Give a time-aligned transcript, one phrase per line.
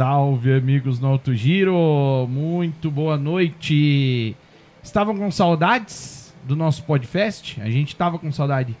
[0.00, 2.26] Salve, amigos no Alto Giro!
[2.26, 4.34] Muito boa noite!
[4.82, 7.60] Estavam com saudades do nosso podcast?
[7.60, 8.74] A gente estava com saudade.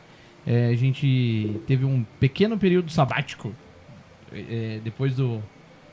[0.46, 3.54] É, a gente teve um pequeno período sabático
[4.32, 5.42] é, depois do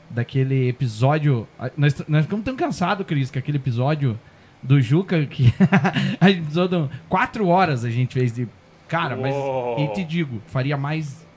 [0.08, 1.46] daquele episódio.
[1.76, 4.18] Nós, nós ficamos tão cansados, Cris, que aquele episódio
[4.62, 5.52] do Juca que
[6.18, 8.48] a gente precisou quatro horas a gente fez de.
[8.88, 9.34] Cara, mas
[9.78, 11.27] e te digo, faria mais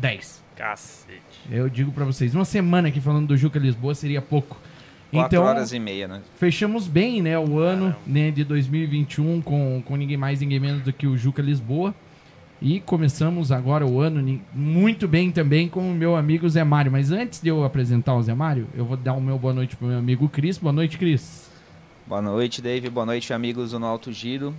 [0.00, 0.44] 10.
[0.56, 1.20] Cacete.
[1.50, 4.56] Eu digo para vocês, uma semana aqui falando do Juca Lisboa seria pouco.
[5.10, 6.20] Quatro então, horas e meia, né?
[6.36, 10.92] Fechamos bem, né, o ano né, de 2021 com, com ninguém mais, ninguém menos do
[10.92, 11.94] que o Juca Lisboa.
[12.60, 16.90] E começamos agora o ano muito bem também com o meu amigo Zé Mário.
[16.90, 19.76] Mas antes de eu apresentar o Zé Mário, eu vou dar o meu boa noite
[19.76, 20.58] pro meu amigo Cris.
[20.58, 21.48] Boa noite, Cris.
[22.04, 22.90] Boa noite, Dave.
[22.90, 24.52] Boa noite, amigos do No Alto Giro.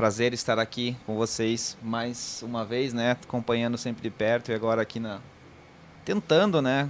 [0.00, 3.10] Prazer estar aqui com vocês mais uma vez, né?
[3.10, 5.18] Acompanhando sempre de perto e agora aqui na.
[6.06, 6.88] Tentando, né?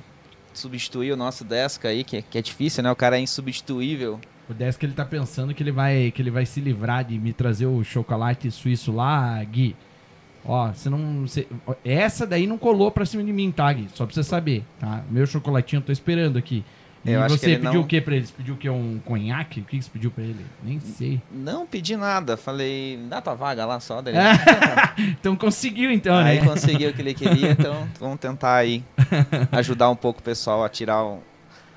[0.54, 2.92] Substituir o nosso Desca aí, que, que é difícil, né?
[2.92, 4.20] O cara é insubstituível.
[4.48, 7.32] O Desca ele tá pensando que ele vai que ele vai se livrar de me
[7.32, 9.74] trazer o chocolate suíço lá, Gui.
[10.44, 11.22] Ó, você não.
[11.22, 11.48] Você,
[11.84, 13.88] essa daí não colou pra cima de mim, tá, Gui?
[13.92, 15.02] Só pra você saber, tá?
[15.10, 16.64] Meu chocolatinho eu tô esperando aqui.
[17.04, 17.80] E eu você pediu não...
[17.80, 18.30] o que pra eles?
[18.30, 18.68] Pediu o que?
[18.68, 19.60] Um conhaque?
[19.60, 20.44] O que você pediu pra ele?
[20.62, 21.20] Nem sei.
[21.30, 22.36] Não pedi nada.
[22.36, 24.02] Falei, dá tua vaga lá só.
[24.02, 24.14] Daí.
[25.18, 26.30] então conseguiu, então, aí né?
[26.32, 28.84] Aí conseguiu o que ele queria, então vamos tentar aí
[29.52, 31.20] ajudar um pouco o pessoal a tirar um,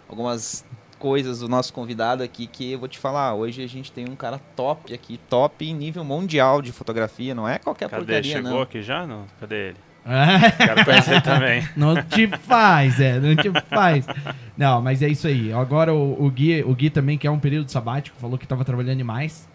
[0.09, 0.65] algumas
[0.99, 3.33] coisas do nosso convidado aqui que eu vou te falar.
[3.33, 7.33] Hoje a gente tem um cara top aqui, top em nível mundial de fotografia.
[7.33, 8.03] Não é qualquer Cadê?
[8.03, 8.61] porcaria, Chegou não.
[8.61, 9.07] aqui já?
[9.07, 9.25] Não?
[9.39, 9.77] Cadê ele?
[10.57, 11.67] Quero conhecer também.
[11.75, 14.05] Não te faz, é, não te faz.
[14.57, 15.51] Não, mas é isso aí.
[15.53, 18.65] Agora o, o, Gui, o Gui também, que é um período sabático, falou que tava
[18.65, 19.47] trabalhando demais.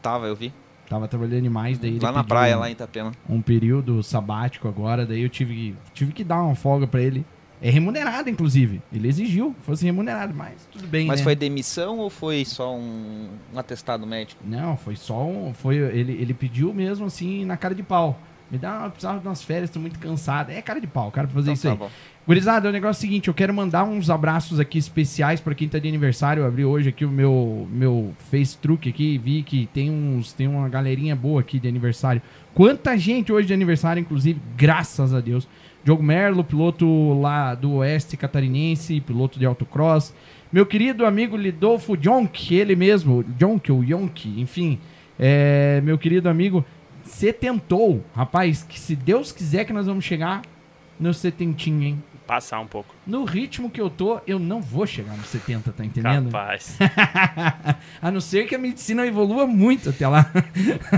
[0.00, 0.52] Tava, eu vi.
[0.88, 3.12] Tava trabalhando demais, daí Lá na praia, um, lá em Itapema.
[3.28, 7.24] Um período sabático agora, daí eu tive, tive que dar uma folga para ele.
[7.62, 8.82] É remunerado, inclusive.
[8.92, 11.06] Ele exigiu que fosse remunerado, mas tudo bem.
[11.06, 11.24] Mas né?
[11.24, 14.42] foi demissão ou foi só um, um atestado médico?
[14.44, 15.54] Não, foi só um.
[15.54, 18.18] Foi, ele, ele pediu mesmo assim na cara de pau.
[18.52, 20.50] Me dá, precisava de umas férias, tô muito cansado.
[20.50, 21.78] É cara de pau, cara, pra fazer então, isso tá aí.
[21.78, 21.90] Bom.
[22.26, 25.66] Gurizada, o negócio é o seguinte, eu quero mandar uns abraços aqui especiais para quem
[25.66, 26.42] tá de aniversário.
[26.42, 30.34] Eu abri hoje aqui o meu meu Face Truque aqui e vi que tem uns
[30.34, 32.20] tem uma galerinha boa aqui de aniversário.
[32.52, 35.48] Quanta gente hoje de aniversário, inclusive, graças a Deus.
[35.82, 40.14] Diogo Merlo, piloto lá do Oeste Catarinense, piloto de autocross.
[40.52, 44.78] Meu querido amigo Lidolfo Jonk, ele mesmo, Jonk ou Yonk, enfim.
[45.18, 46.62] É, meu querido amigo
[47.04, 50.42] você tentou, rapaz, que se Deus quiser que nós vamos chegar
[50.98, 52.02] no setentinho, hein?
[52.26, 52.94] Passar um pouco.
[53.06, 56.30] No ritmo que eu tô, eu não vou chegar no 70, tá entendendo?
[56.30, 56.78] Capaz.
[58.00, 60.30] a não ser que a medicina evolua muito até lá.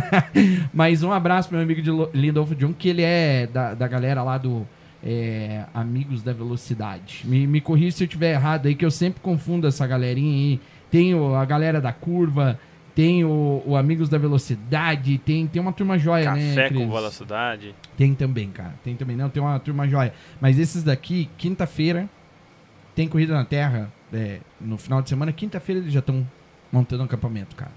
[0.72, 4.22] Mas um abraço pro meu amigo de Lindolfo John, que ele é da, da galera
[4.22, 4.66] lá do
[5.02, 7.22] é, Amigos da Velocidade.
[7.24, 10.60] Me, me corrija se eu estiver errado aí, que eu sempre confundo essa galerinha aí.
[10.90, 12.60] Tem a galera da curva,
[12.94, 16.54] tem o, o, Amigos da Velocidade, tem, tem uma turma joia, Café né?
[16.54, 17.74] Café com Velocidade.
[17.96, 18.74] Tem também, cara.
[18.84, 20.14] Tem também, não, tem uma turma joia.
[20.40, 22.08] Mas esses daqui, quinta-feira,
[22.94, 25.32] tem Corrida na Terra é, no final de semana.
[25.32, 26.26] Quinta-feira eles já estão
[26.70, 27.72] montando um acampamento, cara.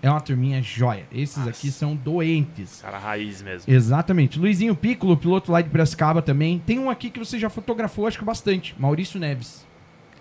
[0.00, 1.06] É uma turminha joia.
[1.10, 1.50] Esses Nossa.
[1.50, 2.82] aqui são doentes.
[2.82, 3.72] Cara, raiz mesmo.
[3.72, 4.38] Exatamente.
[4.38, 6.58] Luizinho Piccolo, piloto lá de Piracicaba também.
[6.58, 8.74] Tem um aqui que você já fotografou, acho que bastante.
[8.78, 9.63] Maurício Neves.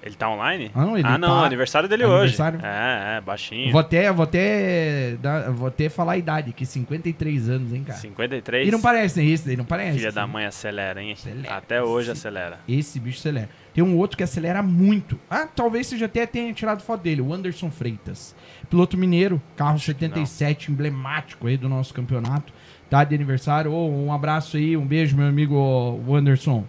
[0.05, 0.69] Ele tá online?
[0.75, 1.45] Ah, não, ele ah, não, tá...
[1.45, 2.59] aniversário dele aniversário.
[2.59, 2.67] hoje.
[2.67, 3.71] É, é, baixinho.
[3.71, 5.15] Vou até, vou até,
[5.55, 7.97] vou até falar a idade, que 53 anos, hein, cara.
[7.99, 8.67] 53?
[8.67, 9.25] E não parece, né?
[9.25, 9.99] Esse daí não parece.
[9.99, 11.13] Filha da mãe acelera, hein?
[11.13, 11.55] Acelera.
[11.55, 12.59] Até hoje esse, acelera.
[12.67, 13.49] Esse bicho acelera.
[13.73, 15.17] Tem um outro que acelera muito.
[15.29, 18.35] Ah, talvez você já até tenha tirado foto dele, o Anderson Freitas.
[18.69, 22.51] Piloto mineiro, carro Acho 77, emblemático aí do nosso campeonato.
[22.89, 23.71] Tá de aniversário.
[23.71, 26.65] Oh, um abraço aí, um beijo, meu amigo Anderson.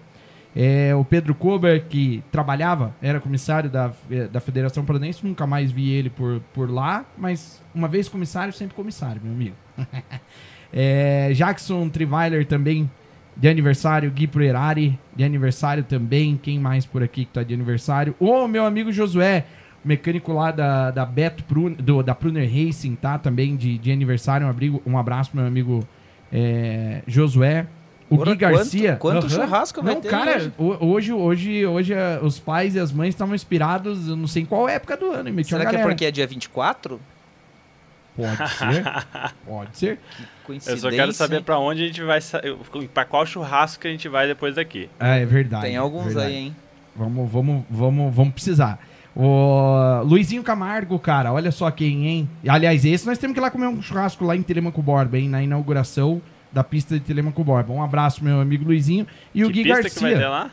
[0.57, 3.93] É, o Pedro Kober, que trabalhava, era comissário da,
[4.31, 8.75] da Federação Paranense, nunca mais vi ele por, por lá, mas uma vez comissário, sempre
[8.77, 9.57] comissário, meu amigo.
[10.73, 12.89] é, Jackson Triviler também,
[13.37, 18.15] de aniversário, Gui Proerari, de aniversário também, quem mais por aqui que tá de aniversário?
[18.21, 19.47] O meu amigo Josué,
[19.85, 23.19] mecânico lá da, da Beto Prun, do, da Pruner Racing, tá?
[23.19, 25.87] Também de, de aniversário, um, abrigo, um abraço meu amigo
[26.33, 27.67] é, Josué.
[28.11, 28.97] O Gui Garcia.
[28.97, 32.79] Quanto, quanto churrasco vai não, ter cara, hoje, hoje, hoje, hoje eh, os pais e
[32.79, 35.41] as mães estavam inspirados, eu não sei em qual época do ano.
[35.41, 37.01] E Será que é porque é dia 24?
[38.17, 38.85] Pode ser.
[39.47, 39.99] Pode ser.
[40.67, 42.21] Eu só quero saber para onde a gente vai.
[42.93, 44.89] para qual churrasco que a gente vai depois daqui.
[45.01, 45.65] É, é verdade.
[45.65, 46.27] Tem alguns verdade.
[46.27, 46.57] aí, hein?
[46.95, 48.79] Vamos, vamos, vamos, vamos precisar.
[49.17, 52.29] O Luizinho Camargo, cara, olha só quem, hein?
[52.47, 55.29] Aliás, esse nós temos que ir lá comer um churrasco lá em Telemaco Borba, hein?
[55.29, 56.21] Na inauguração
[56.55, 57.73] da pista de Telemaco Borba.
[57.73, 59.07] Um abraço, meu amigo Luizinho.
[59.35, 60.01] E que o Gui pista Garcia.
[60.09, 60.51] Que vai ter lá?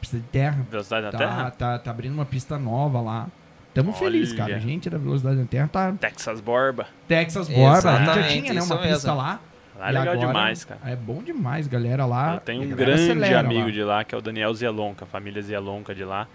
[0.00, 0.66] pista de terra.
[0.70, 1.50] Velocidade da Tá, Terra?
[1.50, 3.26] tá, tá abrindo uma pista nova lá.
[3.74, 3.98] Tamo Olha.
[3.98, 4.56] feliz, cara.
[4.56, 6.86] A gente da Velocidade da Terra tá Texas Borba.
[7.08, 7.90] Texas Borba.
[7.90, 9.14] A gente já Exatamente, tinha, né, uma pista mesmo.
[9.16, 9.40] lá.
[9.78, 10.80] Lá é legal agora demais, cara.
[10.86, 12.34] É bom demais, galera lá.
[12.34, 13.70] Eu tenho a um grande amigo lá.
[13.72, 16.26] de lá, que é o Daniel Zielonca, a família Zielonca de lá,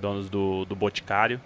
[0.00, 1.40] donos do, do Boticário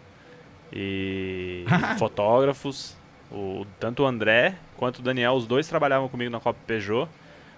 [0.72, 1.64] e
[1.98, 2.96] fotógrafos.
[3.30, 7.08] O, tanto o André quanto o Daniel, os dois trabalhavam comigo na Copa Peugeot.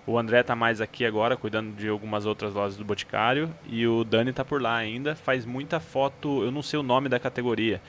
[0.06, 3.48] O André tá mais aqui agora, cuidando de algumas outras lojas do Boticário.
[3.66, 5.14] E o Dani tá por lá ainda.
[5.14, 7.80] Faz muita foto, eu não sei o nome da categoria.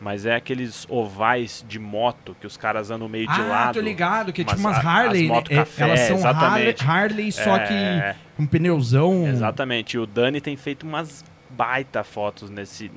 [0.00, 3.74] Mas é aqueles ovais de moto que os caras andam meio de ah, lado.
[3.74, 5.42] tô ligado, que é tipo Umas- Harley, né?
[5.42, 6.84] café, Elas são Harley, exatamente.
[6.84, 9.26] Harley, só É, que com pneuzão.
[9.28, 9.94] Exatamente.
[9.96, 11.22] E o Dani tem feito umas
[11.60, 12.90] baita fotos nesse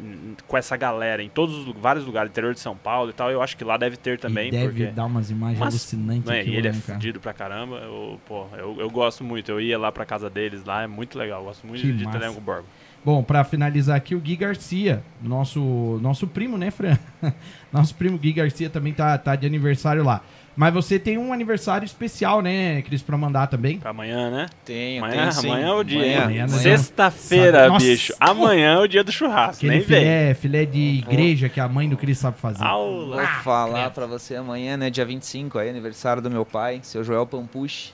[0.47, 3.29] com essa galera em todos os vários lugares, interior de São Paulo e tal.
[3.29, 6.23] Eu acho que lá deve ter também, e deve porque dar umas imagens Mas- alucinantes.
[6.23, 7.75] né, aquilo, ele é né, fudido pra caramba.
[7.79, 9.51] Eu, pô, eu, eu gosto muito.
[9.51, 11.41] Eu ia lá pra casa deles lá, é muito legal.
[11.41, 12.17] Eu gosto muito Que de massa.
[12.19, 12.63] Telenco Borba.
[13.03, 16.97] Bom, pra finalizar aqui, o Gui Garcia, nosso, nosso primo, né, Fran?
[17.69, 20.21] nosso primo Gui Garcia também tá, tá de aniversário lá.
[20.55, 23.79] Mas você tem um aniversário especial, né, Cris, pra mandar também?
[23.79, 24.45] Pra amanhã, né?
[24.63, 25.49] Tenho, Amanhã, tenho sim.
[25.49, 26.21] amanhã é o dia.
[26.23, 26.47] Amanhã, amanhã.
[26.61, 27.85] Sexta-feira, Nossa.
[27.85, 28.13] bicho.
[28.19, 29.57] Amanhã é o dia do churrasco.
[29.65, 29.99] Aquele Nem vem.
[29.99, 32.63] filé, filé de igreja que a mãe do Cris sabe fazer.
[32.63, 33.17] Aula.
[33.17, 34.89] Vou falar pra você amanhã, né?
[34.91, 37.91] Dia 25, aí, aniversário do meu pai, seu Joel Pampucci.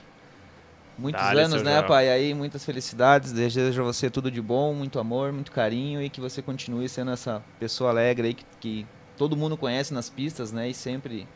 [0.98, 1.84] Muitos Dale, anos, né, Joel.
[1.86, 2.10] pai?
[2.10, 3.32] Aí, muitas felicidades.
[3.32, 7.10] Desejo a você tudo de bom, muito amor, muito carinho e que você continue sendo
[7.10, 8.86] essa pessoa alegre aí que, que
[9.16, 10.68] todo mundo conhece nas pistas, né?
[10.68, 11.26] E sempre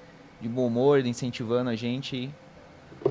[0.44, 2.30] de bom humor, incentivando a gente.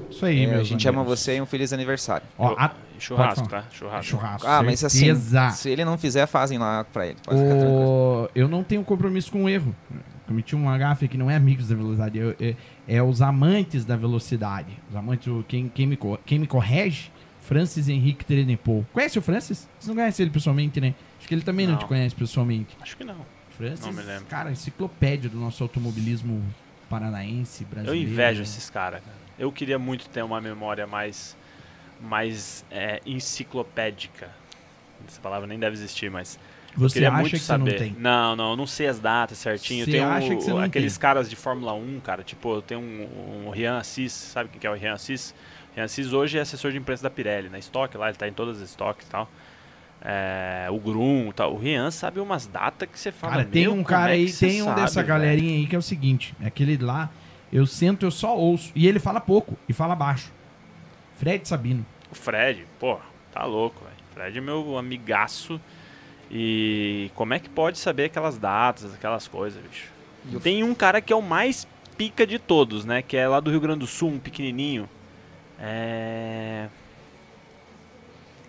[0.09, 2.25] Isso aí, É, meu a gente ama você e um feliz aniversário.
[2.37, 3.65] Ó, a- Churrasco, tá?
[3.69, 4.03] Churrasco.
[4.11, 4.47] churrasco.
[4.47, 5.13] Ah, mas assim,
[5.51, 7.17] se ele não fizer, fazem lá pra ele.
[7.23, 7.81] Pode ficar tranquilo.
[7.81, 8.29] O...
[8.33, 9.75] Eu não tenho compromisso com o erro.
[10.25, 12.55] Cometi um gafe que não é amigos da velocidade, eu- é,
[12.87, 14.71] é os amantes da velocidade.
[14.89, 18.85] Os amantes, quem, quem, me, quem me corrige, Francis Henrique Trenepol.
[18.93, 19.67] Conhece o Francis?
[19.77, 20.95] Você não conhece ele pessoalmente, né?
[21.19, 21.79] Acho que ele também não, Não.
[21.79, 22.77] te conhece pessoalmente.
[22.81, 23.17] Acho que não.
[23.57, 24.25] Francis, Não me lembro.
[24.25, 26.41] cara, enciclopédia do nosso automobilismo
[26.99, 28.09] paranaense, Eu brasileiro.
[28.11, 28.43] invejo né?
[28.43, 29.01] esses caras.
[29.03, 29.15] cara.
[29.37, 31.35] Eu queria muito ter uma memória mais,
[32.01, 34.29] mais é, enciclopédica.
[35.07, 36.39] Essa palavra nem deve existir, mas
[36.73, 37.71] eu Você queria acha muito que saber.
[37.71, 37.95] não tem?
[37.99, 39.83] Não, não, eu não sei as datas certinho.
[39.85, 41.01] Você Eu tenho acha que você não aqueles tem?
[41.01, 42.23] caras de Fórmula 1, cara.
[42.23, 45.33] Tipo, eu tenho um, um Rian Assis, sabe quem que é o Rian Assis?
[45.75, 48.33] Rian Assis hoje é assessor de imprensa da Pirelli, na Stock lá, ele tá em
[48.33, 49.29] todas as stocks e tal.
[50.05, 51.53] É, o Grum e tal.
[51.53, 53.33] O Rian sabe umas datas que você fala.
[53.33, 55.75] Cara, tem "Meu, um cara é aí, tem um sabe, dessa velho?" galerinha aí que
[55.75, 57.09] é o seguinte: é aquele lá,
[57.51, 58.71] eu sento, eu só ouço.
[58.75, 60.29] E ele fala pouco e fala baixo.
[61.17, 61.85] Fred Sabino.
[62.11, 62.99] O Fred, pô,
[63.31, 63.95] tá louco, velho.
[64.13, 65.59] Fred é meu amigaço.
[66.29, 69.89] E como é que pode saber aquelas datas, aquelas coisas, bicho?
[70.31, 71.67] E Tem um cara que é o mais
[71.97, 73.01] pica de todos, né?
[73.01, 74.89] Que é lá do Rio Grande do Sul, um pequenininho.
[75.59, 76.67] É.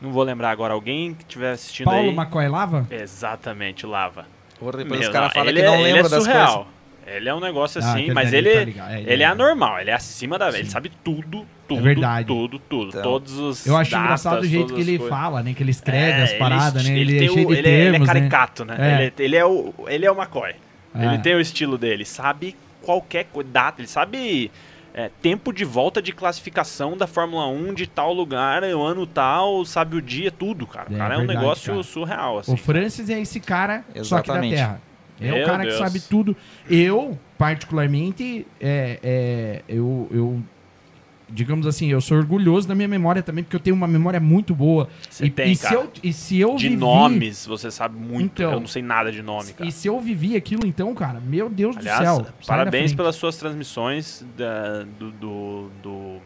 [0.01, 0.75] Não vou lembrar agora.
[0.75, 2.15] Alguém que estiver assistindo Paulo aí.
[2.15, 2.87] McCoy Lava?
[2.91, 4.27] Exatamente, Lava.
[4.59, 6.23] Porra, depois Meu, os caras não, falam ele que não é, ele lembram é das
[6.25, 6.55] surreal.
[6.55, 6.75] coisas.
[7.07, 9.23] Ele é um negócio Ah, assim, aquele mas dali ele, tá ligado, é, ele ele
[9.23, 10.49] é é- anormal, ele é acima da.
[10.49, 10.71] Ele Sim.
[10.71, 12.27] sabe tudo, tudo, verdade.
[12.27, 12.89] tudo, tudo.
[12.89, 13.67] Então, todos os.
[13.67, 15.15] Eu acho datas, engraçado o jeito que ele coisas.
[15.15, 15.53] fala, né?
[15.53, 16.99] Que ele escreve É, as paradas, né?
[16.99, 18.15] Ele, é cheio o- de ele, é- ele é termos, né?
[18.15, 18.77] caricato, né?
[18.79, 19.03] É.
[19.03, 20.55] Ele, ele é o, ele é o McCoy.
[20.95, 21.05] É.
[21.05, 24.51] Ele tem o estilo dele, sabe qualquer data, ele sabe
[24.95, 29.65] é, tempo de volta de classificação da Fórmula 1 de tal lugar, o ano tal,
[29.65, 30.89] sabe o dia, tudo, cara.
[30.91, 31.83] O É, cara é um verdade, negócio cara.
[31.83, 32.55] surreal, assim.
[32.55, 34.55] O Francis é esse cara só que da Exatamente.
[34.55, 34.81] Terra.
[35.21, 35.75] É Meu o cara Deus.
[35.75, 36.37] que sabe tudo.
[36.69, 40.43] Eu, particularmente, é, é, eu, eu,
[41.35, 44.55] digamos assim, eu sou orgulhoso da minha memória também, porque eu tenho uma memória muito
[44.55, 44.89] boa.
[45.11, 45.75] Você e, tem, e se cara.
[45.75, 48.41] eu, e se eu De vivi, nomes, você sabe muito.
[48.41, 49.69] Então, eu não sei nada de nome, cara.
[49.69, 52.27] E se eu vivi aquilo, então, cara, meu Deus Aliás, do céu.
[52.47, 56.17] parabéns pelas suas transmissões da- do, do, do,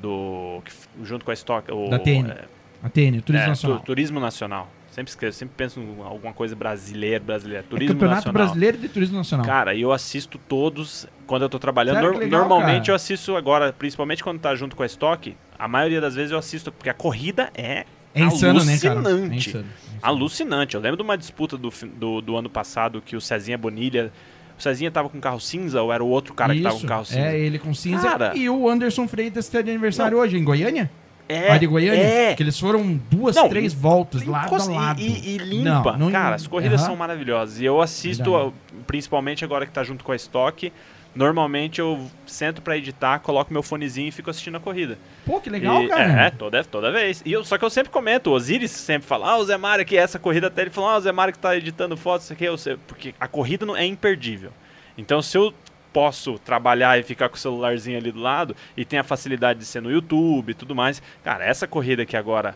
[0.00, 0.62] do-
[1.04, 1.70] junto com a Stock.
[1.70, 2.30] O, Da TN.
[2.30, 2.44] é,
[2.82, 3.78] Atene, Turismo é, Nacional.
[3.80, 4.70] tu- Turismo Nacional.
[4.90, 7.62] Sempre esqueço, sempre penso em alguma coisa brasileira, brasileira.
[7.62, 8.46] É Turismo Campeonato Nacional.
[8.46, 9.44] Brasileiro de Turismo Nacional.
[9.44, 11.96] Cara, e eu assisto todos quando eu tô trabalhando.
[11.96, 12.90] Sério, legal, normalmente cara.
[12.90, 16.38] eu assisto agora, principalmente quando tá junto com a Stock, a maioria das vezes eu
[16.38, 18.72] assisto, porque a corrida é, é insano, né?
[18.82, 18.86] É alucinante.
[18.86, 19.32] insano.
[19.32, 19.64] é insano.
[20.02, 20.74] alucinante.
[20.74, 24.12] Eu lembro de uma disputa do, do, do ano passado que o Cezinha Bonilha.
[24.58, 26.86] O Cezinha tava com carro cinza ou era o outro cara que tava com Isso,
[26.86, 27.20] carro cinza?
[27.20, 28.08] É, ele com cinza.
[28.08, 28.32] Cara.
[28.34, 30.90] E o Anderson Freitas tá de aniversário hoje, em Goiânia?
[31.28, 32.00] É, Lá de Goiânia?
[32.00, 32.34] é.
[32.34, 35.00] Que eles foram duas, Não, três voltas lado Encosta- a lado.
[35.00, 35.92] E, e- limpa.
[35.92, 37.60] Não, não- Cara, as corridas são maravilhosas.
[37.60, 38.52] E eu assisto, a-
[38.86, 40.72] principalmente agora que tá junto com a Stock.
[41.16, 44.98] Normalmente eu sento pra editar, coloco meu fonezinho e fico assistindo a corrida.
[45.24, 46.26] Pô, que legal, E- cara.
[46.26, 47.22] É, toda, toda vez.
[47.24, 49.84] E eu, só que eu sempre comento, o Osiris sempre fala, ah, o Zé Mário
[49.86, 52.32] que essa corrida até ele falou, ah, o Zé Mário que tá editando fotos, isso
[52.34, 54.52] aqui, eu sei, porque a corrida não é imperdível.
[54.98, 55.54] Então se eu
[55.92, 59.64] posso trabalhar e ficar com o celularzinho ali do lado e tem a facilidade de
[59.64, 62.54] ser no YouTube e tudo mais, cara, essa corrida aqui agora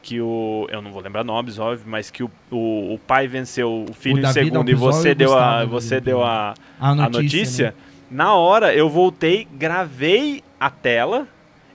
[0.00, 0.68] que o.
[0.70, 4.18] Eu não vou lembrar nomes, óbvio, mas que o, o, o pai venceu o filho
[4.18, 5.64] O em segundo e você e o deu a.
[5.64, 7.20] Você deu a, A a notícia.
[7.22, 7.66] notícia.
[7.66, 7.72] né?
[8.10, 11.26] Na hora eu voltei, gravei a tela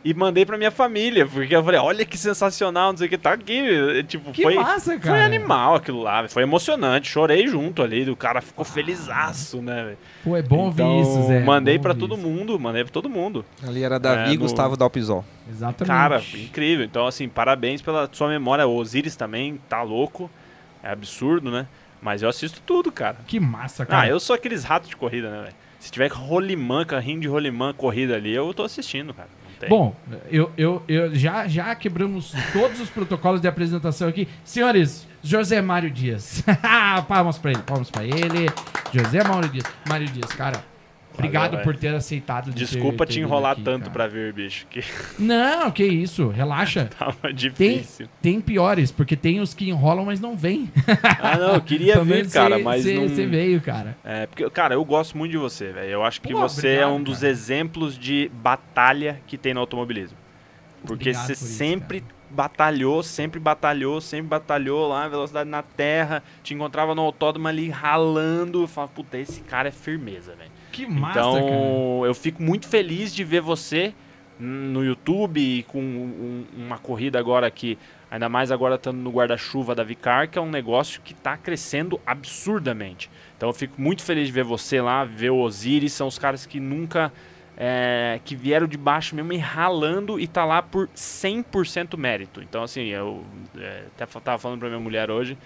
[0.03, 1.27] e mandei pra minha família.
[1.27, 4.03] Porque eu falei, olha que sensacional, não sei o que, tá aqui.
[4.07, 4.55] Tipo, Que foi.
[4.55, 5.17] massa, cara.
[5.17, 9.83] Foi animal aquilo lá, foi emocionante, chorei junto ali, o cara ficou felizaço, né?
[9.83, 9.97] velho?
[10.23, 11.39] Pô, é bom Então, ouvir isso, Zé.
[11.43, 12.23] Mandei Bom pra todo isso.
[12.25, 13.45] mundo, mandei pra todo mundo.
[13.67, 15.25] Ali era Davi É, e no- Gustavo Dalpisol.
[15.49, 15.87] Exatamente.
[15.87, 16.85] Cara, incrível.
[16.85, 18.65] Então, assim, parabéns pela sua memória.
[18.65, 20.31] O Osiris também tá louco.
[20.81, 21.67] É absurdo, né?
[22.01, 23.17] Mas eu assisto tudo, cara.
[23.27, 24.03] Que massa, cara.
[24.03, 25.55] Ah, eu sou aqueles ratos de corrida, né, velho?
[25.81, 29.27] Se tiver rolimã, carrinho de rolimã, corrida ali, eu tô assistindo, cara.
[29.67, 29.95] Bom,
[30.29, 34.27] eu, eu, eu já, já quebramos todos os protocolos de apresentação aqui.
[34.43, 36.43] Senhores, José Mário Dias.
[37.07, 38.47] palmas pra ele, palmas pra ele.
[38.93, 39.65] José Mário Dias.
[39.87, 40.63] Mário Dias, cara,
[41.25, 41.63] obrigado velho.
[41.63, 42.51] por ter aceitado.
[42.51, 44.83] de Desculpa ter te enrolar aqui, tanto pra vir, bicho, que
[45.19, 46.89] Não, que isso, relaxa.
[46.97, 48.07] tava Tem, difícil.
[48.21, 50.71] tem piores, porque tem os que enrolam, mas não vêm.
[51.21, 53.07] Ah, não, eu queria vir, menos cara, cê- mas cê- não...
[53.07, 53.97] Você veio, cara.
[54.03, 55.89] É, porque, cara, eu gosto muito de você, velho.
[55.89, 57.31] Eu acho que Pô, você é obrigado, um dos cara.
[57.31, 60.17] exemplos de batalha que tem no automobilismo.
[60.85, 66.95] Porque você por sempre batalhou, sempre batalhou, sempre batalhou lá, velocidade na terra, te encontrava
[66.95, 70.50] no autódromo ali ralando, eu falava, puta, esse cara é firmeza, velho.
[70.71, 72.07] Que massa, então, cara.
[72.07, 73.93] eu fico muito feliz de ver você
[74.39, 77.77] no YouTube e com um- uma corrida agora que,
[78.09, 81.99] ainda mais agora estando no guarda-chuva da Vicar, que é um negócio que está crescendo
[82.05, 83.09] absurdamente.
[83.37, 86.45] Então eu fico muito feliz de ver você lá, ver o Osiris, são os caras
[86.45, 87.11] que nunca.
[87.63, 92.41] é, que vieram de baixo mesmo e ralando e tá lá por 100% mérito.
[92.41, 93.23] Então, assim, eu
[93.55, 95.37] é, até tava falando pra minha mulher hoje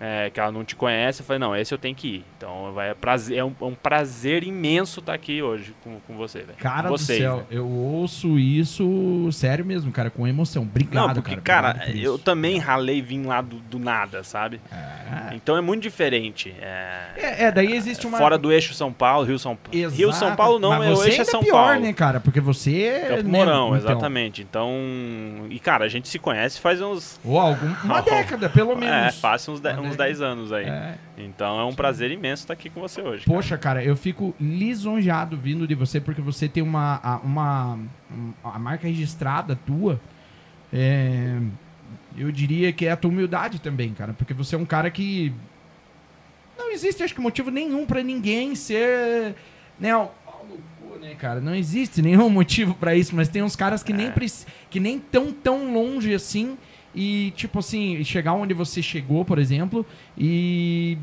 [0.00, 1.20] é, que ela não te conhece.
[1.22, 2.24] Eu falei, não, esse eu tenho que ir.
[2.36, 6.16] Então vai, é, prazer, é, um, é um prazer imenso estar aqui hoje com, com
[6.16, 6.58] você, velho.
[6.58, 7.44] Cara Vocês, do céu, né?
[7.50, 10.62] eu ouço isso sério mesmo, cara, com emoção.
[10.62, 11.74] Obrigado, Não, porque, cara.
[11.74, 14.60] cara, por eu também ralei vim lá do, do nada, sabe?
[14.70, 15.34] É.
[15.34, 16.54] Então é muito diferente.
[16.60, 18.18] É, É, é, daí existe uma.
[18.18, 19.78] Fora do eixo São Paulo, Rio São Paulo.
[19.78, 19.96] Exato.
[19.96, 21.80] Rio São Paulo não, Mas mas o eixo é São pior, Paulo.
[21.80, 22.20] né, cara?
[22.20, 23.04] Porque você.
[23.08, 24.42] Campo né, Mourão, então, exatamente.
[24.42, 24.70] Então.
[25.50, 27.18] E, cara, a gente se conhece faz uns.
[27.24, 29.18] Ou algum, uma década, pelo É, menos.
[29.20, 30.04] faz uns, de- uns década.
[30.08, 30.64] 10 anos aí.
[30.66, 30.94] É.
[31.18, 33.24] Então é um prazer imenso estar aqui com você hoje.
[33.24, 37.20] Poxa, cara, eu fico lisonjeado vindo de você, porque você tem uma.
[37.24, 37.78] uma
[38.10, 40.00] um- a marca registrada tua.
[40.72, 41.38] é,
[42.16, 44.12] eu diria que é a tua humildade também, cara.
[44.14, 45.32] Porque você é um cara que.
[46.58, 49.34] Não existe, acho que, motivo nenhum pra ninguém ser.
[49.78, 49.90] Né,
[51.00, 51.40] né, cara?
[51.40, 54.10] Não existe nenhum motivo pra isso, mas tem uns caras que nem, É.
[54.10, 56.56] preci- que nem tão tão longe assim.
[56.96, 59.84] E, tipo assim, chegar onde você chegou, por exemplo,
[60.16, 60.96] e.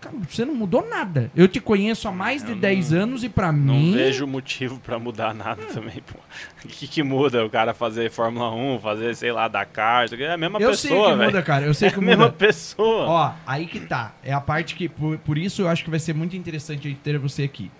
[0.00, 1.30] Cara, você não mudou nada.
[1.34, 3.92] Eu te conheço há mais de Eu 10 anos e pra Não mim.
[3.94, 6.18] vejo motivo pra mudar nada também, pô.
[6.64, 10.06] O que, que muda o cara fazer Fórmula 1, fazer, sei lá, Dakar?
[10.12, 11.30] É a mesma eu sei pessoa, que velho.
[11.30, 11.64] muda, cara.
[11.64, 12.36] Eu sei É que a mesma muda.
[12.36, 13.04] pessoa.
[13.06, 14.12] Ó, aí que tá.
[14.22, 14.88] É a parte que.
[14.88, 17.70] Por, por isso eu acho que vai ser muito interessante a gente ter você aqui.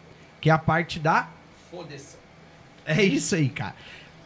[0.41, 1.29] Que é a parte da.
[1.71, 2.17] Foda-se.
[2.87, 3.75] É isso aí, cara.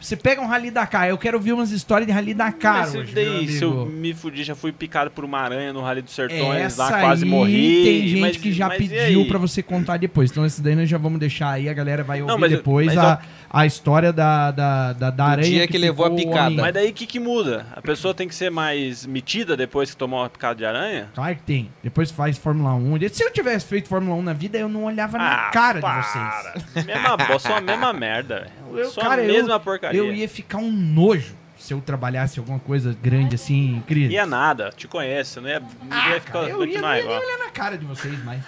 [0.00, 3.14] Você pega um Rally Dakar, eu quero ouvir umas histórias de Rally Dakar Mas hoje,
[3.14, 6.58] daí, se eu me fudi, já fui picado por uma aranha no Rally dos Sertões,
[6.62, 7.82] Essa lá quase aí morri.
[7.84, 10.30] tem gente mas- que já pediu pra você contar depois.
[10.30, 12.86] Então esse daí nós já vamos deixar aí, a galera vai ouvir Não, mas- depois
[12.86, 13.20] mas, a,
[13.52, 16.54] a história da, da, da, da aranha dia que levou a picada.
[16.54, 17.66] Mas daí o que, que muda?
[17.74, 21.10] A pessoa tem que ser mais metida depois que tomou uma picada de aranha?
[21.14, 21.70] Claro que tem.
[21.82, 23.08] Depois faz Fórmula 1.
[23.12, 26.02] Se eu tivesse feito Fórmula 1 na vida, eu não olhava na cara de para.
[26.02, 26.86] vocês.
[26.86, 28.46] Mesma só a mesma merda.
[28.72, 29.98] Eu- Só cara, a eu- mesma porcaria.
[29.98, 34.10] Eu ia ficar um nojo se eu trabalhasse alguma coisa grande assim, Cris.
[34.10, 37.02] Ia nada, te conheço, não ia, não Ah, ia ficar cara, eu ia, não ia
[37.04, 38.40] nem olhar na cara de vocês mais.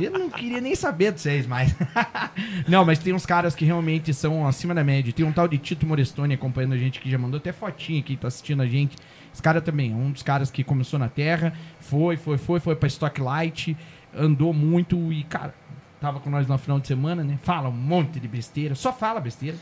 [0.00, 1.74] Eu não queria nem saber de vocês mais.
[2.68, 5.12] não, mas tem uns caras que realmente são acima da média.
[5.12, 8.16] Tem um tal de Tito Morestoni acompanhando a gente que já mandou até fotinha aqui,
[8.16, 8.96] tá assistindo a gente.
[9.32, 12.76] Esse cara também é um dos caras que começou na Terra, foi, foi, foi, foi
[12.76, 13.76] pra Stock Light,
[14.14, 15.54] andou muito e, cara,
[16.00, 17.38] tava com nós no final de semana, né?
[17.42, 19.56] Fala um monte de besteira, só fala besteira.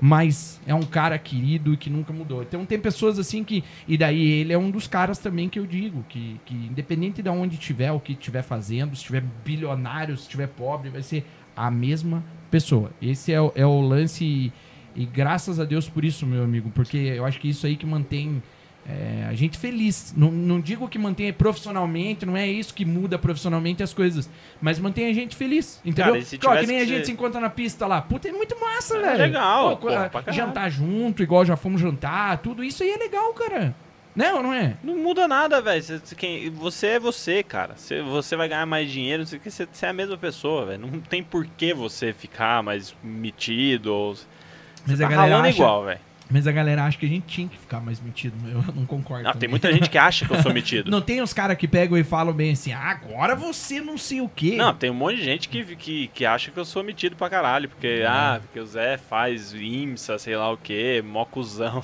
[0.00, 2.42] Mas é um cara querido e que nunca mudou.
[2.42, 3.64] Então tem pessoas assim que.
[3.88, 7.30] E daí ele é um dos caras também que eu digo, que, que independente de
[7.30, 11.24] onde tiver, o que estiver fazendo, se tiver bilionário, se tiver pobre, vai ser
[11.56, 12.90] a mesma pessoa.
[13.00, 14.24] Esse é, é o lance.
[14.24, 14.52] E,
[14.94, 17.86] e graças a Deus por isso, meu amigo, porque eu acho que isso aí que
[17.86, 18.42] mantém
[18.88, 20.14] é, a gente feliz.
[20.16, 24.78] Não, não digo que mantém profissionalmente, não é isso que muda profissionalmente as coisas, mas
[24.78, 26.12] mantém a gente feliz, entendeu?
[26.14, 28.00] Cara, se ó, que nem a que gente ser- se encontra na pista lá.
[28.00, 29.18] Puta, é muito massa, É velho.
[29.18, 29.88] legal, Pô,
[30.32, 33.74] jantar junto, igual já fomos jantar, tudo isso aí é legal, cara.
[34.14, 34.78] Não, não é?
[34.82, 35.82] Não muda nada, velho.
[36.54, 37.74] Você, é você, cara.
[37.76, 40.64] Você, você vai ganhar mais dinheiro, não sei o que, você, é a mesma pessoa,
[40.64, 40.86] velho.
[40.86, 44.16] Não tem por que você ficar mais metido ou.
[44.86, 46.00] Mas tá a galera ralando acha, igual, velho.
[46.28, 48.34] Mas a galera acha que a gente tinha que ficar mais metido.
[48.48, 49.24] Eu não concordo.
[49.24, 49.40] Não, também.
[49.40, 50.90] tem muita gente que acha que eu sou metido.
[50.96, 54.20] Não tem os caras que pegam e falam bem assim, ah, agora você não sei
[54.20, 54.56] o quê.
[54.56, 57.30] Não, tem um monte de gente que, que, que acha que eu sou metido pra
[57.30, 57.68] caralho.
[57.68, 61.82] Porque, ah, porque o Zé faz IMSA, sei lá o quê, mó cuzão.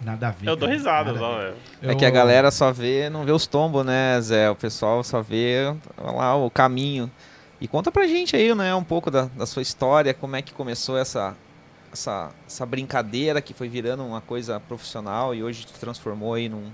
[0.00, 0.48] Nada a ver.
[0.48, 1.54] Eu dou risada só, velho.
[1.82, 4.50] É que a galera só vê, não vê os tombos, né, Zé?
[4.50, 7.10] O pessoal só vê lá o caminho.
[7.60, 10.52] E conta pra gente aí, né, um pouco da, da sua história, como é que
[10.52, 11.34] começou essa,
[11.94, 16.64] essa, essa brincadeira que foi virando uma coisa profissional e hoje se transformou aí num...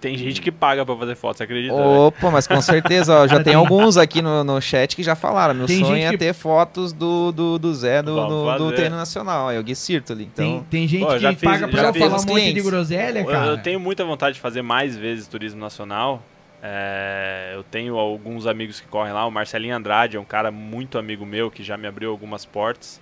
[0.00, 1.74] Tem gente que paga pra fazer foto, você acredita?
[1.74, 1.82] né?
[1.84, 5.54] Opa, mas com certeza, ó, já tem alguns aqui no, no chat que já falaram.
[5.54, 9.50] Meu Tem sonho é que- ter fotos do, do, do Zé no, do treino nacional,
[9.50, 10.30] é o Gui Sirtoli.
[10.32, 12.26] Então, Tem, tem gente Pô, eu que fiz- paga pra já eu falar um monte
[12.26, 12.64] de clientes.
[12.64, 13.46] groselha, Eu- cara.
[13.46, 16.22] Eu tenho muita vontade de fazer mais vezes turismo nacional.
[16.62, 19.26] É, eu tenho alguns amigos que correm lá.
[19.26, 23.00] O Marcelinho Andrade é um cara muito amigo meu que já me abriu algumas portas.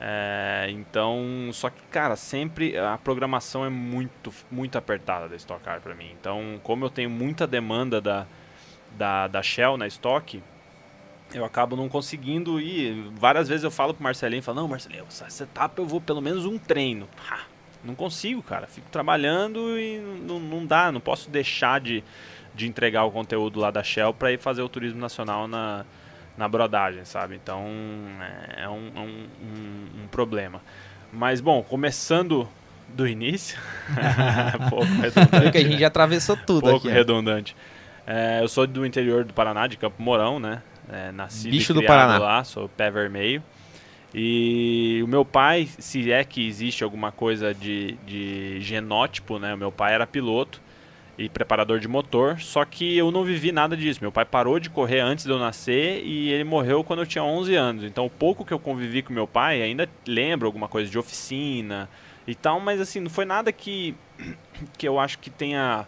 [0.00, 5.80] É, então, só que, cara, sempre a programação é muito, muito apertada da Stock Car
[5.80, 6.10] pra mim.
[6.18, 8.26] Então, como eu tenho muita demanda da,
[8.96, 10.40] da, da Shell na Stock,
[11.34, 13.10] eu acabo não conseguindo ir.
[13.14, 16.46] Várias vezes eu falo pro Marcelinho, falo, não, Marcelinho, essa setup eu vou pelo menos
[16.46, 17.08] um treino.
[17.82, 18.66] Não consigo, cara.
[18.66, 22.04] Fico trabalhando e não, não dá, não posso deixar de,
[22.54, 25.84] de entregar o conteúdo lá da Shell para ir fazer o turismo nacional na,
[26.38, 27.34] na brodagem, sabe?
[27.42, 27.66] Então
[28.56, 30.62] é é um, é um, um- um problema.
[31.12, 32.48] Mas bom, começando
[32.88, 33.58] do início,
[34.70, 36.88] pouco viu redundante, que a gente já atravessou tudo pouco aqui.
[36.88, 36.94] né?
[36.94, 37.56] redundante.
[38.06, 40.62] É, eu sou do interior do Paraná, de Campo Mourão, né?
[40.90, 42.18] É, nascido Bicho do Paraná.
[42.18, 43.42] lá, sou pé vermelho.
[44.14, 49.52] E o meu pai, se é que existe alguma coisa de, de genótipo, né?
[49.52, 50.62] O meu pai era piloto
[51.18, 53.98] e preparador de motor, só que eu não vivi nada disso.
[54.00, 57.24] Meu pai parou de correr antes de eu nascer e ele morreu quando eu tinha
[57.24, 57.84] 11 anos.
[57.84, 61.88] Então, o pouco que eu convivi com meu pai, ainda lembro alguma coisa de oficina
[62.24, 63.96] e tal, mas assim, não foi nada que,
[64.78, 65.86] que eu acho que tenha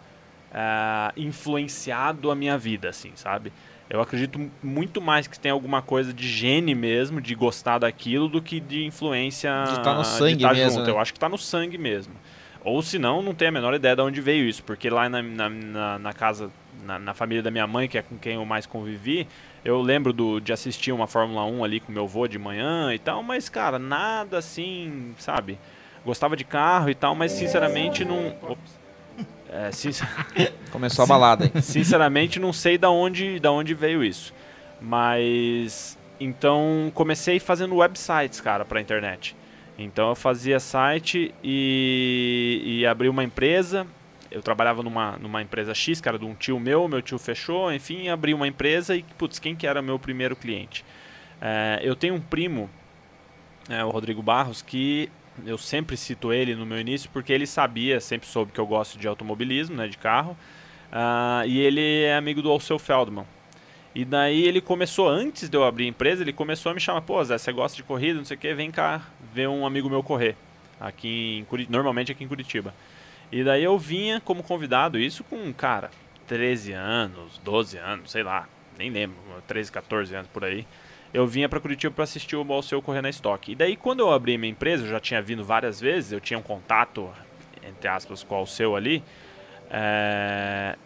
[0.53, 3.53] ah, influenciado a minha vida, assim, sabe?
[3.89, 8.41] Eu acredito muito mais que tem alguma coisa de gene mesmo, de gostar daquilo, do
[8.41, 10.85] que de influência De tá no sangue tá mesmo, junto.
[10.85, 10.91] né?
[10.91, 12.13] Eu acho que tá no sangue mesmo.
[12.63, 15.21] Ou se não, não tenho a menor ideia de onde veio isso, porque lá na,
[15.21, 15.49] na,
[15.99, 16.51] na- casa,
[16.85, 19.27] na, na família da minha mãe, que é com quem eu mais convivi,
[19.65, 22.99] eu lembro do, de assistir uma Fórmula 1 ali com meu avô de manhã e
[22.99, 25.57] tal, mas, cara, nada assim, sabe?
[26.05, 28.35] Gostava de carro e tal, mas sinceramente não.
[28.43, 28.79] Ops.
[29.49, 30.07] É, sincer-
[30.71, 31.61] Começou a balada aí.
[31.61, 34.33] Sinceramente, não sei da onde, da onde veio isso.
[34.79, 39.35] Mas então comecei fazendo websites, cara, para internet.
[39.83, 43.85] Então eu fazia site e, e abri uma empresa.
[44.29, 48.07] Eu trabalhava numa, numa empresa X, cara, de um tio meu, meu tio fechou, enfim,
[48.07, 50.85] abri uma empresa e, putz, quem que era meu primeiro cliente?
[51.41, 52.69] É, eu tenho um primo,
[53.69, 55.09] é, o Rodrigo Barros, que
[55.45, 58.97] eu sempre cito ele no meu início porque ele sabia, sempre soube que eu gosto
[58.97, 60.37] de automobilismo, né, de carro.
[60.91, 63.25] Ah, e ele é amigo do Alceu Feldman.
[63.93, 67.01] E daí ele começou, antes de eu abrir a empresa, ele começou a me chamar,
[67.01, 69.01] pô, Zé, você gosta de corrida, não sei o que, vem cá
[69.33, 70.35] ver um amigo meu correr.
[70.79, 72.73] Aqui em normalmente aqui em Curitiba.
[73.31, 75.89] E daí eu vinha como convidado, isso com, cara,
[76.27, 79.17] 13 anos, 12 anos, sei lá, nem lembro,
[79.47, 80.65] 13, 14 anos por aí.
[81.13, 83.51] Eu vinha pra Curitiba para assistir o Alceu correr na estoque.
[83.51, 86.39] E daí quando eu abri minha empresa, eu já tinha vindo várias vezes, eu tinha
[86.39, 87.09] um contato,
[87.63, 89.03] entre aspas, com o Alceu ali.
[89.69, 90.77] É,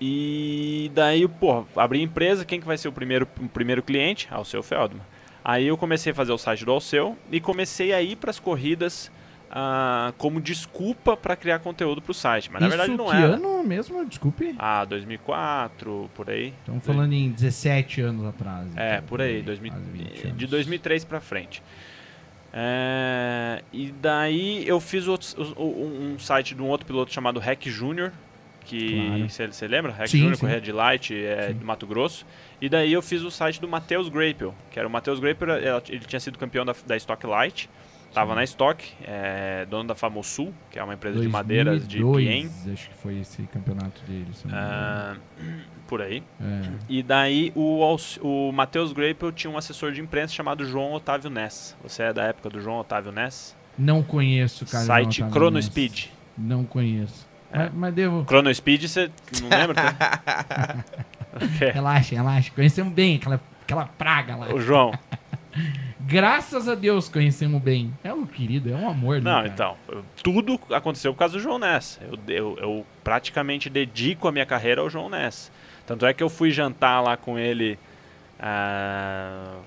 [0.00, 4.26] E daí, pô, abri a empresa, quem que vai ser o primeiro, o primeiro cliente?
[4.32, 5.02] Alceu Feldman.
[5.44, 8.38] Aí eu comecei a fazer o site do Alceu e comecei a ir para as
[8.38, 9.10] corridas
[9.50, 12.50] ah, como desculpa para criar conteúdo para o site.
[12.50, 13.34] Mas na Isso verdade não que era.
[13.34, 14.04] ano mesmo?
[14.06, 14.54] Desculpe.
[14.58, 16.54] Ah, 2004, por aí.
[16.60, 18.66] Estamos falando em 17 anos atrás.
[18.76, 20.50] É, então, por aí, 2000, quase 20 de anos.
[20.50, 21.62] 2003 pra frente.
[22.54, 28.12] É, e daí eu fiz um, site de um outro piloto chamado Hack Junior,
[28.64, 28.94] que
[29.34, 29.52] Claro.
[29.52, 29.92] você lembra?
[29.92, 30.40] Hack Sim, Junior, sim.
[30.40, 32.26] correia de Light, é, do Mato Grosso.
[32.62, 35.48] E daí eu fiz o site do Matheus Grapel, que era o Matheus Grapel,
[35.88, 37.68] ele tinha sido campeão da, da Stock Light,
[38.14, 38.36] tava Sim.
[38.36, 42.72] na Stock, é, dono da Famosul, que é uma empresa de madeiras de 2002, Piem.
[42.72, 44.28] Acho que foi esse campeonato dele.
[44.52, 45.16] Ah,
[45.88, 46.22] por aí.
[46.40, 46.78] engano.
[46.88, 47.84] E daí o,
[48.20, 51.76] o Matheus Grapel tinha um assessor de imprensa chamado João Otávio Ness.
[51.82, 53.56] Você é da época do João Otávio Ness?
[53.76, 53.82] É.
[53.82, 54.84] Não conheço, cara.
[54.84, 55.66] Site não, tá Chrono nessa.
[55.66, 56.04] Speed.
[56.38, 57.26] Não conheço.
[57.50, 57.58] É.
[57.58, 58.24] Mas, mas devo.
[58.24, 59.74] Chrono Speed, você não lembra?
[59.74, 60.84] tá?
[61.34, 61.70] Ok.
[61.70, 62.50] Relaxa, relaxa.
[62.54, 64.54] Conhecemos bem aquela, aquela praga lá.
[64.54, 64.92] O João.
[66.00, 67.92] Graças a Deus conhecemos bem.
[68.02, 69.30] É um querido, é um amor, né?
[69.30, 69.48] Não, cara?
[69.48, 69.76] então.
[70.22, 72.00] Tudo aconteceu por causa do João Ness.
[72.02, 75.50] Eu, eu, eu praticamente dedico a minha carreira ao João Ness.
[75.86, 77.78] Tanto é que eu fui jantar lá com ele
[78.38, 79.58] ah,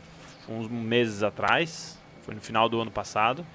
[0.49, 1.97] uns meses atrás.
[2.23, 3.45] Foi no final do ano passado.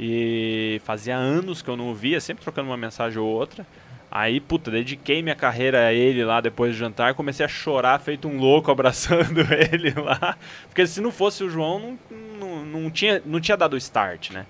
[0.00, 3.66] E fazia anos que eu não o via, sempre trocando uma mensagem ou outra.
[4.10, 8.26] Aí, puta, dediquei minha carreira a ele lá depois do jantar, comecei a chorar feito
[8.26, 10.36] um louco abraçando ele lá.
[10.66, 14.30] Porque se não fosse o João, não, não, não tinha, não tinha dado o start,
[14.30, 14.46] né?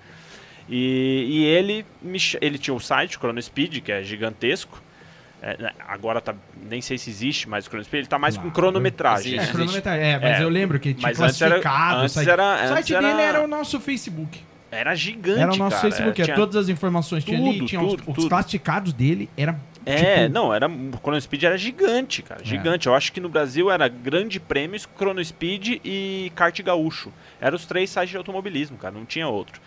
[0.69, 4.81] E, e ele, me, ele tinha o site, o ChronoSpeed, que é gigantesco.
[5.41, 6.35] É, né, agora tá,
[6.69, 8.49] nem sei se existe mais o ChronoSpeed, ele tá mais Claro.
[8.49, 9.35] com cronometragem.
[9.35, 9.47] É, né?
[9.47, 10.05] cronometragem.
[10.05, 11.95] É, mas É, eu lembro que tinha mas antes era- classificado.
[11.95, 14.41] o antes site, era- o antes site era- dele era o nosso Facebook.
[14.71, 15.81] Era gigante, Era o nosso cara.
[15.89, 16.21] Facebook.
[16.21, 18.29] Tinha- é, Todas as informações tinha ali, Tudo, tinha os, tudo, os tudo.
[18.29, 19.27] classificados dele.
[19.35, 22.45] Era É, tipo, não, era, o ChronoSpeed era gigante, cara, É.
[22.45, 22.85] gigante.
[22.87, 27.11] Eu acho que no Brasil era Grande Prêmios, ChronoSpeed e Kart Gaúcho.
[27.41, 29.59] Eram os três sites de automobilismo, cara, não tinha outro.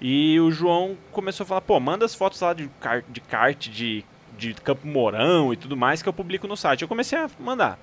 [0.00, 3.68] E o João começou a falar, pô, manda as fotos lá de kart, de, kart,
[3.70, 4.04] de,
[4.36, 6.82] de Campo Mourão e tudo mais que eu publico no site.
[6.82, 7.78] Eu comecei a mandar.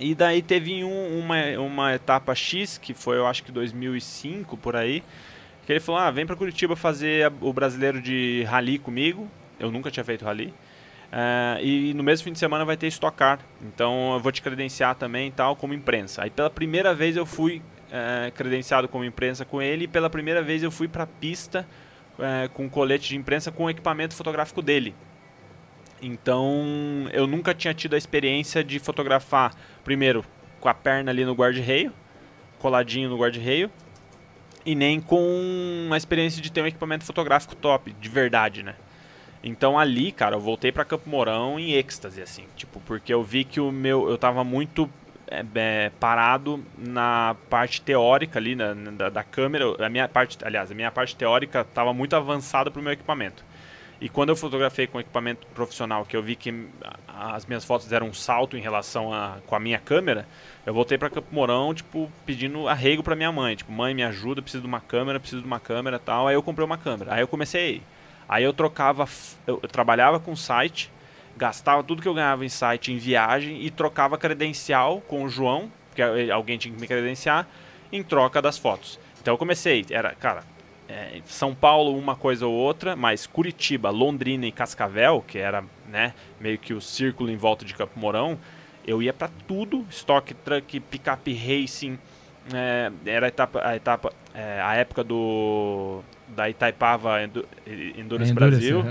[0.00, 4.76] E daí teve um- uma, uma etapa X, que foi eu acho que 2005, por
[4.76, 5.02] aí,
[5.68, 9.28] que ele falou, ah, vem pra Curitiba fazer a- o brasileiro de rally comigo.
[9.60, 10.54] Eu nunca tinha feito rally.
[11.12, 13.38] É, e no mesmo fim de semana vai ter Stock Car.
[13.60, 16.22] Então eu vou te credenciar também tal, como imprensa.
[16.22, 17.60] Aí pela primeira vez eu fui
[17.92, 21.68] é, credenciado como imprensa com ele e pela primeira vez eu fui pra pista
[22.18, 24.94] é, com colete de imprensa com o equipamento fotográfico dele.
[26.00, 26.64] Então
[27.12, 29.54] eu nunca tinha tido a experiência de fotografar,
[29.84, 30.24] primeiro,
[30.60, 31.92] com a perna ali no guarda-reio,
[32.58, 33.70] coladinho no guarda-reio,
[34.68, 38.74] e nem com a experiência de ter um equipamento fotográfico top, de verdade, né?
[39.42, 43.44] Então ali, cara, eu voltei pra Campo Mourão em êxtase, assim, tipo, porque eu vi
[43.44, 44.90] que o meu, eu tava muito
[45.30, 50.36] é, é, parado na parte teórica ali, na, na- da, da câmera, a minha parte,
[50.44, 53.42] aliás, a minha parte teórica tava muito avançada pro meu equipamento.
[54.00, 56.68] E quando eu fotografei com equipamento profissional, que eu vi que
[57.08, 60.26] as minhas fotos deram um salto em relação a com a minha câmera,
[60.64, 64.40] eu voltei pra Campo Mourão, tipo, pedindo arrego pra minha mãe, tipo, mãe, me ajuda,
[64.40, 66.28] preciso de uma câmera, preciso de uma câmera, tal.
[66.28, 67.14] Aí eu comprei uma câmera.
[67.14, 67.82] Aí eu comecei
[68.28, 69.08] Aí eu trocava,
[69.46, 70.90] eu, eu trabalhava com site,
[71.36, 75.72] gastava tudo que eu ganhava em site em viagem e trocava credencial com o João,
[75.88, 77.48] porque alguém tinha que me credenciar,
[77.90, 79.00] em troca das fotos.
[79.20, 80.44] Então eu comecei, era, cara,
[80.88, 86.14] é, São Paulo uma coisa ou outra, mas Curitiba, Londrina e Cascavel, que era, né,
[86.40, 88.38] meio que o círculo em volta de Campo Mourão,
[88.86, 91.98] eu ia pra tudo, stock truck, picape racing,
[92.54, 98.32] é, era a etapa, a etapa, é, a época do da Itaipava Endu- Endurance, Endurance,
[98.34, 98.82] Brasil,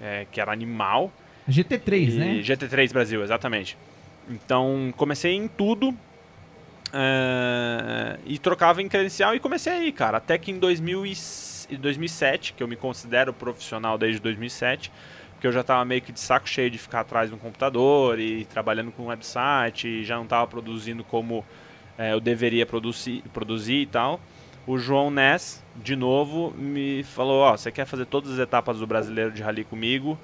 [0.00, 1.10] é, que era animal.
[1.48, 2.34] GT3, E né?
[2.42, 3.76] GT3 Brasil, exatamente.
[4.28, 5.94] Então, comecei em tudo.
[6.92, 10.18] É, e trocava em credencial e comecei aí, cara.
[10.18, 14.90] Até que em 2000 e s- em 2007, que eu me considero profissional desde 2007,
[15.40, 18.18] que eu já tava meio que de saco cheio de ficar atrás de um computador
[18.18, 21.44] e trabalhando com um website, e já não tava produzindo como
[21.98, 24.20] é, eu deveria produzir, produzir e tal.
[24.66, 28.86] O João Ness, de novo, me falou: Ó, você quer fazer todas as etapas do
[28.86, 30.18] brasileiro de rally comigo?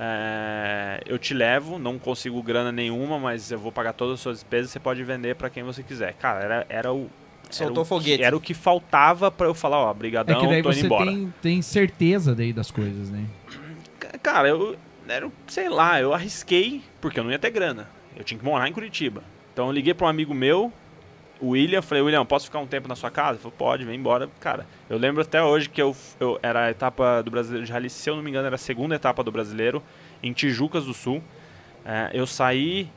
[0.00, 4.36] É, eu te levo, não consigo grana nenhuma, mas eu vou pagar todas as suas
[4.38, 4.70] despesas.
[4.70, 6.14] Você pode vender pra quem você quiser.
[6.14, 7.10] Cara, era, era o.
[7.50, 8.18] Soltou era o foguete.
[8.18, 10.78] Que, era o que faltava pra eu falar: Ó, É brigadão, que daí tô indo
[10.78, 11.04] você embora.
[11.06, 13.24] tem, tem certeza daí das coisas, né?
[13.98, 14.76] Ca- Cara, eu.
[15.08, 17.88] Era, sei lá, eu arrisquei, porque eu não ia ter grana.
[18.14, 19.22] Eu tinha que morar em Curitiba.
[19.52, 20.70] Então eu liguei pra um amigo meu,
[21.40, 23.32] o William, falei, William, posso ficar um tempo na sua casa?
[23.32, 24.28] Ele falou, pode, vem embora.
[24.40, 27.90] Cara, eu lembro até hoje que eu, eu era a etapa do Brasileiro de Rally,
[27.90, 29.82] se eu não me engano, era a segunda etapa do Brasileiro,
[30.22, 31.22] em Tijucas do Sul.
[31.84, 32.90] É, eu saí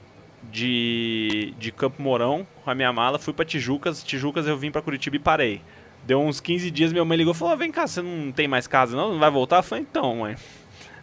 [0.51, 4.82] de, de Campo Mourão com a minha mala, fui pra Tijucas, Tijucas eu vim pra
[4.82, 5.62] Curitiba e parei.
[6.04, 8.65] Deu uns 15 dias, minha mãe ligou e falou, vem cá, você não tem mais
[8.65, 9.13] casa não?
[9.13, 9.58] Não vai voltar?
[9.58, 10.36] Eu falei, então, mãe,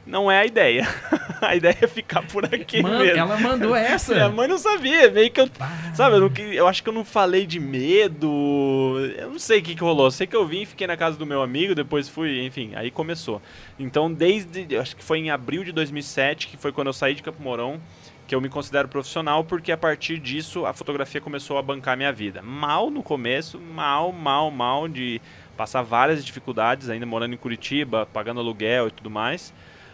[0.09, 0.89] não é a ideia.
[1.41, 3.19] a ideia é ficar por aqui Man- mesmo.
[3.19, 4.15] ela mandou essa.
[4.15, 5.49] Minha mãe não sabia, meio que eu.
[5.95, 8.97] Sabe, eu, não eu acho que eu não falei de medo.
[9.17, 10.11] Eu não sei o que, que rolou.
[10.11, 13.41] Sei que eu vim, fiquei na casa do meu amigo, depois fui, enfim, aí começou.
[13.79, 14.77] Então, desde.
[14.77, 17.81] Acho que foi em abril de 2007, que foi quando eu saí de Campo Mourão,
[18.27, 22.13] que eu me considero profissional, porque a partir disso a fotografia começou a bancar minha
[22.13, 22.43] vida.
[22.43, 25.21] Mal no começo, mal, mal, mal, de
[25.57, 29.53] passar várias dificuldades, ainda morando em Curitiba, pagando aluguel e tudo mais.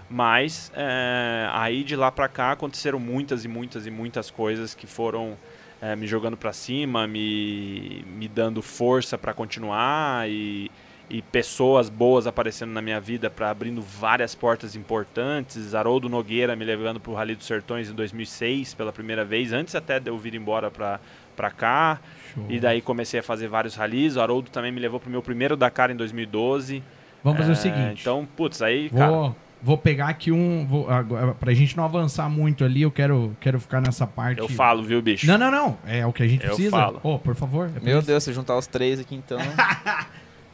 [0.08, 4.86] Mas é, aí de lá pra cá aconteceram muitas e muitas e muitas coisas que
[4.86, 5.36] foram
[5.80, 10.70] é, me jogando pra cima, me, me dando força pra continuar e,
[11.10, 15.74] e pessoas boas aparecendo na minha vida para abrindo várias portas importantes.
[15.74, 19.98] Haroldo Nogueira me levando pro Rally dos Sertões em 2006 pela primeira vez, antes até
[19.98, 21.00] de eu vir embora pra,
[21.34, 22.00] pra cá.
[22.34, 22.46] Show.
[22.48, 24.16] E daí comecei a fazer vários rallies.
[24.16, 26.82] O Haroldo também me levou pro meu primeiro Dakar em 2012.
[27.22, 28.00] Vamos fazer o É, seguinte.
[28.02, 29.34] Então, putz, aí, cara.
[29.64, 30.66] Vou, pegar aqui um.
[30.66, 34.38] Vou, agora, pra gente não avançar muito ali, eu quero, quero ficar nessa parte.
[34.38, 35.26] Eu falo, viu, bicho?
[35.26, 35.78] Não, não, não.
[35.86, 36.70] É o que a gente Eu precisa.
[36.70, 37.00] falo.
[37.02, 37.70] Ô, por favor.
[37.74, 38.06] é Meu isso.
[38.06, 39.38] Deus, se juntar os três aqui então.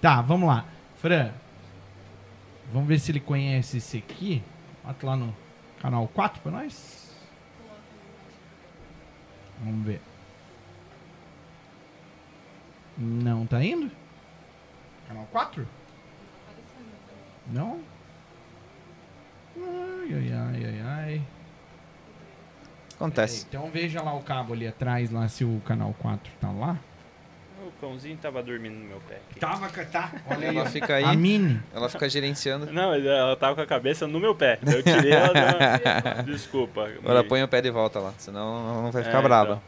[0.01, 0.65] Tá, vamos lá.
[0.97, 1.31] Fran,
[2.73, 4.43] Vamos ver se ele conhece esse aqui.
[4.85, 5.35] Bota lá no
[5.81, 7.11] canal 4 pra nós.
[9.63, 10.01] Vamos ver.
[12.97, 13.91] Não tá indo?
[15.09, 15.67] Canal 4?
[17.49, 17.81] Não?
[19.63, 21.23] Ai, ai, ai, ai, ai.
[22.97, 23.47] Acontece.
[23.49, 26.77] Então veja lá o cabo ali atrás, lá se o canal 4 tá lá.
[27.67, 29.21] O cãozinho tava dormindo no meu pé.
[29.31, 29.41] aqui.
[29.41, 30.13] Tava, tá.
[30.29, 30.57] Olha aí.
[30.57, 31.61] Ela fica aí, A Mini.
[31.75, 32.71] ela fica gerenciando.
[32.73, 34.59] Não, mas ela tava com a cabeça no meu pé.
[34.67, 36.23] Eu tirei ela da...
[36.25, 36.87] Desculpa.
[36.89, 39.51] Agora me- põe o pé de volta lá, senão ela não vai ficar É, brava.
[39.53, 39.63] então.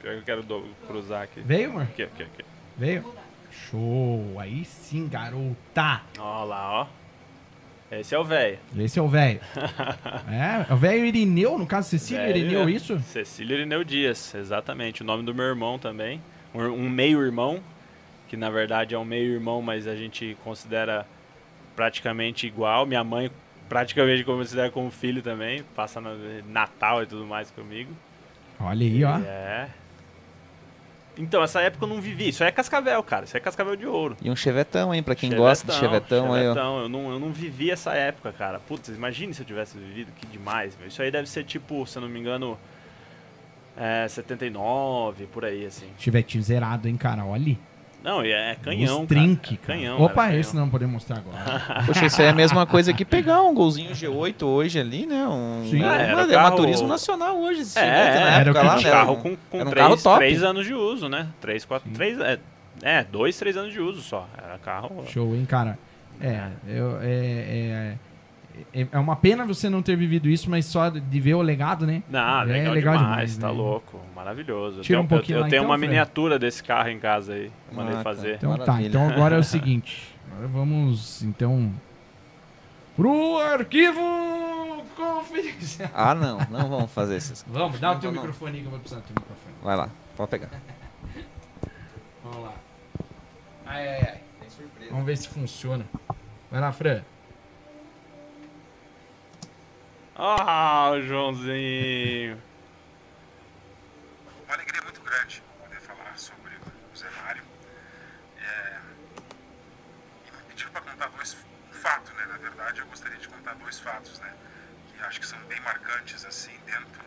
[0.00, 1.40] Pior que eu quero do- cruzar aqui.
[1.40, 1.82] Veio, amor?
[1.82, 2.44] Aqui, aqui, aqui.
[2.76, 3.14] Veio?
[3.50, 4.36] Show.
[4.38, 6.02] Aí sim, garota.
[6.18, 6.86] Ó lá, ó.
[7.90, 8.58] Esse é o velho.
[8.76, 9.40] Esse é o velho.
[10.28, 12.72] é, é o velho Irineu, no caso, Cecília Velho, Irineu, né?
[12.72, 12.98] isso?
[13.00, 15.02] Cecília Irineu Dias, exatamente.
[15.02, 16.20] O nome do meu irmão também.
[16.54, 17.60] Um, um meio-irmão,
[18.28, 21.06] que na verdade é um meio-irmão, mas a gente considera
[21.76, 22.84] praticamente igual.
[22.86, 23.30] Minha mãe
[23.68, 25.62] praticamente considera como filho também.
[25.76, 26.16] Passa na-
[26.48, 27.92] Natal e tudo mais comigo.
[28.58, 29.18] Olha aí, ó.
[29.18, 29.68] É.
[31.16, 32.28] Então, essa época eu não vivi.
[32.28, 33.24] Isso aí é cascavel, cara.
[33.24, 34.16] Isso aí é cascavel de ouro.
[34.20, 35.02] E um chevetão, hein?
[35.02, 36.80] Pra quem gosta de chevetão, aí, chevetão.
[36.80, 38.58] Eu não, eu não vivi essa época, cara.
[38.58, 40.88] Putz, imagine se eu tivesse vivido, que demais, meu.
[40.88, 42.58] Isso aí deve ser tipo, se eu não me engano,
[43.76, 45.86] é, 79, por aí, assim.
[45.98, 47.24] Chivetinho zerado, hein, cara?
[47.24, 47.58] Olha ali.
[48.04, 49.66] Não, é canhão, Os trinque, cara.
[49.66, 49.78] cara.
[49.78, 50.02] É canhão.
[50.02, 50.66] Opa, esse canhão.
[50.66, 51.84] não podemos mostrar agora.
[51.86, 55.26] Poxa, isso aí é a mesma coisa que pegar um golzinho G8 hoje ali, né?
[55.26, 55.82] Um, Sim.
[55.82, 57.62] é, É, era mano, é carro- turismo nacional hoje.
[57.62, 58.90] Esse É, chevette, na era época o que lá, Um tinha.
[58.92, 58.96] né?
[58.98, 60.16] carro com, com era um três, carro top.
[60.18, 61.28] três anos de uso, né?
[61.40, 62.38] Três, quatro, três, é,
[62.82, 64.28] é, dois, três anos de uso só.
[64.36, 65.02] Era carro...
[65.08, 65.78] Show, hein, cara?
[66.20, 67.94] É, eu, é, é,
[68.72, 71.86] é, é uma pena você não ter vivido isso, mas só de ver o legado,
[71.86, 72.02] né?
[72.08, 73.52] Não, É legal, legal demais, demais, tá né?
[73.52, 74.80] louco, maravilhoso.
[74.82, 75.88] Tira eu um tenho, pouquinho eu, lá tenho então, uma Fred.
[75.90, 78.02] miniatura desse carro em casa aí, mandei Ah, tá.
[78.02, 78.34] fazer.
[78.36, 78.88] Então tá, Maravilha.
[78.88, 80.14] então agora é o seguinte.
[80.32, 81.72] Agora vamos, então,
[82.96, 84.00] pro arquivo
[84.96, 85.90] confidencial.
[85.94, 86.38] Ah, não.
[86.50, 87.44] Não vamos fazer isso.
[87.48, 89.54] Vamos, dá o teu Não, microfone que eu vou precisar do teu microfone.
[89.62, 90.48] Vai lá, pode pegar.
[92.22, 92.52] Vamos lá.
[93.66, 94.20] Ai, ai, ai.
[94.90, 95.84] Vamos ver se funciona.
[96.50, 97.00] Vai lá, Fran.
[100.16, 102.40] Ah, o Joãozinho.
[104.44, 106.52] uma alegria muito grande poder falar sobre
[106.92, 107.42] o Zé Mário.
[108.38, 108.78] É,
[110.28, 111.36] e me pediram para contar dois,
[111.68, 112.26] um fato, né?
[112.26, 114.32] Na verdade, eu gostaria de contar dois fatos, né?
[114.86, 117.02] Que acho que são bem marcantes, assim, dentro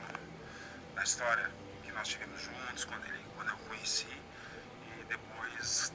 [0.93, 1.49] da história
[1.83, 4.07] que nós tivemos juntos, quando, ele, quando eu conheci
[4.83, 5.93] e depois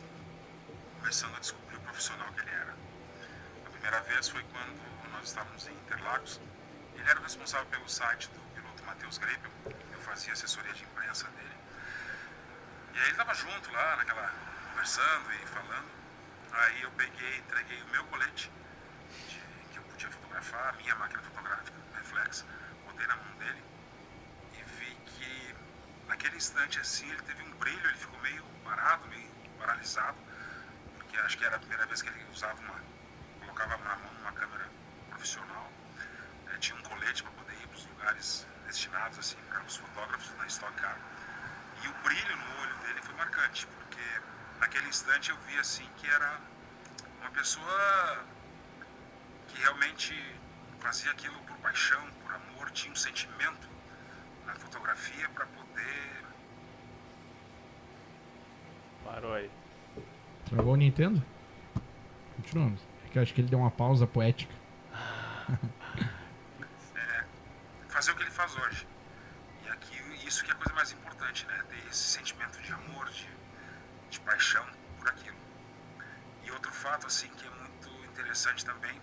[0.98, 2.74] começando a descobrir o profissional que ele era.
[3.66, 6.40] A primeira vez foi quando nós estávamos em Interlagos.
[7.02, 9.50] Ele era o responsável pelo site do piloto Matheus Greipel.
[9.92, 11.56] Eu fazia assessoria de imprensa dele.
[12.94, 14.32] E aí ele estava junto lá, naquela,
[14.70, 15.90] conversando e falando.
[16.52, 18.52] Aí eu peguei, entreguei o meu colete,
[19.28, 22.44] de- que eu podia fotografar, a minha máquina fotográfica, reflex,
[22.86, 23.64] botei na mão dele
[24.52, 25.56] e vi que
[26.06, 30.18] naquele instante assim ele teve um brilho, ele ficou meio parado, meio paralisado,
[30.98, 32.80] porque acho que era a primeira vez que ele usava uma,
[33.40, 34.70] colocava na mão uma câmera
[35.10, 35.71] profissional.
[36.62, 40.46] Tinha um colete para poder ir para os lugares destinados assim para os fotógrafos na
[40.46, 40.96] Stock Car.
[41.82, 44.00] E o brilho no olho dele foi marcante, porque
[44.60, 46.38] naquele instante eu vi assim que era
[47.20, 48.24] uma pessoa
[49.48, 50.14] que realmente
[50.78, 53.68] fazia aquilo por paixão, por amor, tinha um sentimento
[54.46, 56.24] na fotografia para poder
[59.04, 59.50] Parou aí.
[60.48, 61.20] Travou o Nintendo?
[62.36, 62.80] Continuamos.
[63.04, 64.54] É que eu acho que ele deu uma pausa poética.
[68.02, 68.88] fazer o que ele faz hoje.
[69.64, 71.64] E aqui, isso que é a coisa mais importante, né?
[71.68, 73.28] Ter esse sentimento de amor, de,
[74.10, 74.66] de paixão
[74.98, 75.36] por aquilo.
[76.42, 79.00] E outro fato, assim, que é muito interessante também,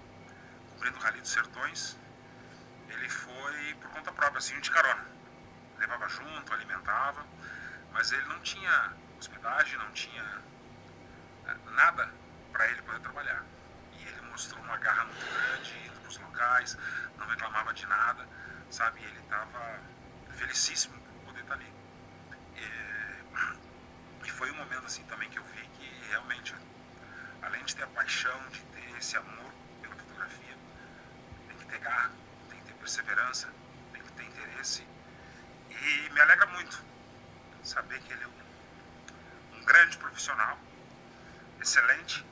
[0.72, 1.98] cobrindo o Rally dos Sertões,
[2.90, 5.06] ele foi por conta própria, assim, de carona.
[5.78, 7.26] Levava junto, alimentava,
[7.94, 10.42] mas ele não tinha hospedagem, não tinha
[11.48, 12.14] eh, nada
[12.52, 13.46] para ele poder trabalhar.
[13.94, 16.78] E ele mostrou uma garra muito grande, indo para os locais,
[17.18, 18.28] não reclamava de nada,
[18.72, 19.02] sabe?
[19.04, 19.80] Ele estava
[20.32, 21.74] felicíssimo por poder estar ali.
[22.56, 26.56] E, e foi um momento assim também que eu vi que realmente,
[27.42, 30.58] além de ter a paixão, de ter esse amor pela fotografia,
[31.48, 32.12] tem que ter garra,
[32.50, 33.50] tem que ter perseverança,
[33.94, 34.88] tem que ter interesse.
[35.70, 36.84] E me alegra muito
[37.64, 40.58] saber que ele é um, um grande profissional,
[41.62, 42.26] excelente,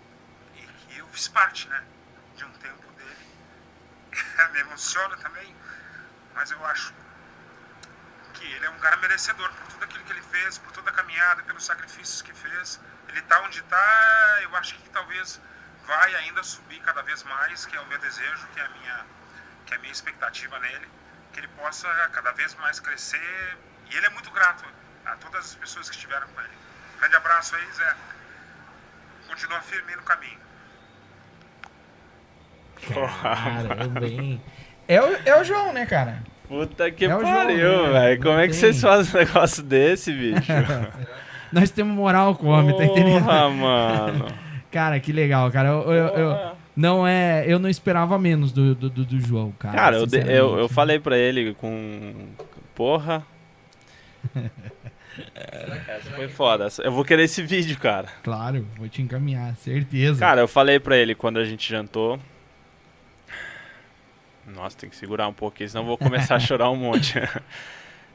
[0.56, 1.84] e que eu fiz parte, né,
[2.36, 3.28] de um tempo dele.
[4.54, 5.56] me emociona também,
[6.38, 6.94] mas eu acho
[8.36, 10.94] que ele é um cara merecedor por tudo aquilo que ele fez, por toda a
[10.94, 12.80] caminhada, pelos sacrifícios que fez.
[13.10, 15.42] Ele está onde está, eu acho que talvez
[15.88, 19.06] vai ainda subir cada vez mais, que é o meu desejo, que é a minha,
[19.66, 20.88] que é a minha expectativa nele,
[21.34, 23.58] que ele possa cada vez mais crescer.
[23.90, 24.64] E ele é muito grato
[25.06, 26.58] a todas as pessoas que estiveram com ele.
[27.00, 27.96] Grande abraço aí, Zé.
[29.28, 30.40] Continua firme no caminho.
[32.94, 34.44] Caramba, hein?
[34.88, 36.24] É o, é o João, né, cara?
[36.48, 37.92] Puta que É pariu, né?
[37.92, 38.22] velho.
[38.24, 40.52] Como é que vocês fazem um negócio desse, bicho?
[41.52, 43.24] Nós temos moral com o homem, tá entendendo?
[43.24, 44.28] Porra, mano.
[44.72, 45.70] Cara, que legal, cara.
[45.70, 46.54] Eu, eu- eu- Porra.
[46.76, 49.76] não é, eu não esperava menos do, do, do- do João, cara.
[49.76, 52.14] Cara, eu, eu, eu falei pra ele com.
[52.76, 53.24] Porra.
[55.88, 56.68] Essa foi foda.
[56.84, 58.08] Eu vou querer esse vídeo, cara.
[58.24, 60.20] Claro, vou te encaminhar, certeza.
[60.20, 62.20] Cara, eu falei pra ele quando a gente jantou.
[64.48, 67.14] Nossa, tem que segurar um pouquinho, senão vou começar a chorar um monte.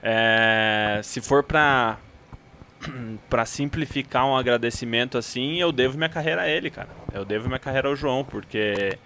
[0.04, 1.96] É, se for pra,
[3.30, 6.88] pra simplificar um agradecimento assim, eu devo minha carreira a ele, cara.
[7.12, 8.98] Eu devo minha carreira ao João, porque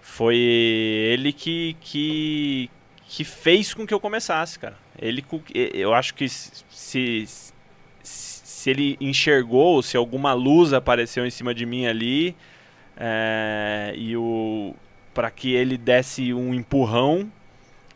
[0.00, 2.70] foi ele que, que,
[3.08, 4.76] que fez com que eu começasse, cara.
[4.96, 7.26] Ele, eu acho que se, se,
[8.04, 12.36] se ele enxergou, se alguma luz apareceu em cima de mim ali,
[12.96, 14.76] é, e o
[15.18, 17.28] para que ele desse um empurrão,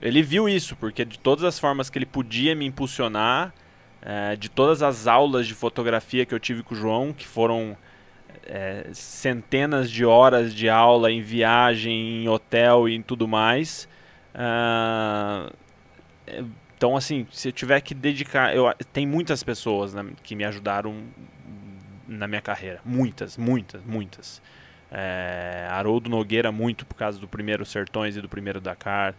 [0.01, 3.55] ele viu isso, porque de todas as formas que ele podia me impulsionar,
[4.05, 7.77] é, de todas as aulas de fotografia que eu tive com o João, que foram
[8.45, 13.89] é, centenas de horas de aula em viagem, em hotel e em tudo mais.
[16.27, 16.43] é,
[16.75, 18.53] então, assim, se eu tiver que dedicar.
[18.53, 21.05] Eu, tem muitas pessoas né, que me ajudaram
[22.09, 22.81] na minha carreira.
[22.85, 24.43] Muitas, muitas, muitas.
[24.93, 29.15] É, Haroldo Nogueira, muito por causa do primeiro Sertões e do primeiro Dakar.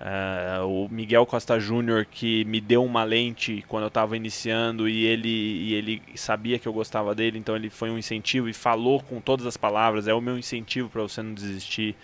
[0.00, 5.04] É, o Miguel Costa Júnior, que me deu uma lente quando eu estava iniciando e
[5.04, 9.02] ele, e ele sabia que eu gostava dele, então ele foi um incentivo e falou
[9.02, 11.96] com todas as palavras: é o meu incentivo para você não desistir.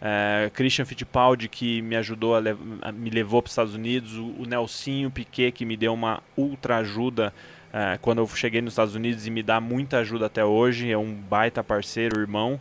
[0.00, 2.40] É, Christian Fittipaldi que me ajudou a,
[2.82, 6.22] a- me levou para os Estados Unidos, o, o Nelsinho Piquet que me deu uma
[6.36, 7.32] ultra ajuda
[7.76, 10.96] é, quando eu cheguei nos Estados Unidos e me dá muita ajuda até hoje, é
[10.96, 12.58] um baita parceiro, irmão.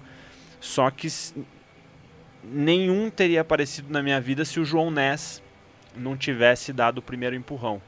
[0.59, 1.07] Só que
[2.43, 5.41] nenhum teria aparecido na minha vida se o João Ness
[5.95, 7.81] não tivesse dado o primeiro empurrão.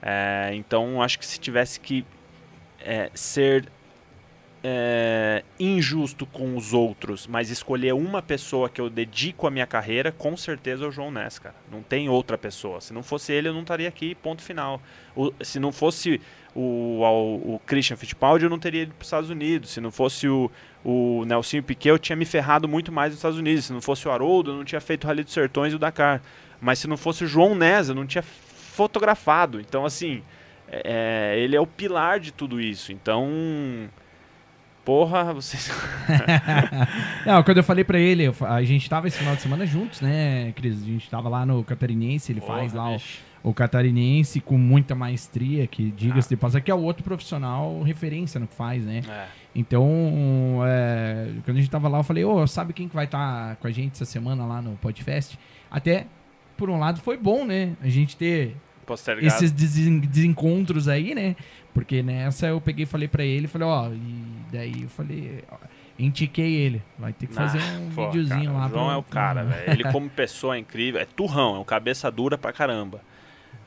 [0.00, 2.04] É, então acho que se tivesse que
[2.80, 3.66] é, ser
[4.62, 10.12] é, injusto com os outros, mas escolher uma pessoa que eu dedico a minha carreira,
[10.12, 11.54] com certeza é o João Ness, cara.
[11.70, 12.80] Não tem outra pessoa.
[12.80, 14.80] Se não fosse ele, eu não estaria aqui, ponto final.
[15.16, 16.20] O- se não fosse
[16.60, 19.70] o, ao- o Christian Fittipaldi, eu não teria ido para os Estados Unidos.
[19.70, 20.50] Se não fosse o,
[20.84, 23.66] o Nelsinho Piquet, eu tinha me ferrado muito mais nos Estados Unidos.
[23.66, 25.78] Se não fosse o Haroldo, eu não tinha feito o Rally dos Sertões e o
[25.78, 26.20] Dakar.
[26.60, 29.60] Mas se não fosse o João Ness, eu não tinha fotografado.
[29.60, 30.22] Então, assim,
[30.70, 32.90] é, ele é o pilar de tudo isso.
[32.92, 33.28] Então,
[34.84, 35.70] porra, vocês...
[37.26, 40.00] Não, quando eu falei pra ele, eu a gente tava esse final de semana juntos,
[40.00, 40.82] né, Cris?
[40.82, 43.18] A gente tava lá no Catarinense, ele faz Porra, lá o, bicho.
[43.20, 48.38] o Catarinense com muita maestria, que diga-se de passagem, que é o outro profissional referência
[48.40, 49.02] no que faz, né?
[49.08, 49.26] É.
[49.54, 53.56] Então, é, quando a gente tava lá, eu falei, ô, sabe quem que vai estar
[53.56, 55.36] com a gente essa semana lá no Podfest?
[55.70, 56.06] Até,
[56.56, 57.72] por um lado, foi bom, né?
[57.80, 59.26] A gente ter Postergado.
[59.26, 61.34] esses desen- desencontros aí, né?
[61.74, 65.44] Porque nessa eu peguei e falei pra ele, falei, ó, e daí eu falei,
[65.98, 68.66] indiquei ele, vai ter que fazer Ah, um pô, videozinho cara, lá.
[68.66, 69.70] O João pra- é o cara, velho.
[69.72, 73.00] Ele como pessoa é incrível, é turrão, é um cabeça dura pra caramba.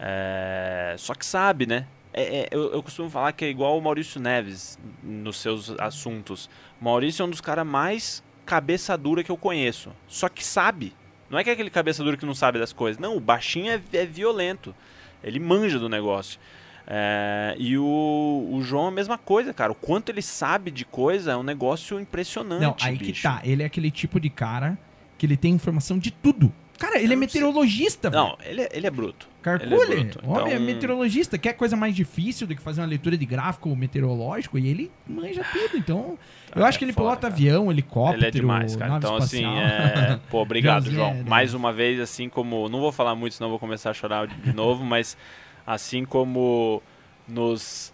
[0.03, 1.85] É, Só que sabe, né?
[2.11, 6.49] É- é, eu, eu costumo falar que é igual o Maurício Neves nos seus assuntos.
[6.81, 9.91] Maurício é um dos caras mais cabeça dura que eu conheço.
[10.07, 10.93] Só que sabe.
[11.29, 12.99] Não é que é aquele cabeça dura que não sabe das coisas.
[12.99, 14.75] Não, o baixinho é, é violento.
[15.23, 16.39] Ele manja do negócio.
[16.85, 19.71] É, e o, o João é a mesma coisa, cara.
[19.71, 22.61] O quanto ele sabe de coisa é um negócio impressionante.
[22.61, 23.23] Não, aí que bicho.
[23.23, 24.77] tá, ele é aquele tipo de cara
[25.17, 26.51] que ele tem informação de tudo.
[26.77, 27.15] Cara, ele é sei.
[27.15, 28.23] meteorologista, velho.
[28.23, 29.29] Não, ele é, ele é bruto.
[29.41, 31.37] Carcule, ele é bruto, o homem é então- meteorologista.
[31.37, 34.57] Quer coisa mais difícil do que fazer uma leitura de gráfico meteorológico?
[34.59, 36.17] E ele manja tudo, então...
[36.55, 37.33] eu Ah, acho é que ele foda, pilota cara.
[37.33, 38.97] avião, helicóptero, Ele é demais, cara.
[38.97, 39.57] Então, assim, espacial.
[39.57, 40.19] é...
[40.29, 41.09] pô, obrigado, João.
[41.09, 41.53] é Mais demais.
[41.55, 42.69] uma vez, assim como.
[42.69, 45.17] Não vou falar muito, senão eu vou começar a chorar de novo, mas
[45.65, 46.81] assim como
[47.27, 47.91] nos.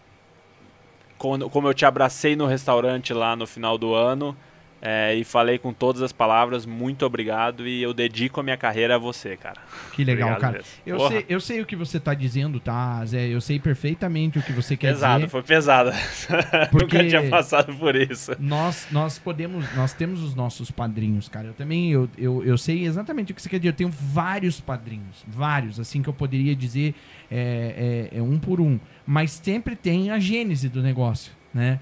[1.18, 4.36] Como eu te abracei no restaurante lá no final do ano.
[4.82, 8.96] É, e falei com todas as palavras, muito obrigado e eu dedico a minha carreira
[8.96, 9.60] a você, cara.
[9.94, 10.64] Que legal, Obrigado cara.
[10.86, 13.28] Eu Porra, sei, eu sei o que você tá dizendo, tá, Zé?
[13.28, 15.30] Eu sei perfeitamente o que você quer pesado, dizer.
[15.32, 15.92] foi pesado.
[16.72, 18.32] Porque- Nunca tinha passado por isso.
[18.40, 21.48] Nós, nós podemos, nós temos os nossos padrinhos, cara.
[21.48, 23.70] Eu também, eu, eu, eu sei exatamente o que você quer dizer.
[23.70, 26.94] Eu tenho vários padrinhos, vários, assim que eu poderia dizer
[27.32, 28.80] é, é, é um por um.
[29.06, 31.80] Mas sempre tem a gênese do negócio, né?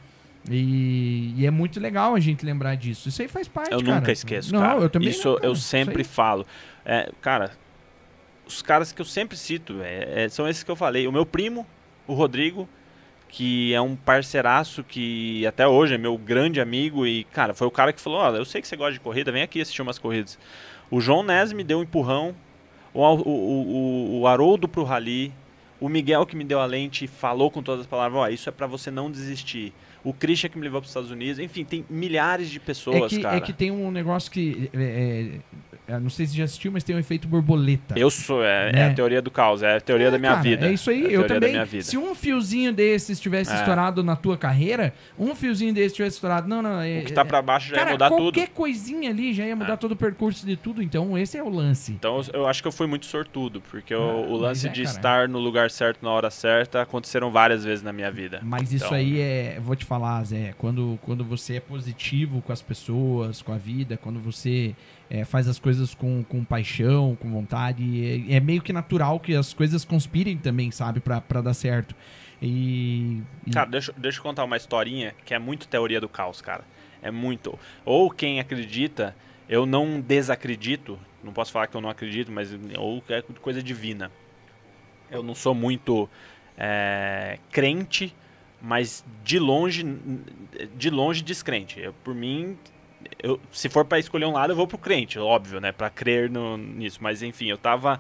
[0.50, 3.10] E, e é muito legal a gente lembrar disso.
[3.10, 3.96] Isso aí faz parte, Eu cara.
[3.96, 4.80] nunca esqueço, não, cara.
[4.80, 6.46] eu também Isso não, eu Isso sempre aí- falo.
[6.86, 7.52] É, cara,
[8.46, 11.08] os caras que eu sempre cito é, é, são esses que eu falei.
[11.08, 11.66] O meu primo,
[12.06, 12.70] o Rodrigo,
[13.28, 17.72] que é um parceiraço que até hoje é meu grande amigo e, cara, foi o
[17.72, 19.98] cara que falou, ó, eu sei que você gosta de corrida, vem aqui assistir umas
[19.98, 20.38] corridas.
[20.92, 22.36] O João Nes me deu um empurrão,
[22.94, 25.34] o, o, o, o Haroldo pro Rally,
[25.80, 28.48] o Miguel que me deu a lente e falou com todas as palavras, ó, isso
[28.48, 29.74] é pra você não desistir.
[30.06, 33.16] O Christian que me levou para os Estados Unidos, enfim, tem milhares de pessoas, é
[33.16, 33.36] que, cara.
[33.38, 34.70] é que tem um negócio que.
[34.74, 35.40] é,
[35.88, 37.94] é, eu não sei se já assistiu, mas tem um efeito borboleta.
[37.98, 38.86] Eu sou, é, é Né?
[38.90, 40.68] a teoria do caos, é a teoria É, da minha cara, vida.
[40.68, 41.54] É isso aí, eu também.
[41.82, 43.56] Se um fiozinho desses tivesse É.
[43.56, 46.48] estourado na tua carreira, um fiozinho desse tivesse estourado.
[46.48, 46.82] Não, não.
[46.82, 48.56] É, O que tá pra baixo já cara, ia mudar qualquer tudo.
[48.56, 49.78] coisinha ali já ia mudar É.
[49.78, 50.82] todo o percurso de tudo.
[50.82, 51.92] Então, esse é o lance.
[51.92, 54.82] Então eu- acho que eu fui muito sortudo, porque o- Ah, o lance é, de
[54.82, 58.40] estar no lugar certo na hora certa aconteceram várias vezes na minha vida.
[58.44, 62.52] Mas isso Então- aí é, vou te falar, Zé, quando, quando você é positivo com
[62.52, 64.76] as pessoas, com a vida, quando você
[65.10, 69.34] é, faz as coisas com, com paixão, com vontade, é, é meio que natural que
[69.36, 71.96] as coisas conspirem também, sabe, pra dar certo.
[72.42, 73.22] E.
[73.46, 76.64] e- Cara, deixa, deixa eu contar uma historinha que é muito teoria do caos, cara.
[77.02, 77.58] É muito.
[77.84, 79.16] Ou quem acredita,
[79.48, 84.12] eu não desacredito, não posso falar que eu não acredito, mas ou é coisa divina.
[85.10, 86.10] Eu não sou muito
[86.58, 88.16] é, crente,
[88.66, 89.86] mas de longe,
[90.76, 91.80] de longe descrente.
[91.80, 92.58] Eu, por mim,
[93.22, 96.32] eu, se for pra escolher um lado, eu vou pro crente, óbvio, né, Pra crer
[96.32, 96.98] no, nisso.
[97.00, 98.00] Mas enfim, eu tava,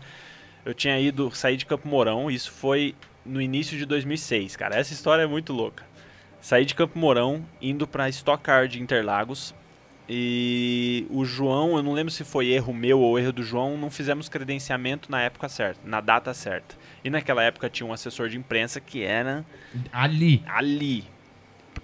[0.66, 2.32] eu tinha ido sair de Campo Mourão.
[2.32, 4.76] Isso foi no início de 2006, cara.
[4.76, 5.86] Essa história é muito louca.
[6.42, 9.54] Saí de Campo Mourão, indo pra Stock Car de Interlagos.
[10.10, 13.90] E o João, eu não lembro se foi erro meu ou erro do João, não
[13.92, 16.76] fizemos credenciamento na época certa, na data certa.
[17.06, 19.46] E naquela época tinha um assessor de imprensa que era
[19.94, 20.44] Ali.
[20.48, 21.06] ali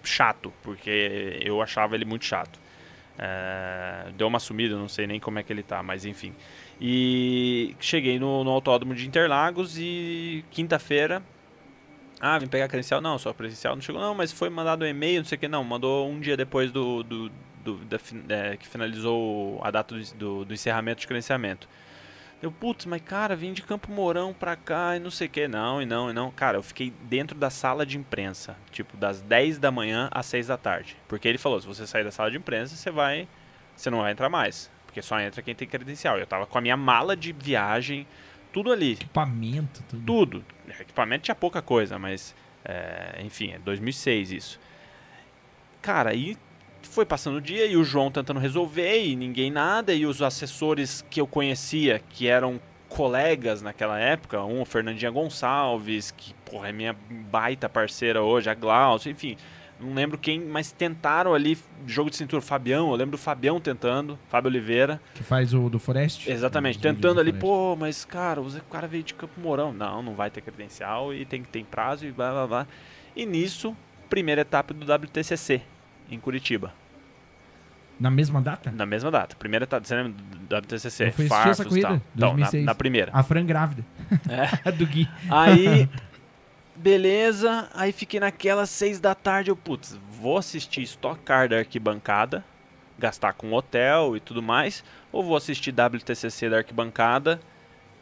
[0.03, 2.59] chato, porque eu achava ele muito chato.
[3.19, 6.33] É, deu uma sumida, não sei nem como é que ele tá, mas enfim.
[6.79, 11.21] E cheguei no, no autódromo de Interlagos e quinta-feira.
[12.19, 12.99] Ah, vim pegar credencial?
[12.99, 14.01] Não, só presencial não chegou.
[14.01, 15.47] Não, mas foi mandado um e-mail, não sei o que.
[15.47, 17.31] Não, mandou um dia depois do, do,
[17.63, 17.99] do- da
[18.29, 21.67] é, que finalizou a data do, do, do encerramento de credenciamento.
[22.41, 25.47] Eu, putz, mas cara, vim de Campo Mourão pra cá e não sei o que.
[25.47, 26.31] Não, e não, e não.
[26.31, 30.47] Cara, eu fiquei dentro da sala de imprensa, tipo, das 10 da manhã às 6
[30.47, 30.97] da tarde.
[31.07, 33.27] Porque ele falou, se você sair da sala de imprensa, você vai.
[33.75, 34.71] Você não vai entrar mais.
[34.87, 36.17] Porque só entra quem tem credencial.
[36.17, 38.07] Eu tava com a minha mala de viagem,
[38.51, 38.93] tudo ali.
[38.93, 40.03] Equipamento, tudo.
[40.05, 40.45] Tudo.
[40.79, 42.35] Equipamento tinha pouca coisa, mas.
[42.65, 44.59] é, enfim, é 2006 isso.
[45.79, 46.35] Cara, aí
[46.91, 49.93] foi passando o dia e o João tentando resolver e ninguém nada.
[49.93, 56.11] E os assessores que eu conhecia, que eram colegas naquela época, um, o Fernandinha Gonçalves,
[56.11, 59.37] que porra, é minha baita parceira hoje, a Glaucio, enfim.
[59.79, 64.19] Não lembro quem, mas tentaram ali, jogo de cintura, Fabião, eu lembro do Fabião tentando,
[64.29, 65.01] Fábio Oliveira.
[65.15, 66.29] Que faz o do Forest?
[66.29, 69.73] Exatamente, Os tentando do ali, pô, mas cara, o cara veio de Campo Mourão.
[69.73, 72.67] Não, não vai ter credencial e tem que ter prazo e blá blá blá.
[73.15, 73.75] E nisso,
[74.07, 75.63] primeira etapa do WTCC,
[76.11, 76.73] em Curitiba,
[77.99, 78.71] Na mesma data?
[78.71, 79.35] na mesma data.
[79.35, 81.07] Primeira etapa, você lembra do WTCC?
[81.07, 81.95] Eu fui Farfus essa corrida, tal.
[81.97, 82.65] Então, na, 2006.
[82.65, 83.11] na primeira.
[83.13, 83.85] A Fran grávida.
[84.65, 84.71] É.
[84.71, 85.07] do Gui.
[85.29, 85.87] Aí,
[86.75, 92.43] beleza, aí fiquei naquela seis da tarde, eu, putz, vou assistir Stock Car da arquibancada,
[92.97, 97.39] gastar com hotel e tudo mais, ou vou assistir WTCC da arquibancada,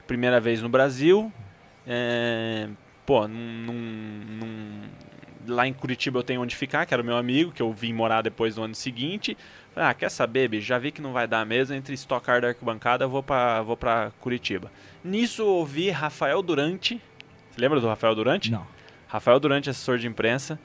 [0.08, 1.32] primeira vez no Brasil,
[1.88, 2.68] é,
[3.06, 4.82] pô, num- num-
[5.48, 7.94] lá em Curitiba eu tenho onde ficar, que era o meu amigo, que eu vim
[7.94, 9.38] morar depois no ano seguinte,
[9.74, 12.42] Falei, ah, quer saber, bicho, já vi que não vai dar mesmo, entre Stock Car
[12.42, 14.72] da arquibancada, eu vou pra, vou pra Curitiba.
[15.04, 17.02] Nisso eu ouvi Rafael Durante,
[17.52, 18.52] você lembra do Rafael Durante?
[18.52, 18.66] Não.
[19.08, 20.60] Rafael Durante, assessor de imprensa,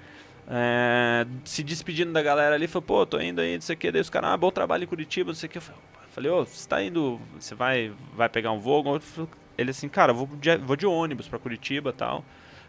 [0.48, 3.92] é, se despedindo da galera ali, falou, pô, tô indo aí, não sei o que,
[3.92, 5.58] daí os caras, ah, bom trabalho em Curitiba, não sei o que.
[5.58, 5.62] Eu
[6.10, 9.00] falei, ô, você tá indo, você vai, vai pegar um voo?
[9.56, 12.24] Ele assim, cara, eu vou de, vou de ônibus pra Curitiba e tal.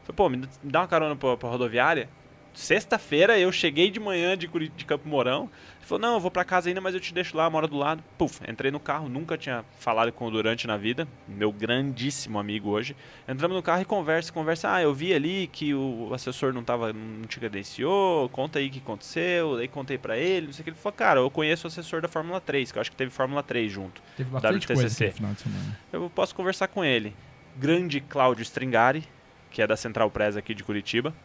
[0.05, 2.07] Falei, pô, me dá uma carona pra, pra rodoviária.
[2.53, 5.49] Sexta-feira eu cheguei de manhã de, Curi- de Campo Mourão.
[5.77, 7.75] Ele falou, não, eu vou pra casa ainda, mas eu te deixo lá, mora do
[7.75, 8.01] lado.
[8.17, 12.69] Puf, entrei no carro, nunca tinha falado com o Durante na vida, meu grandíssimo amigo
[12.69, 12.95] hoje.
[13.27, 14.73] Entramos no carro e conversa, conversa.
[14.73, 18.71] Ah, eu vi ali que o assessor não tava, não te credenciou, conta aí o
[18.71, 19.57] que aconteceu.
[19.57, 20.69] Daí contei pra ele, não sei o que.
[20.69, 23.11] Ele falou, cara, eu conheço o assessor da Fórmula 3, que eu acho que teve
[23.11, 24.01] Fórmula 3 junto.
[24.15, 25.07] Teve bastante coisa WTCC.
[25.07, 25.79] no final de semana.
[25.91, 27.13] Eu posso conversar com ele.
[27.57, 29.03] Grande Cláudio Stringari,
[29.55, 31.15] que é da Central Press aqui de Curitiba.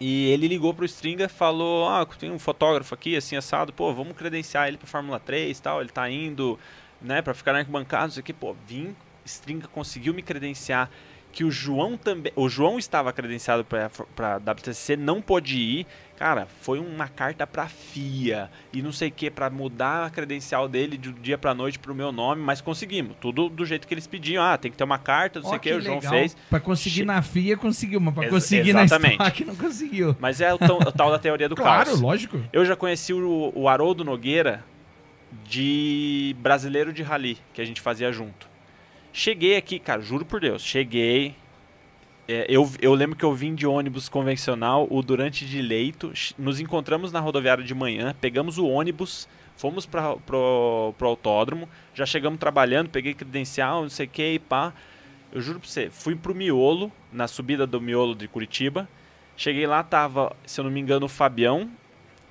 [0.00, 4.16] E ele ligou pro Stringa falou: Ah, tem um fotógrafo aqui, assim, assado, pô, vamos
[4.16, 5.80] credenciar ele pra Fórmula 3 e tal.
[5.80, 6.58] Ele tá indo,
[7.00, 8.32] né, pra ficar na arquibancada, não sei o que.
[8.32, 10.90] Pô, vim, Stringa conseguiu me credenciar.
[11.32, 12.32] Que o João também.
[12.34, 15.86] O João estava credenciado para WTC, não pôde ir.
[16.16, 20.68] Cara, foi uma carta pra FIA e não sei o que, para mudar a credencial
[20.68, 23.16] dele de dia pra noite pro meu nome, mas conseguimos.
[23.18, 24.44] Tudo do jeito que eles pediam.
[24.44, 26.36] Ah, tem que ter uma carta, não sei o que, o João fez.
[26.50, 27.04] Pra conseguir che...
[27.04, 29.18] na FIA conseguiu, mas Ex conseguir exatamente.
[29.18, 30.16] na Stock não conseguiu.
[30.20, 31.88] Mas é o, o tal da teoria do claro, caos.
[31.88, 32.38] Claro, lógico.
[32.52, 34.62] Eu já conheci o, o Haroldo Nogueira
[35.44, 38.49] de brasileiro de rally, que a gente fazia junto.
[39.12, 41.34] Cheguei aqui, cara, juro por Deus, cheguei.
[42.28, 46.12] É, eu, eu lembro que eu vim de ônibus convencional, o Durante de Leito.
[46.38, 52.06] Nos encontramos na rodoviária de manhã, pegamos o ônibus, fomos para pro, pro autódromo, já
[52.06, 54.72] chegamos trabalhando, peguei credencial, não sei o que, e pá.
[55.32, 58.88] Eu juro pra você, fui pro miolo, na subida do miolo de Curitiba.
[59.36, 61.68] Cheguei lá, tava, se eu não me engano, o Fabião,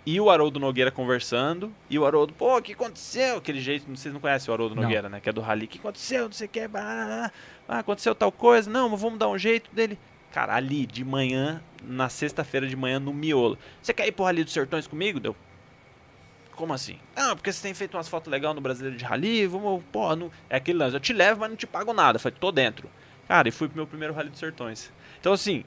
[0.06, 3.38] e o Haroldo Nogueira conversando, e o Haroldo, pô, o que aconteceu?
[3.38, 5.10] Aquele jeito, vocês não conhecem o Haroldo Nogueira, não.
[5.12, 5.20] né?
[5.20, 5.66] Que é do Rally.
[5.66, 6.26] O que aconteceu?
[6.26, 6.62] Não sei o que.
[6.74, 7.32] Ah,
[7.68, 8.70] aconteceu tal coisa.
[8.70, 10.00] Não, mas vamos dar um jeito dele.
[10.32, 13.58] Cara, ali, de manhã, na sexta-feira de manhã, no miolo.
[13.82, 15.20] Você quer ir pro Rally dos Sertões comigo?
[15.20, 15.36] Deu.
[16.56, 17.00] Como assim?
[17.16, 20.30] Ah, porque você tem feito umas fotos legais no Brasileiro de Rally, vamos, pô, não...
[20.50, 22.18] é aquele lance, eu te levo, mas não te pago nada.
[22.18, 22.90] Eu falei, tô dentro.
[23.28, 24.92] Cara, e fui pro meu primeiro Rally dos Sertões.
[25.20, 25.64] Então, assim,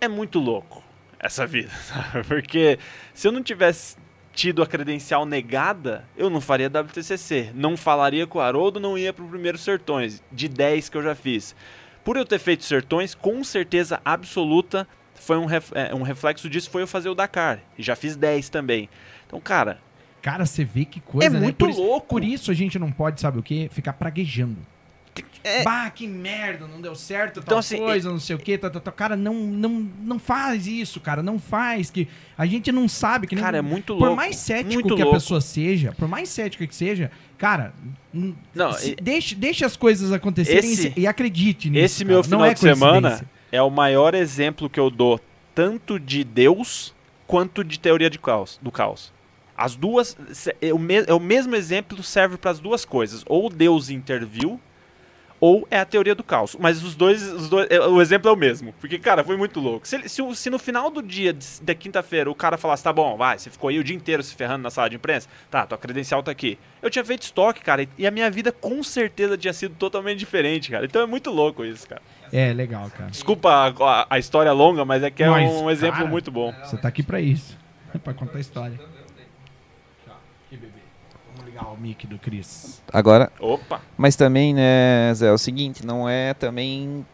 [0.00, 0.82] é muito louco
[1.20, 2.24] essa vida, sabe?
[2.26, 2.78] Porque
[3.14, 3.96] se eu não tivesse
[4.32, 7.50] tido a credencial negada, eu não faria WTCC.
[7.54, 11.02] Não falaria com o Haroldo, não ia para o primeiro Sertões, de 10 que eu
[11.02, 11.54] já fiz.
[12.04, 16.70] Por eu ter feito Sertões, com certeza absoluta, foi um, ref, é, um reflexo disso
[16.70, 17.60] foi eu fazer o Dakar.
[17.76, 18.88] E já fiz 10 também.
[19.26, 19.78] Então, cara...
[20.22, 21.40] Cara, você vê que coisa, é né?
[21.40, 22.08] muito por louco.
[22.08, 23.70] por isso a gente não pode, sabe o quê?
[23.72, 24.58] Ficar praguejando.
[25.42, 25.62] É...
[25.62, 28.12] Bah, que merda, não deu certo, então, tal assim, coisa, é...
[28.12, 28.92] não sei o que, tá, tá, tá.
[28.92, 32.06] cara, não, não, não faz isso, cara, não faz, que
[32.36, 33.26] a gente não sabe.
[33.26, 34.08] Que cara, é muito louco.
[34.08, 35.08] Por mais cético que louco.
[35.08, 37.72] a pessoa seja, por mais cética que seja, cara,
[38.54, 38.96] não, se, e...
[38.96, 41.84] deixe, deixe as coisas acontecerem esse, e acredite nisso.
[41.86, 42.14] Esse cara.
[42.14, 45.18] meu final é de semana é o maior exemplo que eu dou,
[45.54, 46.94] tanto de Deus
[47.26, 49.12] quanto de teoria de caos, do caos.
[49.56, 50.16] As duas,
[50.60, 53.22] é o, me, é o mesmo exemplo serve para as duas coisas.
[53.26, 54.58] Ou Deus interviu
[55.40, 56.54] ou é a teoria do caos.
[56.60, 58.74] Mas os dois, os dois é, o exemplo é o mesmo.
[58.78, 59.88] Porque, cara, foi muito louco.
[59.88, 63.38] Se, se, se no final do dia da quinta-feira o cara falasse, tá bom, vai,
[63.38, 66.22] você ficou aí o dia inteiro se ferrando na sala de imprensa, tá, tua credencial
[66.22, 66.58] tá aqui.
[66.82, 70.70] Eu tinha feito estoque, cara, e a minha vida com certeza tinha sido totalmente diferente,
[70.70, 70.84] cara.
[70.84, 72.02] Então é muito louco isso, cara.
[72.32, 73.10] É, legal, cara.
[73.10, 76.30] Desculpa a, a, a história longa, mas é que é mas, um exemplo cara, muito
[76.30, 76.52] bom.
[76.64, 77.58] Você tá aqui pra isso.
[78.04, 78.89] pra contar a história
[81.60, 82.82] ligar o mic do Cris.
[82.92, 83.30] Agora.
[83.38, 83.80] Opa!
[83.96, 87.06] Mas também, né, Zé, é o seguinte, não é também.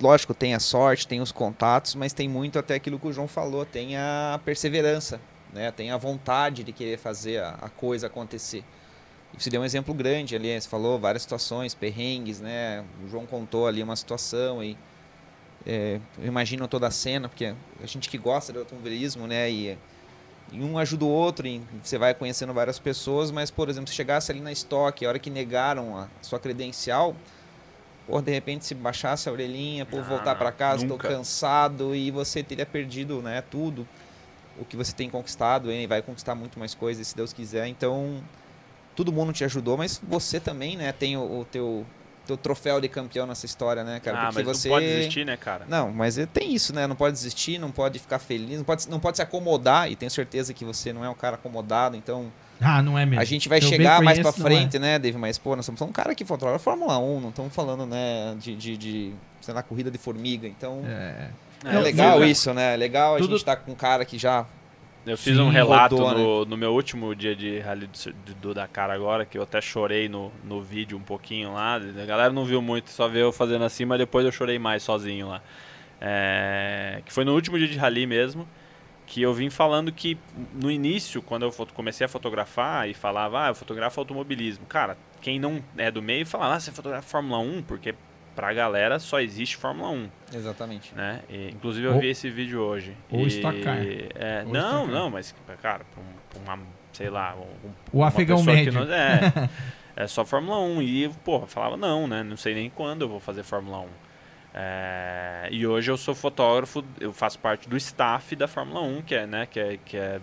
[0.00, 3.28] Lógico, tem a sorte, tem os contatos, mas tem muito até aquilo que o João
[3.28, 5.20] falou, tem a perseverança,
[5.52, 5.70] né?
[5.70, 8.64] Tem a vontade de querer fazer a, a coisa acontecer.
[9.32, 12.84] E você deu um exemplo grande ali, você falou várias situações, perrengues, né?
[13.04, 14.76] O João contou ali uma situação e
[15.64, 19.48] é, eu imagino toda a cena, porque a gente que gosta do automobilismo, né?
[19.48, 19.78] E
[20.52, 23.94] e um ajuda o outro, e você vai conhecendo várias pessoas, mas, por exemplo, se
[23.94, 27.16] chegasse ali na estoque, a hora que negaram a sua credencial,
[28.06, 32.10] por de repente se baixasse a orelhinha, por ah, voltar para casa, estou cansado, e
[32.10, 33.88] você teria perdido né, tudo
[34.58, 37.66] o que você tem conquistado, e vai conquistar muito mais coisas, se Deus quiser.
[37.66, 38.22] Então,
[38.94, 41.86] todo mundo te ajudou, mas você também né, tem o, o teu
[42.26, 44.18] teu troféu de campeão nessa história, né, cara?
[44.18, 44.68] Ah, Porque mas você...
[44.68, 45.64] não pode desistir, né, cara?
[45.68, 46.86] Não, mas tem isso, né?
[46.86, 50.10] Não pode desistir, não pode ficar feliz, não pode, não pode se acomodar, e tenho
[50.10, 52.32] certeza que você não é um cara acomodado, então...
[52.60, 53.20] Ah, não é mesmo.
[53.20, 54.80] A gente vai Eu chegar mais pra frente, é.
[54.80, 55.18] né, Dave?
[55.18, 58.36] Mas, pô, nós estamos falando um cara que fotografa Fórmula 1, não estamos falando, né,
[58.38, 60.82] de, de, de, sei lá, corrida de formiga, então...
[60.86, 61.30] É,
[61.64, 62.74] é legal isso, né?
[62.74, 63.24] É legal Tudo...
[63.24, 64.46] a gente estar tá com um cara que já
[65.04, 66.50] eu fiz Sim, um relato rodou, no, né?
[66.50, 70.32] no, meu último dia de Rally do, do, Dakar agora, que eu até chorei no,
[70.44, 71.74] no vídeo um pouquinho lá.
[71.74, 74.82] A galera não viu muito, só viu eu fazendo assim, mas depois eu chorei mais
[74.82, 75.42] sozinho lá.
[76.00, 78.48] É, que foi no último dia de Rally mesmo,
[79.06, 80.16] que eu vim falando que
[80.54, 84.66] no início, quando eu comecei a fotografar e falava, ah, eu fotografo automobilismo.
[84.66, 87.94] Cara, quem não é do meio fala, ah, você fotografa Fórmula 1, porque
[88.34, 90.08] pra galera só existe Fórmula 1.
[90.34, 90.94] Exatamente.
[90.94, 91.20] Né?
[91.28, 92.96] E, inclusive eu ou, vi esse vídeo hoje.
[93.10, 93.78] Ou e, Stock Car.
[93.78, 96.58] É, ou não, não, mas, cara, um, uma,
[96.92, 97.34] sei lá...
[97.36, 98.72] Um, o afegão médio.
[98.72, 99.48] Não, é,
[99.96, 100.82] é só Fórmula 1.
[100.82, 102.22] E, porra, falava não, né?
[102.22, 103.88] Não sei nem quando eu vou fazer Fórmula 1.
[104.54, 109.14] É, e hoje eu sou fotógrafo, eu faço parte do staff da Fórmula 1, que
[109.14, 110.20] é, né, que é, que é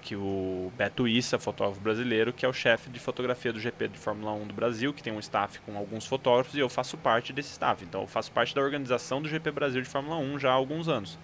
[0.00, 3.98] que o Beto Issa, fotógrafo brasileiro, que é o chefe de fotografia do GP de
[3.98, 7.32] Fórmula 1 do Brasil, que tem um staff com alguns fotógrafos, e eu faço parte
[7.32, 7.84] desse staff.
[7.84, 10.88] Então, eu faço parte da organização do GP Brasil de Fórmula 1 já há alguns
[10.88, 11.18] anos.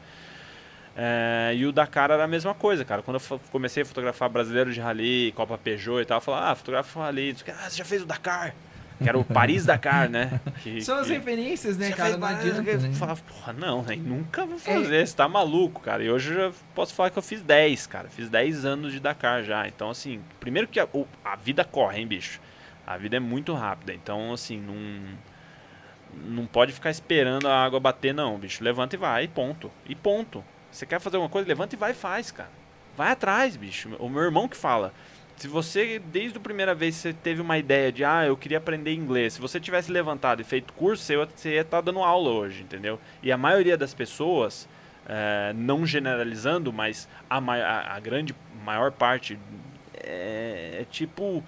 [0.97, 3.03] É, e o Dakar era a mesma coisa, cara.
[3.03, 6.55] Quando eu comecei a fotografar brasileiro de rally, Copa Peugeot e tal, eu falava, ah,
[6.55, 7.37] fotografa rally.
[7.49, 8.55] Ah, você já fez o Dakar?
[9.03, 10.41] Que era o Paris-Dakar, né?
[10.63, 12.11] Que, São as que- referências, né, Você cara?
[12.13, 12.93] Não várias- adianta, eu né?
[12.95, 13.97] falava, porra, não, né?
[13.97, 14.47] nunca É.
[14.47, 16.03] vou fazer, você tá maluco, cara.
[16.03, 18.09] E hoje eu já posso falar que eu fiz 10, cara.
[18.09, 19.67] Fiz 10 anos de Dakar já.
[19.69, 20.89] Então, assim, primeiro que a,
[21.25, 22.41] a vida corre, hein, bicho?
[22.87, 23.93] A vida é muito rápida.
[23.93, 25.17] Então, assim, não.
[26.25, 28.65] Não pode ficar esperando a água bater, não, bicho.
[28.65, 29.71] Levanta e vai, e ponto.
[29.87, 30.43] E ponto.
[30.71, 31.47] Você quer fazer alguma coisa?
[31.49, 32.49] Levanta e vai e faz, cara.
[32.97, 33.91] Vai atrás, bicho.
[33.99, 34.93] O meu irmão que fala.
[35.37, 38.95] Se você, desde a primeira vez, você teve uma ideia de, ah, eu queria aprender
[38.95, 39.35] inglês.
[39.35, 42.99] Se você tivesse levantado e feito curso, você ia- estar dando aula hoje, entendeu?
[43.23, 44.67] E a maioria das pessoas,
[45.07, 48.35] eh, não generalizando, mas a, a- a grande,
[48.65, 49.39] maior parte,
[50.03, 51.45] é, é tipo,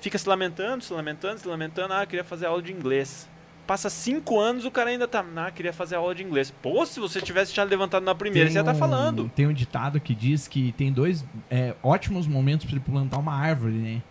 [0.00, 3.28] fica se lamentando, se lamentando, se lamentando, ah, queria fazer aula de inglês.
[3.66, 6.50] Passa cinco anos, o cara ainda tá, ah, queria fazer aula de inglês.
[6.50, 9.30] Pô, se você tivesse já levantado na primeira, você ia estar um- falando.
[9.34, 13.74] Tem um ditado que diz que tem dois é, ótimos momentos para plantar uma árvore,
[13.74, 14.02] né?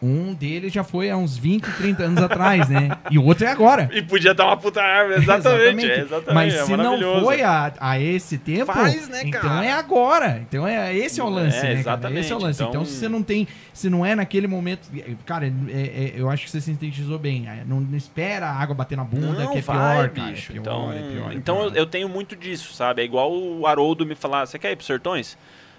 [0.00, 2.90] Um deles já foi há uns 20, 30 anos atrás, né?
[3.10, 3.90] E o outro é agora.
[3.92, 5.90] E podia dar uma puta árvore, exatamente.
[5.90, 9.66] é, exatamente Mas é se não foi a, a esse tempo, Faz, né, então cara?
[9.66, 10.40] é agora.
[10.48, 12.20] Então é esse é o lance, É, né, exatamente.
[12.20, 12.62] Esse é o lance.
[12.62, 14.88] Então, Então- se você não tem, se não é naquele momento,
[15.26, 17.48] cara, é- é- eu acho que você sintetizou bem.
[17.48, 20.30] É, Não, não espera a água bater na bunda, Não, que é vai, pior, cara.
[20.30, 20.52] bicho.
[20.52, 23.02] É pior, então, é pior, é então eu, eu tenho muito disso, sabe?
[23.02, 25.36] É igual o Haroldo me falar, você quer ir pros Sertões?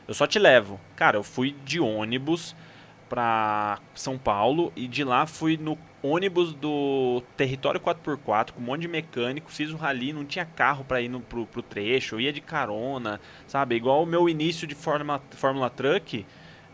[0.07, 0.78] Eu só te levo.
[0.95, 2.53] Cara, eu fui de ônibus
[3.10, 8.82] pra São Paulo e de lá fui no ônibus do Território 4x4 com um monte
[8.82, 12.22] de mecânico, fiz o rally, não tinha carro pra ir no, pro, pro trecho, eu
[12.22, 13.76] ia de carona, sabe?
[13.76, 16.26] Igual o meu início de Fórmula, Fórmula Truck,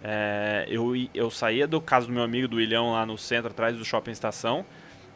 [0.03, 3.75] é, eu, eu saía do caso do meu amigo do Ilhão lá no centro, atrás
[3.77, 4.65] do shopping estação,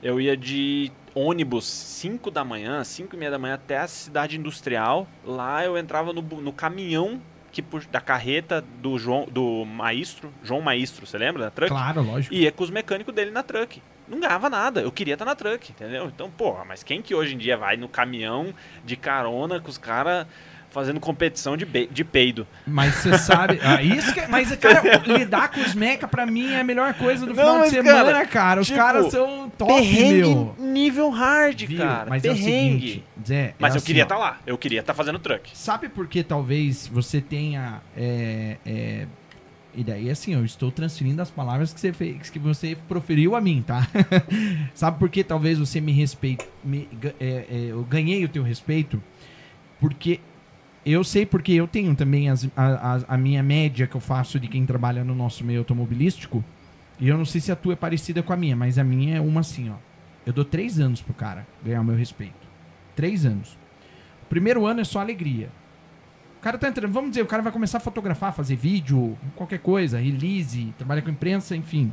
[0.01, 4.37] eu ia de ônibus 5 da manhã, 5 e meia da manhã até a cidade
[4.37, 5.07] industrial.
[5.25, 11.05] Lá eu entrava no, no caminhão que da carreta do João do Maestro, João Maestro,
[11.05, 11.69] você lembra da truck?
[11.69, 12.33] Claro, lógico.
[12.33, 13.81] E ia com os mecânicos dele na truck.
[14.07, 16.05] Não ganhava nada, eu queria estar na truck, entendeu?
[16.05, 19.77] Então, porra, mas quem que hoje em dia vai no caminhão de carona com os
[19.77, 20.25] caras
[20.71, 22.45] fazendo competição de, be- de peido?
[22.65, 23.59] Mas você sabe.
[23.63, 26.93] Ah, isso que, é- mas, cara, lidar com os meca pra mim é a melhor
[26.93, 28.61] coisa do Não, final de semana, cara, cara.
[28.61, 30.55] Os tipo, caras são top, perrengue meu.
[30.59, 31.77] nível hard, Viu?
[31.77, 32.09] cara.
[32.09, 32.87] Mas é o perrengue.
[32.87, 35.49] seguinte, Zé, mas é eu assim, queria estar lá, eu queria estar fazendo truck.
[35.53, 37.81] Sabe por que talvez você tenha.
[37.97, 39.07] é, é,
[39.75, 43.41] e daí, assim, eu estou transferindo as palavras que você fez, que você proferiu a
[43.41, 43.87] mim, tá?
[44.73, 46.43] Sabe por que talvez você me respeite.
[46.63, 46.87] me-
[47.19, 49.01] é, é, eu ganhei o teu respeito?
[49.79, 50.19] Porque
[50.91, 54.47] eu sei porque eu tenho também as- a, a- minha média que eu faço de
[54.47, 56.43] quem trabalha no nosso meio automobilístico.
[56.99, 59.17] E eu não sei se a tua é parecida com a minha, mas a minha
[59.17, 59.75] é uma assim, ó.
[60.25, 62.47] Eu dou três anos pro cara ganhar o meu respeito.
[62.95, 63.57] Três anos.
[64.23, 65.49] O primeiro ano é só alegria.
[66.37, 69.59] O cara tá entrando, vamos dizer, o cara vai começar a fotografar, fazer vídeo, qualquer
[69.59, 71.91] coisa, release, trabalha com imprensa, enfim.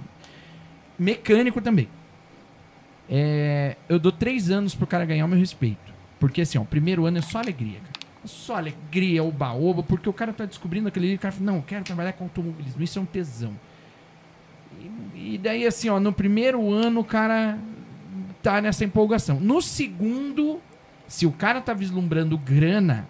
[0.98, 1.88] Mecânico também.
[3.08, 5.94] É, eu dou três anos pro cara ganhar o meu respeito.
[6.18, 7.95] Porque assim, ó, o primeiro ano é só alegria, cara.
[8.26, 11.14] Só alegria, oba-oba, porque o cara tá descobrindo aquele.
[11.14, 13.54] O cara fala, não, eu quero trabalhar com automobilismo, isso é um tesão.
[15.14, 17.58] E, e daí, assim, ó, no primeiro ano o cara
[18.42, 19.40] tá nessa empolgação.
[19.40, 20.60] No segundo,
[21.08, 23.06] se o cara tá vislumbrando grana,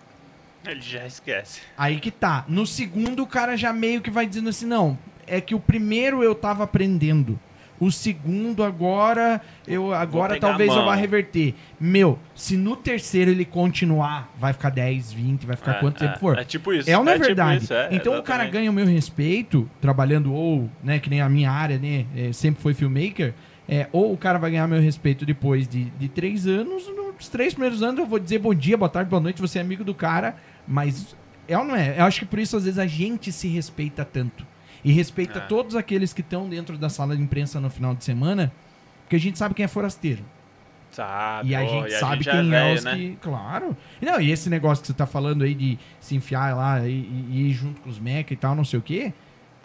[0.64, 1.61] Ele já esquece.
[1.77, 2.45] Aí que tá.
[2.49, 6.23] No segundo, o cara já meio que vai dizendo assim: não, é que o primeiro
[6.23, 7.39] eu tava aprendendo.
[7.79, 11.55] O segundo agora, eu agora talvez eu vá reverter.
[11.79, 16.07] Meu, se no terceiro ele continuar, vai ficar 10, 20, vai ficar É, quanto é,
[16.09, 16.39] tempo for.
[16.39, 16.89] É tipo isso.
[16.89, 17.64] É ou não é, tipo verdade?
[17.64, 21.29] isso, é, então o cara ganha o meu respeito, trabalhando ou, né, que nem a
[21.29, 23.35] minha área, né, é, sempre foi filmmaker,
[23.68, 27.53] é, ou o cara vai ganhar meu respeito depois de, de três anos, nos três
[27.53, 29.95] primeiros anos eu vou dizer bom dia, boa tarde, boa noite, você é amigo do
[29.95, 31.16] cara, mas
[31.49, 31.99] é ou não é?
[31.99, 34.47] Eu acho que por isso às vezes a gente se respeita tanto.
[34.87, 35.43] E respeita É.
[35.43, 38.53] todos aqueles que estão dentro da sala de imprensa no final de semana,
[39.03, 40.22] porque a gente sabe quem é forasteiro.
[40.93, 42.95] Sabe, E a gente e sabe gente quem é, velho, os né?
[42.95, 43.18] que.
[43.20, 43.76] Claro.
[44.01, 47.49] Não, e esse negócio que você tá falando aí de se enfiar lá e, e-
[47.49, 49.12] ir junto com os meca e tal, não sei o quê.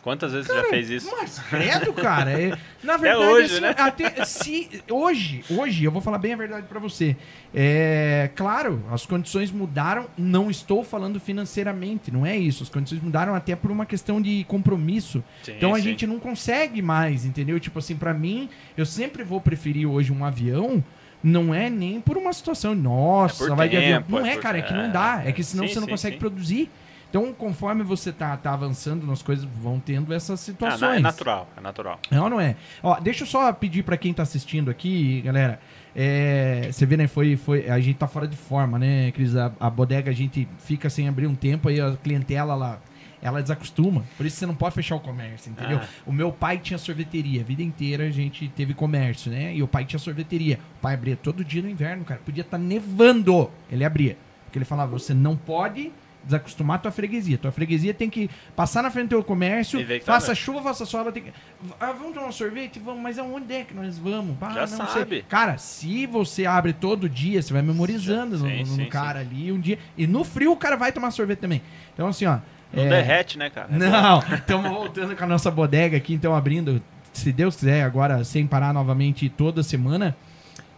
[0.04, 1.12] Quantas vezes você já fez isso?
[1.16, 2.32] Mas credo, cara.
[2.32, 3.76] é- na verdade, hoje, assim, né?
[3.78, 7.16] até se hoje, hoje, eu vou falar bem a verdade pra você.
[7.54, 10.08] É, claro, as condições mudaram.
[10.18, 12.64] Não estou falando financeiramente, não é isso.
[12.64, 15.24] As condições mudaram até por uma questão de compromisso.
[15.44, 15.84] Sim, Então a sim.
[15.84, 17.60] gente não consegue mais, entendeu?
[17.60, 20.84] Tipo assim, pra mim, eu sempre vou preferir hoje um avião.
[21.24, 24.02] Não é nem por uma situação, nossa, É vai de avião.
[24.02, 25.22] tempo, Não é é, por- cara, é que é, não dá.
[25.24, 26.20] É que senão sim, você não sim, consegue sim.
[26.20, 26.72] produzir.
[27.12, 30.80] Então, conforme você tá, tá avançando nas coisas, vão tendo essas Ah, situações.
[30.82, 32.00] não, é natural, é natural.
[32.10, 32.56] Não, não é.
[32.82, 35.60] Ó, deixa eu só pedir pra quem tá assistindo aqui, galera.
[35.94, 37.08] É, você vê, né?
[37.08, 39.36] Foi, foi, a gente tá fora de forma, né, Cris?
[39.36, 42.80] A, a bodega a gente fica sem abrir um tempo, aí a clientela lá
[43.22, 44.04] ela desacostuma.
[44.18, 45.80] Por isso você não pode fechar o comércio, entendeu?
[45.84, 45.88] Ah.
[46.06, 49.54] O meu pai tinha sorveteria, a vida inteira a gente teve comércio, né?
[49.54, 50.60] E o pai tinha sorveteria.
[50.78, 52.22] O pai abria todo dia no inverno, cara.
[52.26, 54.18] Podia estar nevando, ele abria.
[54.46, 55.92] Porque ele falava, você não pode
[56.24, 57.38] desacostumar a tua freguesia.
[57.38, 60.36] Tua freguesia tem que passar na frente do teu comércio, tá faça bem.
[60.36, 61.34] chuva, faça sol, ela tem que...
[61.80, 62.80] Ah, vamos tomar um sorvete?
[62.80, 64.36] Vamos, mas aonde é que nós vamos?
[64.42, 65.10] Ah, Já sabe.
[65.10, 65.22] sei.
[65.24, 69.52] Cara, se você abre todo dia, você vai memorizando no, Sim, no sim, cara ali
[69.52, 69.80] um dia.
[69.98, 71.62] E no frio o cara vai tomar sorvete também.
[71.94, 72.40] Então, assim, ó.
[72.74, 73.68] Não é, derrete, né, cara?
[73.70, 78.48] Não, estamos voltando com a nossa bodega aqui, então abrindo, se Deus quiser, agora sem
[78.48, 80.16] parar novamente toda semana.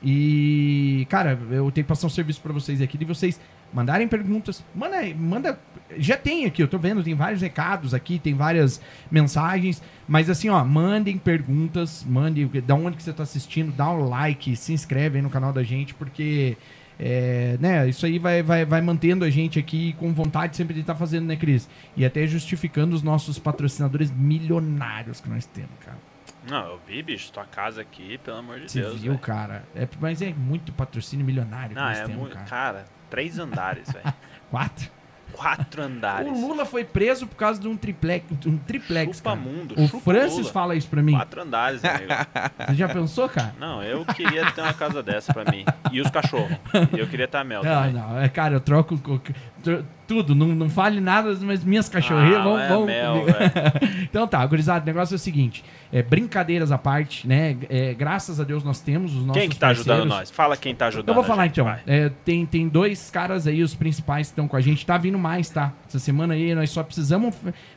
[0.01, 3.39] E, cara, eu tenho que passar um serviço pra vocês aqui de vocês
[3.73, 4.63] mandarem perguntas.
[4.75, 5.59] Manda, manda.
[5.97, 9.81] Já tem aqui, eu tô vendo, tem vários recados aqui, tem várias mensagens.
[10.07, 14.55] Mas assim, ó, mandem perguntas, mandem da onde que você tá assistindo, dá um like,
[14.55, 16.57] se inscreve aí no canal da gente, porque.
[16.99, 20.81] É, né, isso aí vai, vai, vai mantendo a gente aqui com vontade sempre de
[20.81, 21.67] estar fazendo, né, Cris?
[21.97, 25.97] E até justificando os nossos patrocinadores milionários que nós temos, cara.
[26.47, 29.01] Não, eu vi, bicho, tua casa aqui, pelo amor de Você Deus.
[29.01, 29.17] viu, velho.
[29.19, 29.63] cara?
[29.75, 32.33] É, mas é muito patrocínio milionário que Não, nós é temos, muito.
[32.35, 32.45] cara.
[32.47, 34.11] Cara, três andares, velho.
[34.49, 34.89] Quatro?
[35.31, 36.27] Quatro andares.
[36.31, 39.41] O Lula foi preso por causa de um triplex, um triplex Chupa cara.
[39.41, 40.51] mundo, O chupa Francis Lula.
[40.51, 41.13] fala isso pra mim.
[41.13, 42.13] Quatro andares, amigo.
[42.67, 43.53] Você já pensou, cara?
[43.59, 45.65] Não, eu queria ter uma casa dessa pra mim.
[45.91, 46.55] E os cachorros.
[46.97, 47.93] Eu queria ter mel Não, também.
[47.93, 49.33] não, é, cara, eu troco co- tro-
[50.05, 53.35] tudo, não, não fale nada, mas minhas cachorrinhas Ah, vão, é vão mel, velho.
[54.03, 58.39] então tá, gurizada, o negócio é o seguinte, é, brincadeiras à parte, né, é, graças
[58.39, 60.19] a Deus nós temos os nossos Quem que tá ajudando parceiros.
[60.19, 60.31] nós?
[60.31, 61.07] Fala quem tá ajudando.
[61.07, 61.75] Eu vou falar gente, então.
[61.87, 64.85] É, tem, tem dois caras aí, os principais que estão com a gente.
[64.85, 65.71] Tá vindo mais, tá?
[65.87, 67.35] Essa semana aí nós só precisamos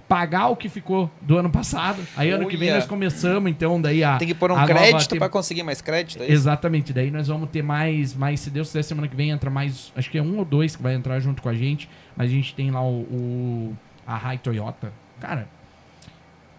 [0.09, 2.01] pagar o que ficou do ano passado.
[2.17, 4.17] Aí ano que vem nós começamos, então, daí a.
[4.19, 6.31] Tem que pôr um crédito pra conseguir mais crédito, é?
[6.31, 9.93] Exatamente, daí nós vamos ter mais, mais, se Deus quiser, semana que vem entra mais,
[9.97, 12.33] acho que é um ou dois que vai entrar junto com a gente, mas a
[12.33, 13.77] gente tem lá o, o-
[14.07, 14.93] a Rai Toyota.
[15.21, 15.49] Cara,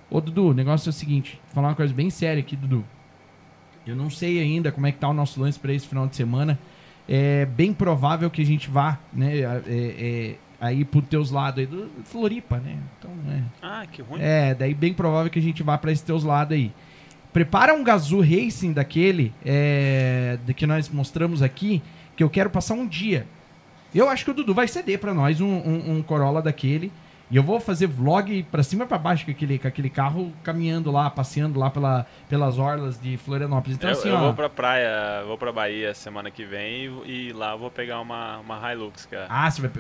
[0.10, 2.84] ô Dudu, o negócio é o seguinte, vou falar uma coisa bem séria aqui, Dudu.
[3.86, 6.16] Eu não sei ainda como é que tá o nosso lance para esse final de
[6.18, 6.60] semana.
[7.08, 11.66] É bem provável que a gente vá, né, é, é, aí pro teus lados aí,
[11.66, 12.78] do Floripa, né?
[12.99, 13.41] Então, é.
[13.62, 14.20] Ah, que ruim.
[14.22, 16.72] É, daí bem provável que a gente vá pra esses teus lados aí.
[17.34, 21.82] Prepara um Gazoo Racing daquele é, de que nós mostramos aqui,
[22.16, 23.28] que eu quero passar um dia.
[23.93, 26.91] Eu acho que o Dudu vai ceder pra nós um, um- um Corolla daquele.
[27.30, 30.32] E eu vou fazer vlog pra cima e pra baixo com aquele, com aquele carro,
[30.43, 33.75] caminhando lá, passeando lá pela, pelas orlas de Florianópolis.
[33.78, 34.19] Então, eu, assim, eu ó.
[34.21, 37.99] vou pra praia, vou pra Bahia semana que vem e, e lá eu vou pegar
[37.99, 39.28] uma, uma Hilux, cara.
[39.30, 39.69] Ah, você vai.
[39.71, 39.80] Que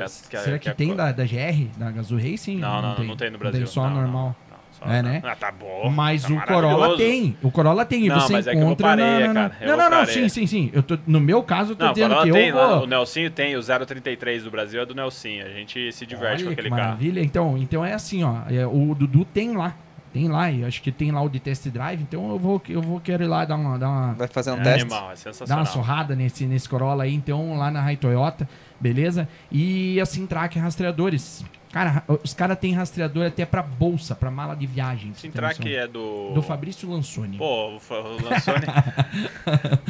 [0.00, 2.56] é- que é- Será que, que é tem da, da GR, da Gazoo Racing?
[2.58, 3.58] não, não, não, não tem no Brasil.
[3.60, 4.34] Tem só não, normal.
[4.47, 4.47] não,
[4.86, 5.20] É, né?
[5.24, 5.90] Ah, tá bom.
[5.90, 7.36] Mas tá o Corolla tem.
[7.42, 8.04] O Corolla tem.
[8.04, 9.64] E Não, você mas é que eu vou encontra pra areia, na, na, cara.
[9.64, 10.06] Eu Não, não, não.
[10.06, 10.70] Sim, sim, sim.
[10.72, 12.66] Eu tô, no meu caso, eu tô Não, o dizendo Corolla que tem eu lá,
[12.76, 12.84] vou...
[12.84, 15.44] o Nelsinho tem, o 033 do Brasil é do Nelsinho.
[15.46, 16.82] A gente se diverte Olha com que aquele carro.
[16.82, 17.20] maravilha.
[17.20, 18.36] Então, então é assim, ó.
[18.50, 19.74] é, o Dudu tem lá.
[20.12, 20.50] Tem lá.
[20.50, 22.00] E eu acho que tem lá o de test drive.
[22.00, 24.60] Então eu vou, eu vou querer ir lá dar uma, dar uma, Vai fazer um
[24.60, 24.80] É teste?
[24.82, 27.14] animal, é dar uma surrada nesse, nesse Corolla aí.
[27.14, 28.48] Então, lá na Rai Toyota.
[28.80, 29.28] Beleza?
[29.50, 31.44] E a Sintrack Rastreadores.
[31.72, 35.12] Cara, os caras têm rastreador até pra bolsa, pra mala de viagem.
[35.14, 35.78] Sintrack noção.
[35.78, 36.30] é do...
[36.32, 37.36] Do Fabrício Lansoni.
[37.36, 37.80] Pô, o
[38.22, 38.66] Lansone...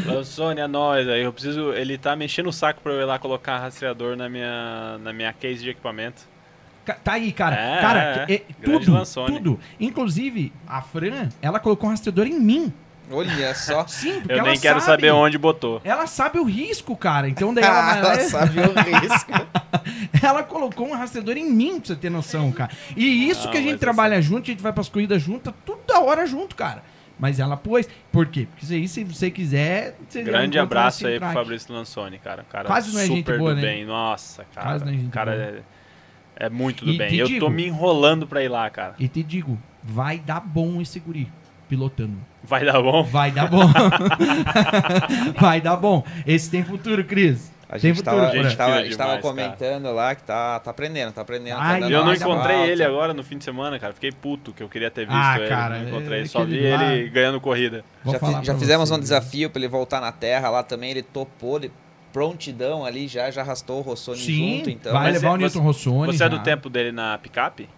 [0.04, 1.72] Lansone é nóis, aí eu preciso...
[1.72, 5.32] Ele tá mexendo o saco pra eu ir lá colocar rastreador na minha, na minha
[5.32, 6.22] case de equipamento.
[7.04, 7.54] Tá aí, cara.
[7.56, 8.26] É, cara, é.
[8.26, 9.36] que- é, Grande tudo, Lansone.
[9.36, 9.60] tudo.
[9.78, 12.72] Inclusive, a Fran, ela colocou um rastreador em mim.
[13.10, 13.86] Olha só.
[13.88, 15.80] Sim, porque Eu ela nem quero sabe, saber onde botou.
[15.84, 17.28] Ela sabe o risco, cara.
[17.28, 19.32] Então daí ela, ela sabe o risco.
[20.22, 22.70] ela colocou um rastreador em mim, pra você ter noção, cara.
[22.96, 25.52] E isso Não, que a gente mas trabalha junto, a gente vai pras corridas juntas,
[25.64, 26.82] toda hora junto, cara.
[27.18, 27.88] Mas ela pôs.
[28.12, 28.46] Por quê?
[28.48, 29.96] Porque isso aí, se você quiser.
[30.08, 31.32] Você Grande abraço aí pro.
[31.32, 32.44] Fabrício Lansone, cara.
[32.48, 33.62] Cara Quase não é super gente boa, do né?
[33.62, 33.84] bem.
[33.84, 34.68] Nossa, cara.
[34.68, 35.42] Quase não é gente cara boa.
[36.36, 37.16] é, é muito do E bem.
[37.16, 38.94] Eu digo- tô me enrolando pra ir lá, cara.
[39.00, 41.28] E te digo, vai dar bom esse guri
[41.68, 42.16] pilotando.
[42.42, 43.02] Vai dar bom?
[43.04, 43.66] Vai dar bom.
[45.38, 46.04] vai dar bom.
[46.26, 47.52] Esse tem futuro, Cris.
[47.68, 48.42] A tem gente futuro, tava, a Fran.
[48.44, 51.20] gente tava, a Gente gente tava fina demais, comentando lá que tá, tá aprendendo, tá
[51.20, 51.58] aprendendo.
[51.60, 52.72] Ai, tá Eu não encontrei volta.
[52.72, 53.92] ele agora no fim de semana, cara.
[53.92, 55.48] Fiquei puto que eu queria ter visto Ah, ele.
[55.48, 56.22] cara, não encontrei.
[56.22, 57.84] é Só vi lá- ele ganhando corrida.
[58.02, 59.02] Vou Já, fi- já fizemos você, um né?
[59.02, 61.70] desafio pra ele voltar na terra lá também, ele topou, ele
[62.10, 64.92] prontidão ali já, já arrastou o Rossoni Sim, junto, então.
[64.92, 66.06] vai Mas levar é- o Newton Rossoni.
[66.16, 66.42] Você é do já.
[66.42, 67.68] tempo dele na picape?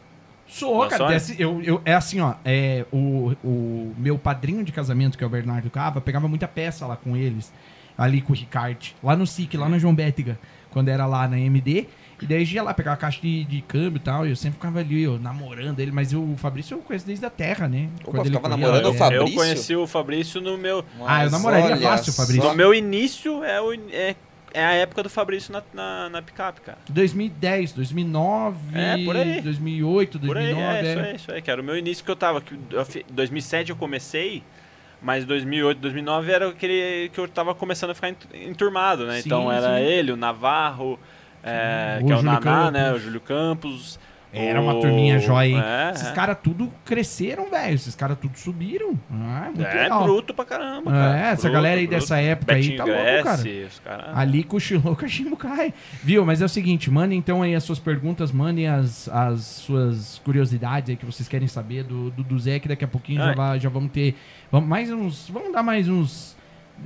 [0.51, 1.07] Sou, cara.
[1.09, 2.35] Desse- eu, eu- é assim, ó.
[2.45, 6.87] É, o, o meu padrinho de casamento, que é o Bernardo Cava, pegava muita peça
[6.87, 7.53] lá com eles.
[7.97, 8.95] Ali com o Ricard.
[9.03, 10.39] Lá no SIC, lá na João Bétiga.
[10.71, 11.87] Quando era lá na MD.
[12.23, 14.27] E daí ia lá pegar a caixa de, de câmbio e tal.
[14.27, 15.91] E eu sempre ficava ali, ó, namorando ele.
[15.91, 17.89] Mas o Fabrício eu conheço desde a terra, né?
[18.03, 18.99] Opa, Quando ele ficava corria namorando lá, o é.
[18.99, 19.29] Fabrício?
[19.29, 20.85] Eu conheci o Fabrício no meu.
[21.07, 22.43] Ah, eu namoraria fácil o Fabrício.
[22.43, 22.51] só.
[22.51, 24.15] No meu início é, o, é
[24.53, 26.79] é a época do Fabrício na, na, na picape, cara.
[26.89, 29.41] 2010, 2009, É, por aí.
[29.41, 30.77] 2008, Por aí, 2009.
[30.77, 31.03] é, isso é.
[31.11, 32.41] aí, isso aí, que era o meu início que eu tava.
[32.41, 34.43] Que eu fi- 2007 eu comecei,
[35.01, 39.15] mas 2008, 2009 era aquele que eu tava começando a ficar ent- enturmado, né?
[39.21, 39.83] Sim, então era sim.
[39.85, 40.99] ele, o Navarro,
[41.43, 42.85] é, que é o Naná, né?
[42.85, 43.01] Campos.
[43.01, 43.99] O Júlio Campos.
[44.33, 45.61] Era uma turminha jóia, hein?
[45.65, 46.13] É, Esses é.
[46.13, 47.75] caras tudo cresceram, velho.
[47.75, 48.99] Esses caras tudo subiram.
[49.11, 50.05] Ah, muito É, legal.
[50.05, 51.19] bruto pra caramba, É, cara.
[51.31, 52.01] essa Bruto, galera aí bruto.
[52.01, 53.43] dessa época aí tá louco, cara.
[53.43, 54.17] Gressi, caras.
[54.17, 55.75] Ali cochilou, cachimbo cai.
[56.03, 56.25] Viu?
[56.25, 60.91] Mas é o seguinte, mandem então aí as suas perguntas, mandem as, as suas curiosidades
[60.91, 63.35] aí que vocês querem saber do, do, do Zé, que daqui a pouquinho já, Ai.
[63.35, 64.15] vai- já vamos ter.
[64.53, 65.29] Vamos, mais uns.
[65.29, 66.37] Vamos dar mais uns.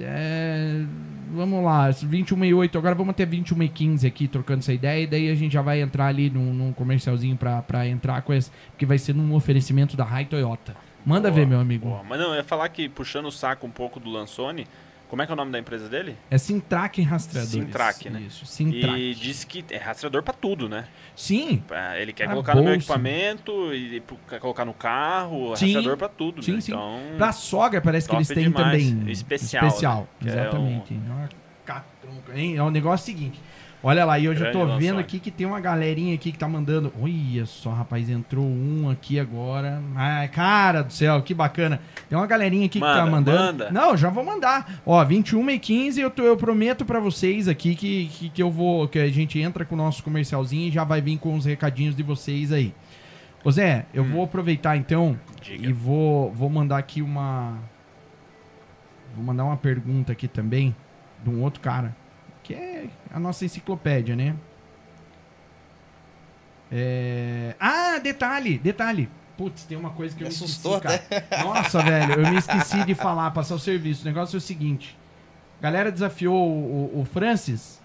[0.01, 0.85] É,
[1.33, 5.03] vamos lá, 21 e 8, agora vamos até 21 e 15 aqui, trocando essa ideia,
[5.03, 8.33] e daí a gente já vai entrar ali num, num comercialzinho pra, pra entrar com
[8.33, 10.77] esse, porque vai ser num oferecimento da Rai Toyota.
[11.05, 11.89] Manda Boa, ver, meu amigo.
[11.89, 12.03] boa.
[12.09, 14.67] Mas não, eu ia falar que puxando o saco um pouco do Lansone,
[15.15, 16.17] como é que é o nome da empresa dele?
[16.29, 17.53] É Sintrack Rastreadores.
[17.53, 18.21] Sintrack, né?
[18.27, 18.45] Isso.
[18.65, 20.87] E disse que é rastreador pra tudo, né?
[21.15, 22.85] Sim, Pra- Ele quer Pra colocar no meu bolsa.
[22.85, 25.67] equipamento, e quer colocar no carro, Sim.
[25.67, 26.61] rastreador pra tudo, Sim, né?
[26.61, 26.73] sim.
[26.73, 28.89] Então, Pra sogra parece que eles têm demais.
[28.91, 29.11] também.
[29.13, 30.31] Especial, Especial, né?
[30.33, 30.95] É exatamente.
[30.95, 32.57] É hein?
[32.57, 33.41] É o negócio seguinte.
[33.87, 36.39] Olha lá, e eu já Grande tô vendo aqui que tem uma galerinha aqui que
[36.39, 36.91] tá mandando.
[36.99, 39.79] Olha só, rapaz, entrou um aqui agora.
[39.95, 41.79] Ai, cara do céu, que bacana.
[42.09, 43.43] Tem uma galerinha aqui que tá Manda, mandando.
[43.65, 43.71] manda.
[43.71, 44.81] Não, já vou mandar.
[44.87, 48.51] Ó, 21 e 15 eu, tô- eu prometo pra vocês aqui que, que, que eu
[48.51, 48.89] vou.
[48.89, 51.95] Que a gente entra com o nosso comercialzinho e já vai vir com os recadinhos
[51.95, 52.73] de vocês aí.
[53.45, 55.69] Ô Zé, eu vou aproveitar então Diga.
[55.69, 57.59] e vou, vou mandar aqui uma.
[59.15, 60.75] Vou mandar uma pergunta aqui também
[61.23, 61.95] de um outro cara,
[62.45, 64.37] que é a nossa enciclopédia, né?
[66.71, 67.55] É...
[67.59, 69.09] Ah, detalhe, detalhe.
[69.37, 71.43] Putz, tem uma coisa que eu Me me assustou esqueci, cara.
[71.45, 74.03] Nossa, velho, eu me esqueci de falar, passar o serviço.
[74.03, 74.97] O negócio é o seguinte.
[75.59, 77.83] A galera desafiou o, o- o Francis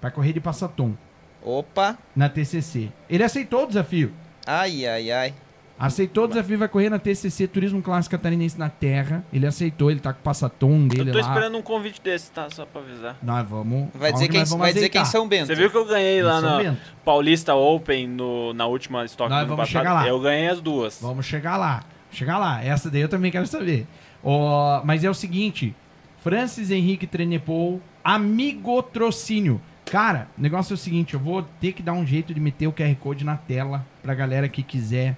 [0.00, 0.94] pra correr de passatom
[1.42, 1.98] Opa.
[2.14, 2.92] na TCC.
[3.10, 4.12] Ele aceitou o desafio.
[4.46, 5.34] Ai, ai, ai.
[5.78, 9.22] Aceitou o desafio, vai correr na TCC Turismo Clássico Catarinense na Terra.
[9.30, 11.28] Ele aceitou, ele tá com o passatom dele Eu tô lá.
[11.28, 12.48] esperando um convite desse, tá?
[12.48, 13.18] Só pra avisar.
[13.22, 13.88] Nós vamos.
[13.94, 15.48] Vai dizer que quem, nós vamos vai dizer quem são Bento.
[15.48, 16.80] Você viu que eu ganhei lá São na Bento.
[17.04, 19.72] Paulista Open no, na última Stock Nós vamos passado?
[19.72, 20.08] chegar lá.
[20.08, 20.98] Eu ganhei as duas.
[21.02, 21.82] Vamos chegar lá.
[22.10, 22.64] Chegar lá.
[22.64, 23.86] Essa daí eu também quero saber.
[24.24, 25.74] Ó, mas é o seguinte:
[26.22, 29.60] Francis Henrique Trenepol, amigotrocínio.
[29.84, 32.66] Cara, o negócio é o seguinte: eu vou ter que dar um jeito de meter
[32.66, 35.16] o QR Code na tela pra galera que quiser.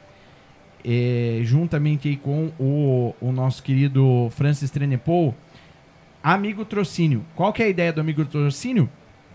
[0.84, 5.34] É, juntamente com o, o nosso querido Francis Trenepol,
[6.22, 7.24] Amigo Trocínio.
[7.34, 8.88] Qual que é a ideia do Amigo Trocínio?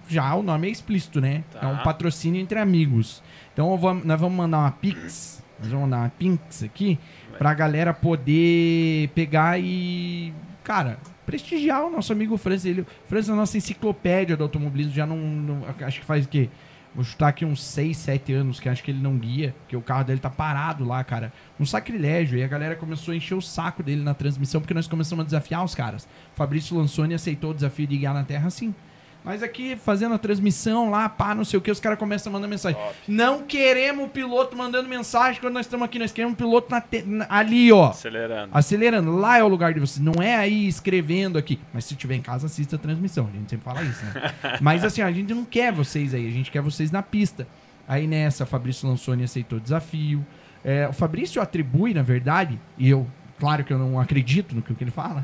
[0.07, 1.43] Já o nome é explícito, né?
[1.51, 1.59] Tá.
[1.61, 3.23] É um patrocínio entre amigos.
[3.53, 3.69] Então
[4.03, 5.41] nós vamos mandar uma Pix.
[5.59, 6.99] Nós vamos mandar uma Pix aqui
[7.37, 10.33] pra galera poder pegar e.
[10.63, 12.65] Cara, prestigiar o nosso amigo Francis.
[12.65, 14.93] Ele, Francis é a nossa enciclopédia do automobilismo.
[14.93, 16.49] Já não, não- Acho que faz o quê?
[16.95, 19.81] Vou chutar aqui uns 6, 7 anos que acho que ele não guia, que o
[19.81, 21.33] carro dele tá parado lá, cara.
[21.59, 22.37] Um sacrilégio.
[22.37, 25.25] E a galera começou a encher o saco dele na transmissão, porque nós começamos a
[25.25, 26.07] desafiar os caras.
[26.35, 28.75] Fabrício Lansoni aceitou o desafio de guiar na Terra assim.
[29.23, 32.33] Mas aqui, fazendo a transmissão lá, pá, não sei o que, os caras começam a
[32.33, 32.77] mandar mensagem.
[33.07, 36.81] Não queremos o piloto mandando mensagem quando nós estamos aqui, nós queremos o piloto na
[36.81, 37.89] te- ali, ó.
[37.91, 38.49] Acelerando.
[38.51, 39.99] Acelerando, lá é o lugar de vocês.
[40.03, 41.57] Não é aí escrevendo aqui.
[41.73, 43.29] Mas se tiver em casa, assista a transmissão.
[43.33, 44.33] A gente sempre fala isso, né?
[44.59, 47.47] Mas assim, ó, a gente não quer vocês aí, a gente quer vocês na pista.
[47.87, 50.25] Aí nessa, Fabrício Lansoni aceitou o desafio.
[50.65, 53.05] É, o Fabrício atribui, na verdade, e eu,
[53.39, 55.23] claro que eu não acredito no que ele fala.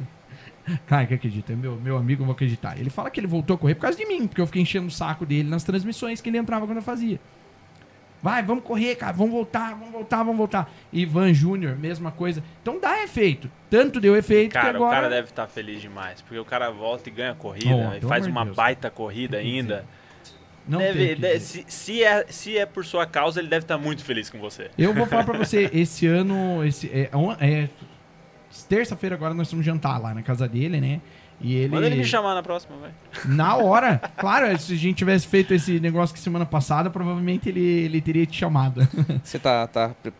[0.85, 2.77] Cara, que acredita, meu, meu amigo, eu vou acreditar.
[2.79, 4.87] Ele fala que ele voltou a correr por causa de mim, porque eu fiquei enchendo
[4.87, 7.19] o saco dele nas transmissões que ele entrava quando eu fazia.
[8.21, 10.69] Vai, vamos correr, cara, vamos voltar, vamos voltar, vamos voltar.
[10.91, 12.43] Ivan Júnior, mesma coisa.
[12.61, 13.49] Então dá efeito.
[13.69, 14.91] Tanto deu efeito que Cara, agora.
[14.91, 17.99] o cara deve estar feliz demais, porque o cara volta e ganha corrida, Oh, e
[17.99, 18.57] pelo faz uma Deus.
[18.57, 19.85] baita corrida que ainda.
[20.67, 21.39] Não Deve- tem o que de- dizer.
[21.39, 24.69] se, se é, se é por sua causa, ele deve estar muito feliz com você.
[24.77, 27.09] Eu vou falar pra você, esse ano, esse, é,
[27.39, 27.69] é,
[28.67, 31.01] terça-feira agora nós vamos jantar lá na casa dele, né?
[31.41, 32.91] E ele, Manda ele me chamar na próxima, vai.
[33.25, 37.61] na hora, claro, se a gente tivesse feito esse negócio que semana passada, provavelmente ele,
[37.61, 38.85] ele teria te chamado.
[39.23, 40.11] Você tá, tá pre-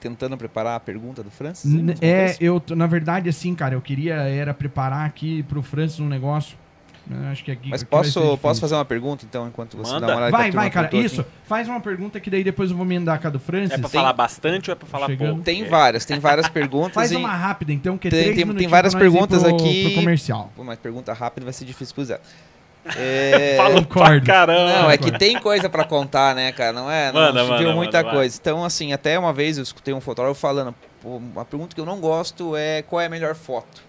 [0.00, 1.70] tentando preparar a pergunta do Francis?
[1.70, 6.08] N- É, eu, na verdade, assim, cara, eu queria era preparar aqui pro Francis um
[6.08, 6.56] negócio.
[7.10, 10.06] Eu Acho que aqui, Mas posso, posso fazer uma pergunta, então, enquanto você Manda.
[10.06, 10.88] dá uma olhada a Vai, vai, cara.
[10.96, 11.22] Isso.
[11.22, 11.30] aqui?
[11.44, 13.72] Faz uma pergunta que daí depois eu vou emendar com a do Francis.
[13.72, 15.28] É pra Tem- falar bastante ou é pra falar Chegando.
[15.30, 15.42] pouco?
[15.44, 16.94] Tem várias, tem várias perguntas.
[16.94, 19.82] Faz e- uma rápida, então, que é Tem- tem- tem várias perguntas pro- aqui.
[19.86, 20.52] Pro comercial.
[20.54, 22.20] Pô, mas pergunta rápida vai ser difícil pro Zé.
[22.96, 23.54] É...
[23.56, 24.82] Falou pra caramba.
[24.82, 26.72] Não, é que tem coisa pra contar, né, cara?
[26.72, 27.12] Não é?
[27.12, 28.12] Não Manda, manda, viu manda, muita vai.
[28.12, 28.36] coisa.
[28.40, 31.86] Então, assim, até uma vez eu escutei um fotógrafo falando, pô, uma pergunta que eu
[31.86, 33.80] não gosto é qual é a melhor foto.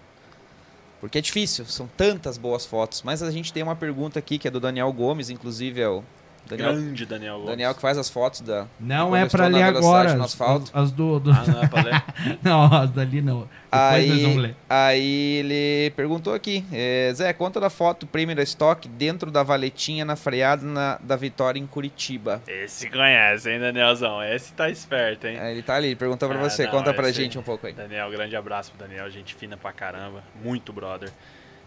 [1.04, 3.02] Porque é difícil, são tantas boas fotos.
[3.02, 6.02] Mas a gente tem uma pergunta aqui que é do Daniel Gomes, inclusive é o
[6.46, 7.50] Daniel, Grande Daniel Gomes.
[7.50, 8.66] Daniel que faz as fotos da.
[8.78, 10.14] Não é na ler velocidade agora.
[10.14, 10.70] no As, asfalto.
[10.74, 11.18] as- as do.
[11.20, 12.02] do- Ah, não é pra ler?
[12.42, 13.48] não, as dali não.
[13.74, 14.56] Depois nós vamos Aí, ler.
[14.70, 20.14] aí ele perguntou aqui, é, Zé, conta da foto Premier Stock dentro da valetinha na
[20.14, 22.40] freada na- da vitória em Curitiba.
[22.46, 24.22] Esse conhece, hein, Danielzão?
[24.22, 25.38] Esse tá esperto, hein?
[25.40, 27.66] Aí ele tá ali, ele perguntou pra Ah, você, não, conta pra gente um pouco
[27.66, 27.72] aí.
[27.72, 31.10] Daniel, grande abraço pro Daniel, gente fina pra caramba, muito brother.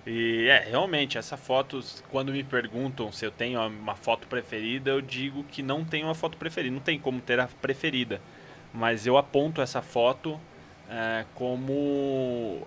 [0.10, 5.02] E é, realmente, essa foto, quando me perguntam se eu tenho uma foto preferida, eu
[5.02, 8.22] digo que não tenho uma foto preferida, não tem como ter a preferida.
[8.74, 10.40] Mas eu aponto essa foto
[10.90, 12.66] é, como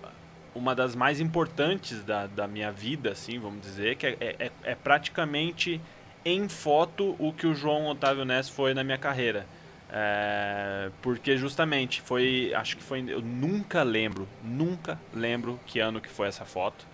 [0.53, 4.75] uma das mais importantes da, da minha vida, assim, vamos dizer, que é, é, é
[4.75, 5.81] praticamente
[6.23, 9.47] em foto o que o João Otávio Ness foi na minha carreira.
[9.91, 16.07] É, porque justamente foi, acho que foi, eu nunca lembro, nunca lembro que ano que
[16.07, 16.90] foi essa foto.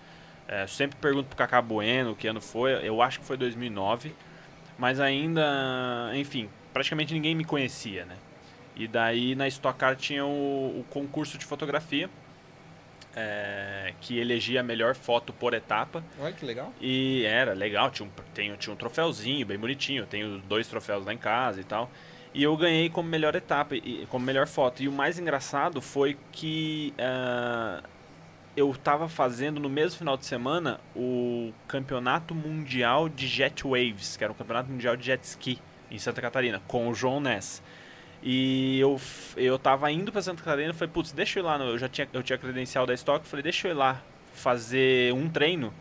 [0.48, 4.14] É, sempre pergunto pro Cacá Bueno que ano foi, eu acho que foi 2009,
[4.78, 8.16] mas ainda, enfim, praticamente ninguém me conhecia, né?
[8.76, 12.10] E daí na Stock Car tinha o, o concurso de fotografia,
[13.16, 16.04] é, que elegia a melhor foto por etapa.
[16.20, 16.72] Olha que legal.
[16.80, 21.06] E era legal, tinha um, tem- tinha um troféuzinho bem bonitinho, eu tenho dois troféus
[21.06, 21.90] lá em casa e tal.
[22.34, 24.84] E eu ganhei como melhor etapa, e, como melhor foto.
[24.84, 27.82] E o mais engraçado foi que ah,
[28.58, 34.24] eu tava fazendo no mesmo final de semana o campeonato mundial de Jet Waves, que
[34.24, 35.60] era um campeonato mundial de jet ski
[35.92, 37.62] em Santa Catarina, com o João Ness.
[38.24, 39.00] E eu,
[39.36, 41.88] eu tava indo pra Santa Catarina e falei, putz, deixa eu ir lá, eu já
[41.88, 44.02] tinha, eu tinha credencial da Stock, falei, deixa eu ir lá
[44.34, 45.72] fazer um treino.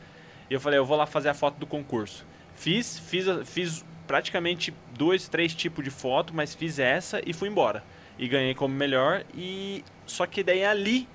[0.50, 2.26] E eu falei, eu vou lá fazer a foto do concurso.
[2.54, 7.82] Fiz, fiz, fiz praticamente dois, três tipos de foto, mas fiz essa e fui embora.
[8.18, 9.24] E ganhei como melhor.
[9.34, 11.08] E só que daí ali,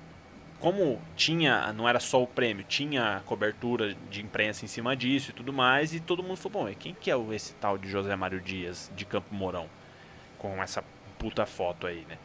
[0.62, 5.32] como tinha, não era só o prêmio, tinha cobertura de imprensa em cima disso e
[5.34, 8.14] tudo mais, e todo mundo falou, bom, quem que é o- esse tal de José
[8.14, 9.66] Mário Dias de Campo Mourão?
[10.38, 10.82] Com essa
[11.18, 12.16] puta foto aí, né?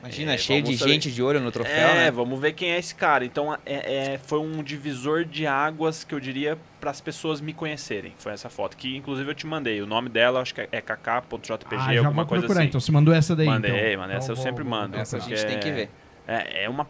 [0.00, 2.10] Imagina, É, cheio de saber- gente de olho no troféu, é, né?
[2.10, 3.24] vamos ver quem é esse cara.
[3.24, 7.52] Então, é, é- foi um divisor de águas que eu diria para as pessoas me
[7.54, 8.12] conhecerem.
[8.18, 9.80] Foi essa foto, que inclusive eu te mandei.
[9.80, 12.68] O nome dela, acho que é kk.jpg, Ah, alguma coisa procurar, assim.
[12.68, 12.78] então.
[12.80, 14.00] Você mandou essa daí, Mandei, então.
[14.02, 14.16] mandei.
[14.16, 14.96] Essa eu Então, sempre mando.
[14.98, 15.90] Essa a gente tem que ver.
[16.28, 16.86] É, é uma.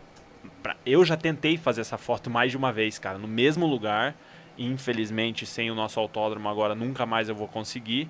[0.67, 4.17] Pra- eu já tentei fazer essa foto mais de uma vez, cara, no mesmo lugar.
[4.59, 8.09] Infelizmente, sem o nosso autódromo agora, nunca mais eu vou conseguir.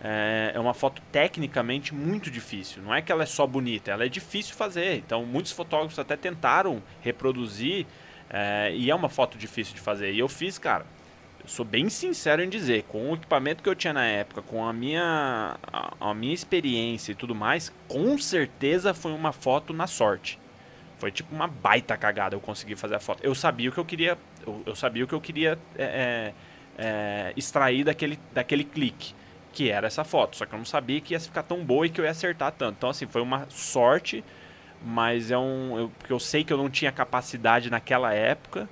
[0.00, 2.82] É, é uma foto tecnicamente muito difícil.
[2.82, 4.96] Não é que ela é só bonita, ela é difícil fazer.
[4.96, 7.84] Então, muitos fotógrafos até tentaram reproduzir.
[8.30, 10.12] é, e é uma foto difícil de fazer.
[10.12, 10.86] E eu fiz, cara.
[11.42, 14.64] Eu sou bem sincero em dizer, com o equipamento que eu tinha na época, com
[14.66, 19.86] a minha, a, a minha experiência e tudo mais, com certeza foi uma foto na
[19.86, 20.38] sorte.
[20.98, 23.20] Foi tipo uma baita cagada eu conseguir fazer a foto.
[23.22, 26.34] Eu sabia o que eu queria, eu, eu sabia o que eu queria é, é,
[26.76, 29.14] é, extrair daquele, daquele clique,
[29.52, 30.36] que era essa foto.
[30.36, 32.52] Só que eu não sabia que ia ficar tão boa e que eu ia acertar
[32.52, 32.76] tanto.
[32.78, 34.24] Então assim, foi uma sorte,
[34.82, 38.68] mas é um, eu, porque eu sei que eu não tinha capacidade naquela época.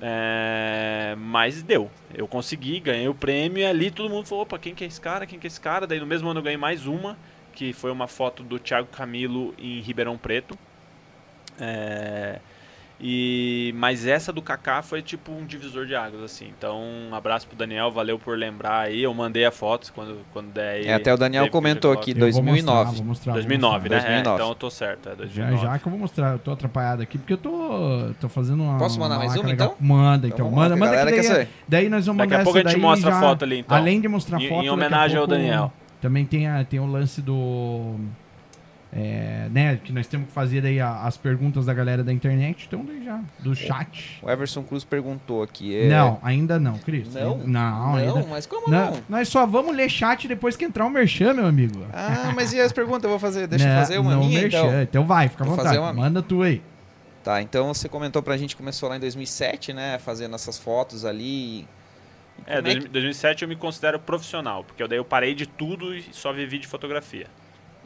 [0.00, 1.90] É, mas deu.
[2.14, 5.00] Eu consegui, ganhei o prêmio e ali todo mundo falou, opa, quem que é esse
[5.00, 5.26] cara?
[5.26, 5.86] Quem que é esse cara?
[5.86, 7.16] Daí no mesmo ano eu ganhei mais uma,
[7.52, 10.56] que foi uma foto do Thiago Camilo em Ribeirão Preto.
[11.60, 12.38] É,
[12.98, 16.50] e mas essa do Kaká foi tipo um divisor de águas assim.
[16.56, 16.80] Então,
[17.10, 19.02] um abraço pro Daniel, valeu por lembrar aí.
[19.02, 20.86] Eu mandei a foto quando quando der aí.
[20.86, 22.62] É, até o Daniel comentou aqui, Eu vou 2009.
[22.62, 23.96] mostrar, vou mostrar, vou 2009, né?
[23.96, 23.96] mostrar.
[23.98, 24.34] É, 2009.
[24.36, 25.62] então eu tô certo, é Já, 2009.
[25.66, 28.78] já que eu vou mostrar, eu tô atrapalhado aqui, porque eu tô, tô fazendo uma.
[28.78, 29.74] Posso mandar mais laca uma, legal.
[29.76, 29.86] então?
[29.86, 30.46] Manda, então.
[30.46, 31.48] lá, manda, a manda que daí, quer saber.
[31.68, 33.76] daí nós vamos Daqui a pouco a gente daí mostra já- a foto ali, então.
[33.76, 35.72] Além de mostrar Em- foto, em a homenagem ao pouco Daniel.
[36.00, 37.96] Também tem, a, tem o lance do.
[38.92, 42.64] É, né, que nós temos que fazer aí a- as perguntas da galera da internet,
[42.66, 44.18] então daí já, do chat.
[44.22, 45.76] O Everson Cruz perguntou aqui.
[45.76, 47.12] é- Não, ainda não, Cris.
[47.12, 47.32] Não?
[47.32, 48.20] Ainda- Não, ainda.
[48.20, 49.02] Não, mas como Não, não?
[49.08, 51.84] Nós só vamos ler chat depois que entrar o merchan, meu amigo.
[51.92, 53.02] Ah, mas e as perguntas?
[53.04, 53.46] Eu vou fazer.
[53.48, 54.58] Deixa eu Né, fazer uma não minha, merchan.
[54.66, 54.82] então.
[54.82, 55.78] Então vai, fica à vontade.
[55.94, 56.62] Manda tu aí.
[57.24, 59.98] Tá, então você comentou pra gente, começou lá em 2007, né?
[59.98, 61.66] Fazendo essas fotos ali.
[62.46, 65.92] É, é 2000 2007 eu me considero profissional, porque eu daí eu parei de tudo
[65.94, 67.26] e só vivi de fotografia.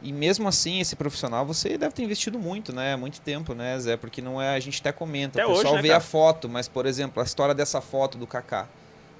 [0.01, 2.95] E mesmo assim, esse profissional, você deve ter investido muito, né?
[2.95, 3.95] Muito tempo, né, Zé?
[3.95, 5.39] Porque não é, a gente até comenta.
[5.39, 5.99] Até o pessoal hoje, né, vê cara?
[5.99, 8.67] a foto, mas, por exemplo, a história dessa foto do Kaká.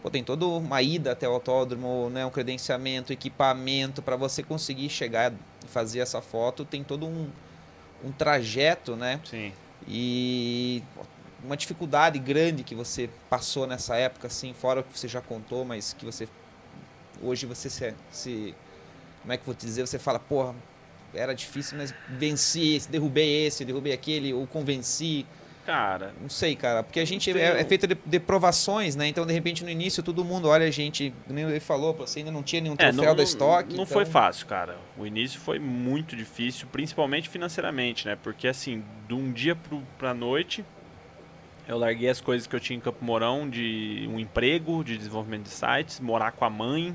[0.01, 2.25] Pô, tem toda uma ida até o autódromo, né?
[2.25, 6.65] Um credenciamento, equipamento, para você conseguir chegar e fazer essa foto.
[6.65, 7.29] Tem todo um,
[8.03, 9.19] um trajeto, né?
[9.29, 9.53] Sim.
[9.87, 10.81] E
[11.43, 15.63] uma dificuldade grande que você passou nessa época, assim, fora o que você já contou,
[15.63, 16.27] mas que você
[17.21, 18.55] hoje você se, se
[19.21, 20.55] como é que eu vou te dizer, você fala, porra,
[21.13, 25.25] era difícil, mas venci esse, derrubei esse, derrubei aquele, ou convenci.
[25.65, 29.07] Cara, Não sei, cara, porque a gente Tem é, é feito de, de provações, né?
[29.07, 32.31] Então, de repente, no início, todo mundo olha a gente, nem ele falou, você ainda
[32.31, 33.67] não tinha nenhum É, troféu da estoque.
[33.75, 34.75] Não então- foi fácil, cara.
[34.97, 38.17] O início foi muito difícil, principalmente financeiramente, né?
[38.23, 40.65] Porque assim, de um dia pro, pra noite,
[41.67, 45.43] eu larguei as coisas que eu tinha em Campo Mourão, de um emprego, de desenvolvimento
[45.43, 46.93] de sites, morar com a mãe,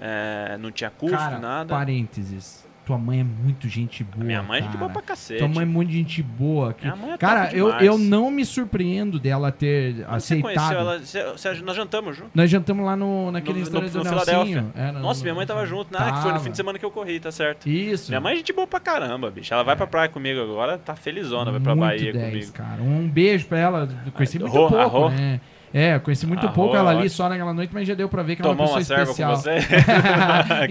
[0.00, 1.68] é, não tinha custo, Cara, nada.
[1.74, 2.63] parênteses.
[2.84, 4.22] Tua mãe é muito gente boa.
[4.24, 4.78] Minha mãe é gente cara.
[4.80, 5.38] boa pra cacete.
[5.38, 6.74] Tua mãe é muito gente boa.
[6.74, 7.86] que- Minha mãe é Cara, eu, demais.
[7.86, 10.80] eu não me surpreendo dela ter Quando Você conheceu aceitado.
[10.80, 10.98] ela?
[11.00, 12.30] Você- nós jantamos junto?
[12.34, 14.02] Nós jantamos lá no, naquele No- no- no do.
[14.04, 14.72] Nelsinho.
[14.76, 15.98] É, no- Nossa, minha mãe tava junto, né?
[15.98, 16.40] Que foi no Tava.
[16.40, 17.66] fim de semana que eu corri, tá certo.
[17.68, 18.10] Isso.
[18.10, 19.54] Minha mãe é gente boa pra caramba, bicho.
[19.54, 22.52] Ela vai pra praia comigo agora, tá felizona, vai pra Muito Bahia 10, comigo.
[22.52, 22.82] cara.
[22.82, 23.88] Um beijo pra ela.
[24.12, 25.08] Conheci muito Arro- pouco, arro.
[25.10, 25.40] né?
[25.76, 27.10] É, conheci muito Arro, pouco ela ali ótimo.
[27.10, 29.32] só naquela noite, mas já deu pra ver que ela é uma pessoa especial.
[29.32, 29.58] com você?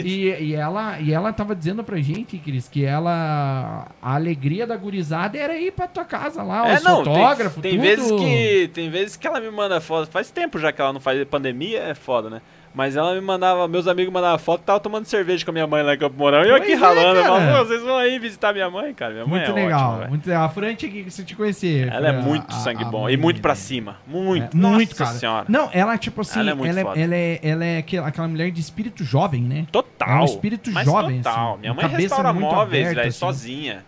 [0.00, 3.88] E, e ela, e ela tava dizendo pra gente, Cris, que ela.
[4.00, 7.62] A alegria da gurizada era ir pra tua casa lá, É, os não, tem, fotógrafos,
[7.62, 7.82] tem tudo.
[7.82, 10.10] vezes que tem vezes que ela me manda foto.
[10.10, 12.40] Faz tempo já que ela não faz pandemia, é foda, né?
[12.72, 15.82] Mas ela me mandava, meus amigos mandavam foto, tava tomando cerveja com a minha mãe
[15.82, 16.44] lá em Campo Mourão.
[16.44, 19.12] E eu aqui é, ralando, "Pô, vocês vão aí visitar minha mãe, cara.
[19.12, 20.44] Minha mãe Muito é legal, ótima, muito legal.
[20.44, 21.88] A Fran tinha que se te conhecer.
[21.88, 23.02] Ela é muito a- sangue a bom.
[23.02, 23.64] mãe E muito pra dele.
[23.64, 23.96] cima.
[24.06, 24.56] Muito.
[24.56, 25.10] É, muito, cara.
[25.10, 25.46] senhora.
[25.48, 27.00] Não, ela, tipo assim, Ela ela é muito é, foda.
[27.00, 29.66] ela é, ela é aquela, aquela mulher de espírito jovem, né?
[29.72, 30.08] Total.
[30.08, 31.50] É um espírito mas jovem, total.
[31.54, 33.18] assim, Minha mãe restaura muito móveis, aberta, velho, assim.
[33.18, 33.84] sozinha.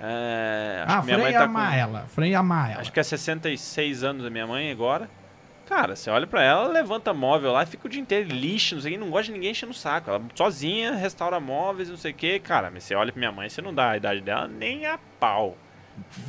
[0.00, 1.76] É, acho Ah, que minha Fran tá amar com...
[1.78, 2.04] ela.
[2.08, 2.80] Fran ia amar ela.
[2.80, 5.08] Acho que é 66 anos a minha mãe agora.
[5.66, 8.92] Cara, você olha pra ela, levanta móvel lá fica o dia inteiro lixo, não sei
[8.92, 10.10] o que, não gosta de ninguém enchendo o saco.
[10.10, 12.38] Ela sozinha restaura móveis, não sei o que.
[12.40, 14.98] Cara, mas você olha pra minha mãe, você não dá a idade dela nem a
[15.18, 15.56] pau.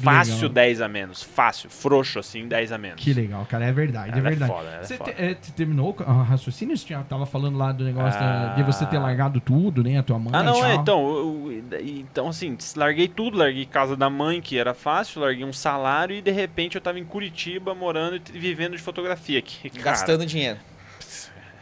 [0.02, 0.50] Fácil Legal.
[0.50, 3.04] 10 a menos, fácil, frouxo assim, 10 a menos.
[3.04, 3.66] Que legal, cara.
[3.66, 4.52] É verdade, Ela é é verdade.
[4.52, 5.12] foda, ela é você foda.
[5.14, 6.78] te- eh, te- terminou o raciocínio?
[6.78, 8.66] Você tinha- tava falando lá do negócio da- de Ah.
[8.66, 9.98] você ter largado tudo, né?
[9.98, 13.96] A tua mãe Ah, não, é, então, eu- eu- então assim, larguei tudo, larguei casa
[13.96, 17.74] da mãe, que era fácil, larguei um salário e de repente eu tava em Curitiba
[17.74, 19.70] morando e vivendo de fotografia aqui.
[19.72, 20.60] Cara, Gastando dinheiro.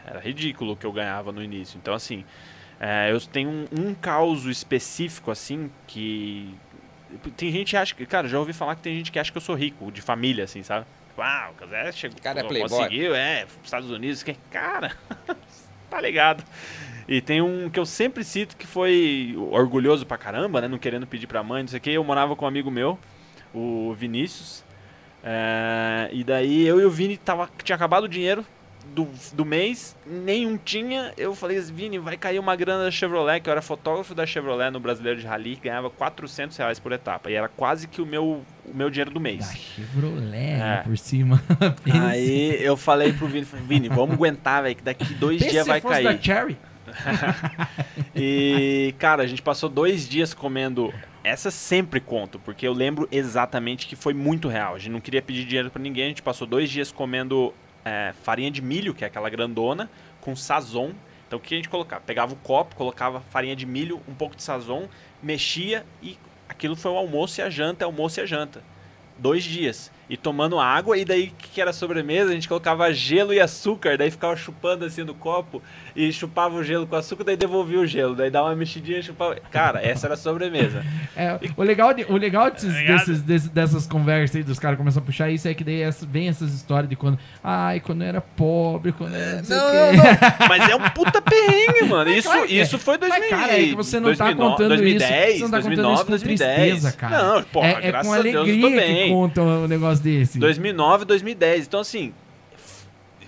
[0.06, 1.78] Era ridículo o que eu ganhava no início.
[1.80, 2.24] Então, assim,
[2.78, 6.54] é, eu tenho um, um caso específico, assim, que.
[7.36, 8.06] Tem gente que acha que.
[8.06, 10.44] Cara, já ouvi falar que tem gente que acha que eu sou rico, de família,
[10.44, 10.86] assim, sabe?
[11.16, 12.18] Ah, o Casé chegou.
[12.20, 12.68] Cara, é playboy.
[12.68, 14.22] Conseguiu, é, Estados Unidos.
[14.22, 14.92] Que, cara,
[15.88, 16.44] tá ligado.
[17.06, 20.68] E tem um que eu sempre cito que foi orgulhoso pra caramba, né?
[20.68, 21.90] Não querendo pedir pra mãe, não sei o que.
[21.90, 22.98] Eu morava com um amigo meu,
[23.52, 24.64] o Vinícius.
[25.22, 28.44] É, e daí eu e o Vini tava, tinha acabado o dinheiro
[28.94, 31.12] do, do mês, nenhum tinha.
[31.16, 34.70] Eu falei, Vini, vai cair uma grana da Chevrolet, que eu era fotógrafo da Chevrolet
[34.70, 37.30] no Brasileiro de Rally, ganhava 400 reais por etapa.
[37.30, 39.46] E era quase que o meu, o meu dinheiro do Da mês.
[39.52, 40.20] Chevrolet,
[40.56, 40.82] né, É.
[40.82, 41.42] por cima.
[42.08, 45.64] Aí eu falei pro Vini, falei, Vini, vamos aguentar, velho, que daqui dois pensa dias
[45.64, 46.04] se vai fosse cair.
[46.16, 46.56] da Cherry.
[48.14, 50.92] E, cara, a gente passou dois dias comendo.
[51.22, 54.74] Essa sempre conto, porque eu lembro exatamente que foi muito real.
[54.74, 57.52] A gente não queria pedir dinheiro pra ninguém, a gente passou dois dias comendo
[57.84, 60.92] é, farinha de milho, que é aquela grandona, com sazon.
[61.26, 62.02] Então o que a gente colocava?
[62.02, 64.88] Pegava o copo, colocava farinha de milho, um pouco de sazon,
[65.22, 66.18] mexia e
[66.48, 68.62] aquilo foi o almoço e a janta, almoço e a janta.
[69.18, 69.90] Dois dias.
[70.08, 72.30] E tomando água, e daí o que era sobremesa?
[72.30, 75.62] A gente colocava gelo e açúcar, daí ficava chupando assim no copo
[75.96, 79.02] e chupava o gelo com açúcar, daí devolvia o gelo, daí dava uma mexidinha e
[79.02, 79.36] chupava.
[79.50, 80.84] Cara, essa era a sobremesa.
[81.16, 84.76] É, o legal, de- o legal desses- Tá desses- desses- dessas conversas aí dos caras
[84.76, 87.16] começam a puxar isso é que daí vem essas histórias de quando.
[87.42, 89.36] Ai, quando eu era pobre, quando eu era.
[89.36, 90.08] Não, sei o quê.
[90.48, 92.10] Mas é um puta perrengue, mano.
[92.10, 92.52] Isso, claro é.
[92.52, 95.36] isso foi 2000, Mas, cara, é que você não tá 2009, contando 2010, isso.
[95.38, 96.56] Você não tá 2009, contando isso com 2010.
[96.56, 97.22] tristeza, cara.
[97.22, 99.12] Não, porra, é, é graças com a Deus eu tô alegria que bem.
[99.12, 100.38] contam um negócio desse.
[100.38, 101.66] 2009, 2010.
[101.66, 102.12] Então, assim,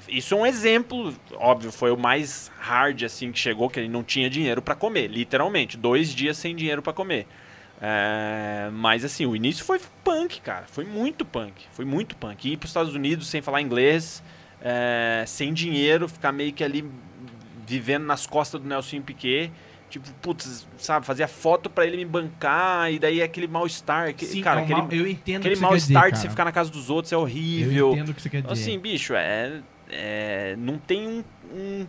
[0.09, 4.03] isso é um exemplo, óbvio, foi o mais hard, assim, que chegou, que ele não
[4.05, 5.77] tinha dinheiro pra comer, literalmente.
[5.77, 7.27] Dois dias sem dinheiro pra comer.
[7.81, 10.65] É, mas, assim, o início foi punk, cara.
[10.69, 11.65] Foi muito punk.
[11.73, 12.51] Foi muito punk.
[12.51, 14.23] Ir pros Estados Unidos sem falar inglês,
[14.61, 16.85] é, sem dinheiro, ficar meio que ali
[17.67, 19.51] vivendo nas costas do Nelson Piquet.
[19.89, 24.13] Tipo, putz, sabe, fazia foto pra ele me bancar, e daí aquele mal-estar.
[24.15, 25.93] que- Sim, cara, é um aquele, mal- eu entendo aquele o que você quer dizer,
[25.95, 27.93] mal-estar de você ficar na casa dos outros é Eu horrível.
[27.93, 28.53] entendo o que você quer dizer.
[28.53, 31.87] Assim, bicho, é, é, não tem um- um-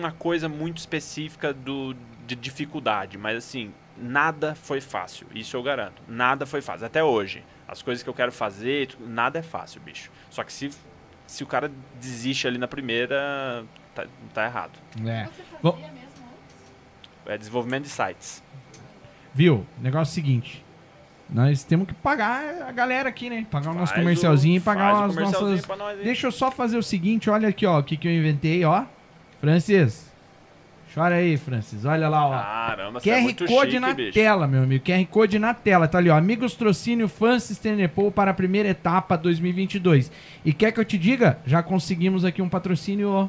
[0.00, 1.94] uma coisa muito específica do,
[2.26, 6.02] de dificuldade, mas assim, nada foi fácil, isso eu garanto.
[6.08, 7.44] Nada foi fácil, até hoje.
[7.68, 10.10] As coisas que eu quero fazer, nada é fácil, bicho.
[10.30, 10.70] Só que se,
[11.26, 11.70] se o cara
[12.00, 13.64] desiste ali na primeira,
[13.94, 14.72] tá, tá errado.
[15.06, 15.24] É.
[15.24, 15.78] Você fazia Bom-?
[17.26, 18.42] É desenvolvimento de sites.
[19.34, 19.66] Viu?
[19.80, 20.64] Negócio é o seguinte.
[21.28, 23.46] Nós temos que pagar a galera aqui, né?
[23.50, 25.66] Pagar o nosso Faz comercialzinho e pagar as nossas.
[25.66, 25.98] nós.
[26.02, 28.84] Deixa eu só fazer o seguinte, olha aqui, ó, o que, que eu inventei, ó.
[29.40, 30.06] Francis.
[30.94, 31.84] Chora aí, Francis.
[31.84, 32.30] Olha lá, ó.
[32.30, 34.12] Caramba, é QR muito Code chique, na bicho.
[34.14, 34.82] tela, meu amigo.
[34.82, 35.86] QR Code na tela.
[35.86, 36.16] Tá ali, ó.
[36.16, 40.10] Amigos Trocínio Francis Tenepol para a primeira etapa 2022.
[40.42, 41.38] E quer que eu te diga?
[41.44, 43.28] Já conseguimos aqui um patrocínio, ó.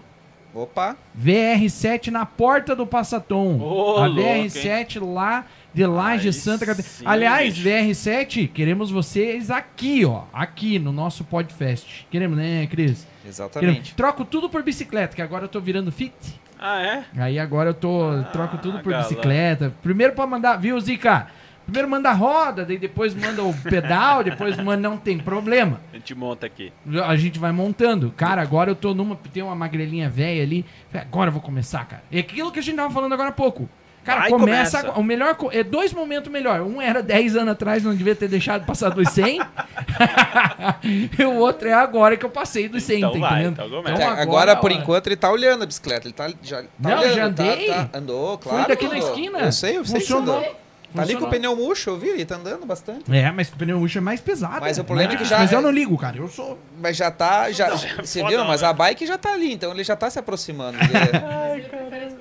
[0.58, 3.60] Opa, VR7 na porta do Passatom.
[3.60, 6.90] Ô, a louco, VR7 lá de Laje Santa Catarina.
[6.90, 7.70] sim, Aliás, bicho.
[7.70, 10.24] VR7, queremos vocês aqui, ó.
[10.34, 12.08] Aqui no nosso Podfest.
[12.10, 13.06] Queremos, né, Cris?
[13.06, 13.08] Queremos.
[13.28, 13.94] exatamente.
[13.94, 16.14] Troco tudo por bicicleta, que agora eu tô virando fit.
[16.60, 17.04] Ah, é?
[17.18, 18.24] Aí agora eu tô.
[18.32, 19.04] troco tudo por galã.
[19.04, 19.72] bicicleta.
[19.84, 21.28] Primeiro pra mandar, viu, Zica?
[21.68, 24.88] Primeiro manda a roda, daí depois manda o pedal, depois manda.
[24.90, 25.82] Não tem problema.
[25.92, 26.72] A gente monta aqui.
[27.06, 28.10] A gente vai montando.
[28.16, 29.18] Cara, agora eu tô numa.
[29.34, 30.66] Tem uma magrelinha velha ali.
[30.94, 32.04] Agora eu vou começar, cara.
[32.10, 33.70] É aquilo que a gente tava falando agora há pouco.
[34.06, 34.48] Cara, Vai, começa.
[34.54, 34.80] começa.
[34.80, 35.00] agora.
[35.00, 35.36] O melhor.
[35.52, 36.62] É dois momentos melhor.
[36.62, 39.42] Um era 10 anos atrás, não devia ter deixado passar dos 100.
[41.20, 43.54] e o outro é agora que eu passei dos 100, Então tá vai, entendendo?
[43.66, 44.02] então começa.
[44.02, 46.08] É, agora, agora, é por enquanto, ele tá olhando a bicicleta.
[46.08, 46.62] Ele tá já.
[46.62, 47.68] Tá Não, olhando, já tá- andei.
[47.68, 48.60] tá- andou, claro.
[48.60, 49.10] Fui daqui na andou.
[49.10, 49.40] esquina.
[49.40, 50.00] Eu sei, eu sei.
[50.00, 50.56] que você Funcionou.
[50.96, 53.04] Tá ali com o pneu murcho, eu vi, ele tá andando bastante.
[53.14, 54.62] É, mas o pneu murcho é mais pesado.
[54.62, 56.18] Mas é o problema mais é que já- Mas eu não ligo, cara.
[56.18, 56.58] Eu sou.
[56.80, 57.52] Mas já tá.
[57.52, 58.44] Já, é você viu?
[58.46, 58.68] Mas né?
[58.68, 60.78] a bike já tá ali, então ele já tá se aproximando.
[61.58, 62.16] Ele,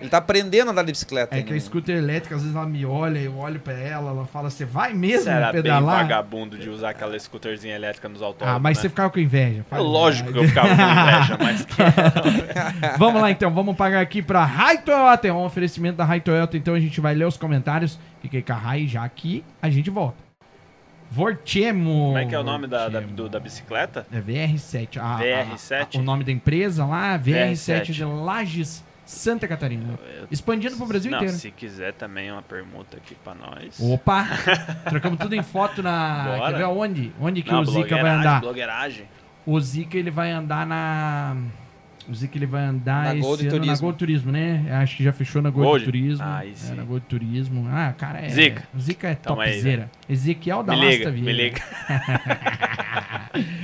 [0.00, 1.36] ele tá aprendendo a andar de bicicleta.
[1.36, 4.26] É que a scooter elétrica, às vezes ela me olha, eu olho pra ela, ela
[4.26, 6.02] fala, você vai mesmo Você era bem pedalar?
[6.02, 8.82] vagabundo de usar aquela scooterzinha elétrica nos autódromos, Ah, mas né?
[8.82, 9.64] você ficava com inveja.
[9.68, 12.98] fala a Lógico que eu ficava com inveja, mas que...
[12.98, 15.26] vamos lá então, vamos pagar aqui pra Rai Toyota.
[15.28, 17.98] É um oferecimento da Rai Toyota, então a gente vai ler os comentários.
[18.22, 20.16] Fiquei com a Rai já aqui, a gente volta.
[21.10, 21.90] Vortemo.
[22.08, 24.06] Como é que é o nome da, da, do- da bicicleta?
[24.12, 24.98] É VR7.
[24.98, 25.96] a- a- VR7?
[25.96, 27.92] a- o nome da empresa lá, VR7, VR7.
[27.92, 29.98] de Lages, Santa Catarina.
[30.30, 31.34] Expandindo pro Brasil Não, inteiro.
[31.34, 33.80] se quiser também uma permuta aqui pra nós.
[33.80, 34.26] Opa!
[34.90, 36.24] Trocamos tudo em foto na.
[36.36, 36.52] Bora.
[36.52, 37.12] Quer ver onde?
[37.18, 38.40] Onde que Não, o Zika vai andar?
[38.42, 39.08] blogueiragem.
[39.46, 41.38] O Zika ele vai andar na.
[42.08, 43.86] O Zika ele vai andar Na esse Gold ano na Turismo.
[43.86, 44.64] Gold Turismo, né?
[44.80, 45.84] Acho que já fechou na Gold, Gold?
[45.84, 46.24] Turismo.
[46.24, 47.68] Aí É, na Gold Turismo.
[47.70, 48.28] Ah, cara é.
[48.30, 48.64] Zica.
[48.74, 49.90] O Zika é topzera.
[50.08, 51.60] Ezequiel da Lasta me liga.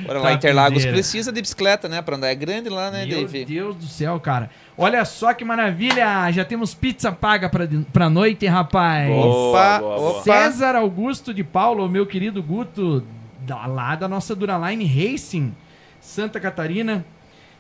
[0.07, 2.03] Bora lá, Interlagos precisa de bicicleta, né?
[2.03, 2.29] Pra andar.
[2.29, 3.45] É grande lá, né, Meu Dave?
[3.45, 4.51] Deus do céu, cara.
[4.77, 6.31] Olha só que maravilha!
[6.31, 9.09] Já temos pizza paga pra, pra noite, rapaz.
[9.09, 10.23] Boa, Opa, opa.
[10.23, 13.05] César Augusto de Paulo, meu querido Guto,
[13.41, 15.55] da, lá da nossa Duraline Racing,
[16.01, 17.05] Santa Catarina.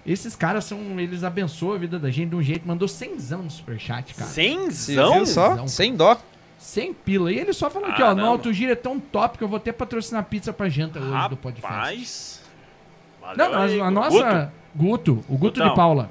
[0.06, 0.78] Esses caras são.
[1.00, 2.66] Eles abençoam a vida da gente de um jeito.
[2.66, 4.28] Mandou 100 no superchat, cara.
[4.30, 5.14] Você Cenzão?
[5.14, 5.56] viu só?
[5.56, 5.68] Zão.
[5.68, 6.16] Sem dó.
[6.58, 7.32] 100 pila.
[7.32, 8.14] E ele só falou aqui, ó.
[8.14, 8.24] No.
[8.26, 11.36] Alto Giro é tão top que eu vou até patrocinar pizza pra janta hoje do
[11.36, 11.74] podcast.
[11.74, 12.40] Rapaz.
[13.36, 14.00] Não, Valeu aí, a, a Guto.
[14.00, 14.52] nossa.
[14.74, 15.68] Guto, o Guto Gutão.
[15.68, 16.10] de Paula.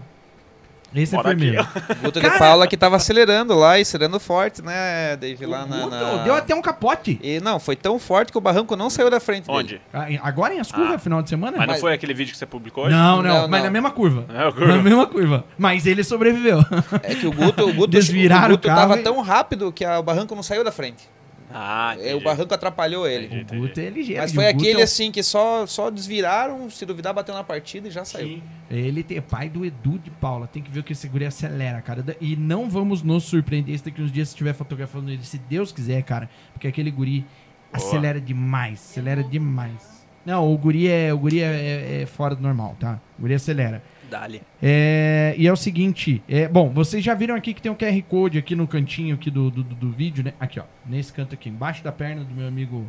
[0.95, 1.61] Esse Bora é firmeiro.
[1.61, 5.45] aqui, Guto de Paula que tava acelerando lá e acelerando forte, né, Dave?
[5.45, 7.20] Lá na, na- deu até um capote.
[7.24, 9.57] E não, foi tão forte que o barranco não saiu da frente dele.
[9.57, 9.82] Onde?
[9.94, 10.99] Ah, Agora em Ascurra, Ah.
[10.99, 11.57] final de semana?
[11.57, 12.95] Mas não Mas- foi aquele vídeo que você publicou hoje?
[12.95, 13.65] Não, não, Não, mas não.
[13.65, 14.26] na mesma curva.
[14.30, 14.78] É, o Na curva.
[14.82, 15.44] mesma curva.
[15.57, 16.60] Mas ele sobreviveu.
[17.02, 19.84] É que o Guto, o Guto, Desviraram o Guto o tava e- tão rápido que
[19.84, 21.10] a- o barranco não saiu da frente.
[21.54, 22.24] Ah, É, o entendi.
[22.24, 23.28] barranco atrapalhou ele.
[23.28, 23.56] Entendi.
[23.56, 24.22] O Guto é ligeiro.
[24.22, 27.92] Mas foi aquele é assim que só, só desviraram, se duvidar, bateu na partida e
[27.92, 28.42] já saiu.
[28.70, 30.48] Ele é pai do Edu de Paula.
[30.48, 32.04] Tem que ver o que esse guri acelera, cara.
[32.20, 36.02] E não vamos nos surpreender se daqui uns dias estiver fotografando ele, se Deus quiser,
[36.04, 36.30] cara.
[36.54, 37.26] Porque aquele guri
[37.72, 38.80] acelera demais.
[38.80, 39.94] Acelera demais.
[40.26, 43.00] Não, o guri é, o guri é, é- é fora do normal, tá?
[43.20, 43.84] O guri acelera.
[44.14, 44.41] Dali.
[44.61, 47.99] É, e é o seguinte, é, bom, vocês já viram aqui que tem um QR
[48.07, 50.34] Code aqui no cantinho aqui do, do, do- vídeo, né?
[50.40, 52.85] Aqui, ó, nesse canto aqui, embaixo da perna do meu amigo,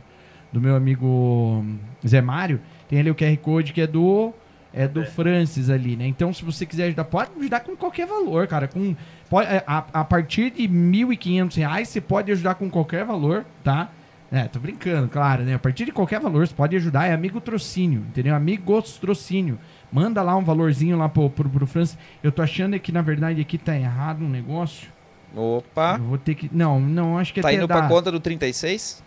[0.53, 4.35] do meu amigo hum, Zé Mário, tem ali o QR Code que é do
[4.77, 5.07] é do É.
[5.07, 6.07] Francis ali, né?
[6.07, 8.67] Então, se você quiser ajudar, pode ajudar com qualquer valor, cara.
[8.69, 8.95] Com,
[9.31, 13.89] pode, é, a, a partir de 1.500 reais, você pode ajudar com qualquer valor, tá?
[14.33, 15.55] É, tô brincando, claro, né?
[15.55, 17.07] A partir de qualquer valor, você pode ajudar.
[17.07, 18.35] É amigo trocínio, entendeu?
[18.35, 19.59] Amigos trocínio.
[19.95, 21.97] Manda lá um valorzinho lá pro, pro, pro Francis.
[22.23, 24.89] Eu tô achando que, na verdade, aqui tá errado um negócio.
[25.37, 25.97] Opa.
[26.01, 26.51] Eu vou ter que...
[26.53, 27.77] Não, não, acho que Tá até indo dá.
[27.79, 29.03] pra conta do 36?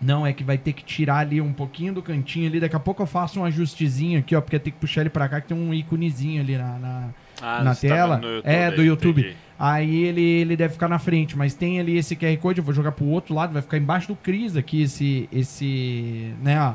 [0.00, 2.58] Não, é que vai ter que tirar ali um pouquinho do cantinho ali.
[2.58, 4.40] Daqui a pouco eu faço um ajustezinho aqui, ó.
[4.40, 6.78] Porque tem que puxar ele pra cá, que tem um íconezinho ali na...
[6.78, 7.08] na-
[7.42, 8.16] Ah, Na tá tela?
[8.16, 9.20] vendo no É, do YouTube.
[9.20, 9.36] entendi.
[9.58, 12.72] Aí ele, ele deve ficar na frente, mas tem ali esse QR Code, eu vou
[12.72, 16.74] jogar pro outro lado, vai ficar embaixo do Cris aqui esse, esse, né, ó,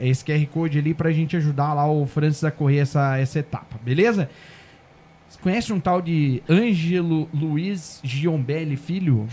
[0.00, 3.78] esse QR Code ali pra gente ajudar lá o Francis a correr essa, essa etapa,
[3.82, 4.28] beleza?
[5.28, 9.26] Você conhece um tal de Ângelo Luiz Giombelli Filho?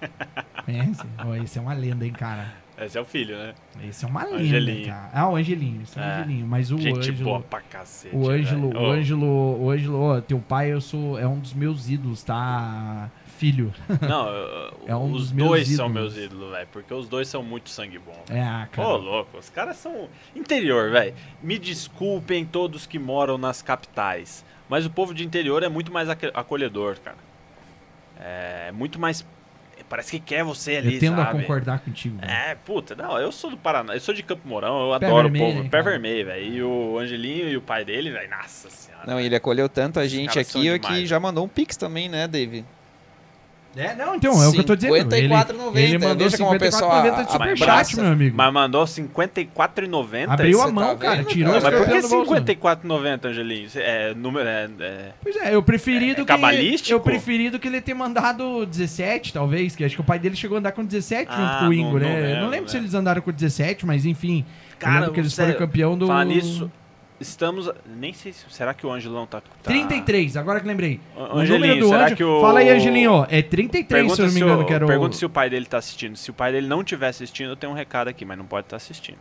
[0.64, 1.02] Conhece?
[1.24, 2.52] Ó, esse é uma lenda, hein, cara?
[2.76, 3.54] Esse é o filho, né?
[3.88, 4.86] Esse é uma lenda, Angelinho.
[4.88, 5.10] cara.
[5.12, 6.14] Ah, o Angelinho, esse é o É.
[6.16, 7.24] Angelinho, mas o Gente Ângelo...
[7.24, 8.16] boa pra cacete.
[8.16, 8.80] O Ângelo, velho.
[8.82, 13.08] o Ângelo, o Ângelo, ó, teu pai eu sou, é um dos meus ídolos, tá?
[13.44, 13.74] Filho.
[14.00, 16.14] Não, eu- É um os dos meus dois são ídolos.
[16.14, 16.68] meus ídolos, velho.
[16.72, 18.22] Porque os dois são muito sangue bom.
[18.30, 18.88] É, ah, cara.
[18.88, 21.14] Ô, louco, os caras são interior, velho.
[21.42, 26.08] Me desculpem todos que moram nas capitais, mas o povo de interior é muito mais
[26.08, 27.16] acolhedor, cara.
[28.20, 29.24] É muito mais.
[29.88, 31.40] Parece que quer você ali, Eu tendo a sabe?
[31.42, 32.16] concordar contigo.
[32.18, 32.30] velho.
[32.32, 35.24] É, puta, não, eu sou do Paraná, eu sou de Campo Mourão, eu Pé adoro
[35.24, 35.58] vermelho, o povo.
[35.64, 35.90] hein, Pé cara?
[35.90, 36.44] vermelho, velho.
[36.54, 39.04] E o Angelinho e o pai dele, velho, nossa senhora.
[39.06, 40.86] Não, ele acolheu tanto a gente são aqui demais.
[41.00, 42.64] que já mandou um pix também, né, Dave?
[43.76, 44.94] É, não, então, é o que eu tô dizendo.
[44.96, 45.76] Ele, 54,90.
[45.76, 48.36] ele mandou como a 54,90 pessoa de mas superchat, meu amigo.
[48.36, 50.28] Mas mandou 54,90.
[50.28, 51.16] Abriu a mão, tá cara.
[51.16, 51.62] vendo, Tirou cara?
[51.64, 52.44] Mas por que escorpião do bolso.
[52.44, 53.70] 54,90, Angelinho?
[53.70, 56.24] Cê- É, número, é, é- Pois é, eu preferi É do que.
[56.26, 56.92] cabalístico?
[56.94, 59.74] Eu preferi do que ele ter mandado 17, talvez.
[59.74, 61.72] Que acho que o pai dele chegou a andar com 17 junto Ah, com o
[61.74, 62.06] Ingo, não- né?
[62.08, 62.82] não eu não lembro, lembro se né?
[62.82, 64.44] eles andaram com 17, mas enfim.
[64.70, 66.06] eu Cara, lembro que eles sério, foram campeão do.
[66.06, 66.70] Falar nisso,
[67.28, 67.70] estamos.
[67.98, 68.44] Nem sei se.
[68.50, 69.40] Será que o Angelão tá.
[69.40, 71.00] tá 33, agora que lembrei.
[71.16, 72.16] O Angelinho, número do será Anjo.
[72.16, 73.26] que o- Fala aí, Angelinho.
[73.28, 74.88] É 33, Pergunta se eu não me engano, o, que era o.
[74.88, 76.16] pergunta se o pai dele tá assistindo.
[76.16, 78.66] Se o pai dele não estiver assistindo, eu tenho um recado aqui, mas não pode
[78.66, 79.18] estar assistindo.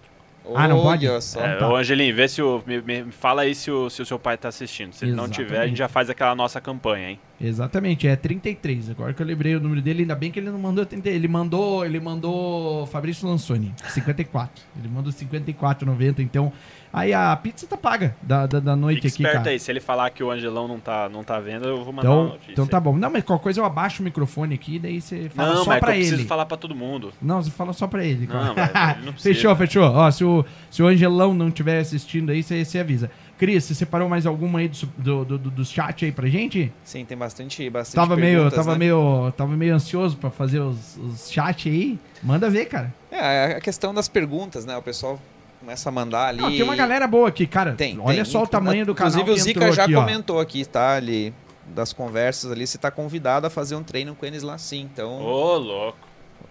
[0.54, 1.08] Ah, não pode?
[1.08, 1.20] É,
[1.58, 1.70] tá.
[1.70, 2.62] Ô, Angelinho, vê se o.
[2.68, 4.92] Me, me- fala aí se o, se o seu pai tá assistindo.
[4.92, 5.70] Se ele não tiver, a Exatamente.
[5.70, 7.20] gente já faz aquela nossa campanha, hein?
[7.40, 8.90] Exatamente, é 33.
[8.90, 11.08] Agora que eu lembrei o número dele, ainda bem que ele não mandou 30.
[11.10, 14.62] Ele mandou, ele mandou Fabrício Lansoni, 54.
[14.78, 16.52] Ele mandou 54,90, então
[16.94, 19.50] aí a pizza tá paga da, da, da noite Fique aqui, esperto cara.
[19.50, 19.60] aí.
[19.60, 22.16] Se ele falar que o Angelão não tá, não tá vendo, eu vou mandar uma
[22.22, 22.52] Então, notícia.
[22.52, 22.96] então tá bom.
[22.96, 25.78] Não, mas qualquer coisa eu abaixo o microfone aqui, daí você fala Não, só mas
[25.78, 26.28] é pra eu preciso ele.
[26.28, 27.12] falar pra todo mundo.
[27.22, 28.28] Não, você fala só pra ele.
[28.28, 28.72] Não, cara.
[28.74, 29.34] mas ele não precisa.
[29.36, 29.84] fechou, fechou.
[29.84, 33.10] Ó, se o, se o Angelão não estiver assistindo aí, você, você avisa.
[33.36, 36.72] Cris, você separou mais alguma aí do, do, do, do, do chat aí pra gente?
[36.84, 38.78] Sim, tem bastante, bastante Tava meio, tava, né?
[38.78, 42.00] meio, tava meio ansioso pra fazer os, os chat aí.
[42.22, 42.94] Manda ver, cara.
[43.12, 44.78] É, a questão das perguntas, né?
[44.78, 45.20] O pessoal
[45.64, 46.42] começa a mandar ali.
[46.42, 47.72] Não, tem uma galera boa aqui, cara.
[47.74, 48.26] Tem, Olha tem.
[48.26, 50.02] só o tamanho do canal Inclusive o Zica já aqui, ó.
[50.02, 50.96] comentou aqui, tá?
[50.96, 51.34] Ali,
[51.68, 54.82] das conversas ali, você tá convidado a fazer um treino com eles lá sim.
[54.94, 55.22] Então.
[55.22, 55.98] Ô, louco.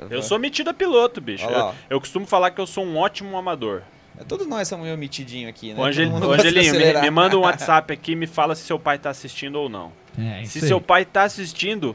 [0.09, 1.47] Eu sou metido a piloto, bicho.
[1.47, 1.55] Olha.
[1.57, 3.83] Eu, eu costumo falar que eu sou um ótimo amador.
[4.19, 5.83] É, Todos nós somos meio metidinho aqui, né?
[5.83, 9.11] Angel- Angelinho, me, me manda um WhatsApp aqui e me fala se seu pai tá
[9.11, 9.93] assistindo ou não.
[10.19, 10.83] É, Se seu aí.
[10.83, 11.95] pai tá assistindo,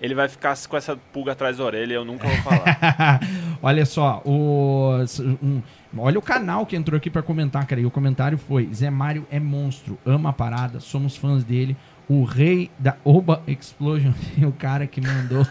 [0.00, 3.20] ele vai ficar com essa pulga atrás da orelha e eu nunca vou falar.
[3.62, 5.62] olha só, o, um-
[5.96, 7.80] olha o canal que entrou aqui pra comentar, cara.
[7.80, 11.76] E o comentário foi: Zé Mário é monstro, ama a parada, somos fãs dele.
[12.08, 14.12] O rei da Oba Explosion,
[14.46, 15.46] o cara que mandou.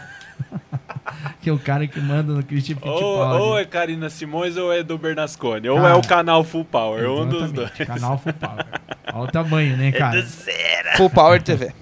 [1.40, 3.42] Que é o cara que manda no Christian ou, Fittipaldi.
[3.42, 5.68] ou é Karina Simões ou é Edu Bernasconi.
[5.68, 7.10] Ou Cara, é o canal Full Power.
[7.10, 7.70] Um dos dois.
[7.70, 8.64] Canal Full Power.
[9.12, 10.22] Olha o tamanho, né, cara?
[10.96, 11.72] Full Power TV.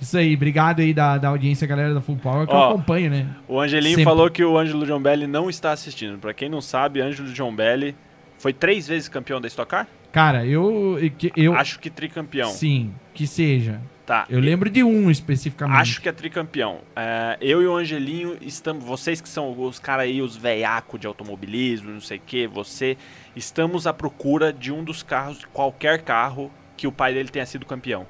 [0.00, 3.08] Isso aí, obrigado aí da, da audiência, galera da Full Power, que eu Ó, acompanho,
[3.08, 3.26] né?
[3.46, 4.04] O Angelinho Sempre.
[4.04, 6.18] falou que o Ângelo Jombelli não está assistindo.
[6.18, 7.94] Pra quem não sabe, Ângelo Jombelli
[8.36, 9.86] foi três vezes campeão da Stock Car?
[10.12, 10.98] Cara, eu.
[11.36, 12.50] eu Acho que tricampeão.
[12.50, 13.80] Sim, que seja.
[14.04, 14.26] Tá.
[14.28, 15.80] Eu lembro de um especificamente.
[15.80, 16.78] Acho que é tricampeão.
[16.94, 18.84] É, eu e o Angelinho estamos.
[18.84, 22.96] Vocês que são os caras aí, os veiacos de automobilismo, não sei o que, você.
[23.34, 27.64] Estamos à procura de um dos carros, qualquer carro, que o pai dele tenha sido
[27.64, 28.06] campeão.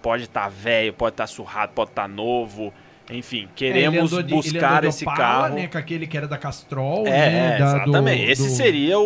[0.00, 2.72] Pode estar velho, pode estar surrado, pode estar novo.
[3.10, 5.54] Enfim, É, queremos andou de- buscar esse Opala, carro.
[5.54, 5.66] né?
[5.68, 7.54] Com aquele que era da Castrol, É, né?
[7.54, 8.30] é, da- do- exatamente.
[8.30, 9.02] Esse do- seria o,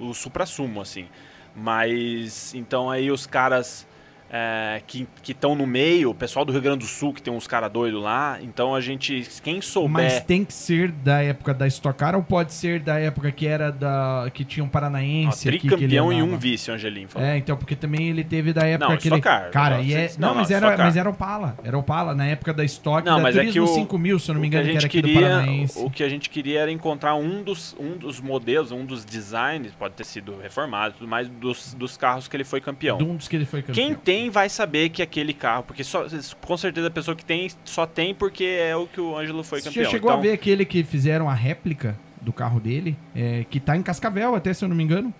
[0.00, 1.08] o, supra-sumo, assim.
[1.54, 3.86] Mas, então aí os caras
[4.32, 7.46] é, que estão no meio, o pessoal do Rio Grande do Sul, que tem uns
[7.46, 9.90] caras doidos lá, então a gente, quem souber...
[9.90, 13.46] Mas tem que ser da época da Stock Car ou pode ser da época que
[13.46, 14.30] era da.
[14.32, 17.28] que tinha um Ó, paranaense aqui que ele tricampeão e um vice, Angelim falou.
[17.28, 19.20] É, então, porque também ele teve da época Não, que ele...
[19.20, 19.50] Car.
[19.50, 20.10] Cara, Não, e é...
[20.18, 21.56] não, não, mas, era, mas era Opala.
[21.62, 24.34] Era Opala, na época da Stock, Não, da mas é que o- 5000, se eu
[24.34, 25.78] não me que engano, a que, era gente aqui do queria, Paranaense.
[25.78, 29.72] o que a gente queria era encontrar um dos, um dos modelos, um dos designs,
[29.78, 32.96] pode ter sido reformado, e tudo mais dos, dos carros que ele foi campeão.
[32.96, 33.74] De um dos que ele foi campeão.
[33.74, 36.06] Quem tem vai saber que aquele carro, porque só,
[36.40, 39.60] com certeza a pessoa que tem só tem porque é o que o Ângelo foi
[39.60, 39.84] Você campeão.
[39.84, 42.96] já chegou então, a ver aquele que fizeram a réplica do carro dele?
[43.14, 45.12] É, que tá em Cascavel, até se eu não me engano.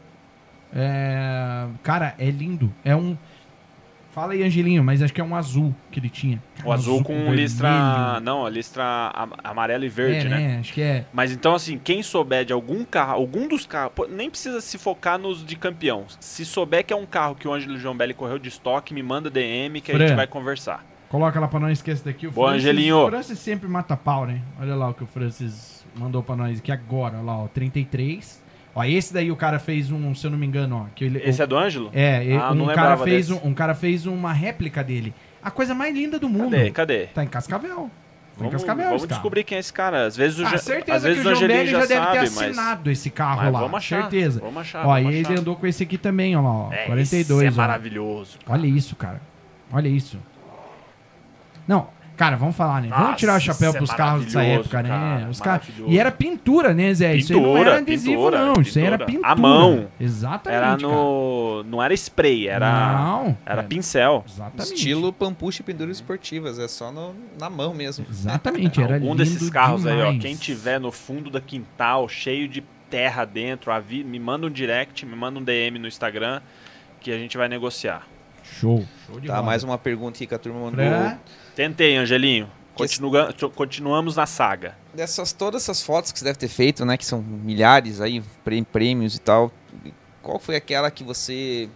[0.74, 2.72] É, cara, é lindo.
[2.84, 3.16] É um.
[4.12, 6.40] Fala aí, Angelinho, mas acho que é um azul que ele tinha.
[6.64, 7.34] O azul com vermelho.
[7.34, 8.20] listra.
[8.20, 10.58] Não, a listra am- amarelo e verde, é, né?
[10.60, 11.06] Acho que é.
[11.14, 15.18] Mas então, assim, quem souber de algum carro, algum dos carros, nem precisa se focar
[15.18, 16.04] nos de campeão.
[16.20, 19.30] Se souber que é um carro que o Ângelo Jombelli correu de estoque, me manda
[19.30, 20.06] DM que a Fran.
[20.08, 20.84] gente vai conversar.
[21.08, 22.26] Coloca lá pra não esquecer daqui.
[22.26, 22.96] O Boa, Francis, Angelinho.
[22.98, 24.42] O Francis sempre mata pau, né?
[24.60, 27.16] Olha lá o que o Francis mandou pra nós aqui agora.
[27.16, 27.48] Olha lá, ó.
[27.48, 28.41] 33.
[28.74, 30.94] Ó, esse daí o cara fez um, se eu não me engano, ó.
[30.94, 31.90] Que ele, Esse é do Ângelo?
[31.92, 35.12] É, Ah, um, cara fez um, um cara fez uma réplica dele.
[35.42, 36.52] A coisa mais linda do mundo.
[36.52, 36.70] Cadê?
[36.70, 37.06] Cadê?
[37.08, 37.90] Tá em Cascavel.
[38.38, 40.06] Tá em Vamos, Cascavel, vamos descobrir quem é esse cara.
[40.06, 41.86] Às vezes o, Ah, certeza às vezes que o o João Angelinho Belli já, já,
[41.86, 42.32] deve sabe, ter mas...
[42.40, 43.60] assinado esse carro mas lá.
[43.60, 44.40] vamos achar, certeza.
[44.40, 45.38] Vamos achar, ó, vamos e ele achar.
[45.38, 46.72] andou com esse aqui também, ó lá, ó.
[46.72, 47.54] É, 42, esse é ó.
[47.54, 48.38] maravilhoso.
[48.48, 49.20] Olha isso, cara.
[49.70, 50.18] Olha isso.
[51.68, 51.88] Não,
[52.22, 52.88] Cara, vamos falar, né?
[52.88, 54.88] vamos Nossa, tirar o chapéu isso é pros carros dessa época, né?
[54.88, 55.58] cara, Os cara...
[55.58, 55.92] maravilhoso.
[55.92, 57.16] E era pintura, né, Zé?
[57.16, 58.62] isso aí não Pintura, era adesivo, pintura, não.
[58.62, 59.12] Isso aí era pintura.
[59.18, 59.32] pintura.
[59.32, 59.88] À mão.
[59.98, 60.56] Exatamente.
[60.56, 60.82] Era cara.
[60.82, 61.64] no.
[61.64, 62.92] Não era spray, era.
[62.94, 64.24] Não, Era é, pincel.
[64.28, 64.74] Exatamente.
[64.74, 68.06] Estilo pampuche e penduras esportivas, é só no- na mão mesmo.
[68.08, 70.04] Exatamente, era lindo desses carros aí, ó.
[70.06, 70.22] demais.
[70.22, 75.04] Quem tiver no fundo da quintal, cheio de terra dentro, avi- me manda um direct,
[75.04, 76.40] me manda um DM no Instagram
[77.00, 78.06] que a gente vai negociar.
[78.44, 78.84] Show.
[79.06, 79.46] Show de Tá, bola.
[79.46, 80.84] mais uma pergunta aqui que a turma mandou.
[80.86, 81.18] Pra-
[81.54, 82.50] Tentei, Angelinho.
[82.74, 84.76] Continua- continuamos na saga.
[84.94, 86.96] Dessas, todas essas fotos que você deve ter feito, né?
[86.96, 89.52] Que são milhares aí, prê- prêmios e tal.
[90.22, 91.68] Qual foi aquela que você,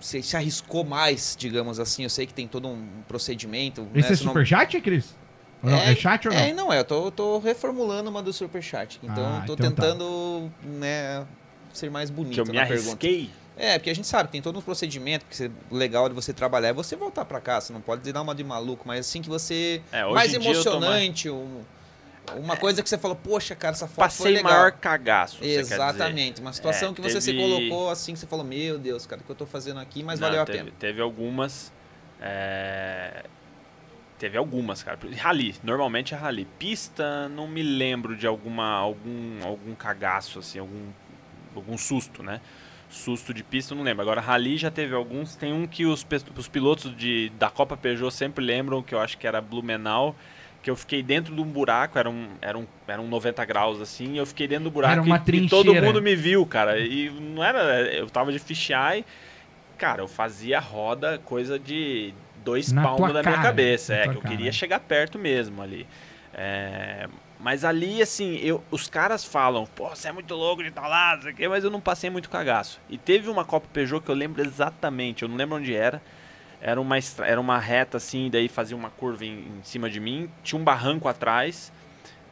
[0.00, 2.04] você se arriscou mais, digamos assim?
[2.04, 3.86] Eu sei que tem todo um procedimento.
[3.94, 4.12] Esse né?
[4.14, 5.14] é Você não- superchat, Cris?
[5.62, 5.74] Não?
[5.76, 6.40] É, chat ou não?
[6.40, 6.78] É, não é.
[6.78, 8.98] Eu tô, tô reformulando uma do superchat.
[9.02, 9.82] Então, Ah, tô então tá.
[9.82, 11.26] tentando, né,
[11.72, 12.96] ser mais bonito Que eu me na pergunta.
[13.56, 16.68] É, porque a gente sabe, tem todo um procedimento que o legal de você trabalhar
[16.68, 17.60] é você voltar pra cá.
[17.60, 19.80] Você não pode dar uma de maluco, mas assim que você.
[19.90, 21.62] É, hoje mais emocionante, um-
[22.36, 24.52] uma coisa que você falou, poxa, cara, essa foto foi Passei legal.
[24.52, 25.42] maior cagaço.
[25.44, 29.06] Exatamente, uma situação É, que você se teve- colocou assim, que você falou, meu Deus,
[29.06, 30.70] cara, o que eu tô fazendo aqui, mas Não, valeu a teve, pena.
[30.78, 31.72] Teve algumas.
[32.20, 33.24] é,
[34.18, 34.98] Teve algumas, cara.
[35.18, 36.46] Rally, normalmente é rally.
[36.58, 40.86] Pista, não me lembro de alguma algum algum cagaço assim, algum
[41.54, 42.40] algum susto, né?
[42.88, 44.02] Susto de pista, eu não lembro.
[44.02, 45.34] Agora rally já teve alguns.
[45.34, 46.06] Tem um que os,
[46.36, 50.14] os pilotos de, da Copa Peugeot sempre lembram que eu acho que era Blumenau,
[50.62, 53.80] que eu fiquei dentro de um buraco, era um, era um, era um 90 graus
[53.80, 56.78] assim, e eu fiquei dentro do buraco e, e todo mundo me viu, cara.
[56.78, 59.04] E não era, eu tava de fisheye,
[59.76, 62.14] cara, eu fazia roda coisa de
[62.44, 64.36] dois palmos da minha cara, cabeça, na é, que eu cara.
[64.36, 65.86] queria chegar perto mesmo ali.
[66.32, 67.08] É,
[67.38, 71.18] mas ali, assim, eu, os caras falam, pô, você é muito louco de estar lá,
[71.36, 72.80] quê, mas eu não passei muito cagaço.
[72.88, 76.02] E teve uma Copa Peugeot que eu lembro exatamente, eu não lembro onde era.
[76.60, 80.30] Era uma, era uma reta assim, daí fazia uma curva em, em cima de mim,
[80.42, 81.70] tinha um barranco atrás,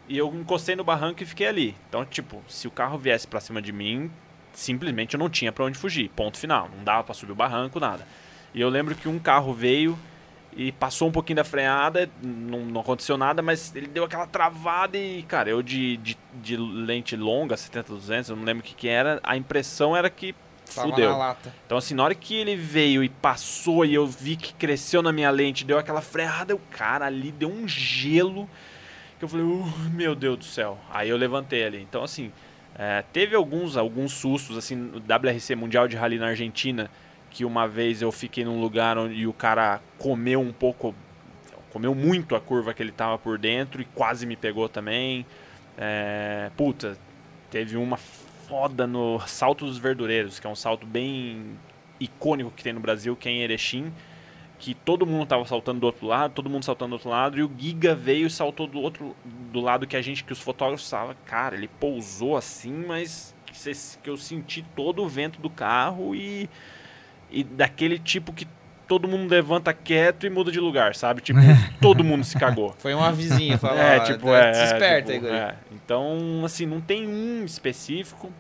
[0.09, 1.77] e eu encostei no barranco e fiquei ali.
[1.89, 4.11] Então, tipo, se o carro viesse pra cima de mim,
[4.53, 6.11] simplesmente eu não tinha pra onde fugir.
[6.11, 6.69] Ponto final.
[6.75, 8.07] Não dava pra subir o barranco, nada.
[8.53, 9.99] E eu lembro que um carro veio
[10.57, 14.97] e passou um pouquinho da freada, não, não aconteceu nada, mas ele deu aquela travada
[14.97, 18.89] e, cara, eu de, de, de lente longa, 70-200, eu não lembro o que que
[18.89, 20.35] era, a impressão era que
[20.75, 21.11] Tava fudeu.
[21.67, 25.13] Então, assim, na hora que ele veio e passou e eu vi que cresceu na
[25.13, 28.49] minha lente, deu aquela freada, o cara ali deu um gelo
[29.19, 30.79] que eu falei, "Uh, meu Deus do céu.
[30.91, 31.83] Aí eu levantei ali.
[31.83, 32.33] Então, assim,
[32.77, 36.91] é, teve alguns, alguns sustos, assim, no WRC Mundial de Rally na Argentina,
[37.35, 40.95] que uma vez eu fiquei num lugar onde o cara comeu um pouco,
[41.73, 45.27] comeu muito a curva que ele tava por dentro e quase me pegou também.
[45.77, 46.97] É, puta,
[47.51, 51.59] teve uma foda no Salto dos Verdureiros, que é um salto bem
[51.99, 53.93] icônico que tem no Brasil, que é em Erechim,
[54.61, 57.43] que todo mundo tava saltando do outro lado, todo mundo saltando do outro lado, e
[57.43, 59.17] o Giga veio e saltou do outro
[59.51, 63.35] do lado que a gente, que os fotógrafos falavam, cara, ele pousou assim, mas
[64.03, 66.49] que eu senti todo o vento do carro e,
[67.35, 68.47] e daquele tipo que
[68.87, 71.21] todo mundo levanta quieto e muda de lugar, sabe?
[71.23, 71.39] Tipo,
[71.81, 72.75] todo mundo se cagou.
[72.79, 74.53] Foi uma vizinha, falou, É, tipo, tá- é.
[74.55, 75.37] se esperta, tipo, Igor.
[75.37, 75.55] é.
[75.73, 78.31] Então, assim, não tem um específico.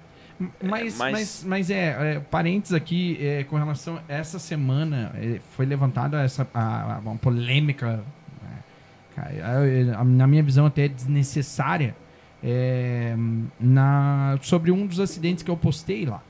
[0.62, 1.44] Mas, mas- mas...
[1.46, 6.46] Mas, é, é, parênteses aqui, é, com relação a essa semana, é, foi levantada essa,
[6.52, 8.02] a, a- uma polêmica,
[8.42, 11.94] né, a- na minha visão até desnecessária,
[12.42, 13.14] é,
[13.58, 16.20] na, sobre um dos acidentes que eu postei lá.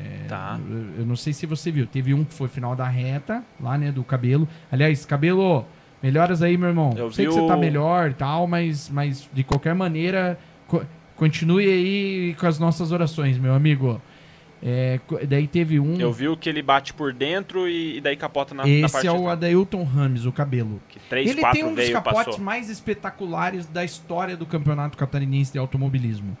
[0.00, 0.58] É, Tá.
[0.68, 3.76] Eu, eu não sei se você viu, teve um que foi final da reta, lá,
[3.76, 4.48] né, do cabelo.
[4.72, 5.66] Aliás, cabelo,
[6.02, 6.92] melhoras aí, meu irmão.
[6.96, 10.82] Eu sei que você tá melhor e tal, mas, mas de qualquer maneira, co-
[11.16, 14.00] continue aí com as nossas orações, meu amigo.
[14.66, 14.98] É,
[15.28, 16.00] daí teve um.
[16.00, 18.96] Eu vi o que ele bate por dentro e, e daí capota na, na parte
[18.96, 19.28] esse é o.
[19.28, 20.80] Adailton Rames, o cabelo.
[20.88, 22.40] Que 3, Ele 4 tem um dos capotes passou.
[22.40, 26.34] mais espetaculares da história do Campeonato Catarinense de Automobilismo.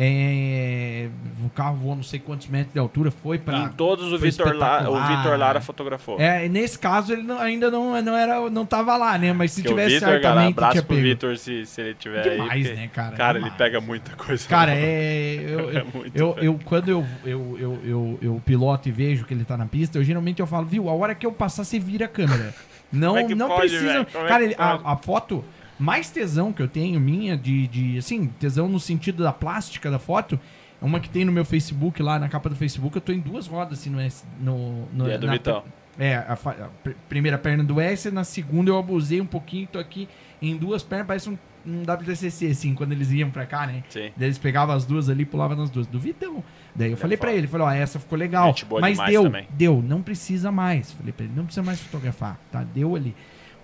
[0.00, 1.08] É,
[1.44, 4.54] o carro voou não sei quantos metros de altura, foi Em para todos o Vitor,
[4.56, 4.94] La, o.
[5.06, 6.20] Vitor Lara fotografou.
[6.20, 9.32] É, nesse caso ele não- ainda não, não era, não tava lá, né?
[9.32, 10.96] Mas se Porque o tivesse Vitor, cara, certamente abraço tinha pro.
[10.96, 12.30] Vitor se, se ele tiver aí.
[12.30, 13.16] Demais, porque, né, cara?
[13.16, 13.58] Cara, ele Demais.
[13.58, 14.48] pega muita coisa.
[14.48, 14.80] Cara, nova.
[14.86, 15.44] é.
[15.48, 15.84] Eu, É
[16.14, 19.66] eu, eu, quando eu, eu, eu, eu, eu piloto e vejo que ele tá na
[19.66, 22.54] pista, eu geralmente eu falo, viu, a hora que eu passar, você vira a câmera.
[22.90, 24.00] Não, é não pode, precisa.
[24.00, 25.44] é Cara, que ele- a, a foto
[25.78, 27.98] mais tesão que eu tenho, minha, de, de.
[27.98, 30.38] Assim, tesão no sentido da plástica da foto.
[30.80, 33.20] é Uma que tem no meu Facebook, lá na capa do Facebook, eu tô em
[33.20, 34.00] duas rodas, assim, no.
[34.00, 35.62] S- no, no é do na- Vitão.
[35.98, 39.78] é, a, a pr- primeira perna do S, na segunda eu abusei um pouquinho, tô
[39.78, 40.08] aqui
[40.40, 41.36] em duas pernas, parece um,
[41.66, 43.82] um WTCC, assim, quando eles iam pra cá, né?
[43.88, 44.10] Sim.
[44.16, 45.86] Daí eles pegavam as duas ali e pulavam nas duas.
[45.88, 46.42] Do Vitão.
[46.74, 47.38] Daí eu falei é pra foda.
[47.38, 48.54] ele, falei, ó, essa ficou legal.
[48.80, 49.46] Mas deu, também.
[49.50, 50.92] deu, não precisa mais.
[50.92, 52.62] Falei pra ele, não precisa mais fotografar, tá?
[52.62, 53.14] Deu ali.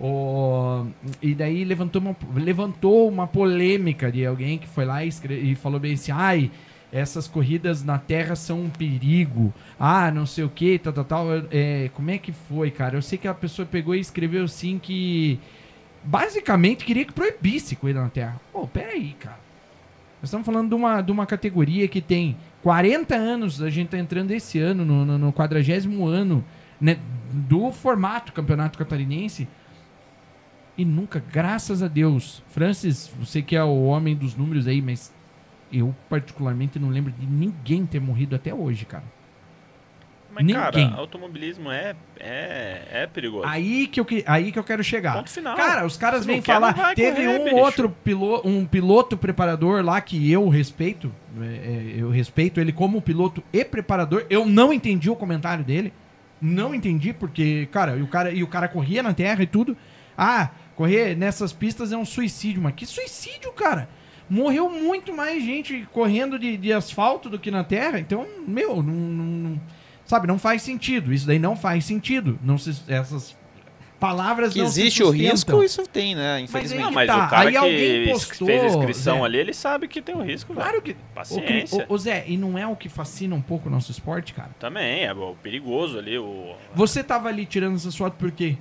[0.00, 0.86] O,
[1.22, 5.54] e daí levantou uma, levantou uma polêmica de alguém que foi lá e, escre- e
[5.54, 6.50] falou bem assim, ai,
[6.92, 9.52] essas corridas na terra são um perigo.
[9.78, 11.26] Ah, não sei o que, tal, tal, tal.
[11.50, 12.96] É, como é que foi, cara?
[12.96, 15.38] Eu sei que a pessoa pegou e escreveu assim que
[16.02, 18.40] basicamente queria que proibisse corrida na terra.
[18.52, 19.38] Pô, peraí, cara.
[20.20, 23.98] Nós estamos falando de uma, de uma categoria que tem 40 anos, a gente tá
[23.98, 26.44] entrando esse ano, no, no, no 40 ano
[26.80, 26.96] né,
[27.30, 29.46] do formato campeonato catarinense.
[30.76, 35.12] E nunca, graças a Deus, Francis, você que é o homem dos números aí, mas
[35.72, 39.04] eu particularmente não lembro de ninguém ter morrido até hoje, cara.
[40.34, 40.90] Mas, Ninguém.
[40.90, 43.46] cara, automobilismo é, é, é perigoso.
[43.46, 45.14] Aí que eu, aí que eu quero chegar.
[45.14, 45.56] Ponto final.
[45.56, 46.92] Cara, os caras vêm quer, falar.
[46.96, 47.56] Teve correr, um bicho.
[47.56, 51.12] outro piloto, um piloto preparador lá que eu respeito.
[51.40, 54.26] é, é, eu respeito ele como piloto e preparador.
[54.28, 55.92] Eu não entendi o comentário dele.
[56.40, 59.76] Não entendi, porque, cara, e o cara, e o cara corria na terra e tudo.
[60.18, 62.62] Ah, correr nessas pistas é um suicídio.
[62.62, 63.88] Mas que suicídio, cara?
[64.28, 67.98] Morreu muito mais gente correndo de, de asfalto do que na terra.
[68.00, 69.60] Então, meu, não, não- não-
[70.06, 71.12] sabe, não faz sentido.
[71.12, 72.38] Isso daí não faz sentido.
[72.42, 73.36] Não se, essas
[74.00, 76.34] palavras Que não se existe o risco, isso tem, né?
[76.40, 76.78] Mas Infelizmente.
[76.78, 77.16] aí Não, que mas tá.
[77.26, 79.24] o cara Aí alguém que postou, fez a inscrição Zé.
[79.24, 80.64] ali, ele sabe que tem o risco, velho.
[80.66, 80.94] Claro que.
[81.14, 81.78] Paciência.
[81.78, 83.90] O, que- o- o Zé, e não é o que fascina um pouco o nosso
[83.90, 84.50] esporte, cara?
[84.58, 86.18] Também, é o perigoso ali.
[86.18, 86.54] O...
[86.74, 88.56] Você tava ali tirando essas fotos por quê?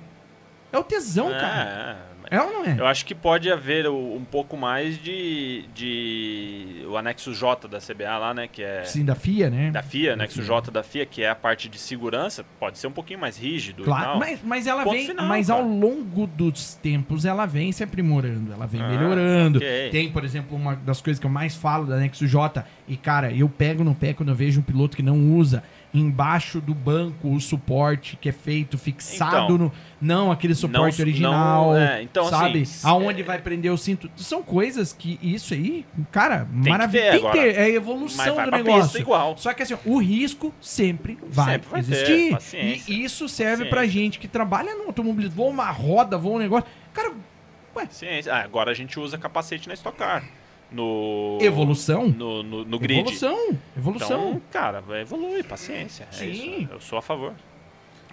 [0.74, 1.96] É o tesão, cara.
[2.30, 2.76] É, É ou não é?
[2.78, 6.84] Eu acho que pode haver um pouco mais de, de.
[6.88, 8.48] O anexo J da CBA lá, né?
[8.50, 8.84] Que é.
[8.84, 9.70] Sim, da FIA, né?
[9.70, 10.44] Da FIA, anexo FIA.
[10.44, 13.82] J da FIA, que é a parte de segurança, pode ser um pouquinho mais rígido.
[13.82, 14.18] e Claro, tal.
[14.18, 15.06] mas, mas ela Ponto vem.
[15.06, 15.60] final, mas cara.
[15.60, 19.58] ao longo dos tempos ela vem se aprimorando, ela vem Ah, melhorando.
[19.58, 19.90] ok.
[19.90, 23.30] Tem, por exemplo, uma das coisas que eu mais falo da Nexo J, e cara,
[23.32, 25.62] eu pego no pé quando eu vejo um piloto que não usa
[25.94, 29.72] embaixo do banco o suporte que é feito fixado Então, no.
[30.00, 31.76] Não aquele suporte não- original.
[31.76, 32.62] é, então, sabe?
[32.62, 34.10] assim, Aonde é- vai prender o cinto.
[34.16, 36.46] São coisas que isso aí, cara,
[36.88, 37.54] ter ter.
[37.56, 39.00] É evolução do negócio.
[39.00, 39.36] igual.
[39.38, 42.30] Só que assim, o risco sempre vai, Sempre vai ter, existir.
[42.32, 42.92] paciência.
[42.92, 43.70] e isso serve Paciência.
[43.70, 45.36] pra gente que trabalha no automobilismo.
[45.36, 46.66] Voa uma roda, voa um negócio.
[46.92, 47.12] Cara,
[47.90, 48.32] Ciência.
[48.32, 50.22] Ah, agora a gente usa capacete na Stock Car.
[50.74, 51.38] No.
[51.40, 52.08] evolução.
[52.08, 53.00] No, no, no grid.
[53.00, 53.58] Evolução.
[53.76, 54.28] Evolução.
[54.30, 56.08] Então, cara, vai evoluir, paciência.
[56.10, 56.30] É Sim.
[56.62, 56.72] isso.
[56.72, 57.32] Eu sou a favor.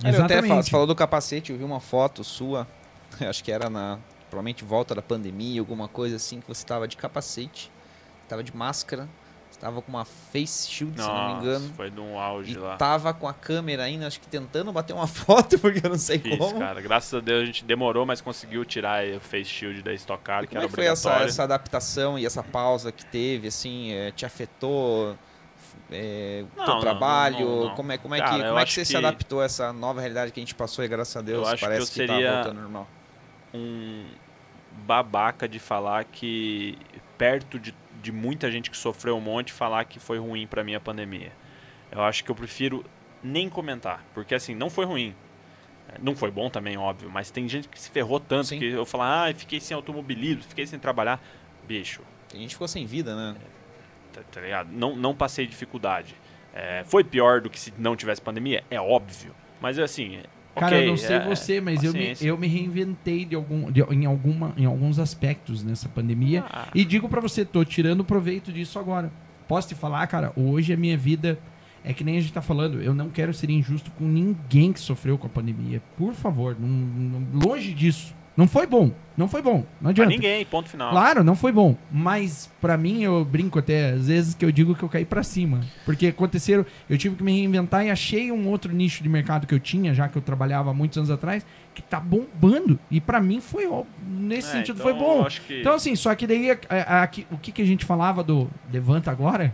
[0.01, 0.47] Cara, eu até Exatamente.
[0.47, 2.67] falo, você falou do capacete, eu vi uma foto sua,
[3.19, 6.95] acho que era na, provavelmente volta da pandemia, alguma coisa assim, que você tava de
[6.97, 7.71] capacete,
[8.27, 9.09] tava de máscara,
[9.61, 12.55] estava com uma face shield, se não me Nossa, engano, foi de um auge e
[12.55, 12.77] lá.
[12.77, 16.17] tava com a câmera ainda, acho que tentando bater uma foto, porque eu não sei
[16.17, 16.57] Fiz, como.
[16.57, 16.81] cara.
[16.81, 20.43] Graças a Deus a gente demorou, mas conseguiu tirar o face shield da Stock Car,
[20.43, 23.49] E que como era é que foi essa, essa adaptação e essa pausa que teve,
[23.49, 25.15] assim, eh, te afetou
[25.91, 27.47] é, Não, teu trabalho?
[27.47, 27.75] não, não.
[27.75, 29.45] Como é, como é Cara, que, eu como é que você se que- adaptou a
[29.45, 31.87] essa nova realidade que a gente passou e graças a Deus acho que parece eu
[31.93, 32.87] que, tá seria- voltando ao normal?
[33.53, 34.05] um
[34.87, 36.77] babaca de falar que
[37.17, 40.75] perto de, de muita gente que sofreu um monte falar que foi ruim pra mim
[40.75, 41.31] a pandemia.
[41.91, 42.83] Eu acho que eu prefiro
[43.23, 45.15] nem comentar, porque assim, não foi ruim.
[46.01, 48.59] Não foi bom também, óbvio, mas tem gente que se ferrou tanto Sim.
[48.59, 51.21] que eu falar, ah, fiquei sem automobilismo, fiquei sem trabalhar.
[51.67, 52.01] Bicho,
[52.33, 53.35] A gente ficou sem vida, né?
[54.13, 54.71] tá, tá ligado?
[54.71, 56.15] Não, não passei dificuldade.
[56.53, 58.63] É, foi pior do que se não tivesse pandemia?
[58.69, 59.33] É óbvio.
[59.59, 60.21] Mas assim,
[60.55, 63.71] Cara, ok, eu não sei é, você, mas eu me, eu me reinventei de algum,
[63.71, 66.43] de- em, alguma, em alguns aspectos nessa pandemia.
[66.49, 66.67] Ah.
[66.75, 69.11] E digo pra você, tô tirando proveito disso agora.
[69.47, 71.39] Posso te falar, cara, hoje a minha vida
[71.83, 72.81] é que nem a gente tá falando.
[72.81, 75.81] Eu não quero ser injusto com ninguém que sofreu com a pandemia.
[75.97, 78.13] Por favor, não- não- longe disso.
[78.41, 78.89] Não foi bom.
[79.15, 79.57] Não foi bom.
[79.57, 80.09] Não Pra adianta.
[80.09, 80.89] ninguém, ponto final.
[80.89, 81.75] Claro, não foi bom.
[81.91, 85.21] Mas pra mim, eu brinco até às vezes que eu digo que eu caí pra
[85.21, 85.61] cima.
[85.85, 89.53] Porque aconteceram, eu tive que me reinventar e achei um outro nicho de mercado que
[89.53, 91.45] eu tinha, já que eu trabalhava muitos anos atrás,
[91.75, 92.79] que tá bombando.
[92.89, 93.69] E pra mim foi,
[94.07, 95.23] nesse É, sentido, então, foi bom.
[95.25, 98.23] que- Então, assim, só que daí a- a- a- o que, que a gente falava
[98.23, 99.53] do levanta agora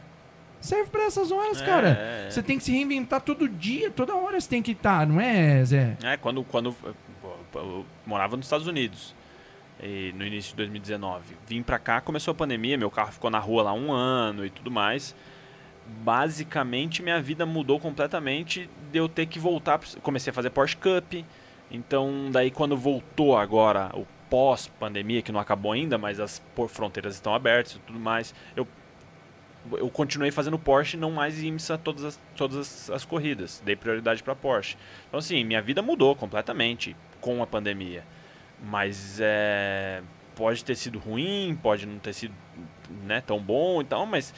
[0.62, 1.88] serve pra essas horas, É, cara.
[1.90, 2.32] é, é.
[2.32, 5.64] Você tem que se reinventar todo dia, toda hora você tem que estar, não é,
[5.66, 5.98] Zé?
[6.04, 6.74] É, quando, quando
[7.58, 9.16] eu morava nos Estados Unidos
[9.82, 11.36] e no início de 2019.
[11.48, 14.50] Vim pra cá, começou a pandemia, meu carro ficou na rua lá um ano e
[14.50, 15.16] tudo mais.
[15.86, 19.80] Basicamente, minha vida mudou completamente de eu ter que voltar.
[20.02, 21.26] Comecei a fazer Porsche Cup.
[21.70, 27.34] Então, daí quando voltou agora o pós-pandemia, que não acabou ainda, mas as fronteiras estão
[27.34, 28.68] abertas e tudo mais, eu
[29.74, 33.62] eu continuei fazendo Porsche não mais IMSA todas as, todas as, as corridas.
[33.66, 34.78] Dei prioridade para Porsche.
[35.08, 36.96] Então, assim, minha vida mudou completamente
[37.28, 38.06] com a pandemia.
[38.64, 40.02] Mas é,
[40.34, 42.34] pode ter sido ruim, pode não ter sido
[43.04, 44.34] né, tão bom e tal, mas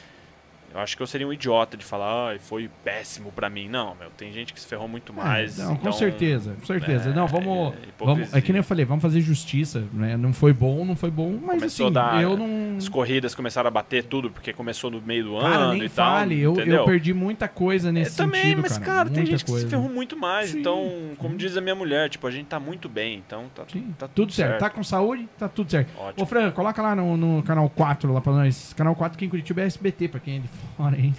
[0.72, 3.68] Eu acho que eu seria um idiota de falar, ah, foi péssimo pra mim.
[3.68, 5.58] Não, meu, tem gente que se ferrou muito mais.
[5.58, 7.10] É, não, então, com certeza, com certeza.
[7.10, 8.32] é, não, vamos, é vamos.
[8.34, 10.16] É que nem eu falei, vamos fazer justiça, né?
[10.16, 12.76] Não foi bom, não foi bom, mas Começou assim, dar- eu não.
[12.76, 15.88] As corridas começaram a bater tudo, porque começou no meio do Cara, ano nem e
[15.88, 16.12] tal.
[16.18, 16.84] fale, eu, eu entendeu?
[16.84, 18.84] perdi muita coisa nesse Eu também, sentido, mas cara.
[18.84, 19.66] cara, tem gente que coisa.
[19.66, 20.50] se ferrou muito mais.
[20.50, 20.88] Sim, então,
[21.18, 21.36] como sim.
[21.36, 24.32] diz a minha mulher, tipo, a gente tá muito bem, então tá, Sim, tá tudo,
[24.32, 24.60] certo.
[24.60, 25.90] Tá com saúde, tá tudo certo.
[25.98, 26.22] Ótimo.
[26.22, 28.72] Ô, Fran, coloca lá no, no canal 4 lá pra nós.
[28.74, 31.14] Canal 4 aqui em Curitiba é SBT, pra quem é de fora, hein?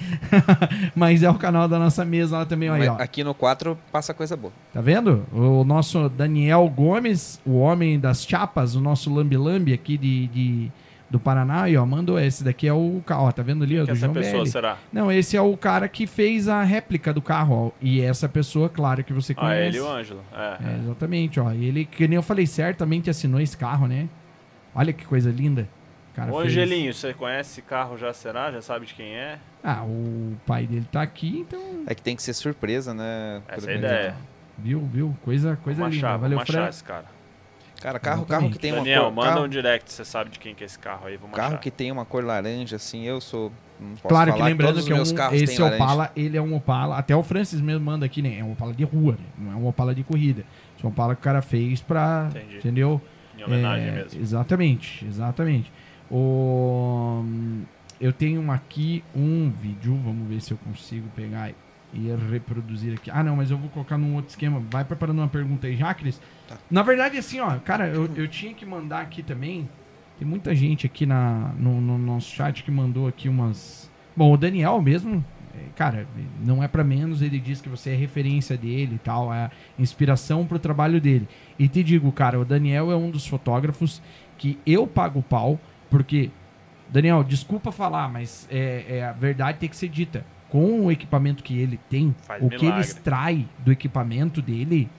[0.95, 2.95] Mas é o canal da nossa mesa lá também, aí, ó.
[2.95, 4.53] Aqui no 4 passa coisa boa.
[4.73, 5.25] Tá vendo?
[5.33, 10.71] O nosso Daniel Gomes, o homem das chapas, o nosso lambi-lambi aqui de, de-
[11.09, 13.91] do Paraná, aí, ó, mandou esse daqui é o carro, tá vendo ali, ó, do
[13.91, 14.49] essa João pessoa Belli.
[14.49, 14.77] será?
[14.93, 18.69] Não, esse é o cara que fez a réplica do carro, ó, e essa pessoa,
[18.69, 19.67] claro, que você Ah, conhece.
[19.67, 20.21] ele e o Ângelo.
[20.33, 20.57] É.
[20.63, 24.07] É, exatamente, ó, ele, que nem eu falei, certamente assinou esse carro, né?
[24.73, 25.67] Olha que coisa linda.
[26.11, 28.51] O cara Ô, fez- Angelinho, você conhece esse carro já, será?
[28.51, 29.39] Já sabe de quem é?
[29.63, 33.41] Ah, o pai dele tá aqui, então, É que tem que ser surpresa, né?
[33.47, 34.15] Essa é a ideia.
[34.57, 35.15] viu, viu?
[35.23, 36.07] Coisa, coisa Vamos linda.
[36.07, 37.05] achar, Valeu, achar esse cara.
[37.81, 40.37] Cara, carro, carro que tem uma Daniel, cor, manda carro, um direct, você sabe de
[40.37, 41.59] quem que é esse carro aí, vamos carro achar.
[41.59, 43.51] que tem uma cor laranja, assim, eu sou.
[44.07, 45.83] Claro que lembrando que é os meus um, esse laranja.
[45.83, 48.37] Opala, ele é um Opala, até o Francis mesmo manda aqui, né?
[48.37, 49.25] É um Opala de rua, né?
[49.35, 50.43] Não é um Opala de corrida.
[50.81, 52.57] É um Opala que o cara fez pra, Entendi.
[52.57, 53.01] entendeu?
[53.35, 54.21] Em homenagem É, mesmo.
[54.21, 55.71] Exatamente, exatamente.
[56.11, 57.23] O,
[57.99, 61.51] eu tenho aqui um vídeo, vamos ver se eu consigo pegar
[61.93, 63.09] e reproduzir aqui.
[63.11, 64.61] Ah, não, mas eu vou colocar num outro esquema.
[64.69, 66.19] Vai preparando uma pergunta aí já, Cris.
[66.47, 66.57] Tá.
[66.69, 69.69] Na verdade, assim, ó, cara, eu, eu tinha que mandar aqui também.
[70.17, 73.89] Tem muita gente aqui na, no, no nosso chat que mandou aqui umas.
[74.15, 75.23] Bom, o Daniel mesmo,
[75.53, 76.07] é, cara,
[76.43, 77.21] não é pra menos.
[77.21, 81.27] Ele diz que você é referência dele e tal, é inspiração pro trabalho dele.
[81.57, 84.01] E te digo, cara, o Daniel é um dos fotógrafos
[84.37, 85.59] que eu pago pau,
[85.91, 86.31] porque,
[86.89, 90.25] Daniel, desculpa falar, mas é, é, a verdade tem que ser dita.
[90.49, 92.81] Com o equipamento que ele tem, Faz o que ele milagre.
[92.85, 94.89] extrai do equipamento dele,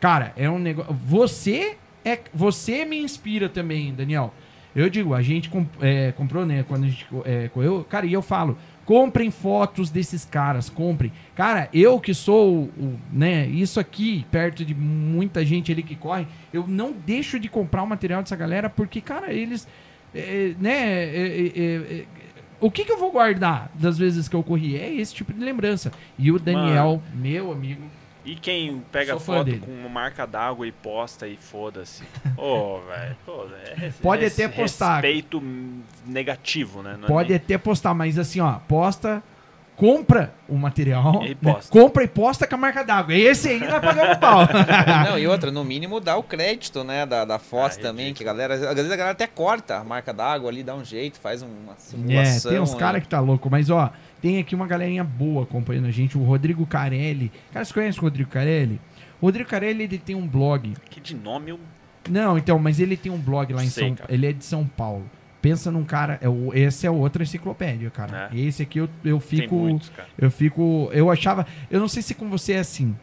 [0.00, 0.92] cara, é um negócio.
[0.92, 4.34] Você é, você me inspira também, Daniel.
[4.74, 6.64] Eu digo, a gente comp- é, comprou, né?
[6.66, 8.56] Quando a gente é, correu, cara, e eu falo,
[8.86, 11.12] comprem fotos desses caras, comprem.
[11.34, 13.46] Cara, eu que sou, o, né?
[13.46, 17.86] Isso aqui perto de muita gente ali que corre, eu não deixo de comprar o
[17.86, 19.68] material dessa galera porque, cara, eles,
[20.14, 20.70] é, né?
[20.72, 22.04] é, é, é, é,
[22.60, 24.76] o que, que eu vou guardar das vezes que eu corri?
[24.76, 25.90] É esse tipo de lembrança.
[26.18, 27.82] E o Daniel, meu amigo,
[28.24, 29.58] E quem pega foto dele.
[29.58, 32.04] com uma marca d'água e posta e foda-se.
[32.38, 33.16] Ô, velho.
[33.26, 33.46] pô,
[33.80, 34.94] é Pode res- até postar.
[35.00, 35.42] Respeito
[36.06, 36.96] negativo, né?
[36.98, 39.22] Não é Pode nem- até postar, mas assim, ó, posta,
[39.82, 41.56] compra o material, E né?
[41.68, 43.12] compra e posta com a marca d'água.
[43.16, 44.42] Esse aí nós pagamos pau.
[45.10, 48.14] Não, e outra, no mínimo dá o crédito, né, da, da foto Ah, também, ridículo.
[48.18, 50.84] que a galera, às vezes a galera até corta a marca d'água ali, dá um
[50.84, 52.50] jeito, faz uma É, simulação.
[52.52, 52.78] tem uns aí.
[52.78, 53.90] caras que tá louco, mas ó,
[54.20, 57.32] tem aqui uma galerinha boa acompanhando a gente, o Rodrigo Carelli.
[57.52, 58.80] Cara, você conhece o Rodrigo Carelli?
[59.20, 60.74] O Rodrigo Carelli, ele tem um blog.
[60.90, 61.58] Que de nome eu...
[62.08, 64.12] Não, então, mas ele tem um blog lá em Sei, São cara.
[64.14, 65.10] Ele é de São Paulo.
[65.42, 66.18] Pensa num cara.
[66.22, 68.30] É o, esse é outra enciclopédia, cara.
[68.32, 68.38] É.
[68.38, 69.56] Esse aqui eu, eu fico.
[69.56, 69.90] muitos.
[70.16, 70.88] Eu fico.
[70.92, 71.44] Eu achava.
[71.68, 72.96] Eu não sei se com você é assim.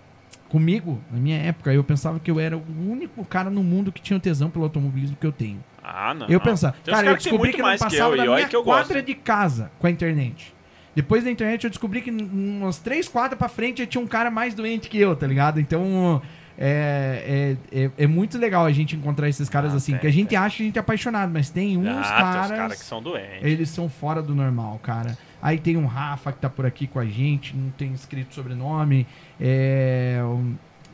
[0.48, 4.02] Comigo, na minha época, eu pensava que eu era o único cara no mundo que
[4.02, 5.64] tinha tesão pelo automobilismo que eu tenho.
[5.84, 6.28] Ah, não.
[6.28, 6.76] Eu pensava.
[6.84, 9.04] Tem Cara, eu que descobri muito que não passava eu, da minha que eu quadra
[9.04, 10.56] de casa com a internet.
[10.96, 14.32] Depois da internet eu descobri que umas três quadras pra frente eu tinha um cara
[14.32, 15.60] mais doente que eu, tá ligado?
[15.60, 16.22] Então
[16.62, 19.94] é, é, é, é muito legal a gente encontrar esses caras Ah, assim.
[19.94, 20.38] tem, que a gente tem.
[20.38, 22.52] acha que a gente é apaixonado, mas tem uns ah, tem caras.
[22.52, 23.44] os caras que são doentes.
[23.44, 25.18] Eles são fora do normal, cara.
[25.42, 29.08] Aí tem um Rafa que tá por aqui com a gente, não tem escrito sobrenome.
[29.40, 30.20] É,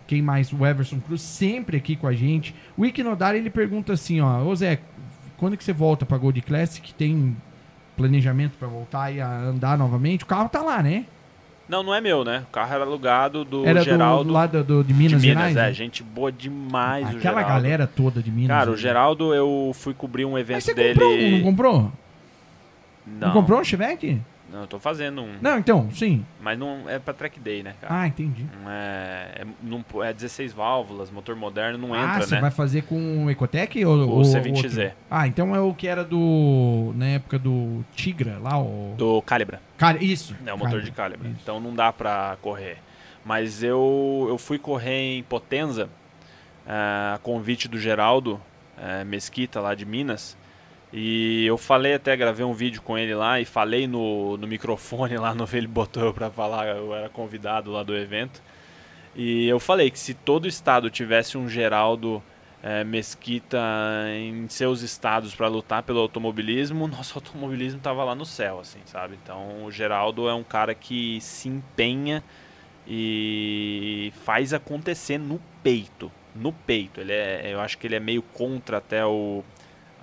[0.05, 0.53] quem mais?
[0.53, 2.53] O Everson Cruz, sempre aqui com a gente.
[2.77, 4.77] O Iquinodar, ele pergunta assim, ó, ô Zé,
[5.35, 6.93] quando que você volta pra Gold Classic?
[6.93, 7.35] Tem
[7.97, 10.23] planejamento pra voltar e a andar novamente?
[10.23, 11.05] O carro tá lá, né?
[11.67, 12.43] Não, não é meu, né?
[12.47, 15.37] O carro era alugado do Era Geraldo do lá do, do- de de Minas, Minas.
[15.51, 15.57] Gerais.
[15.57, 15.73] é, né?
[15.73, 17.47] gente boa demais o Aquela Geraldo.
[17.47, 18.55] galera toda de Minas.
[18.55, 18.77] Cara, o né?
[18.79, 20.93] Geraldo, eu fui cobrir um evento Mas você dele...
[20.93, 21.91] comprou não comprou?
[23.07, 24.21] Não, Não comprou um Chevette?
[24.55, 25.35] Não, eu tô fazendo um.
[25.41, 26.25] Não, então, sim.
[26.39, 27.93] Mas não é pra track day, né, cara?
[27.93, 28.45] Ah, entendi.
[28.63, 32.41] Não é, é, não, é 16 válvulas, motor moderno, não ah, entra, você né?
[32.41, 34.83] vai fazer com o Ecotec ou O ou C20Z.
[34.83, 34.97] outro?
[35.11, 36.93] Ah, então é o que era do.
[36.95, 38.95] Na época do Tigra lá, o.
[38.97, 39.61] Do Calibra.
[39.77, 40.33] Cara, isso.
[40.45, 41.27] É o motor de Calibra.
[41.27, 41.39] Isso.
[41.43, 42.77] Então não dá pra correr.
[43.25, 45.89] Mas eu, eu fui correr em Potenza,
[46.65, 48.39] ah, a convite do Geraldo
[48.77, 50.37] eh, Mesquita, lá de Minas.
[50.97, 55.17] E eu falei até, gravei um vídeo com ele lá e falei no, no microfone
[55.17, 58.41] lá no ele botou pra falar, eu era convidado lá do evento.
[59.13, 62.23] E eu falei que se todo estado tivesse um Geraldo
[62.63, 63.59] é, Mesquita
[64.17, 69.19] em seus estados para lutar pelo automobilismo, nosso automobilismo tava lá no céu, assim, sabe?
[69.21, 72.23] Então o Geraldo é um cara que se empenha
[72.87, 77.01] e faz acontecer no peito, no peito.
[77.01, 79.43] Ele é, eu acho que ele é meio contra até o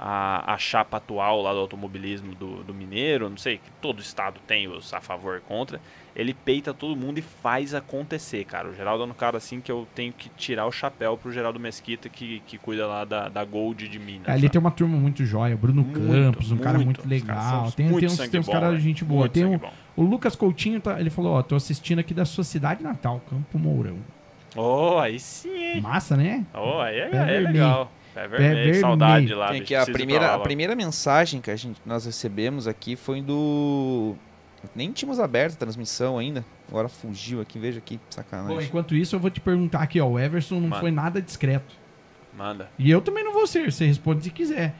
[0.04, 4.40] a, a chapa atual lá do automobilismo do, do Mineiro, não sei, que todo estado
[4.46, 5.80] tem os a favor e contra
[6.14, 8.68] ele peita todo mundo e faz acontecer, cara.
[8.68, 11.58] O Geraldo é um cara assim que eu tenho que tirar o chapéu pro Geraldo
[11.58, 14.28] Mesquita, que, que cuida lá da, da Gold de Minas.
[14.28, 17.72] Ali tem uma turma muito jóia, Bruno muito, Campos, um muito, cara muito legal.
[17.72, 19.28] Tem, tem, uns, tem uns caras de gente boa.
[19.28, 19.58] Tem um,
[19.96, 23.58] o Lucas Coutinho, tá, ele falou, ó, tô assistindo aqui da sua cidade natal, Campo
[23.58, 23.96] Mourão.
[24.54, 25.80] Oh, aí sim.
[25.80, 26.44] Massa, né?
[26.52, 27.90] Oh, aí é, é, é legal.
[28.14, 29.48] É vermelho, saudade lá.
[29.48, 34.14] Tem que a primeira, a primeira mensagem que a gente, nós recebemos aqui foi do
[34.74, 36.44] nem tínhamos aberto a transmissão ainda.
[36.68, 38.56] Agora fugiu aqui, veja aqui, sacanagem.
[38.56, 40.06] Bom, enquanto isso, eu vou te perguntar aqui, ó.
[40.06, 40.80] O Everson não Manda.
[40.80, 41.74] foi nada discreto.
[42.36, 42.70] Manda.
[42.78, 44.74] E eu também não vou ser, você responde se quiser.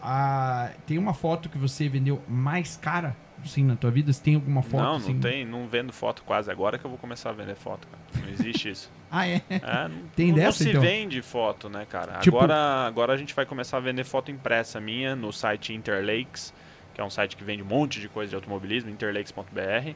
[0.00, 4.12] Ah, tem uma foto que você vendeu mais cara, assim, na tua vida?
[4.12, 4.82] Você tem alguma foto?
[4.82, 5.14] Não, assim?
[5.14, 6.50] não tem, não vendo foto quase.
[6.50, 8.24] Agora que eu vou começar a vender foto, cara.
[8.24, 8.90] Não existe isso.
[9.10, 9.42] ah, é?
[9.48, 10.80] é não, tem não, dessa, não se então?
[10.80, 12.18] vende foto, né, cara?
[12.18, 12.36] Tipo...
[12.36, 16.52] Agora, agora a gente vai começar a vender foto impressa minha no site Interlakes
[16.96, 19.94] que é um site que vende um monte de coisa de automobilismo, interlakes.br.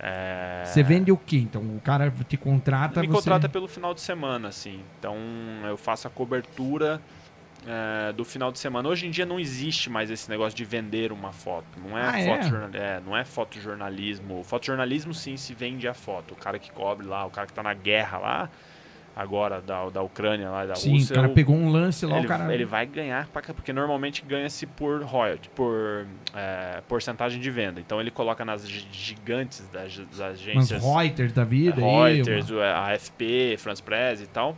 [0.00, 0.64] É...
[0.66, 1.38] Você vende o que?
[1.38, 3.00] Então o cara te contrata.
[3.00, 3.14] Me você...
[3.14, 4.82] contrata pelo final de semana, assim.
[4.98, 5.16] Então
[5.64, 7.00] eu faço a cobertura
[7.66, 8.88] é, do final de semana.
[8.88, 11.66] Hoje em dia não existe mais esse negócio de vender uma foto.
[11.78, 12.78] Não é, ah, foto, é?
[12.78, 13.02] é?
[13.04, 14.42] não é fotojornalismo.
[14.44, 16.32] Fotojornalismo sim se vende a foto.
[16.32, 18.50] O cara que cobre lá, o cara que está na guerra lá,
[19.16, 21.12] agora da, da Ucrânia lá da Sim, Rússia.
[21.12, 22.52] o cara pegou um lance lá, ele, o cara...
[22.52, 27.80] Ele vai ganhar, porque normalmente ganha-se por royalty, por é, porcentagem de venda.
[27.80, 30.82] Então ele coloca nas gigantes das, das agências...
[30.82, 31.80] Mas Reuters da vida.
[31.80, 34.56] Reuters, aí, a AFP, France Press e tal.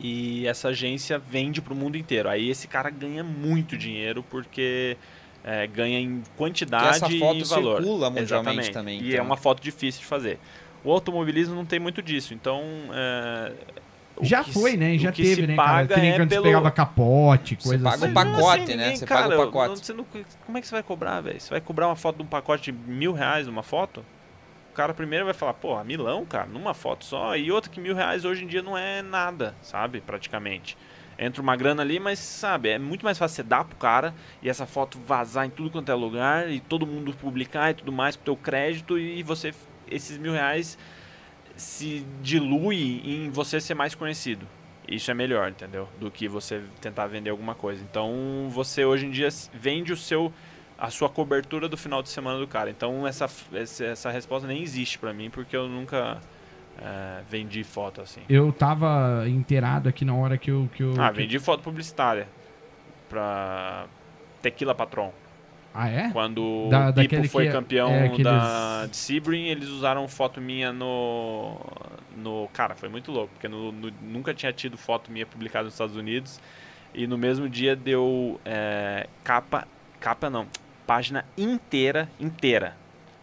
[0.00, 2.28] E essa agência vende para o mundo inteiro.
[2.28, 4.96] Aí esse cara ganha muito dinheiro porque...
[5.42, 7.06] É, ganha em quantidade e valor.
[7.06, 8.70] essa foto circula mundialmente Exatamente.
[8.72, 8.98] também.
[8.98, 9.08] Então.
[9.08, 10.38] E é uma foto difícil de fazer.
[10.84, 12.34] O automobilismo não tem muito disso.
[12.34, 12.62] Então.
[12.92, 13.52] É,
[14.22, 14.98] já foi, né?
[14.98, 15.86] Já teve, né, cara?
[15.86, 16.42] Que nem é quando pelo...
[16.42, 18.10] você pegava capote, coisa você paga assim.
[18.10, 18.96] um pacote, assim, né?
[18.96, 19.90] Você cara, paga o um pacote.
[19.90, 20.06] Não, não,
[20.46, 21.40] como é que você vai cobrar, velho?
[21.40, 24.04] Você vai cobrar uma foto de um pacote de mil reais numa foto?
[24.80, 27.36] Cara primeiro vai falar, pô, milão, cara, numa foto só.
[27.36, 30.00] E outra que mil reais hoje em dia não é nada, sabe?
[30.00, 30.74] Praticamente.
[31.18, 34.48] Entra uma grana ali, mas sabe, é muito mais fácil você dar pro cara e
[34.48, 38.16] essa foto vazar em tudo quanto é lugar e todo mundo publicar e tudo mais
[38.16, 39.52] com o teu crédito e você
[39.90, 40.78] esses mil reais
[41.56, 44.48] se dilui em você ser mais conhecido.
[44.88, 45.90] Isso é melhor, entendeu?
[46.00, 47.82] Do que você tentar vender alguma coisa.
[47.82, 50.32] Então, você hoje em dia vende o seu
[50.80, 52.70] a sua cobertura do final de semana do cara.
[52.70, 56.18] Então, essa, essa resposta nem existe para mim, porque eu nunca
[56.80, 58.22] é, vendi foto assim.
[58.28, 60.70] Eu tava inteirado aqui na hora que eu.
[60.74, 61.18] Que eu ah, que...
[61.18, 62.26] vendi foto publicitária
[63.10, 63.86] pra
[64.40, 65.12] Tequila Patron.
[65.74, 66.10] Ah, é?
[66.10, 68.24] Quando da, o Pipo foi é- campeão é aqueles...
[68.24, 71.60] da, de Sebring, eles usaram foto minha no.
[72.16, 75.74] no Cara, foi muito louco, porque no, no, nunca tinha tido foto minha publicada nos
[75.74, 76.40] Estados Unidos.
[76.92, 79.68] E no mesmo dia deu é, capa.
[80.00, 80.46] Capa não,
[80.90, 82.74] página inteira, inteira.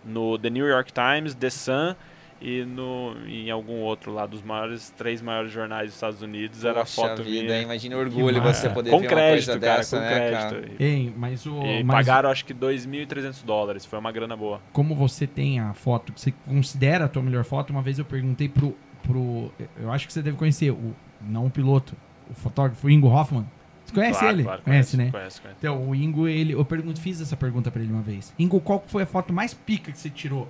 [0.05, 1.95] No The New York Times, The Sun
[2.41, 6.69] e no, em algum outro lá dos maiores, três maiores jornais dos Estados Unidos Poxa
[6.69, 7.61] era foto vida, minha.
[7.63, 10.61] Imagina o orgulho você poder com ver crédito, uma coisa cara, dessa, com né, crédito.
[10.61, 10.75] Cara?
[10.79, 14.61] Ei, mas o, e mas pagaram acho que 2.300 dólares, foi uma grana boa.
[14.71, 17.71] Como você tem a foto, você considera a tua melhor foto?
[17.71, 21.49] Uma vez eu perguntei pro, pro eu acho que você deve conhecer, o, não o
[21.49, 21.97] piloto,
[22.31, 23.45] o fotógrafo Ingo Hoffman.
[23.87, 24.43] Você conhece claro, ele?
[24.43, 25.11] Claro, conhece, conhece, né?
[25.11, 25.57] Conhece, conhece.
[25.59, 28.33] Então, o Ingo, ele, eu pergunto, fiz essa pergunta para ele uma vez.
[28.37, 30.47] Ingo, qual foi a foto mais pica que você tirou?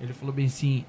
[0.00, 0.84] Ele falou bem assim: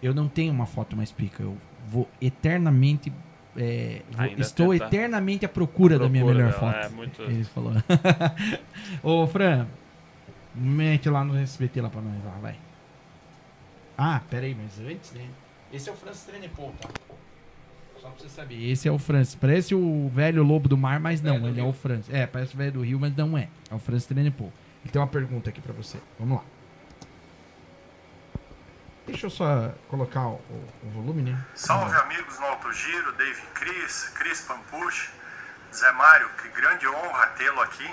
[0.00, 1.42] eu não tenho uma foto mais pica.
[1.42, 1.56] Eu
[1.88, 3.12] vou eternamente.
[3.56, 6.86] É, vou, estou eternamente à procura, procura, da minha melhor dela, foto.
[6.86, 7.22] É, muito...
[7.22, 7.72] Ele falou.
[9.02, 9.66] Ô, Fran,
[10.54, 12.56] mete lá no SBT lá pra nós, lá, vai.
[13.98, 15.26] Ah, pera aí, mas antes, né?
[15.72, 16.88] Esse é o Francis Trenepol, tá?
[18.02, 18.68] Só pra você saber.
[18.68, 19.36] Esse é o Francis.
[19.36, 22.12] Parece o velho lobo do mar, mas não, ele é o Francis.
[22.12, 23.48] É, parece o velho do rio, mas não é.
[23.70, 24.52] É o Francis Trenepol.
[24.82, 25.98] Ele tem uma pergunta aqui pra você.
[26.18, 26.44] Vamos lá.
[29.06, 30.40] Deixa eu só colocar o,
[30.82, 31.44] o volume, né?
[31.54, 35.08] Salve amigos no Alto Giro, Dave Cris, Cris Pampucci,
[35.72, 37.88] Zé Mário, que grande honra tê-lo aqui.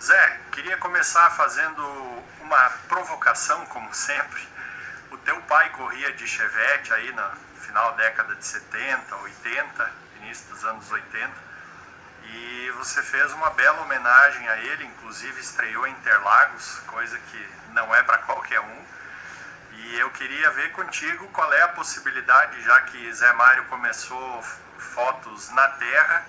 [0.00, 1.82] Zé, queria começar fazendo
[2.40, 4.42] uma provocação, como sempre.
[5.10, 7.32] O teu pai corria de Chevette aí na
[7.68, 9.92] final da década de 70, 80,
[10.22, 11.30] início dos anos 80,
[12.24, 17.94] e você fez uma bela homenagem a ele, inclusive estreou em Interlagos, coisa que não
[17.94, 18.84] é para qualquer um.
[19.72, 24.42] E eu queria ver contigo qual é a possibilidade, já que Zé Mário começou
[24.78, 26.24] fotos na terra,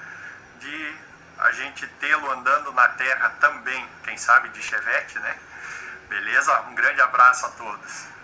[0.60, 0.96] de
[1.38, 5.38] a gente tê-lo andando na terra também, quem sabe de Chevette, né?
[6.10, 6.62] Beleza?
[6.64, 8.19] Um grande abraço a todos.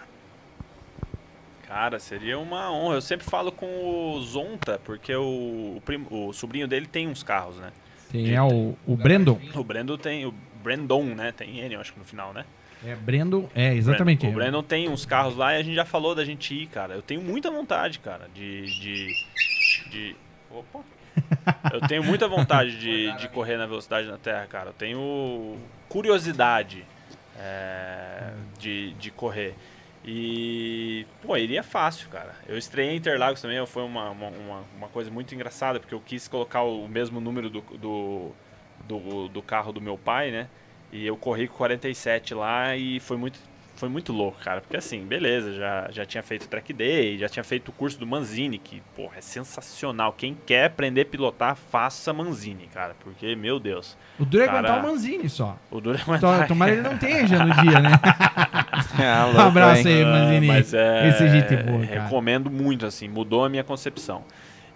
[1.67, 2.95] Cara, seria uma honra.
[2.95, 7.23] Eu sempre falo com o Zonta, porque o, o, prim, o sobrinho dele tem uns
[7.23, 7.71] carros, né?
[8.11, 9.39] Tem, é o, o Brandon.
[9.53, 10.25] O Brandon tem.
[10.25, 10.33] O
[10.63, 11.31] Brandon, né?
[11.31, 12.45] Tem N, eu acho que no final, né?
[12.85, 14.19] É, Brandon, é, exatamente.
[14.21, 16.67] Brandon, o Brandon tem uns carros lá e a gente já falou da gente ir,
[16.67, 16.93] cara.
[16.93, 18.65] Eu tenho muita vontade, cara, de.
[18.79, 19.25] de,
[19.89, 20.15] de...
[20.51, 20.81] Opa!
[21.73, 24.69] Eu tenho muita vontade de, de correr na velocidade na Terra, cara.
[24.69, 26.85] Eu tenho curiosidade
[27.39, 29.55] é, de, de correr.
[30.07, 32.35] E, pô, iria fácil, cara.
[32.47, 34.29] Eu estreiei em Interlagos também, foi uma, uma,
[34.77, 38.31] uma, coisa muito engraçada, porque eu quis colocar o mesmo número do, do,
[38.87, 40.47] do, do carro do meu pai, né?
[40.91, 43.39] E eu corri com 47 lá e foi muito
[43.75, 44.61] foi muito louco, cara.
[44.61, 48.07] Porque assim, beleza, já, já tinha feito track day, já tinha feito o curso do
[48.07, 50.13] Manzini, que, porra, é sensacional.
[50.13, 52.95] Quem quer aprender a pilotar, faça Manzini, cara.
[53.01, 53.97] Porque, meu Deus.
[54.19, 55.57] O duro é aguentar o Manzini só.
[55.69, 56.47] O duro é aguentar.
[56.47, 57.91] Tomara ele não tenha já no dia, né?
[58.99, 60.47] é, louco, um abraço aí, Manzini.
[60.47, 62.03] Mas é, Esse jeito boa, cara.
[62.03, 64.23] Recomendo muito, assim, mudou a minha concepção.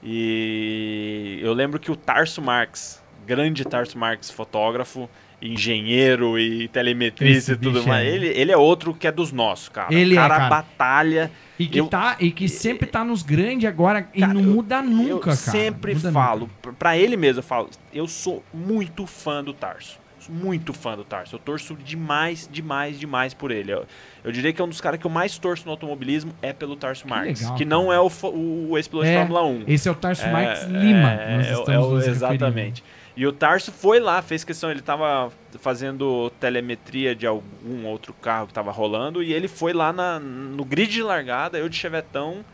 [0.04, 5.10] E eu lembro que o Tarso Marx, grande Tarso Marx, fotógrafo,
[5.41, 8.07] engenheiro e telemetrista e tudo mais.
[8.07, 8.10] É.
[8.10, 9.94] Ele, ele é outro que é dos nossos, cara.
[9.94, 10.49] Ele o cara, é, cara.
[10.49, 11.32] batalha.
[11.57, 14.82] E que, eu, tá, e que sempre tá nos grandes agora cara, e não muda
[14.82, 15.36] nunca, eu cara.
[15.36, 16.78] sempre falo, nunca.
[16.78, 19.99] pra ele mesmo, eu falo, eu sou muito fã do Tarso.
[20.30, 21.36] Muito fã do Tarso.
[21.36, 23.72] Eu torço demais, demais, demais por ele.
[23.74, 23.86] Eu,
[24.24, 26.76] eu diria que é um dos caras que eu mais torço no automobilismo é pelo
[26.76, 27.41] Tarso que Marques.
[27.41, 27.95] Legal, que não cara.
[27.95, 29.64] é o, o, o ex-piloto é, de Fórmula 1.
[29.68, 31.14] Esse é o Tarso é, Marques Lima.
[31.14, 32.84] É, é, é o, exatamente.
[32.84, 32.99] Referindo.
[33.20, 35.30] E o Tarso foi lá, fez questão, ele estava
[35.60, 40.64] fazendo telemetria de algum outro carro que estava rolando e ele foi lá na, no
[40.64, 42.46] grid de largada, eu de chevetão,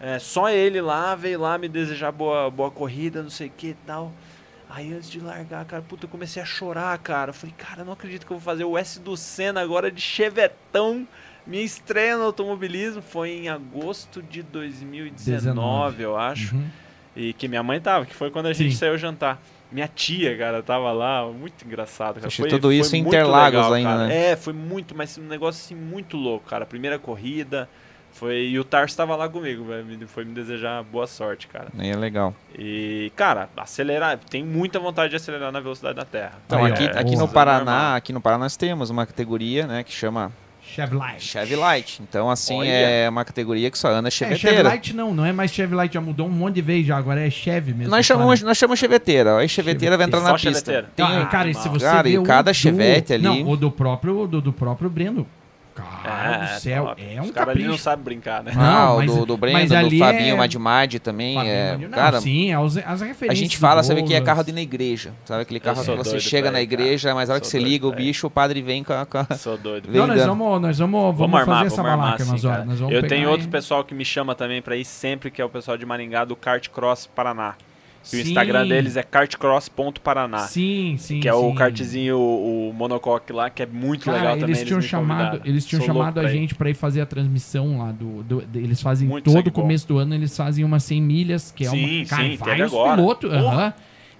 [0.00, 3.66] é, só ele lá, veio lá me desejar boa, boa corrida, não sei o que
[3.66, 4.10] e tal.
[4.70, 7.28] Aí antes de largar, cara, puta, eu comecei a chorar, cara.
[7.28, 10.00] Eu falei, cara, não acredito que eu vou fazer o S do Senna agora de
[10.00, 11.06] chevetão.
[11.46, 16.02] Minha estreia no automobilismo foi em agosto de 2019, 19.
[16.02, 16.56] eu acho.
[16.56, 16.70] Uhum.
[17.14, 18.78] E que minha mãe tava, que foi quando a gente Sim.
[18.78, 19.38] saiu jantar.
[19.70, 22.20] Minha tia, cara, tava lá, muito engraçado.
[22.20, 22.30] Cara.
[22.30, 24.06] Foi, tudo isso em Interlagos legal, ainda, cara.
[24.06, 24.32] né?
[24.32, 26.64] É, foi muito, mas um negócio assim muito louco, cara.
[26.64, 27.68] Primeira corrida,
[28.16, 29.66] foi e o Tarso estava lá comigo,
[30.06, 31.68] foi me desejar boa sorte, cara.
[31.78, 32.34] E é legal.
[32.58, 36.32] E, cara, acelerar, tem muita vontade de acelerar na velocidade da Terra.
[36.46, 39.82] Então, Aí, aqui, é, aqui no Paraná, aqui no Paraná nós temos uma categoria, né,
[39.82, 40.32] que chama
[40.74, 41.24] Chevlight.
[41.24, 42.02] Chevlight.
[42.02, 42.68] Então, assim, Olha.
[42.68, 44.56] é uma categoria que só anda cheveteira.
[44.56, 47.26] É, Chevlight não, não é mais Chevlight, já mudou um monte de vez já, agora
[47.26, 47.90] é Chevy mesmo.
[47.90, 50.88] Nós chamamos, nós chamamos cheveteira, aí cheveteira vai entrar na pista.
[50.94, 53.22] Tem, ah, cara, e se você cara, e cada chevette ali...
[53.22, 55.26] Não, o do próprio, do, do próprio Breno.
[55.82, 57.02] Cara é, do céu, top.
[57.02, 57.68] é um Os capricho.
[57.68, 58.52] não sabe brincar, né?
[58.54, 60.36] Não, ah, mas, do, do Breno, do Fabinho é...
[60.36, 61.34] Madimad também.
[61.34, 63.30] Fabinho é, não, cara, sim, as, as referências.
[63.30, 65.12] A gente fala, sabe que é carro de ir na igreja.
[65.24, 67.92] Sabe aquele carro que você chega na igreja, mas a hora que você liga o
[67.92, 69.06] bicho, o padre vem com a.
[69.36, 69.88] Sou doido.
[69.90, 73.06] Não, nós vamos, nós vamos, vamos, vamos armar, fazer essa balaca assim, nós vamos Eu
[73.06, 75.84] tenho outro pessoal que me chama também pra ir sempre, que é o pessoal de
[75.86, 77.54] Maringá do Kart Cross Paraná.
[78.12, 80.38] E o Instagram deles é kartcross.paraná.
[80.38, 81.20] Sim, sim.
[81.20, 81.38] Que é sim.
[81.38, 84.64] o kartzinho, o, o monocoque lá, que é muito Cara, legal eles também.
[84.64, 87.90] Tinham eles chamado, eles tinham Sou chamado a gente para ir fazer a transmissão lá
[87.90, 88.22] do.
[88.22, 91.66] do, do eles fazem muito todo começo do ano, eles fazem umas 100 milhas, que
[91.66, 92.06] é sim, uma.
[92.06, 93.32] Cara, sim, vários pilotos.
[93.32, 93.72] Aham.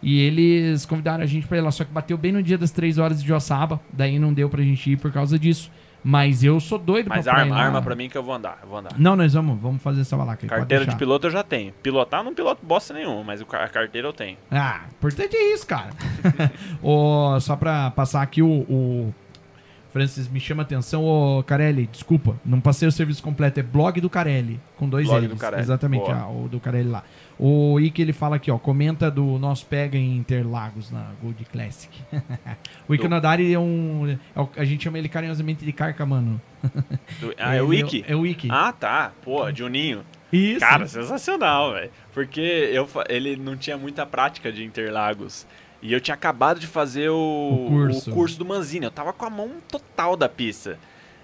[0.02, 2.70] E eles convidaram a gente para ir lá, só que bateu bem no dia das
[2.70, 5.70] 3 horas de Joçaba, daí não deu pra gente ir por causa disso.
[6.08, 8.68] Mas eu sou doido Mas pra arma, arma pra mim que eu vou andar, eu
[8.68, 8.92] vou andar.
[8.96, 10.46] Não, nós vamos, vamos fazer essa balaca.
[10.46, 11.72] Carteira de piloto eu já tenho.
[11.82, 14.38] Pilotar não piloto bosta nenhuma, mas a carteira eu tenho.
[14.48, 15.90] Ah, importante é isso, cara.
[16.80, 19.14] oh, só pra passar aqui o, o
[19.96, 23.98] Francis, me chama a atenção, ô Carelli, desculpa, não passei o serviço completo, é blog
[23.98, 25.30] do Carelli, com dois blog L's.
[25.30, 25.62] Do Carelli.
[25.62, 27.02] Exatamente, ah, o do Carelli lá.
[27.38, 31.98] O Ike ele fala aqui, ó, comenta do nosso pega em Interlagos na Gold Classic.
[32.86, 34.06] o Ike Nodari é um.
[34.06, 34.18] É
[34.60, 36.38] a gente chama ele carinhosamente de Carca, mano.
[37.18, 38.04] Do, ah, é o Ike?
[38.06, 38.48] É, é, o Ike.
[38.50, 39.12] Ah, tá.
[39.22, 40.04] Pô, Juninho.
[40.30, 40.60] Isso.
[40.60, 41.90] Cara, sensacional, velho.
[42.12, 45.46] Porque eu, ele não tinha muita prática de Interlagos.
[45.86, 48.10] E eu tinha acabado de fazer o, o, curso.
[48.10, 48.84] o curso do Manzini.
[48.84, 50.80] Eu tava com a mão total da pista.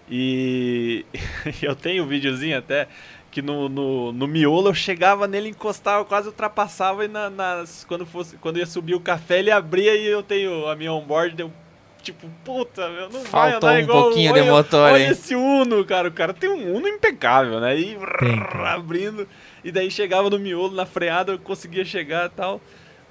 [0.09, 1.05] E
[1.61, 2.87] eu tenho um videozinho até
[3.29, 8.05] que no, no, no, miolo eu chegava nele, encostava, quase ultrapassava e na, nas, quando,
[8.07, 11.51] fosse, quando ia subir o café ele abria e eu tenho a minha onboard, deu
[12.03, 14.03] tipo, puta, meu, não Faltou vai andar um igual...
[14.03, 15.11] pouquinho olha, de motor, Olha hein?
[15.11, 17.79] esse Uno, cara, o cara tem um Uno impecável, né?
[17.79, 19.27] E Tem, abrindo,
[19.65, 22.61] e daí chegava no miolo, na freada, eu conseguia chegar e tal...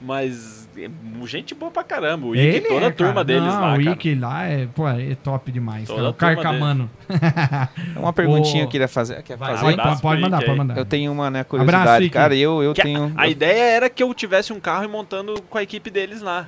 [0.02, 0.90] Mas é
[1.28, 2.26] gente boa pra caramba.
[2.26, 3.24] O Ike, Ele toda é, a turma cara.
[3.26, 3.92] deles Não, lá, o cara.
[3.92, 5.88] Ike lá é, pô, é top demais.
[5.88, 6.34] Toda Cara.
[6.34, 6.90] O Carcamano.
[7.96, 9.22] Uma perguntinha Ô, que eu queria fazer.
[9.22, 9.64] Quer Vai, fazer?
[9.66, 10.78] vai, Abraço pode, mandar, pode mandar.
[10.78, 12.14] Eu tenho uma né, Abraço, curiosidade, Ike.
[12.14, 12.36] cara.
[12.36, 13.14] Eu, eu Que tenho.
[13.16, 16.22] a, eu- ideia era que eu tivesse um carro e montando com a equipe deles
[16.22, 16.48] lá.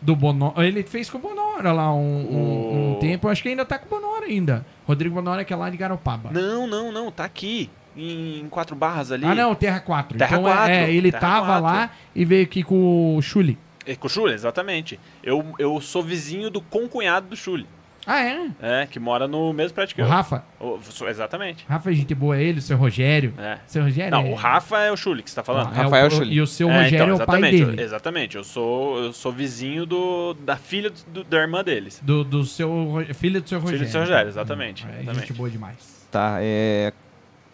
[0.00, 0.64] Do Bonora.
[0.66, 3.26] Ele fez com o Bonora lá um, um- um O- tempo.
[3.28, 4.64] Acho que ainda tá com o Bonora ainda.
[4.86, 6.30] Rodrigo Bonora, que é lá de Garopaba.
[6.30, 7.70] Não, não, não, tá aqui.
[7.96, 9.24] Em quatro barras ali.
[9.24, 10.18] Ah, não, Terra 4.
[10.18, 11.62] Terra então, é- 4, é, ele Terra tava 4.
[11.62, 13.58] lá e veio aqui com o Chuli.
[13.86, 14.98] É, com o Chule, exatamente.
[15.22, 17.66] Eu, eu sou vizinho do concunhado do Chule.
[18.06, 18.48] Ah, é?
[18.60, 20.08] É, que mora no mesmo prédio que O eu.
[20.08, 20.44] Rafa.
[20.60, 21.64] O- exatamente.
[21.66, 23.32] Rafa é gente boa, ele, o seu Rogério.
[23.38, 23.56] É.
[23.66, 25.68] Seu Rogério Não, é- o Rafa é o Chule que você tá falando.
[25.72, 26.34] Ah, é o- Rafael o- Chuli.
[26.34, 27.62] E o seu É, Rogério então, é o pai dele.
[27.80, 28.36] eu- exatamente.
[28.36, 31.98] Eu sou, eu sou vizinho do, da filha do- da irmã deles.
[32.04, 32.68] Do, do seu
[33.14, 33.78] filho do seu Rogério.
[33.78, 35.20] Filho do seu Rogério, exatamente, É exatamente.
[35.28, 36.06] gente boa demais.
[36.10, 36.92] Tá, é.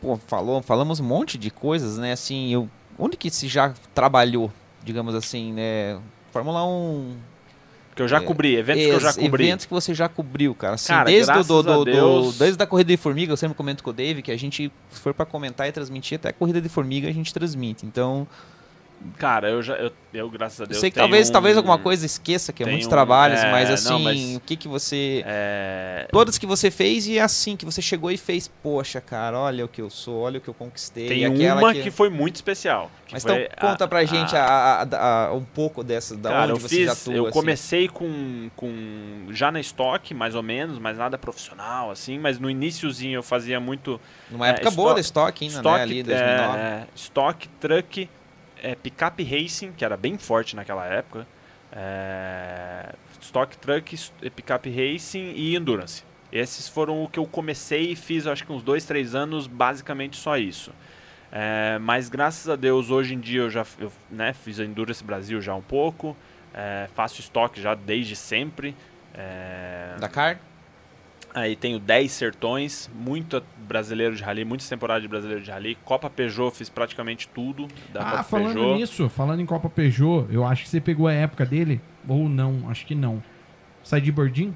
[0.01, 2.13] Pô, falou, falamos um monte de coisas, né?
[2.13, 2.69] Assim, eu.
[2.99, 4.51] Onde que se já trabalhou,
[4.83, 5.99] digamos assim, né?
[6.33, 7.17] Fórmula 1.
[7.95, 9.45] Que eu já É, cobri, eventos que eu já ex- cobri.
[9.47, 10.75] Eventos que você já cobriu, cara.
[10.75, 13.57] Assim, Cara, desde, do, do, a do- Deus- desde a corrida de formiga, eu sempre
[13.57, 16.33] comento com o Dave que a gente, se for pra comentar e transmitir, até a
[16.33, 17.85] corrida de formiga a gente transmite.
[17.85, 18.27] Então,
[19.17, 20.81] Cara, eu já, eu, eu, graças a eu Deus.
[20.81, 23.71] sei que talvez, um- talvez alguma coisa esqueça, que é muitos um- trabalhos, é, mas
[23.71, 25.23] assim, não, mas- o que que você.
[25.27, 29.39] É, Todas que você fez e é assim, que você chegou e fez, poxa, cara,
[29.39, 31.09] olha o que eu sou, olha o que eu conquistei.
[31.09, 31.91] tem uma que...
[31.91, 32.91] foi muito especial.
[33.07, 34.45] que Mas então conta pra gente a,
[34.91, 37.15] a- a- um pouco dessa, da Cara, onde eu você fiz, já atua.
[37.15, 37.33] eu assim.
[37.33, 42.51] comecei com, com já na estoque, mais ou menos, mas nada profissional, assim, mas no
[42.51, 43.99] iníciozinho eu fazia muito
[44.31, 45.83] Numa é, época esto- boa da estoque ainda, estoque, né?
[45.83, 46.59] Ali, 2009.
[46.59, 48.09] é, estoque, truck,
[48.63, 51.27] é, picape racing, que era bem forte naquela época,
[51.73, 53.97] é, estoque, truck,
[54.35, 56.05] picape racing e endurance.
[56.33, 60.17] Esses foram o que eu comecei e fiz, acho que uns dois, três anos, basicamente
[60.17, 60.73] só isso.
[61.33, 65.03] É, mas graças a Deus, hoje em dia eu já eu, né, fiz a Endurance
[65.03, 66.17] Brasil já um pouco,
[66.53, 68.75] é, faço estoque já desde sempre.
[69.15, 70.41] é, Dakar?
[71.33, 75.79] Aí tenho 10 sertões, muito brasileiro de rally, muitas temporadas de brasileiro de rally.
[75.85, 78.75] Copa Peugeot fiz praticamente tudo da Ah, Copa falando Peugeot.
[78.79, 82.69] nisso, falando em Copa Peugeot, eu acho que você pegou a época dele, ou não,
[82.69, 83.23] acho que não.
[83.85, 84.55] Sai de Bordin?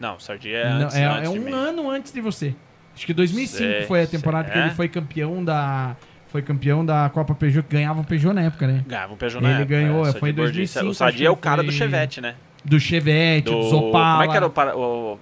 [0.00, 1.52] Não, Sardia é Não, antes, é, antes é um mim.
[1.52, 2.54] ano antes de você.
[2.94, 4.52] Acho que 2005 Sei, foi a temporada sei.
[4.52, 4.74] que ele É?
[4.74, 5.96] foi campeão da
[6.28, 8.84] foi campeão da Copa Peugeot, que ganhava um Peugeot na época, né?
[8.88, 10.52] Ganhava um Peugeot na Ele época, ganhou, é, foi Sardi em Bordi.
[10.58, 12.34] 2005, O Sardi que é o cara foi- do Chevette, né?
[12.64, 13.58] Do Chevette, Do...
[13.76, 14.12] Opala.
[14.12, 14.80] Como é que era o,
[15.14, 15.18] o,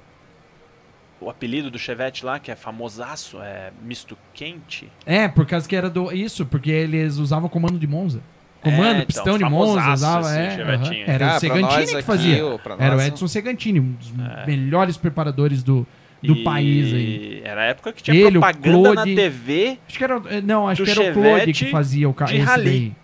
[1.25, 3.39] o apelido do Chevette lá, que é famosaço?
[3.43, 4.89] É misto quente?
[5.07, 8.21] É, por causa que era do isso, porque eles usavam comando de Monza.
[8.61, 11.05] Comando, É, então, pistão de Monza, usava, esse é.
[11.07, 12.43] Era Ah, o Segantini que aqui, fazia.
[12.79, 14.13] Era o Edson Segantini, um dos
[14.43, 14.47] É.
[14.47, 15.85] melhores preparadores do,
[16.23, 17.43] do E país aí.
[17.45, 20.85] Era a época que tinha Ele, propaganda na Claude- TV, Acho que era, não, acho
[20.85, 22.95] que era o Claude que fazia o carro de esse rally.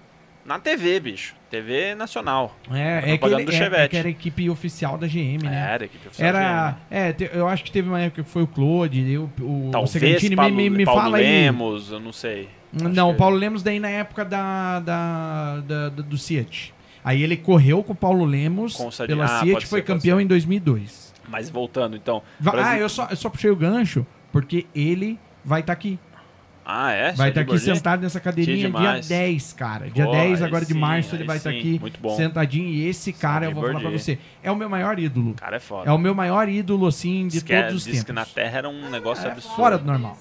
[0.49, 1.35] Na TV, bicho.
[1.51, 2.57] TV nacional.
[2.71, 5.71] É, é que, ele, do é- é que era a equipe oficial da GM, né?
[5.73, 6.71] Era, equipe oficial Era.
[6.73, 6.77] GM.
[6.91, 9.71] É, te- eu acho que teve uma época que foi o Claude, eu, o, o
[9.71, 10.35] Talvez Segantini.
[10.37, 11.25] Paulo, me, me, me Paulo fala aí.
[11.25, 12.49] Lemos, eu não sei.
[12.73, 16.75] Não, o Paulo Lemos daí na época da, da, da- da- do Fiat.
[17.05, 19.81] Aí ele correu com o Paulo Lemos Com o Sadi- pela Ah, Fiat e foi
[19.81, 21.15] ser, campeão em 2002.
[21.29, 22.23] Mas voltando, então.
[22.39, 25.99] Brasil- Ah, eu só, eu só puxei o gancho porque ele vai estar aqui.
[26.71, 27.13] Ah, é?
[27.13, 27.65] Vai estar aqui Bordi?
[27.65, 29.09] sentado nessa cadeirinha dia demais.
[29.09, 29.89] 10, cara.
[29.89, 31.81] Dia Pô, 10 aí agora de sim, março ele vai estar sim, aqui
[32.15, 32.69] sentadinho.
[32.69, 35.31] E esse cara, eu vou falar pra você, é o meu maior ídolo.
[35.31, 35.89] O cara é foda.
[35.89, 38.05] É o meu maior ídolo, assim, de que, é- todos os diz tempos.
[38.07, 39.57] que na Terra era um negócio É absurdo.
[39.57, 40.19] fora do normal.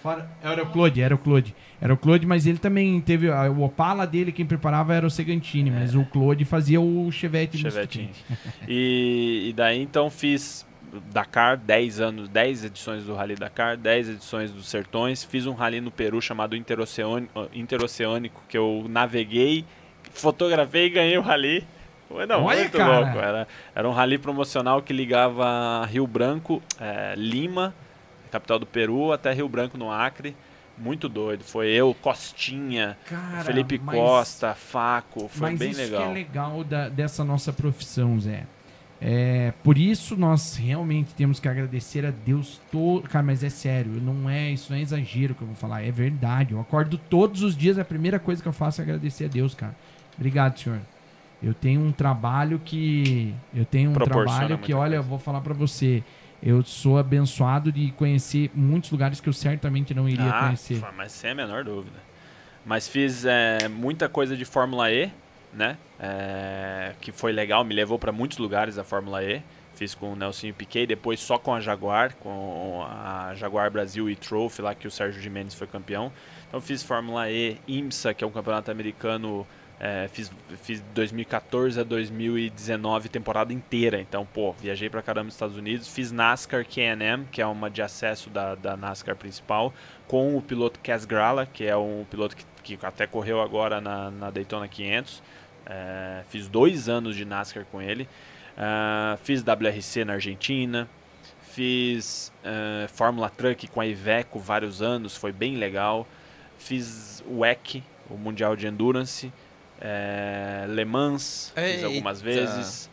[0.00, 1.52] Fora- Era o Claude, era o Claude.
[1.80, 3.28] Era o Claude, mas ele também teve.
[3.28, 7.58] a- O Opala dele, quem preparava era o Segantini, mas o Claude fazia o Chevette
[7.88, 8.24] quente.
[8.68, 10.64] E, e daí então fiz
[11.12, 15.22] Dakar, 10 anos, 10 edições do Rally Dakar, 10 edições dos Sertões.
[15.24, 19.64] Fiz um rally no Peru chamado Interoceânico, Interoceânico que eu naveguei,
[20.12, 21.66] fotografei e ganhei o rally.
[22.08, 23.00] Foi, Não, Olha, muito cara.
[23.00, 23.18] louco.
[23.18, 27.74] Era, era um rally promocional que ligava Rio Branco, eh, Lima,
[28.30, 30.34] capital do Peru, até Rio Branco, no Acre.
[30.78, 31.42] Muito doido.
[31.44, 35.28] Foi eu, Costinha, Cara, Felipe mas- Costa, Faco.
[35.28, 36.02] Foi Mas bem isso legal.
[36.02, 38.44] que é legal da- dessa nossa profissão, Zé.
[39.00, 43.08] É, por isso nós realmente temos que agradecer a Deus todo.
[43.08, 45.90] Cara, mas é sério, não é isso não é exagero que eu vou falar, é
[45.90, 46.52] verdade.
[46.52, 49.54] Eu acordo todos os dias, a primeira coisa que eu faço é agradecer a Deus,
[49.54, 49.74] cara.
[50.16, 50.80] Obrigado, senhor.
[51.40, 55.54] Eu tenho um trabalho que eu tenho um trabalho que, olha, eu vou falar pra
[55.54, 56.02] você,
[56.42, 60.82] eu sou abençoado de conhecer muitos lugares que eu certamente não iria ah, conhecer.
[60.96, 61.96] Mas sem a menor dúvida.
[62.66, 65.12] Mas fiz é, muita coisa de Fórmula E,
[65.52, 65.76] né?
[65.98, 69.42] É, que foi legal, me levou para muitos lugares a Fórmula E.
[69.74, 74.16] Fiz com o Nelson Piquet, depois só com a Jaguar, com a Jaguar Brasil e
[74.16, 76.10] Trophy, lá que o Sérgio Jimenez foi campeão.
[76.48, 79.46] Então fiz Fórmula E, IMSA, que é um campeonato americano
[79.80, 85.56] É, fiz, fiz 2014 a 2019 temporada inteira, então, pô, viajei pra caramba nos Estados
[85.56, 85.86] Unidos.
[85.86, 89.72] Fiz NASCAR K&M, que é uma de acesso da, da NASCAR principal,
[90.08, 92.44] com o piloto Cas Gralla, que é um piloto que,
[92.76, 95.22] que até correu agora na, na Daytona 500.
[95.66, 98.08] É, fiz dois anos de NASCAR com ele.
[98.56, 100.88] Uh, fiz WRC na Argentina.
[101.42, 106.06] Fiz uh, Fórmula Truck com a Iveco vários anos, foi bem legal.
[106.58, 109.32] Fiz o WEC, o Mundial de Endurance
[109.80, 111.74] é, Le Mans, Eita.
[111.74, 112.90] fiz algumas vezes.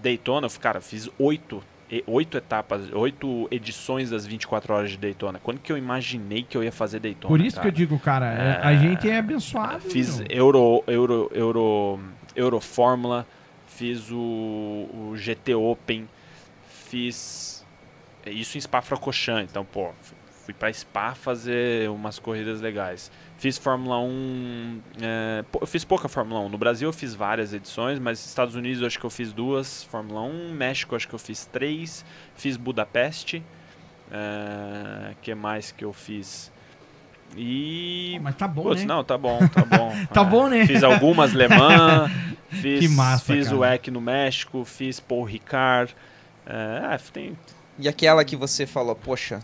[0.00, 1.62] Daytona, cara, fiz oito,
[2.06, 5.40] oito etapas, oito edições das 24 horas de Daytona.
[5.42, 7.28] Quando que eu imaginei que eu ia fazer Daytona?
[7.28, 7.62] Por isso cara?
[7.62, 9.80] que eu digo, cara, é, a gente é abençoado.
[9.80, 12.00] Fiz Euro, Euro, Euro,
[12.36, 13.26] Euro Fórmula,
[13.66, 16.08] fiz o, o GT Open,
[16.90, 17.66] fiz
[18.26, 19.50] isso em Spa-Francorchamps.
[19.50, 19.90] Então, pô,
[20.44, 23.10] fui para Spa fazer umas corridas legais.
[23.38, 24.80] Fiz Fórmula 1.
[25.00, 26.48] É, eu fiz pouca Fórmula 1.
[26.48, 29.32] No Brasil eu fiz várias edições, mas nos Estados Unidos eu acho que eu fiz
[29.32, 30.52] duas Fórmula 1.
[30.52, 32.04] México eu acho que eu fiz três.
[32.34, 33.42] Fiz Budapeste.
[34.10, 36.50] É, que mais que eu fiz?
[37.36, 38.18] E.
[38.22, 38.86] Mas tá bom, Putz, né?
[38.86, 39.92] Não, tá bom, tá bom.
[40.12, 40.66] tá é, bom, né?
[40.66, 42.10] Fiz algumas Le Mans.
[42.50, 43.58] fiz, que massa, Fiz cara.
[43.58, 44.64] o EC no México.
[44.64, 45.94] Fiz Paul Ricard.
[46.44, 47.38] É, tem.
[47.78, 49.40] E aquela que você falou, poxa,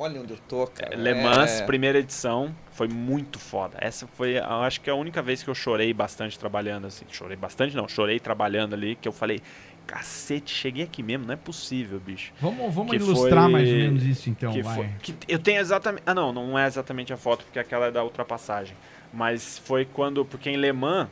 [0.00, 0.96] olha onde eu tô, cara.
[0.96, 1.66] Le Mans, é...
[1.66, 3.76] primeira edição, foi muito foda.
[3.80, 7.04] Essa foi, eu acho que é a única vez que eu chorei bastante trabalhando assim.
[7.10, 9.40] Chorei bastante, não, chorei trabalhando ali, que eu falei,
[9.86, 12.32] cacete, cheguei aqui mesmo, não é possível, bicho.
[12.40, 14.74] Vamos, vamos ilustrar foi, mais ou menos isso então, que vai.
[14.74, 17.90] Foi, que eu tenho exatamente, ah não, não é exatamente a foto, porque aquela é
[17.90, 18.74] da ultrapassagem.
[19.12, 21.08] Mas foi quando, porque em Le Mans,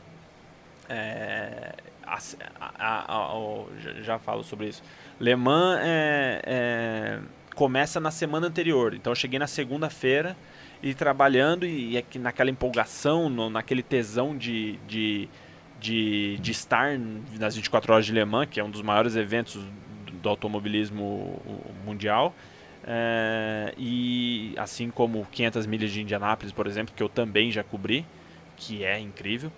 [0.88, 1.74] é,
[2.06, 2.18] a,
[2.78, 4.82] a, a, já, já falo sobre isso.
[5.20, 7.20] Le Mans é, é
[7.58, 8.94] começa na semana anterior.
[8.94, 10.36] Então eu cheguei na segunda-feira
[10.80, 15.28] e trabalhando e, e naquela empolgação, no, naquele tesão de, de,
[15.80, 16.96] de, de, estar
[17.36, 21.42] nas 24 horas de Le Mans, que é um dos maiores eventos do, do automobilismo
[21.84, 22.32] mundial.
[22.86, 28.06] É, e assim como 500 milhas de Indianápolis, por exemplo, que eu também já cobri,
[28.56, 29.50] que é incrível.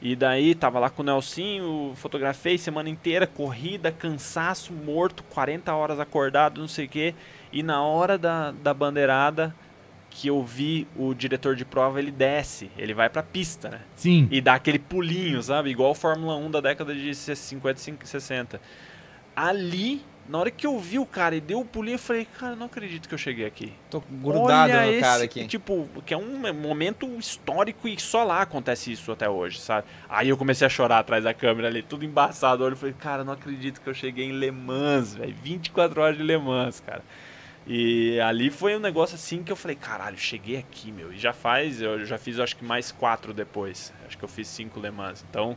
[0.00, 5.98] E daí tava lá com o Nelsinho, fotografei semana inteira, corrida, cansaço, morto, 40 horas
[5.98, 7.14] acordado, não sei o quê.
[7.52, 9.54] E na hora da, da bandeirada,
[10.10, 13.80] que eu vi o diretor de prova, ele desce, ele vai pra pista, né?
[13.94, 14.28] Sim.
[14.30, 15.70] E dá aquele pulinho, sabe?
[15.70, 18.60] Igual a Fórmula 1 da década de 50 e 60.
[19.36, 22.56] Ali, na hora que eu vi o cara e deu o pulinho, eu falei, cara,
[22.56, 23.72] não acredito que eu cheguei aqui.
[23.88, 25.46] Tô grudado Olha no esse, cara aqui.
[25.46, 29.86] Tipo, que é um momento histórico e só lá acontece isso até hoje, sabe?
[30.08, 32.66] Aí eu comecei a chorar atrás da câmera ali, tudo embaçado.
[32.66, 35.34] Eu falei, cara, não acredito que eu cheguei em Le Mans, velho.
[35.42, 37.02] 24 horas de Le Mans, cara.
[37.68, 41.12] E ali foi um negócio assim que eu falei, caralho, cheguei aqui, meu.
[41.12, 43.92] E já faz, eu já fiz acho que mais quatro depois.
[44.06, 45.22] Acho que eu fiz cinco Le Mans.
[45.28, 45.54] Então,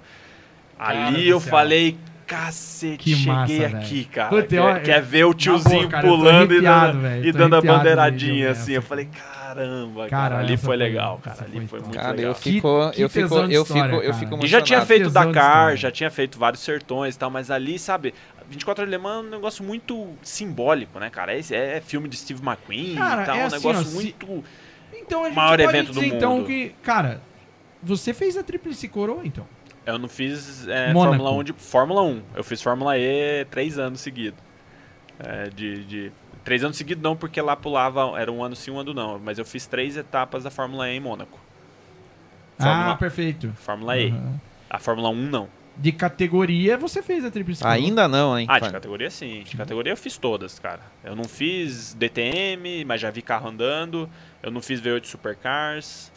[0.78, 1.50] cara ali eu céu.
[1.50, 1.98] falei,
[2.28, 4.08] cacete, que cheguei massa, aqui, véio.
[4.08, 4.30] cara.
[4.30, 7.56] Puta, quer, eu, quer ver o tiozinho boa, cara, pulando e dando, véio, e dando
[7.56, 8.72] a bandeiradinha mesmo, assim.
[8.74, 11.44] Eu falei, caramba, cara, ali foi legal, cara.
[11.44, 12.32] Ali foi muito cara, legal.
[12.32, 14.14] Eu fico, que, eu que fico, eu fico, eu cara.
[14.14, 17.52] fico E já tinha feito Tesão Dakar, já tinha feito vários sertões e tal, mas
[17.52, 18.14] ali, sabe,
[18.52, 21.34] 24 horas de Le Mans é um negócio muito simbólico, né, cara?
[21.34, 21.40] É,
[21.78, 24.26] é filme de Steve McQueen cara, e tal, é um assim, negócio ó, muito.
[24.28, 24.44] Se...
[24.98, 26.48] Então a gente maior evento dizer, do então mundo.
[26.48, 27.22] que, cara,
[27.82, 29.48] você fez a tríplice coroa, então.
[29.86, 30.94] Eu não fiz é.
[30.94, 32.22] Fórmula 1 de Fórmula 1.
[32.36, 34.40] Eu fiz Fórmula E três anos seguidos.
[35.20, 36.12] É, de, de
[36.44, 39.18] três anos seguidos não, porque lá pulava era um ano sim, um ano não.
[39.18, 41.40] Mas eu fiz três etapas da Fórmula E em Mônaco.
[42.60, 43.52] Fórmula, ah, perfeito.
[43.56, 44.12] Fórmula E.
[44.12, 44.40] Uhum.
[44.70, 45.50] A Fórmula 1 não.
[45.78, 47.76] De categoria, você fez a tríplice coroa.
[47.76, 48.46] Ainda não, hein?
[48.50, 49.44] Ah, de categoria sim.
[49.44, 50.82] De categoria eu fiz todas, cara.
[51.04, 54.10] Eu não fiz DTM, mas já vi carro andando.
[54.44, 56.12] Eu não fiz V8 Supercars.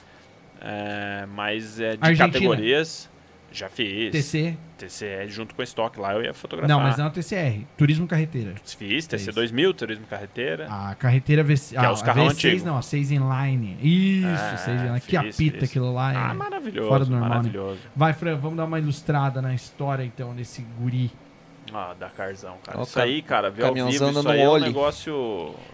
[0.60, 2.32] É, mas é de Argentina.
[2.32, 3.08] categorias.
[3.54, 4.10] Já fiz.
[4.10, 4.56] TC.
[4.76, 6.68] TCE junto com o estoque lá, eu ia fotografar.
[6.68, 7.64] Não, mas não é TCR.
[7.78, 8.54] Turismo carreteira.
[8.64, 9.34] Fiz, TC Fez.
[9.34, 10.66] 2000, Turismo Carreteira.
[10.68, 11.80] A carreteira V6.
[11.80, 12.66] é os carrão V6 antigo.
[12.66, 13.78] não, a 6 inline.
[13.80, 15.00] Isso, É, 6 inline.
[15.00, 15.70] Que fiz, apita fiz.
[15.70, 16.12] aquilo lá.
[16.12, 16.16] É...
[16.16, 17.36] Ah, maravilhoso, fora do normal, né?
[17.36, 17.78] maravilhoso.
[17.94, 21.12] Vai, Fran, vamos dar uma ilustrada na história, então, desse guri.
[21.72, 22.78] Ah, Dakarzão, cara.
[22.78, 25.12] Ó, isso aí, cara, ver ao vivo, isso aí é um negócio...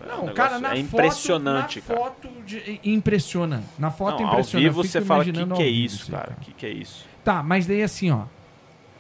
[0.01, 2.11] é um Não, negócio- cara, na É impressionante, foto, na cara.
[2.21, 3.63] foto de- impressiona.
[3.79, 4.65] Na foto Não, ao impressiona.
[4.67, 6.37] Eu vivo você fala, o que, que é ao isso, cara?
[6.37, 7.10] O que, que é isso?
[7.25, 8.25] Tá, mas daí assim, ó.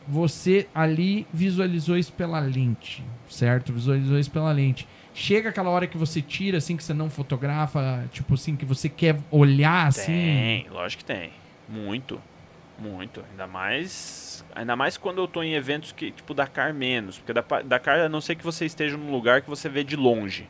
[0.08, 3.72] Você ali visualizou isso pela lente, certo?
[3.72, 4.88] Visualizou isso pela lente.
[5.14, 8.88] Chega aquela hora que você tira, assim, que você não fotografa, tipo assim, que você
[8.88, 10.06] quer olhar, assim...
[10.12, 11.30] Tem, lógico que tem.
[11.68, 12.20] Muito,
[12.78, 13.22] muito.
[13.30, 17.18] Ainda mais, ainda mais quando eu tô em eventos que, tipo, Dakar menos.
[17.18, 19.96] Porque da- Dakar, a não ser que você esteja num lugar que você vê de
[19.96, 20.48] longe.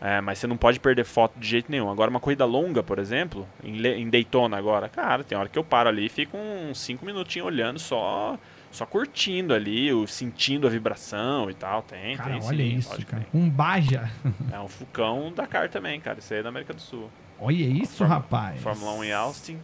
[0.00, 1.90] É, mas você não pode perder foto de jeito nenhum.
[1.90, 5.64] Agora, uma corrida longa, por exemplo, em, em Daytona agora, cara, tem hora que eu
[5.64, 8.38] paro ali e fico uns 5 minutinhos olhando só,
[8.70, 11.80] só curtindo ali, o- sentindo a vibração e tal.
[11.82, 13.26] Tem, Cara, tem olha sim, isso, cara.
[13.32, 14.10] Um Baja.
[14.22, 14.34] tem.
[14.52, 16.18] É um Fucão Dakar também, cara.
[16.18, 17.10] Isso aí é da América do Sul.
[17.40, 18.60] Olha isso, Fórmula- rapaz.
[18.60, 19.58] Fórmula 1 em Austin.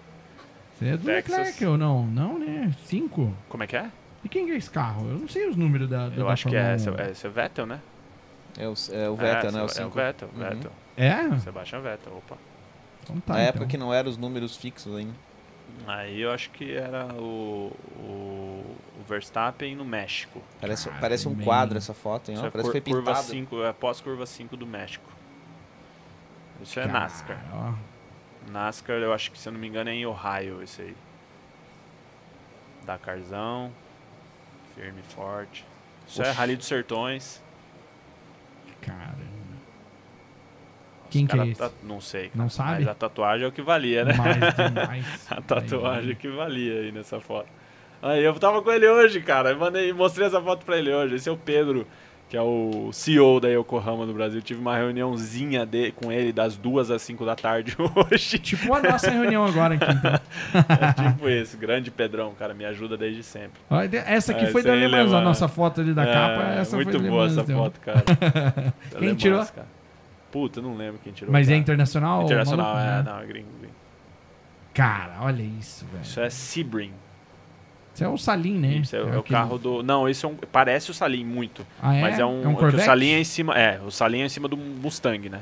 [0.78, 1.36] Você é do Texas.
[1.36, 2.06] Leclerc ou não?
[2.06, 2.72] Não, né?
[2.86, 3.32] Cinco.
[3.50, 3.86] Como é que é?
[4.24, 5.08] E quem que é esse carro?
[5.10, 7.06] Eu não sei os números da, do Eu da acho que é, Fórmula 1.
[7.06, 7.80] é, esse é o Vettel, né?
[8.58, 9.62] É o, é o Vettel, é, né?
[9.62, 9.90] O É o.
[9.90, 10.38] Vettel, Uhum.
[10.38, 10.72] Vettel.
[10.96, 11.38] É?
[11.38, 12.36] Sebastian Vettel, opa.
[13.02, 13.68] Então tá, Na época então.
[13.68, 15.14] que não eram os números fixos ainda.
[15.86, 20.42] Aí eu acho que era o, o, o Verstappen no México.
[20.60, 22.34] Parece, Cara, parece um quadro essa foto, hein?
[22.34, 22.48] Isso ó.
[22.48, 23.26] é Parece cur- que foi curva pintado.
[23.30, 25.10] 5, é pós-curva 5 do México.
[26.62, 27.74] Isso é Cara, NASCAR.
[28.50, 30.96] NASCAR, eu acho que, se eu não me engano, é em Ohio esse aí.
[32.84, 33.72] Dakarzão.
[34.74, 35.64] Firme e forte.
[36.06, 36.36] Isso é Oxi.
[36.38, 37.41] Rally dos Sertões.
[38.82, 39.32] Caramba.
[41.04, 41.70] Os Quem que é cara esse?
[41.82, 42.30] Não sei.
[42.34, 42.78] Não cara, sabe?
[42.80, 44.14] Mas a tatuagem é o que valia, né?
[44.14, 45.26] Mais demais.
[45.30, 47.48] A tatuagem é o que valia aí nessa foto.
[48.02, 49.50] Aí eu tava com ele hoje, cara.
[49.50, 51.14] Eu mandei, mostrei essa foto pra ele hoje.
[51.14, 51.86] Esse é o Pedro,
[52.32, 54.40] que é o CEO da Yokohama no Brasil.
[54.40, 57.76] Tive uma reuniãozinha de, com ele das duas às 5 da tarde
[58.10, 58.38] hoje.
[58.38, 60.12] Tipo a nossa reunião agora aqui, então.
[60.14, 63.60] É tipo esse, grande Pedrão, cara, me ajuda desde sempre.
[64.06, 66.42] Essa aqui É, foi da Alemãs, a leva- nossa foto ali da É, capa.
[66.54, 67.54] Essa muito foi boa essa então.
[67.58, 68.02] foto, cara.
[68.98, 69.44] Quem tirou?
[69.44, 69.66] cara.
[70.30, 71.30] Puta, não lembro quem tirou.
[71.30, 71.60] Mas é cara.
[71.60, 72.22] internacional?
[72.22, 72.82] Internacional, maluco?
[72.82, 73.02] é, Né?
[73.12, 73.48] não, é gringo.
[73.60, 73.74] gringo.
[74.72, 76.02] Cara, olha isso, velho.
[76.02, 76.92] Isso é Sebring.
[77.94, 78.68] Isso é o Salim, né?
[78.76, 79.82] Isso é, é o carro do.
[79.82, 80.34] Não, esse é um.
[80.34, 81.66] Parece o Salim muito.
[81.80, 82.00] Ah, é?
[82.00, 82.42] Mas é um.
[82.42, 82.82] é um é Corvette?
[82.82, 83.54] o Salim é em cima.
[83.58, 85.40] É, o Salim é em cima do Mustang, né?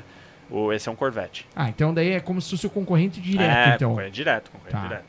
[0.49, 1.47] O, esse é um Corvette.
[1.55, 3.89] Ah, então daí é como se fosse o concorrente direto, é, então.
[3.91, 4.83] concorrente direto, concorrente Tá.
[4.83, 5.05] direto.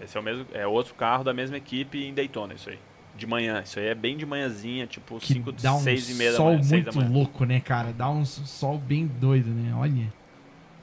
[0.00, 0.46] Esse é o mesmo.
[0.52, 2.78] É outro carro da mesma equipe em Daytona, isso aí.
[3.16, 3.62] De manhã.
[3.64, 6.36] Isso aí é bem de manhãzinha, tipo Que 5, dá um 6 e meia da
[6.36, 6.60] sol manhã.
[6.84, 7.92] da muito louco, né, cara?
[7.92, 9.74] Dá um sol bem doido, né?
[9.74, 10.12] Olha.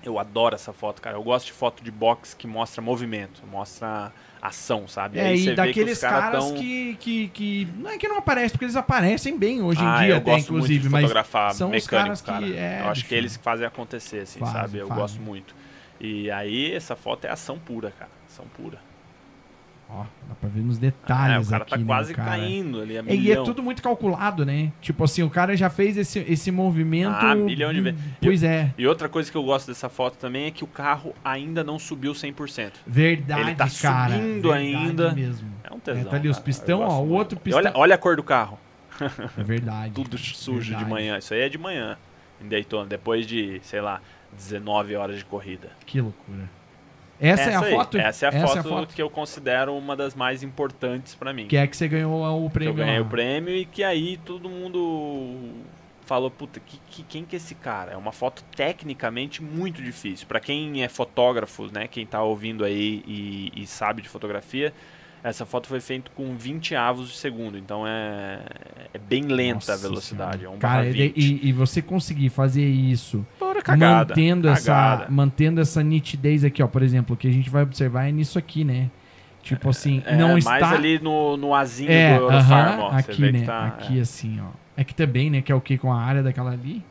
[0.03, 1.15] Eu adoro essa foto, cara.
[1.15, 4.11] Eu gosto de foto de box que mostra movimento, mostra
[4.43, 5.19] ação, sabe?
[5.19, 6.53] É, Aí e que daqueles os caras caras tão...
[6.55, 7.67] que, que, que.
[7.77, 10.31] Não é que não aparecem, porque eles aparecem bem hoje em ah, dia, eu até,
[10.31, 11.01] gosto inclusive, muito de mas.
[11.03, 12.45] fotografar são os mecânicos, cara.
[12.45, 14.77] que- é, eu acho que eles que fazem acontecer, assim, Fazem, sabe?
[14.79, 15.01] Eu fazem.
[15.01, 15.55] gosto muito.
[15.99, 18.11] E aí, essa foto é ação pura, cara.
[18.29, 18.77] Ação pura.
[19.95, 22.29] Ó, dá pra ver nos é, detalhes o cara aqui, tá né, quase cara?
[22.31, 24.71] caindo ali, É, e é tudo muito calculado, né?
[24.81, 27.13] Tipo assim, o cara já fez esse, esse movimento.
[27.13, 27.99] Ah, milhão de vezes.
[28.19, 28.73] Pois é.
[28.75, 31.77] E outra coisa que eu gosto dessa foto também é que o carro ainda não
[31.77, 32.71] subiu 100%.
[32.87, 34.15] Verdade, Ele tá cara.
[34.15, 35.11] subindo ainda.
[35.13, 35.47] mesmo.
[35.63, 36.01] É um tesão.
[36.01, 38.57] É, tá ali os pistão, ó, o outro pistão- Olha, olha a cor do carro.
[39.37, 39.93] É verdade.
[39.93, 40.83] Tudo sujo Verdade.
[40.85, 41.17] de manhã.
[41.19, 41.97] Isso aí é de manhã.
[42.43, 44.01] Em Daytona, depois de, sei lá,
[44.35, 45.69] 19 horas de corrida.
[45.85, 46.49] Que loucura.
[47.25, 47.97] Essa, é a aí, foto?
[47.97, 51.47] Essa é a, foto, que eu considero uma das mais importantes pra mim.
[51.47, 52.71] Que é que você ganhou o Que prêmio.
[52.71, 55.39] eu ganhei o prêmio e que aí todo mundo
[56.05, 57.93] falou, puta, que, que- quem que é esse cara?
[57.93, 60.27] É uma foto tecnicamente muito difícil.
[60.27, 64.73] Pra quem é fotógrafo, né, quem tá ouvindo aí e, e sabe de fotografia,
[65.23, 68.39] essa foto foi feita com 20 avos de segundo, então é,
[68.93, 71.39] é bem lenta Nossa a velocidade, é um Cara, e, 20.
[71.47, 73.25] e- você conseguir fazer isso
[73.63, 75.05] cagada, mantendo essa cagada.
[75.09, 78.37] mantendo essa nitidez aqui, ó, por exemplo, o que a gente vai observar é nisso
[78.37, 78.89] aqui, né?
[79.41, 82.89] Tipo assim, É, não mais está ali no, no azinho é, do Eurofarm, aham, ó,
[82.91, 83.45] aqui, né?
[83.45, 83.65] tá...
[83.67, 84.47] aqui assim, ó.
[84.75, 86.83] É que também, né, que é o que com a área daquela ali.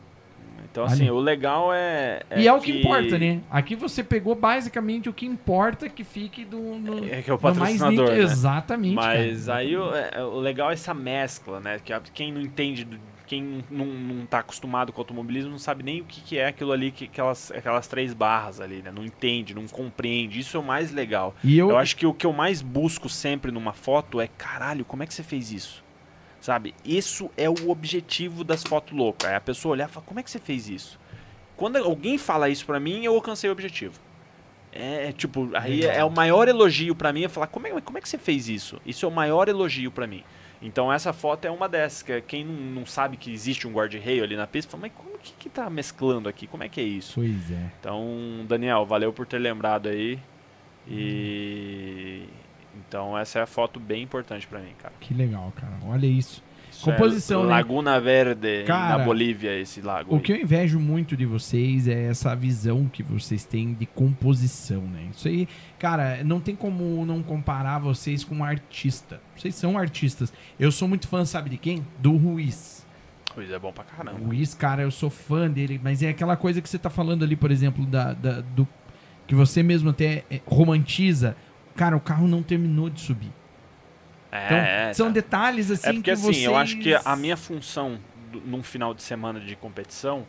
[0.73, 1.15] Então, assim, Olha.
[1.15, 2.23] o legal é.
[2.35, 3.41] e é o que importa, né?
[3.51, 7.39] Aqui você pegou basicamente o que importa que fique do, no, É que é o
[7.39, 8.09] patrocinador.
[8.11, 8.19] né?
[8.21, 8.95] Exatamente.
[8.95, 9.59] Mas cara.
[9.59, 11.79] aí o, é- o legal é essa mescla, né?
[11.85, 16.01] Que quem não entende, do- quem não, não tá acostumado com automobilismo não sabe nem
[16.01, 18.91] o que, que é aquilo ali, que, aquelas, aquelas três barras ali, né?
[18.95, 20.41] Não entende, não compreende.
[20.41, 21.35] Isso é o mais legal.
[21.45, 24.85] E eu, Eu acho que o que eu mais busco sempre numa foto é, caralho,
[24.87, 25.82] como é que você fez isso?
[26.43, 26.75] Sabe?
[26.85, 29.31] Isso é o objetivo das fotos loucas.
[29.31, 30.99] É a pessoa olhar e falar, como é que você fez isso?
[31.57, 33.95] Quando alguém fala isso pra mim, eu alcancei o objetivo.
[34.73, 38.01] É, tipo, aí é o maior elogio pra mim é falar, como é, como é
[38.01, 38.81] que você fez isso?
[38.85, 40.25] Isso é o maior elogio pra mim.
[40.61, 43.73] Então essa foto é uma dessas, que é quem não, não sabe que existe um
[43.73, 46.49] guarda-reio ali na pista, fala, mas como que, que tá mesclando aqui?
[46.49, 47.13] Como é que é isso?
[47.15, 47.71] Pois é.
[47.79, 50.19] Então, Daniel, valeu por ter lembrado aí.
[50.89, 52.25] E
[52.93, 54.93] então essa é a foto bem importante pra mim, cara.
[55.01, 55.73] Que legal, cara.
[55.87, 56.43] Olha isso.
[56.71, 57.51] Isso Composição, é né?
[57.51, 60.13] Laguna Verde, Cara, na Bolívia, esse lago.
[60.13, 60.23] O aí.
[60.23, 65.09] que eu invejo muito de vocês é essa visão que vocês têm de composição, né?
[65.15, 65.47] Isso aí,
[65.79, 69.21] cara, não tem como não comparar vocês com um artista.
[69.37, 70.33] Vocês são artistas.
[70.59, 71.87] Eu sou muito fã, sabe de quem?
[71.99, 72.87] Do Ruiz.
[73.35, 74.19] Pois é bom pra O caramba.
[74.27, 77.37] Ruiz, cara, eu sou fã dele, mas é aquela coisa que você tá falando ali,
[77.37, 78.67] por exemplo, da, da- do
[79.27, 81.37] que você mesmo até é, romantiza.
[81.77, 83.33] Cara, o carro não terminou de subir.
[84.31, 85.13] É, Então, é, são tá.
[85.13, 86.45] detalhes assim É porque que assim, vocês...
[86.45, 87.99] eu acho que a minha função
[88.47, 90.27] num final de semana de competição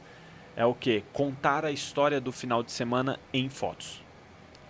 [0.56, 1.04] é o que?
[1.14, 4.04] Contar a história do final de semana em fotos.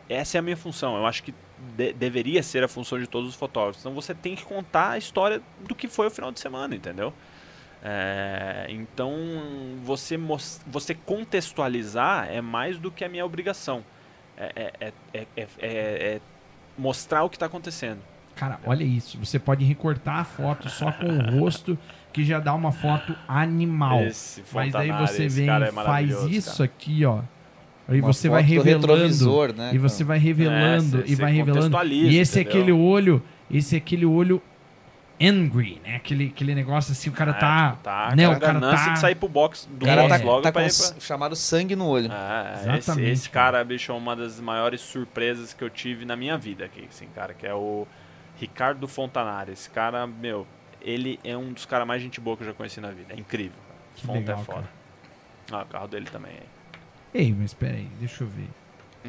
[0.08, 0.96] Essa é a minha função.
[0.98, 1.34] Eu acho que
[1.76, 3.82] de- deveria ser a função de todos os fotógrafos.
[3.82, 7.12] Então você tem que contar a história do que foi o final de semana, entendeu?
[7.86, 9.12] É, então
[9.84, 10.18] você,
[10.68, 13.84] você contextualizar é mais do que a minha obrigação.
[14.38, 16.22] É- é- é- é- é
[16.78, 18.00] mostrar o que está acontecendo.
[18.36, 19.18] Cara, olha isso.
[19.20, 21.78] Você pode recortar a foto só com o rosto,
[22.12, 24.02] que já dá uma foto animal.
[24.04, 26.64] Esse Mas aí você vem cara é e faz isso cara.
[26.66, 27.20] aqui, ó.
[27.88, 28.88] Aí Uma você vai foto do revelando.
[28.88, 31.78] retrovisor, né, E você vai revelando, É, e cê- vai revelando.
[31.92, 32.60] E esse é entendeu?
[32.62, 33.22] aquele olho,
[33.52, 34.42] esse é aquele olho
[35.22, 35.96] angry, né?
[35.96, 37.72] Aquele, aquele negócio assim, o cara É, tá.
[37.72, 38.94] tipo, tá né, com o cara ganância tá.
[38.94, 41.00] de sair pro box do O cara box tá, logo tá pra com ir pra-
[41.00, 42.12] chamado sangue no olho.
[42.12, 43.52] É, esse, Exatamente, esse cara.
[43.58, 47.08] cara, bicho, é uma das maiores surpresas que eu tive na minha vida aqui, assim,
[47.16, 47.88] cara, que é o
[48.40, 49.52] Ricardo Fontanari.
[49.54, 50.46] Esse cara, meu,
[50.82, 53.14] ele é um dos caras mais gente boa que eu já conheci na vida.
[53.14, 53.58] É incrível.
[53.68, 53.80] cara.
[54.06, 54.70] Fonta legal, é foda.
[55.52, 56.34] Ah, o carro dele também.
[57.14, 58.48] Ei, mas peraí, deixa eu ver.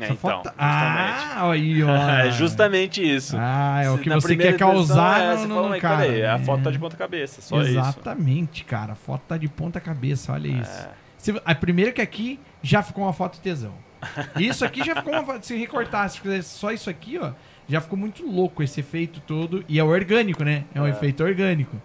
[0.01, 0.59] É, então, foto- justamente.
[0.59, 1.97] Ah, aí, ó.
[2.27, 3.37] é justamente isso.
[3.39, 5.97] Ah, é o que na você quer causar é, no, no, fala, no "Mas cara.
[6.03, 6.73] peraí, a foto tá É.
[6.73, 7.71] de ponta cabeça, só isso.
[7.71, 8.93] Exatamente, cara.
[8.93, 10.71] A foto tá de ponta cabeça, olha isso.
[10.81, 10.89] É.
[11.17, 13.73] Se- a primeira que aqui já ficou uma foto tesão.
[14.37, 15.47] Isso aqui já ficou uma foto.
[15.47, 17.31] Se recortar, se fizesse só isso aqui, ó,
[17.69, 19.65] já ficou muito louco esse efeito todo.
[19.69, 20.65] E é orgânico, né?
[20.75, 20.91] É um É.
[20.91, 21.81] efeito orgânico.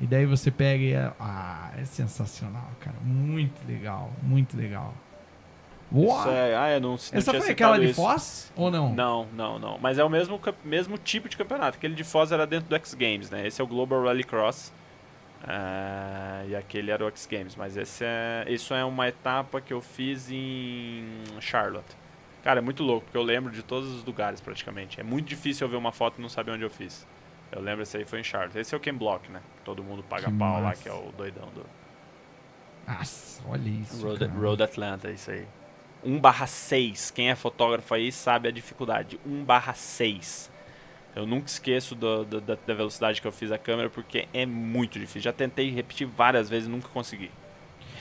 [0.00, 1.10] E daí você pega e é.
[1.20, 2.96] Ah, é sensacional, cara.
[3.04, 4.94] Muito legal, muito legal.
[5.90, 6.20] Boa!
[6.20, 8.02] Isso é, ah, é, não, não Essa foi aquela de isso.
[8.02, 8.52] Foz?
[8.54, 8.92] Ou não?
[8.94, 9.78] Não, não, não.
[9.80, 11.78] Mas é o mesmo, mesmo tipo de campeonato.
[11.78, 13.46] Aquele de Foz era dentro do X Games, né?
[13.46, 14.72] Esse é o Global Rallycross.
[15.42, 17.56] Ah, e aquele era o X Games.
[17.56, 21.04] Mas esse é, isso é uma etapa que eu fiz em
[21.40, 21.96] Charlotte.
[22.42, 25.00] Cara, é muito louco, porque eu lembro de todos os lugares praticamente.
[25.00, 27.06] É muito difícil eu ver uma foto e não saber onde eu fiz.
[27.50, 28.58] Eu lembro esse aí foi em Charlotte.
[28.58, 29.40] Esse é o Ken Block, né?
[29.64, 30.82] Todo mundo paga Que pau lá, massa.
[30.82, 31.64] que é o doidão do
[32.86, 34.06] Nossa, olha isso.
[34.06, 34.32] Road, cara.
[34.32, 35.46] Road Atlanta, isso aí.
[36.04, 37.10] 1 barra 6.
[37.10, 39.18] Quem é fotógrafo aí sabe a dificuldade.
[39.26, 40.50] 1 barra 6.
[41.16, 44.46] Eu nunca esqueço do- do- da, da velocidade que eu fiz a câmera porque é
[44.46, 45.22] muito difícil.
[45.22, 47.30] Já tentei repetir várias vezes e nunca consegui.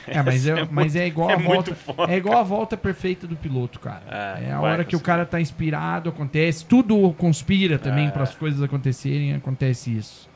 [0.06, 1.76] É, mas é, Essa mas é igual é a muito volta.
[1.76, 4.04] foda, É igual a volta perfeita do piloto, cara.
[4.40, 6.64] É, É, a hora que o cara tá inspirado, acontece.
[6.66, 8.12] Tudo conspira também É.
[8.12, 10.30] para as coisas acontecerem, acontece isso.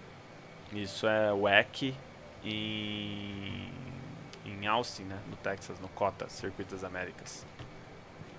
[0.73, 1.93] Isso é WEC
[2.43, 3.67] em,
[4.45, 5.17] em Austin, né?
[5.29, 7.45] No Texas, no COTA, Circuito das Américas.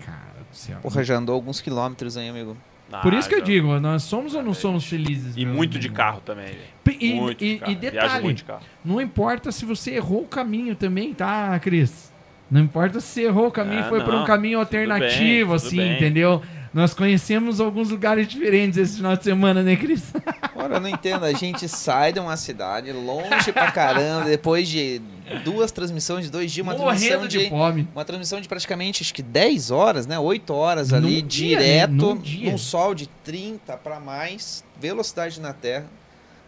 [0.05, 0.19] Cara
[0.51, 0.79] do céu.
[0.83, 2.57] Porra, já andou alguns quilômetros aí, amigo.
[3.03, 5.35] Por Ah, isso que eu já- digo, nós somos ou não somos felizes?
[5.35, 5.95] E muito de amigo?
[5.95, 6.55] carro também.
[7.01, 7.73] E, muito e- de carro.
[7.73, 8.63] e detalhe, muito de carro.
[8.85, 12.13] não importa se você errou o caminho também, tá, Cris?
[12.51, 15.51] Não importa se você errou o caminho e Ah, foi por um caminho Tudo alternativo,
[15.53, 15.97] bem, tudo assim, bem.
[15.97, 16.43] entendeu?
[16.73, 20.05] Nós conhecemos alguns lugares diferentes esse final de semana, né, Cris?
[20.57, 21.25] Ora, eu não entendo.
[21.25, 25.03] A gente sai de uma cidade longe pra caramba, depois de
[25.45, 27.49] duas transmissões de dois dias, uma transmissão Morrendo de de.
[27.51, 27.89] fome.
[27.95, 30.19] Uma transmissão de praticamente acho que 10 horas, né?
[30.19, 31.63] 8 horas ali, Num dia, né?
[31.65, 32.23] direto, Num
[32.53, 35.85] num sol de 30 pra mais, velocidade na Terra.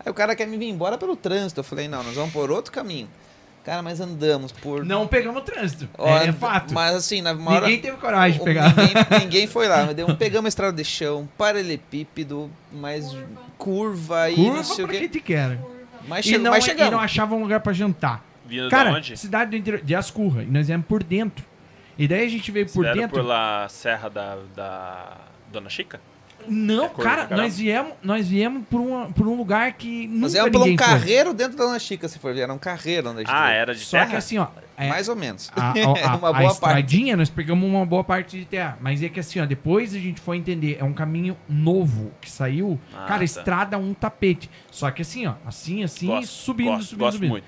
[0.05, 1.61] Aí o cara quer me vir embora pelo trânsito.
[1.61, 3.09] Eu falei, não, nós vamos por outro caminho.
[3.65, 4.85] Cara, mas andamos por.
[4.85, 5.89] Não pegamos trânsito.
[5.99, 6.75] É, é fato.
[6.75, 7.61] Mas assim, na uma hora.
[7.67, 8.75] Ninguém teve coragem de pegar.
[8.77, 9.87] Ninguém, ninguém foi lá.
[9.87, 13.17] mas deu- Pegamos a estrada de chão, paralelepípedo, mais
[13.57, 15.01] curva, e Curva não sei o quê.
[15.01, 15.59] que te quer.
[16.07, 17.01] Mas, E che não, mas e não chegamos.
[17.05, 18.23] achava um lugar pra jantar.
[18.45, 19.17] Vindo Cara, de onde?
[19.17, 20.43] cidade do interior, de Ascurra.
[20.43, 21.43] E nós viemos por dentro.
[21.97, 23.09] E daí a gente veio por Por dentro.
[23.17, 25.17] por lá, Serra da, da
[25.51, 25.99] Dona Chica?
[26.49, 30.33] Não, É cara, nós viemos, nós viemos por, uma, por um lugar que nunca Nós
[30.33, 30.77] viemos por um foi.
[30.77, 32.43] carreiro dentro da Dona Chica, se for ver.
[32.43, 33.57] Era um carreiro onde a gente Ah, veio.
[33.61, 34.11] era de Só terra?
[34.11, 34.47] que assim, ó.
[34.77, 35.51] é, Mais ou menos.
[35.57, 36.53] a, a, a, uma a boa parte.
[36.53, 38.77] estradinha, nós pegamos uma boa parte de terra.
[38.81, 42.31] Mas é que assim, ó, depois a gente foi entender, é um caminho novo que
[42.31, 42.79] saiu.
[42.93, 43.25] Ah, cara, tá.
[43.25, 44.51] estrada um tapete.
[44.71, 47.31] Só que assim, ó, assim, assim, Gosto, subindo, gosto, subindo, gosto subindo.
[47.31, 47.45] muito.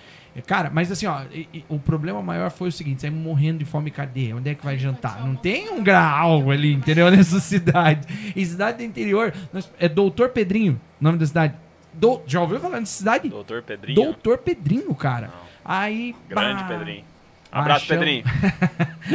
[0.47, 1.23] Cara, mas assim, ó,
[1.69, 4.33] o problema maior foi o seguinte: saímos morrendo de fome, cadê?
[4.35, 5.25] Onde é que vai jantar?
[5.27, 7.09] Não tem um graal ali, entendeu?
[7.13, 8.07] Nessa cidade.
[8.35, 9.33] E cidade do interior,
[9.79, 11.55] é Doutor Pedrinho, nome da cidade.
[11.95, 13.29] Dou- já ouviu falar nessa cidade?
[13.31, 13.95] Doutor Pedrinho?
[13.95, 15.29] Doutor Pedrinho, cara.
[15.29, 15.33] Não.
[15.65, 16.15] Aí.
[16.29, 17.05] Grande bah, Pedrinho.
[17.51, 18.25] Abraço, achamos- Pedrinho.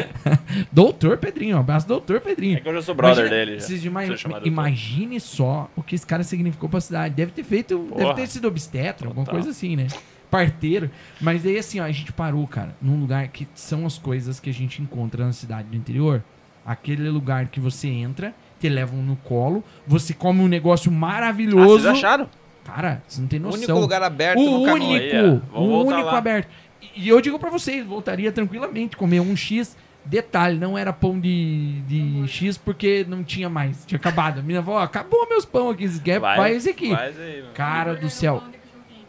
[0.72, 2.57] Doutor Pedrinho, um abraço, Doutor Pedrinho.
[2.57, 3.60] É que eu já sou brother dele.
[3.60, 3.68] Já.
[3.68, 4.48] Vocês ima- Preciso chamar doutor.
[4.48, 7.14] imagine só o que esse cara significou pra cidade.
[7.14, 8.15] Deve ter feito, deve Porra.
[8.15, 9.39] ter sido obstetra, alguma Total.
[9.39, 9.88] coisa assim, né?
[10.31, 10.89] Parteiro.
[11.19, 14.49] Mas daí assim, ó, a gente parou, cara, num lugar que são as coisas que
[14.49, 16.23] a gente encontra na cidade do interior.
[16.65, 21.81] Aquele lugar que você entra, te levam no colo, você come um negócio Ah, maravilhoso.
[21.83, 22.29] vocês acharam?
[22.63, 23.59] Cara, você não tem O noção.
[23.59, 26.17] único lugar aberto o no único, o único lá.
[26.17, 26.47] aberto.
[26.95, 29.75] E eu digo pra vocês, voltaria tranquilamente comer um X.
[30.05, 34.39] Detalhe, não era pão de, de X porque não tinha mais, tinha acabado.
[34.39, 36.89] A menina falou, ó, acabou meus pão aqui, se quer, vai esse aqui.
[36.95, 37.53] Faz aí, mano.
[37.53, 38.43] Cara do céu.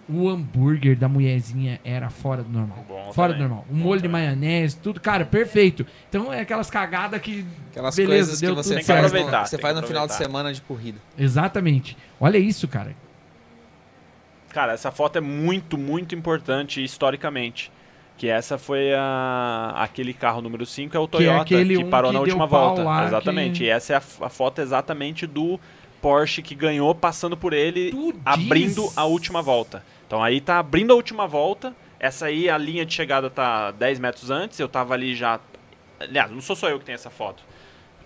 [0.08, 2.84] O hambúrguer da mulherzinha era fora do normal.
[2.88, 3.46] Bom fora também.
[3.46, 3.66] do normal.
[3.70, 4.22] O Bom molho de também.
[4.26, 5.86] maionese, tudo, cara, perfeito.
[6.08, 7.46] Então é aquelas cagadas que.
[7.70, 10.14] Aquelas beleza, coisas que você tudo Tem que faz, no, você faz no final de
[10.14, 10.98] semana de corrida.
[11.16, 11.96] Exatamente.
[12.20, 12.94] Olha isso, cara.
[14.50, 17.72] Cara, essa foto é muito, muito importante historicamente.
[18.18, 21.78] Que essa foi a, aquele carro número 5, é o Que é Toyota, que, aquele
[21.78, 22.82] um parou que na última volta.
[22.84, 23.58] lá, exatamente.
[23.60, 25.58] que- E essa é a, a foto exatamente do
[26.02, 28.98] Porsche que ganhou passando por ele, Tu abrindo diz?
[28.98, 29.82] a última volta.
[30.06, 31.74] Então aí tá abrindo a última volta.
[31.98, 34.58] Essa aí, a linha de chegada tá 10 metros antes.
[34.58, 35.38] Eu tava ali já.
[36.00, 37.44] Aliás, não sou só eu que tenho essa foto.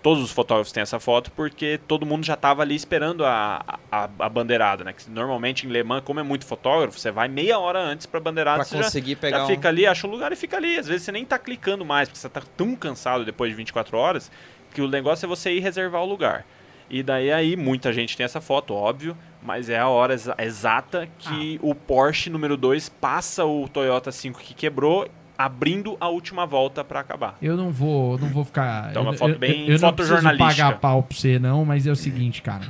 [0.03, 4.03] Todos os fotógrafos têm essa foto porque todo mundo já tava ali esperando a, a,
[4.19, 4.93] a bandeirada, né?
[4.93, 8.19] Que normalmente em Le Mans, como é muito fotógrafo, você vai meia hora antes pra
[8.19, 8.63] bandeirada.
[8.63, 9.47] Pra já- conseguir já, pegar um...
[9.47, 10.77] fica ali, acha um lugar e fica ali.
[10.77, 13.97] Às vezes você nem tá clicando mais, porque você tá tão cansado depois de 24
[13.97, 14.31] horas
[14.73, 16.45] que o negócio é você ir reservar o lugar.
[16.89, 21.07] E daí aí muita gente tem essa foto, óbvio, mas é a hora exa- exata
[21.17, 25.07] que o Porsche número 2 passa o Toyota 5 que quebrou,
[25.37, 27.37] abrindo a última volta pra acabar.
[27.41, 28.89] Eu não vou, não vou ficar.
[28.91, 30.63] Então, uma eu, foto eu- bem eu, eu não preciso fotojornalística.
[30.65, 32.65] pagar pau pra você, não, mas é o seguinte, cara.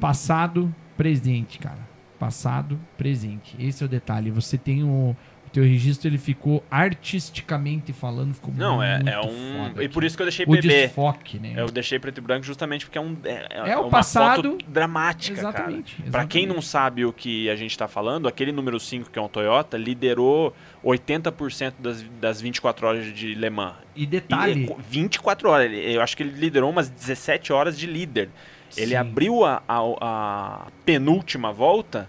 [0.00, 1.78] Passado, presente, cara.
[2.18, 3.56] Passado, presente.
[3.58, 4.30] Esse é o detalhe.
[4.30, 5.10] Você tem o.
[5.10, 9.68] O teu registro, ele ficou artisticamente falando, ficou Não, é, muito é um.
[9.68, 10.60] foda E por isso que eu deixei O PB.
[10.62, 11.54] desfoque, né?
[11.56, 15.36] Eu deixei preto e branco justamente porque é um é, É o uma passado- dramática,
[15.36, 15.48] cara.
[15.50, 16.02] Exatamente.
[16.10, 19.22] Pra quem não sabe o que a gente tá falando, aquele número 5 que é
[19.22, 20.54] um Toyota liderou
[20.84, 23.74] 80% das, das 24 horas de Le Mans.
[23.94, 24.70] E E detalhe.
[24.70, 28.30] é 24 horas, ele- eu acho que ele liderou umas 17 horas de líder.
[28.76, 28.96] Ele Sim.
[28.96, 32.08] abriu a, a- a penúltima volta,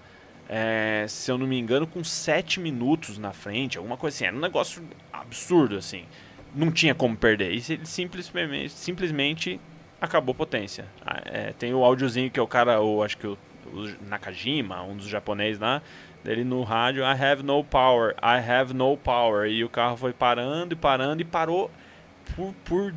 [0.55, 4.25] é, se eu não me engano, com 7 minutos na frente, alguma coisa assim.
[4.25, 6.05] Era um negócio absurdo, assim.
[6.53, 7.51] Não tinha como perder.
[7.53, 9.59] E ele simplesmente, simplesmente
[9.99, 10.85] acabou potência.
[11.03, 13.35] Ah, é, tem o áudiozinho que é o cara, o, acho que o,
[13.73, 15.81] o Nakajima, um dos japoneses lá,
[16.23, 19.49] dele no rádio, I have no power, I have no power.
[19.49, 21.71] E o carro foi parando e parando e parou
[22.35, 22.93] por, por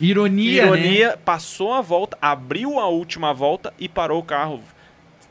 [0.00, 0.78] Ironia, né?
[0.78, 4.60] ironia, passou a volta, abriu a última volta e parou o carro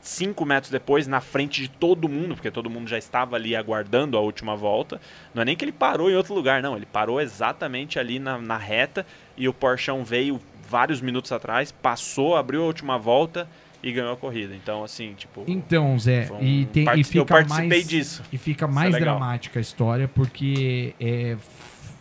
[0.02, 4.16] cinco metros depois, na frente de todo mundo, porque todo mundo já estava ali aguardando
[4.18, 5.00] a última volta.
[5.32, 6.76] Não é nem que ele parou em outro lugar, não.
[6.76, 9.06] Ele parou exatamente ali na, na reta
[9.36, 13.48] e o Porchão veio vários minutos atrás, passou, abriu a última volta
[13.82, 14.54] e ganhou a corrida.
[14.54, 15.44] Então, assim, tipo.
[15.46, 18.22] Então, Zé, um- e, tem, e parti- fica eu participei mais, disso.
[18.32, 21.36] E fica Isso mais é dramática a história, porque é,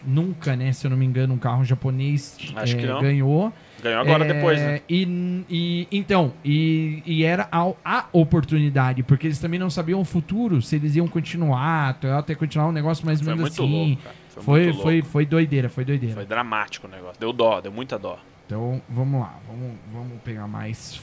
[0.05, 3.53] nunca, né, se eu não me engano, um carro japonês é, ganhou.
[3.81, 4.81] Ganhou agora É, depois, né?
[4.87, 10.05] E, e- então, e, e era a, a oportunidade, porque eles também não sabiam o
[10.05, 13.87] futuro, se eles iam continuar, a Toyota ia continuar um negócio mais ou menos assim.
[13.87, 14.15] louco, cara.
[14.29, 15.09] Foi, Foi, muito foi, louco.
[15.09, 16.15] foi doideira, foi doideira.
[16.15, 17.19] Foi dramático o negócio.
[17.19, 18.19] Deu dó, deu muita dó.
[18.45, 21.01] Então, vamos lá, vamos, vamos pegar mais,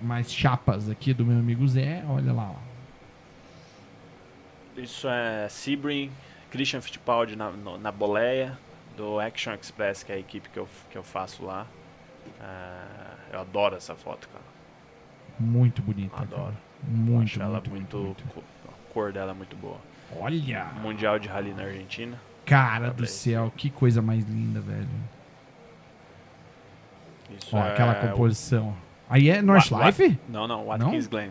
[0.00, 2.02] mais chapas aqui do meu amigo Zé.
[2.08, 4.80] Olha lá, ó.
[4.80, 6.10] Isso é Sebring,
[6.50, 8.56] Christian Fittipaldi na, no- na boleia,
[8.96, 11.66] do Action Express, que é a equipe que eu, que eu faço lá.
[12.40, 14.44] É, eu adoro essa foto, cara.
[15.38, 16.16] Muito bonita.
[16.22, 16.42] Adoro.
[16.42, 16.54] cara.
[16.82, 19.78] Muito, Acho ela muito, muito, muito, co- A cor dela é muito boa.
[20.16, 20.64] Olha!
[20.80, 22.18] Mundial de Rally na Argentina.
[22.46, 24.88] Cara do céu, que coisa mais linda, velho.
[27.30, 28.74] Isso Ó, é aquela composição.
[29.08, 30.18] Aí é North Life?
[30.28, 31.30] Não, não, Watkins Glen.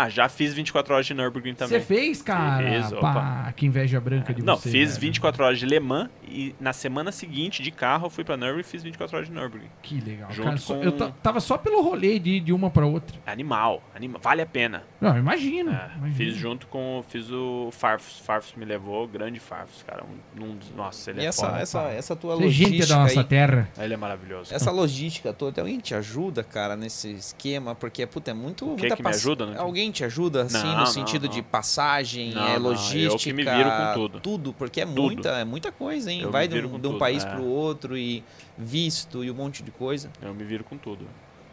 [0.00, 1.80] Ah, já fiz 24 horas de Nürburgring Você também.
[1.80, 2.82] fez, cara?
[2.84, 4.70] Fiz, Pá, que inveja branca de Não, você.
[4.70, 5.00] fiz velho.
[5.00, 8.60] 24 horas de Le Mans e na semana seguinte, de carro, eu fui pra Nürburgring
[8.60, 9.68] e fiz 24 horas de Nürburgring.
[9.82, 10.30] Que legal.
[10.30, 13.18] Junto Cara, só- com- Eu ta- tava só pelo rolê de, de uma pra outra.
[13.26, 14.84] Animal, anima, vale a pena.
[15.00, 15.70] Não, eu imagino.
[15.72, 16.14] É, imagino.
[16.14, 17.02] fiz junto com.
[17.08, 18.20] Fiz o Farfus.
[18.20, 20.04] Farfus me levou, grande Farfus, cara.
[20.04, 21.58] Um, um dos- nossa, ele E é essa, foda.
[21.60, 23.68] essa, essa tua Você é gente logística da nossa aí, terra.
[23.78, 24.54] Ele é maravilhoso.
[24.54, 27.74] essa logística toda, alguém te ajuda, cara, nesse esquema?
[27.74, 28.64] Porque, puta, é muito...
[28.76, 29.56] que muita que me ajuda, né?
[29.58, 31.32] Alguém te ajuda, assim, Não, no não, sentido não.
[31.32, 33.18] de passagem, Não, é, não, eu logística...
[33.18, 34.20] que me viro com tudo.
[34.20, 35.02] Tudo, porque é, Tudo.
[35.02, 36.22] Muita, é muita coisa, hein?
[36.22, 37.30] Eu Vai de um, de um tudo, país é.
[37.30, 38.22] pro outro e
[38.56, 40.10] visto e um monte de coisa.
[40.22, 41.06] Eu me viro com tudo.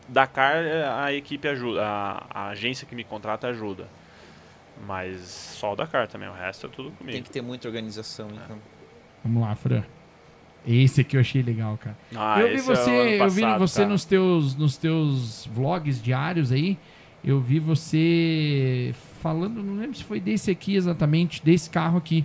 [0.08, 1.84] Dakar, é, a equipe ajuda.
[1.86, 3.88] A, a agência que me contrata ajuda.
[4.86, 5.22] Mas
[5.58, 7.24] só o Dakar também, o resto é tudo Tem comigo.
[7.24, 8.34] que ter muita organização, É.
[8.44, 8.58] então.
[9.24, 9.84] Vamos lá, Fran.
[10.68, 11.96] Esse aqui eu achei legal, cara.
[12.16, 13.90] Ah, eu vi é o você, ano eu vi passado, você cara.
[13.90, 16.78] nos teus nos teus vlogs diários aí.
[17.26, 22.24] Eu vi você falando, não lembro se foi desse aqui exatamente, desse carro aqui,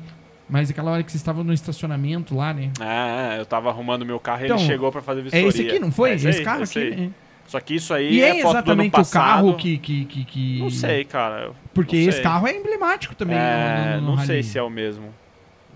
[0.48, 2.70] mas aquela hora que vocês estavam no estacionamento lá, né?
[2.80, 5.48] É, eu tava arrumando meu carro e Então, ele chegou pra fazer É vistoria.
[5.48, 6.10] esse aqui, não foi?
[6.10, 6.90] É esse aí, carro esse aqui.
[6.96, 7.10] né?
[7.46, 10.70] Só que isso aí E é, é, exatamente o carro que, que, que, que- Não
[10.70, 11.50] sei, cara.
[11.74, 12.22] Porque não esse sei.
[12.22, 13.36] carro é emblemático também.
[13.36, 14.44] É, no, no, no não sei rally.
[14.44, 15.12] se é o mesmo.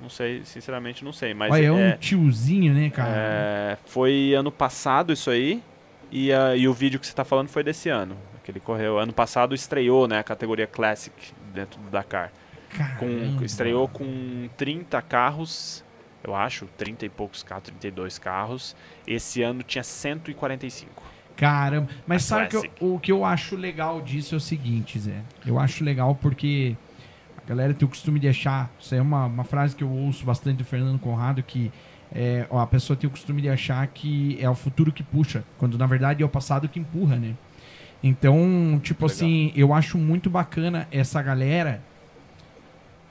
[0.02, 1.32] Não sei, sinceramente não sei.
[1.34, 3.10] Mas Olha, é um é, tiozinho, né, cara?
[3.16, 5.62] é, foi ano passado isso aí.
[6.12, 8.16] E, a- e o vídeo que você tá falando foi desse ano.
[8.44, 8.98] Que ele correu.
[8.98, 11.14] Ano passado estreou, né, a categoria Classic
[11.52, 12.30] dentro do Dakar.
[12.98, 15.84] Com, estreou com 30 carros,
[16.22, 18.76] eu acho, 30 e poucos carros, 32 carros.
[19.06, 21.02] Esse ano tinha 145.
[21.36, 21.88] Caramba.
[22.06, 25.20] Mas A sabe que eu- o que eu acho legal disso é o seguinte, Zé.
[25.46, 26.76] Eu acho legal porque
[27.44, 28.70] a galera tem o costume de achar.
[28.80, 31.72] Isso aí é uma, uma frase que eu ouço bastante do Fernando Conrado, que
[32.12, 35.44] é, ó, a pessoa tem o costume de achar que é o futuro que puxa,
[35.58, 37.34] quando na verdade é o passado que empurra, né?
[38.06, 39.16] Então, tipo Legal.
[39.16, 41.82] assim, eu acho muito bacana essa galera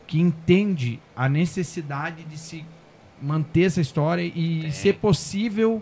[0.06, 2.64] que entende a necessidade de se
[3.20, 5.82] manter essa história e, se possível,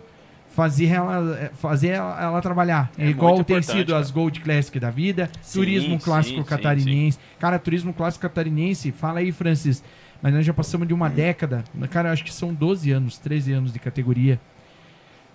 [0.56, 2.90] fazer ela, fazer ela, ela trabalhar.
[2.98, 4.14] É, É igual tem sido as cara.
[4.22, 7.20] Gold Classic da vida, Sim, Turismo Clássico sim, sim, Catarinense.
[7.38, 9.84] Cara, Turismo Clássico Catarinense, fala aí, Francis.
[10.22, 11.66] Mas nós já passamos de uma década.
[11.90, 14.40] Cara, acho que são 12 anos, 13 anos de categoria.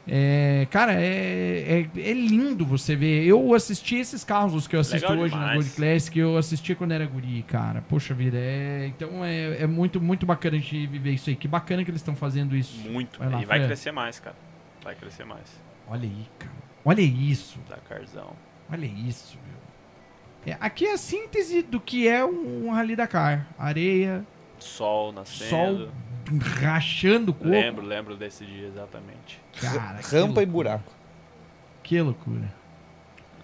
[0.09, 3.24] É, cara, é, é, é lindo você ver.
[3.24, 5.65] Eu assisti esses carros, os que eu assisto Legal hoje na demais.
[5.65, 7.83] Gold Classic, eu assistia quando era guri, cara.
[7.89, 11.37] Poxa vida, é, então é, é muito, muito bacana a gente viver isso aí.
[11.37, 12.78] Que bacana que eles estão fazendo isso.
[12.89, 13.19] Muito.
[13.19, 14.37] Vai lá, e vai crescer mais, cara.
[14.85, 15.61] Vai crescer mais.
[15.89, 16.53] Olha aí, cara.
[16.85, 17.59] Olha isso.
[17.69, 18.33] Dakarzão.
[18.70, 20.55] Olha isso, meu.
[20.55, 23.49] É, aqui é a síntese do que é um, um Rally Dakar.
[23.59, 24.24] Areia,
[24.59, 25.51] Sol nascendo.
[25.51, 25.89] sol
[26.61, 27.48] rachando o coco.
[27.48, 29.40] Lembro, lembro desse dia exatamente.
[29.61, 30.93] Cara, Rampa e buraco.
[31.82, 32.53] Que loucura.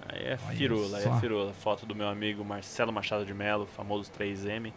[0.08, 1.52] Aí é Olha firula, aí é firula.
[1.52, 4.72] Foto do meu amigo Marcelo Machado de Mello, famoso 3M.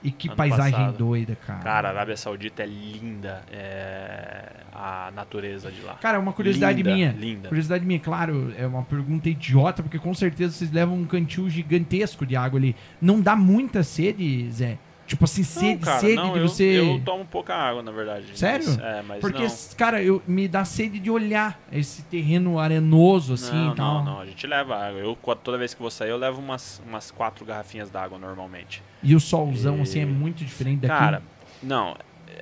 [0.00, 0.98] E que paisagem passado.
[0.98, 1.58] doida, cara.
[1.58, 3.42] Cara, a Arábia Saudita é linda.
[3.50, 5.94] É a natureza de lá.
[5.94, 7.10] Cara, uma curiosidade Linda, minha.
[7.10, 7.48] Linda.
[7.48, 12.24] Curiosidade minha, claro, é uma pergunta idiota, porque com certeza vocês levam um cantil gigantesco
[12.24, 12.76] de água ali.
[13.00, 14.78] Não dá muita sede, Zé?
[15.08, 16.64] Tipo assim, sede, não, cara, sede não, de eu, você.
[16.64, 18.26] eu tomo pouca água, na verdade.
[18.38, 18.66] Sério?
[18.68, 19.56] Mas, é, mas Porque, não.
[19.74, 23.94] cara, eu, me dá sede de olhar esse terreno arenoso, assim não, e tal.
[23.94, 25.00] não, não, a gente leva água.
[25.00, 28.82] Eu, toda vez que vou sair, eu levo umas, umas quatro garrafinhas d'água normalmente.
[29.02, 30.94] E o solzão, E- assim, é muito diferente daqui.
[30.94, 31.22] Cara,
[31.62, 31.96] não,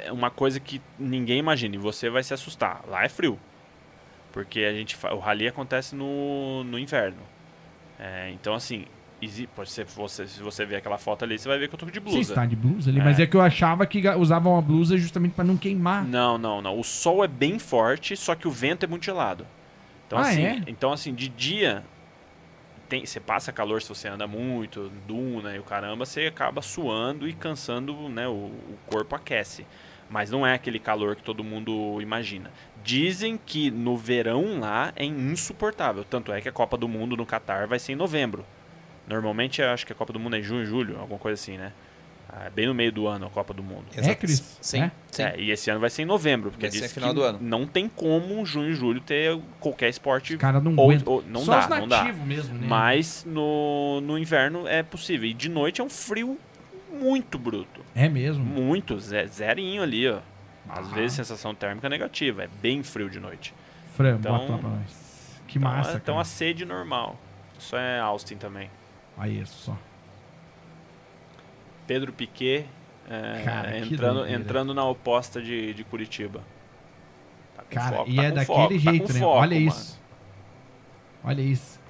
[0.04, 2.82] é uma coisa que ninguém imagina e você vai se assustar.
[2.88, 3.38] Lá é frio.
[4.32, 7.22] Porque a gente o rally acontece no, no inverno.
[7.96, 8.86] É, então, assim,
[9.54, 11.86] pode ser, você, se você ver aquela foto ali, você vai ver que eu tô
[11.86, 12.18] de blusa.
[12.18, 13.04] está de blusa ali, É.
[13.04, 16.04] mas é que eu achava que usavam uma blusa justamente pra não queimar.
[16.04, 16.78] Não, não, não.
[16.78, 19.46] O sol é bem forte, só que o vento é muito gelado.
[20.06, 20.62] Então, Ah, assim, é?
[20.66, 21.82] então, assim, de dia
[22.88, 27.28] tem, você passa calor se você anda muito, duna e o caramba, você acaba suando
[27.28, 28.28] e cansando, né?
[28.28, 29.66] O, o corpo aquece.
[30.08, 32.52] Mas não é aquele calor que todo mundo imagina.
[32.84, 36.04] Dizem que no verão lá é insuportável.
[36.04, 38.46] Tanto é que a Copa do Mundo no Catar vai ser em novembro.
[39.08, 41.56] Normalmente eu acho que a Copa do Mundo é em junho, julho, alguma coisa assim,
[41.56, 41.72] né?
[42.28, 43.84] Ah, bem no meio do ano a Copa do Mundo.
[43.96, 44.58] É, Cris?
[44.60, 44.90] Sim, É?
[45.12, 45.22] sim.
[45.22, 47.38] É, e esse ano vai ser em novembro, porque diz final que do ano.
[47.40, 50.34] não tem como junho e julho ter qualquer esporte.
[50.34, 52.04] Os caras não ou, ou- não Só dá, os não dá.
[52.04, 52.66] mesmo, né?
[52.68, 55.28] Mas no, no inverno é possível.
[55.28, 56.36] E de noite é um frio
[56.92, 57.80] muito bruto.
[57.94, 58.44] É mesmo.
[58.44, 60.18] Muito, ze- zerinho ali, ó.
[60.68, 60.94] Às Ah.
[60.96, 63.54] vezes sensação térmica negativa, é bem frio de noite.
[63.96, 65.06] Fran, Então- bota lá pra nós.
[65.46, 66.22] Que então, massa, é- então cara.
[66.22, 67.16] a sede normal.
[67.56, 68.68] Isso é Austin também.
[69.16, 69.76] Aí, só.
[71.86, 72.66] Pedro Piquet
[73.08, 74.40] é, Cara, entrando, doideira.
[74.42, 76.42] entrando na oposta de, de Curitiba.
[77.54, 79.20] Tá com Cara, foco, e tá é daquele foco, tá jeito, né?
[79.20, 79.68] foco, Olha mano.
[79.68, 80.00] isso.
[81.24, 81.80] Olha isso.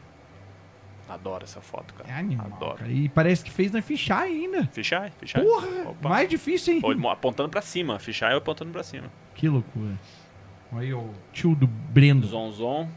[1.08, 2.10] Adoro essa foto, cara.
[2.10, 2.74] É animal, Adoro.
[2.78, 2.90] cara.
[2.90, 4.66] E parece que fez na fichar ainda.
[4.66, 5.42] Fichai, fichai.
[5.42, 6.08] Porra, Opa.
[6.08, 6.80] mais difícil, hein?
[6.82, 9.10] Ou apontando pra cima, fichai ou apontando pra cima.
[9.34, 9.94] Que loucura.
[10.72, 12.26] Olha aí o tio do Brendo.
[12.26, 12.88] Zonzon,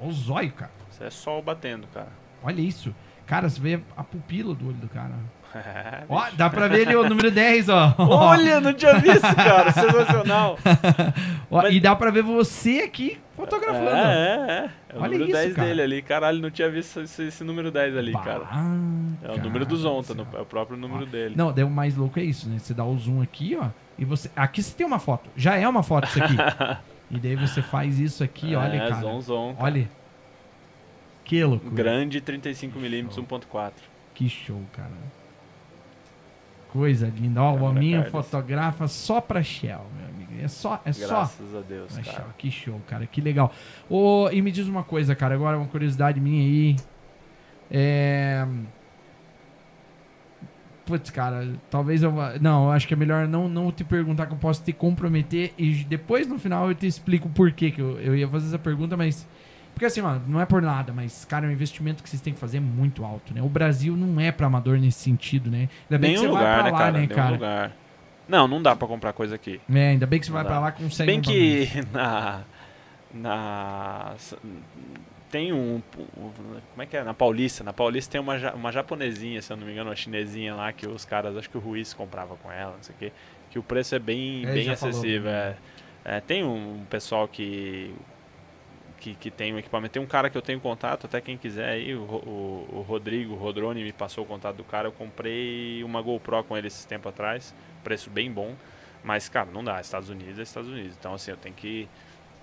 [0.00, 0.72] Olha o zóio, cara.
[0.90, 2.10] isso é sol batendo, cara.
[2.42, 2.94] Olha isso.
[3.26, 5.12] Cara, você vê a pupila do olho do cara.
[5.56, 7.94] É, Ó, dá pra ver ali o número 10, ó.
[8.10, 9.70] Olha, não tinha visto, cara.
[9.70, 10.58] Sensacional.
[11.48, 13.86] Ó, mas- E dá pra ver você aqui fotografando.
[13.86, 13.90] ó.
[13.90, 14.70] É, é, é.
[14.88, 15.68] É o Olha número isso, 10 cara.
[15.68, 16.02] dele ali.
[16.02, 18.44] Caralho, não tinha visto esse, esse número 10 ali, Bah, cara.
[19.22, 21.34] É o número do cara Zonta, é o próprio número dele.
[21.36, 22.58] Não, daí o mais louco é isso, né?
[22.58, 23.68] Você dá o zoom aqui, ó.
[23.96, 24.28] E você.
[24.34, 25.30] Aqui você tem uma foto.
[25.36, 26.34] Já é uma foto isso aqui.
[27.12, 29.00] e daí você faz isso aqui, olha, é, cara.
[29.02, 29.54] Zonzon.
[29.60, 29.88] Olha.
[31.24, 31.74] Que loucura.
[31.74, 33.72] Grande 35mm 1.4.
[34.14, 34.92] Que show, cara.
[36.68, 37.42] Coisa linda.
[37.42, 38.26] Ó, o Câmera Aminho Carlos.
[38.26, 40.32] fotografa só pra Shell, meu amigo.
[40.42, 42.16] É só, é só Graças a Deus, pra cara.
[42.16, 42.34] Shell.
[42.36, 43.06] Que show, cara.
[43.06, 43.52] Que legal.
[43.88, 45.34] Ô, e me diz uma coisa, cara.
[45.34, 46.76] Agora uma curiosidade minha aí.
[47.70, 48.46] É...
[50.84, 52.34] Putz, cara, talvez eu vá...
[52.38, 55.54] Não, eu acho que é melhor não, não te perguntar que eu posso te comprometer
[55.56, 58.58] e depois no final eu te explico por que que eu, eu ia fazer essa
[58.58, 59.26] pergunta, mas...
[59.74, 62.38] Porque assim, mano, não é por nada, mas, cara, o investimento que vocês têm que
[62.38, 63.42] fazer é muito alto, né?
[63.42, 65.68] O Brasil não é pra amador nesse sentido, né?
[65.90, 67.30] Ainda bem Nenhum que você lugar, vai pra né, lá, cara?
[67.32, 67.76] né, cara?
[68.28, 69.60] Não, não dá pra comprar coisa aqui.
[69.74, 72.42] É, ainda bem que você Não vai pra lá com consegue Bem um que na,
[73.12, 74.14] na
[75.30, 75.82] tem um,
[76.16, 76.30] um-
[76.70, 77.02] Como é que é?
[77.02, 77.64] Na Paulista.
[77.64, 80.86] Na Paulista tem uma, uma japonesinha, se eu não me engano, uma chinesinha lá que
[80.86, 83.12] os caras, acho que o Ruiz comprava com ela, não sei o quê.
[83.50, 85.30] Que o preço é bem, É, bem acessível.
[85.30, 85.56] é.
[86.04, 87.94] É, tem um pessoal que,
[88.98, 89.14] que.
[89.14, 89.92] que tem um equipamento.
[89.92, 93.34] Tem um cara que eu tenho contato, até quem quiser aí, o, o, o Rodrigo,
[93.34, 94.88] o Rodrone me passou o contato do cara.
[94.88, 97.54] Eu comprei uma GoPro com ele esse tempo atrás.
[97.82, 98.54] Preço bem bom.
[99.02, 99.80] Mas, cara, não dá.
[99.80, 100.96] Estados Unidos é Estados Unidos.
[100.98, 101.88] Então, assim, eu tenho que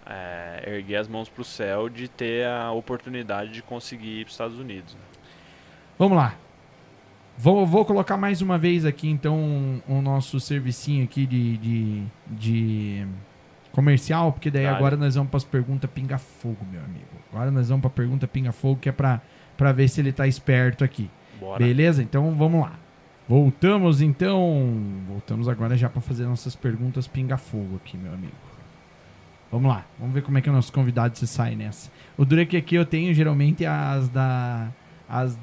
[0.06, 4.60] é, erguer as mãos pro céu de ter a oportunidade de conseguir ir pros Estados
[4.60, 4.94] Unidos.
[4.94, 5.02] né?
[5.98, 6.36] Vamos lá.
[7.38, 13.08] Vou, vou colocar mais uma vez aqui, então, o nosso servicinho aqui de, de, de
[13.72, 17.06] comercial, porque daí agora nós vamos para as perguntas pinga-fogo, meu amigo.
[17.32, 19.22] Agora nós vamos para a pergunta pinga-fogo, que é para
[19.74, 21.10] ver se ele tá esperto aqui.
[21.40, 21.64] Bora.
[21.64, 22.04] Beleza?
[22.04, 22.74] Então vamos lá.
[23.28, 24.70] Voltamos então.
[25.08, 28.34] Voltamos agora já para fazer nossas perguntas pinga-fogo aqui, meu amigo.
[29.52, 29.86] Vamos lá.
[30.00, 31.92] Vamos ver como é que o nosso convidado se sai nessa.
[32.18, 34.70] O duro é aqui eu tenho geralmente as da.
[35.10, 35.38] As.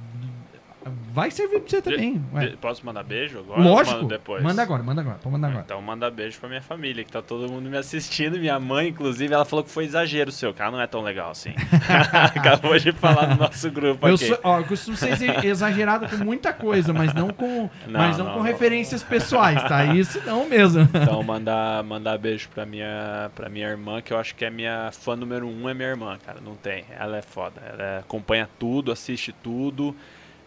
[1.13, 2.23] Vai servir pra você também.
[2.33, 2.55] ué.
[2.61, 3.61] Posso mandar beijo agora?
[3.61, 4.05] Lógico.
[4.07, 4.43] depois?
[4.43, 5.17] Manda agora, manda agora.
[5.19, 5.65] Pode mandar agora.
[5.65, 8.39] Então manda beijo pra minha família, que tá todo mundo me assistindo.
[8.39, 11.51] Minha mãe, inclusive, ela falou que foi exagero seu, cara não é tão legal assim.
[12.35, 14.27] Acabou de falar no nosso grupo Eu, aqui.
[14.29, 18.25] sou, ó, eu costumo ser exagerado com muita coisa, mas não com, Não, mas não,
[18.27, 18.47] não, com não.
[18.47, 19.85] referências pessoais, tá?
[19.95, 20.89] Isso não mesmo.
[21.09, 24.91] Então mandar, mandar beijo pra minha, pra minha irmã, que eu acho que é minha
[24.93, 26.39] fã número um, é minha irmã, cara.
[26.41, 26.85] Não tem.
[26.99, 27.61] Ela é foda.
[27.67, 29.95] Ela acompanha tudo, assiste tudo.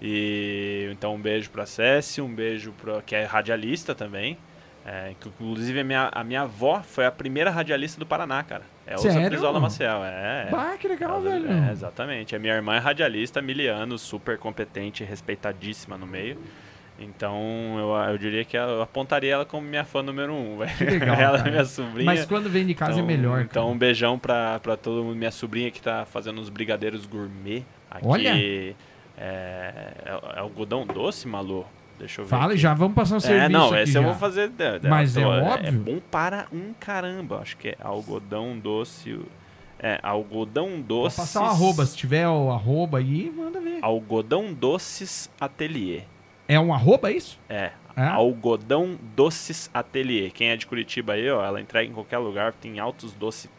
[0.02, 3.02] E então um beijo pra Cécia, um beijo pra.
[3.02, 4.38] que é radialista também.
[4.84, 8.64] É, que, inclusive a minha, a minha avó foi a primeira radialista do Paraná, cara.
[8.88, 9.30] É Sério?
[9.30, 10.04] Brizola Maciel.
[10.04, 10.50] É, é.
[10.50, 11.52] Bah, que legal, Ela- velho.
[11.52, 12.36] É, exatamente.
[12.36, 16.40] A minha irmã é radialista, mil anos, super competente, respeitadíssima no meio.
[17.00, 20.58] Então eu, eu diria que eu apontaria ela como minha fã número um.
[20.82, 21.48] legal, ela cara.
[21.50, 22.06] é minha sobrinha.
[22.06, 23.76] Mas quando vem de casa então, é melhor, Então cara.
[23.76, 25.16] um beijão pra, pra todo mundo.
[25.16, 28.08] Minha sobrinha que tá fazendo uns brigadeiros gourmet aqui.
[28.08, 28.34] Olha!
[29.24, 31.66] É, é, é algodão doce, Malu?
[32.00, 32.30] Deixa eu ver.
[32.32, 32.58] Fala, aqui.
[32.58, 34.00] já vamos passar um É, serviço não, aqui esse já.
[34.00, 34.52] eu vou fazer.
[34.90, 35.72] Mas é tô- óbvio.
[35.80, 37.40] bom para um caramba.
[37.40, 39.20] Acho que é algodão doce.
[39.78, 41.20] É, algodão Vou doces.
[41.20, 41.86] passar o arroba.
[41.86, 43.78] Se tiver o arroba aí, manda ver.
[43.84, 46.06] Algodão doces atelier.
[46.48, 47.40] É um arroba isso?
[47.48, 47.72] É.
[47.96, 48.04] É?
[48.06, 50.32] Algodão doces atelier.
[50.32, 52.54] Quem é de Curitiba aí, ó, ela entrega em qualquer lugar.
[52.54, 53.50] Tem altos doces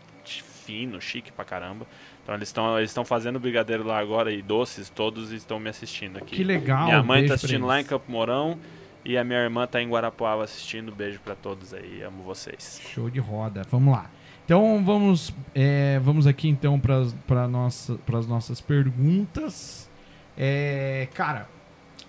[0.64, 1.86] fino, chique pra caramba.
[2.22, 6.18] Então eles estão eles estão fazendo brigadeiro lá agora e doces, todos estão me assistindo
[6.18, 6.36] aqui.
[6.36, 6.84] Que legal.
[6.84, 7.84] Minha mãe tá pra assistindo lá em.
[7.84, 8.58] Campo Mourão
[9.04, 10.92] e a minha irmã tá em Guarapuava assistindo.
[10.92, 12.80] Beijo pra todos aí, amo vocês.
[12.92, 13.62] Show de roda.
[13.70, 14.10] Vamos lá.
[14.44, 19.90] Então vamos, é, vamos aqui então para nossa, as nossas perguntas.
[20.36, 21.48] É, cara,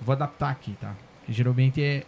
[0.01, 0.95] vou adaptar aqui, tá?
[1.27, 2.03] Geralmente é,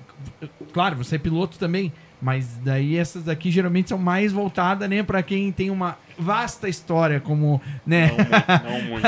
[0.73, 5.21] claro, você é piloto também, mas daí essas daqui geralmente são mais voltadas, né, para
[5.23, 8.07] quem tem uma vasta história como, né?
[8.07, 9.05] Não muito, não muito.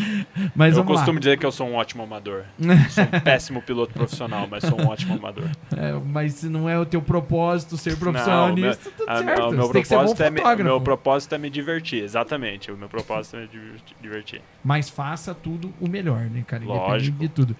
[0.56, 1.02] Mas eu vamos lá.
[1.02, 2.44] costumo dizer que eu sou um ótimo amador.
[2.90, 5.44] sou um péssimo piloto profissional, mas sou um ótimo amador.
[5.76, 9.10] É, mas se não é o teu propósito ser profissional Não, o meu- nisso, tudo
[9.10, 9.52] a- certo.
[9.52, 12.72] meu que ser bom propósito, é me, meu propósito é me divertir, exatamente.
[12.72, 14.40] O meu propósito é me diverti- divertir.
[14.64, 16.64] Mas faça tudo o melhor, né, cara?
[16.64, 17.18] Lógico.
[17.18, 17.54] de tudo.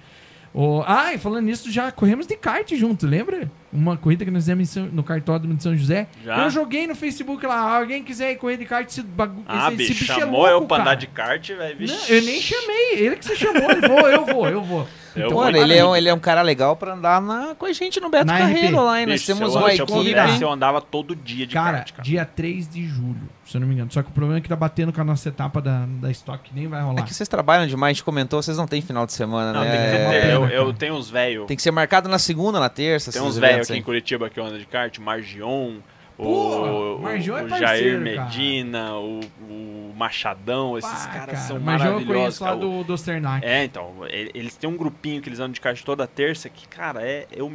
[0.55, 3.51] Oh, ah, e falando nisso, já corremos de kart junto, lembra?
[3.73, 6.07] Uma corrida que nós fizemos São- no cartódromo de São José.
[6.25, 6.44] Já?
[6.44, 9.44] Eu joguei no Facebook lá, alguém quiser ir correr de kart, esse bagulho.
[9.47, 11.86] Ah, esse, bicho, esse bicho é chamou louco, eu pra andar de kart, velho.
[11.86, 13.70] Não, eu nem chamei, ele que você chamou.
[13.70, 14.89] Ele eu vou, eu vou.
[15.15, 15.44] Eu Então, vou.
[15.44, 18.00] Mano, ele é, um, ele é um cara legal pra andar na, com a gente
[18.00, 18.84] no Beto Na Carreiro RP.
[18.84, 19.07] lá, hein?
[19.07, 19.99] Nós Bicho, temos se uma se eu equipe.
[19.99, 22.02] pudesse, eu andava todo dia de Cara, kart, cara.
[22.02, 23.91] dia 3 de julho, se eu não me engano.
[23.92, 26.42] Só que o problema é que tá batendo com a nossa etapa da, da Stock,
[26.42, 27.00] que nem vai rolar.
[27.00, 29.65] É que vocês trabalham demais, a gente comentou, vocês não tem final de semana, Não,
[29.65, 29.70] né?
[29.70, 30.20] tem que ter.
[30.20, 31.47] pena, Eu, eu tenho uns velhos.
[31.47, 33.12] Tem que ser marcado na segunda, na terça.
[33.12, 33.78] Tem uns velhos aqui aí.
[33.78, 35.76] em Curitiba que andam de kart, Margion,
[36.16, 38.00] Pô, o, Margion é o Jair.
[38.00, 42.39] Medina, o, o Machadão, esses Pá, caras cara, são mas eu maravilhosos.
[42.39, 43.47] conheço lá do, do Sternak.
[43.47, 47.02] É, então, eles têm um grupinho que eles andam de kart toda terça que, cara,
[47.02, 47.52] é, eu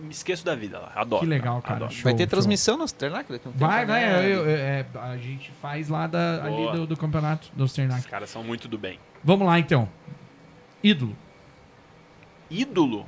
[0.00, 0.92] me esqueço da vida lá.
[0.94, 1.20] Adoro.
[1.22, 1.76] Que legal, cara.
[1.76, 1.92] adoro.
[1.92, 2.30] Show, Vai ter show.
[2.30, 3.14] transmissão no tempo,
[3.54, 3.86] Vai, vai.
[4.06, 4.24] né?
[4.26, 8.00] eu- eu- é, a gente faz lá da, ali do, do campeonato do Sternak.
[8.00, 8.98] Os caras são muito do bem.
[9.22, 9.88] Vamos lá, então.
[10.82, 11.16] Ídolo.
[12.50, 13.06] Ídolo?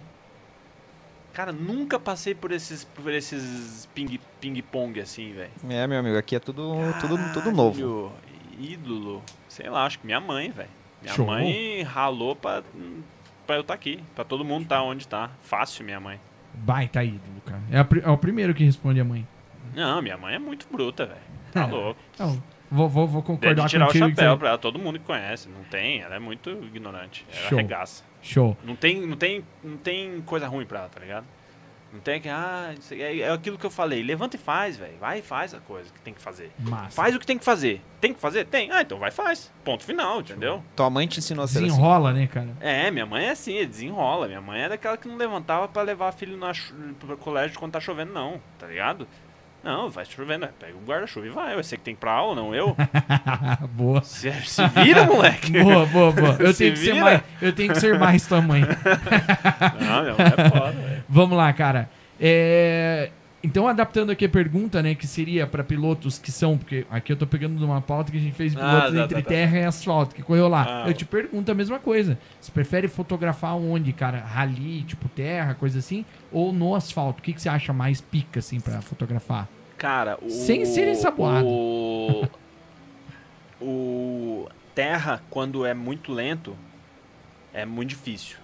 [1.33, 5.51] Cara, nunca passei por esses, por esses ping- ping-pong assim, velho.
[5.69, 8.13] É, meu amigo, aqui é tudo, tudo, tudo novo.
[8.59, 9.23] Ídolo.
[9.49, 10.69] Sei lá, acho que minha mãe, velho.
[11.01, 11.27] Minha Show.
[11.27, 12.63] mãe ralou pra,
[13.47, 14.05] pra eu estar aqui.
[14.15, 15.31] Pra todo mundo estar onde tá.
[15.43, 16.21] Fácil, minha mãe.
[16.55, 17.61] Baita ídolo, cara.
[17.71, 19.27] É, a é o primeiro que responde a mãe.
[19.75, 21.21] Não, minha mãe é muito bruta, velho.
[21.53, 22.01] Tá louco.
[22.15, 24.07] Então, vou, vou, vou concordar de tirar o contigo.
[24.11, 24.59] que chapéu você- pra ela.
[24.59, 25.49] Todo mundo que conhece.
[25.49, 26.01] Não tem.
[26.01, 27.27] Ela é muito ignorante.
[27.33, 27.59] Ela Show.
[27.59, 28.05] arregaça.
[28.23, 28.57] Show.
[28.65, 31.25] Não tem, não, tem, não tem coisa ruim pra ela, tá ligado?
[31.93, 34.03] Não tem que, ah, é, é aquilo que eu falei.
[34.03, 34.95] Levanta e faz, velho.
[34.99, 36.51] Vai e faz a coisa que tem que fazer.
[36.59, 36.97] Massa.
[36.97, 37.83] Faz o que tem que fazer.
[38.01, 38.47] Tem que fazer?
[38.47, 38.71] Tem.
[38.71, 39.53] Ah, então vai e faz.
[39.63, 40.65] Ponto final, entendeu?
[40.75, 41.67] Tua mãe te ensinou a ser assim.
[41.67, 42.49] Desenrola, né, cara?
[42.61, 44.27] É, minha mãe é assim, desenrola.
[44.27, 46.53] Minha mãe é daquela que não levantava pra levar a filha na
[46.99, 49.07] pro colégio quando tá chovendo, não, tá ligado?
[49.63, 51.63] Não, vai chovendo, pega o guarda-chuva e vai.
[51.63, 52.75] Sei que tem pra aula, não eu.
[53.71, 54.03] boa.
[54.03, 55.53] Se, se vira, moleque.
[55.63, 56.37] Boa, boa, boa.
[56.41, 58.63] Eu Se tenho, que mais, eu tenho que ser mais tua mãe.
[59.81, 60.92] Não, minha mãe é foda, velho.
[61.13, 61.91] Vamos lá, cara.
[62.19, 63.11] É,
[63.45, 67.17] Então, adaptando aqui a pergunta, né, que seria para pilotos que são, porque aqui eu
[67.17, 69.23] tô pegando de uma pauta que a gente fez de Ah, pilotos tá, entre tá,
[69.23, 69.29] tá.
[69.29, 70.85] terra e asfalto, que correu lá.
[70.85, 70.89] Ah.
[70.89, 72.17] eu te pergunto a mesma coisa.
[72.41, 74.19] Você prefere fotografar onde, cara?
[74.21, 76.05] Rally, tipo terra, coisa assim?
[76.31, 77.19] Ou no asfalto?
[77.19, 79.49] O que, que você acha mais pica, assim, pra fotografar?
[79.77, 80.31] Cara, o.
[80.31, 81.45] Sem ser ensaboado.
[81.47, 82.29] O.
[83.61, 84.49] O.
[84.75, 86.57] Terra, quando é muito lento,
[87.53, 88.37] é muito difícil.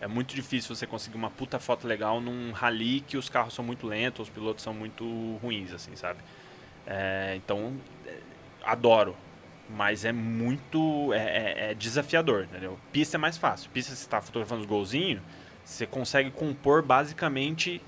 [0.00, 3.64] É muito difícil você conseguir uma puta foto legal num rally que os carros são
[3.64, 5.04] muito lentos, os pilotos são muito
[5.42, 6.20] ruins, assim, sabe?
[6.86, 7.74] É, então,
[8.06, 8.16] é,
[8.64, 9.14] adoro.
[9.68, 11.12] Mas é muito.
[11.12, 12.78] É, é- é desafiador, entendeu?
[12.92, 13.70] Pista é mais fácil.
[13.70, 15.20] Pista, você está fotografando os golzinhos,
[15.64, 17.80] você consegue compor basicamente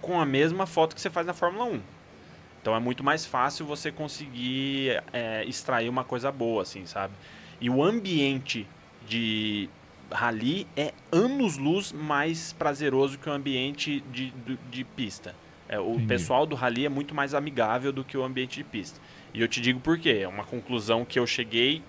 [0.00, 1.80] com a mesma foto que você faz na Fórmula 1.
[2.62, 7.12] Então é muito mais fácil você conseguir é, extrair uma coisa boa, assim, sabe?
[7.60, 8.66] E o ambiente
[9.06, 9.68] de
[10.10, 15.34] rally é anos-luz mais prazeroso que o ambiente de, de, de pista.
[15.68, 16.06] É, o Entendi.
[16.06, 19.00] pessoal do rally é muito mais amigável do que o ambiente de pista.
[19.34, 20.20] E eu te digo por quê.
[20.22, 21.82] É uma conclusão que eu cheguei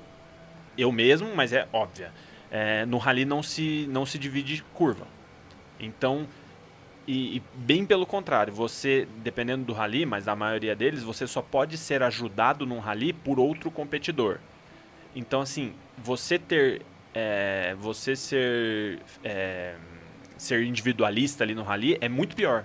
[0.78, 2.12] eu mesmo, mas é óbvia.
[2.52, 5.08] É, no rally não se, não se divide curva.
[5.80, 6.28] Então,
[7.08, 11.42] e, e bem pelo contrário, você, dependendo do rally, mas na maioria deles, você só
[11.42, 14.40] pode ser ajudado num rally por outro competidor.
[15.16, 16.82] Então, assim, você ter.
[17.20, 19.00] É, você ser.
[19.24, 19.76] é,
[20.38, 22.64] ser individualista ali no rally é muito pior.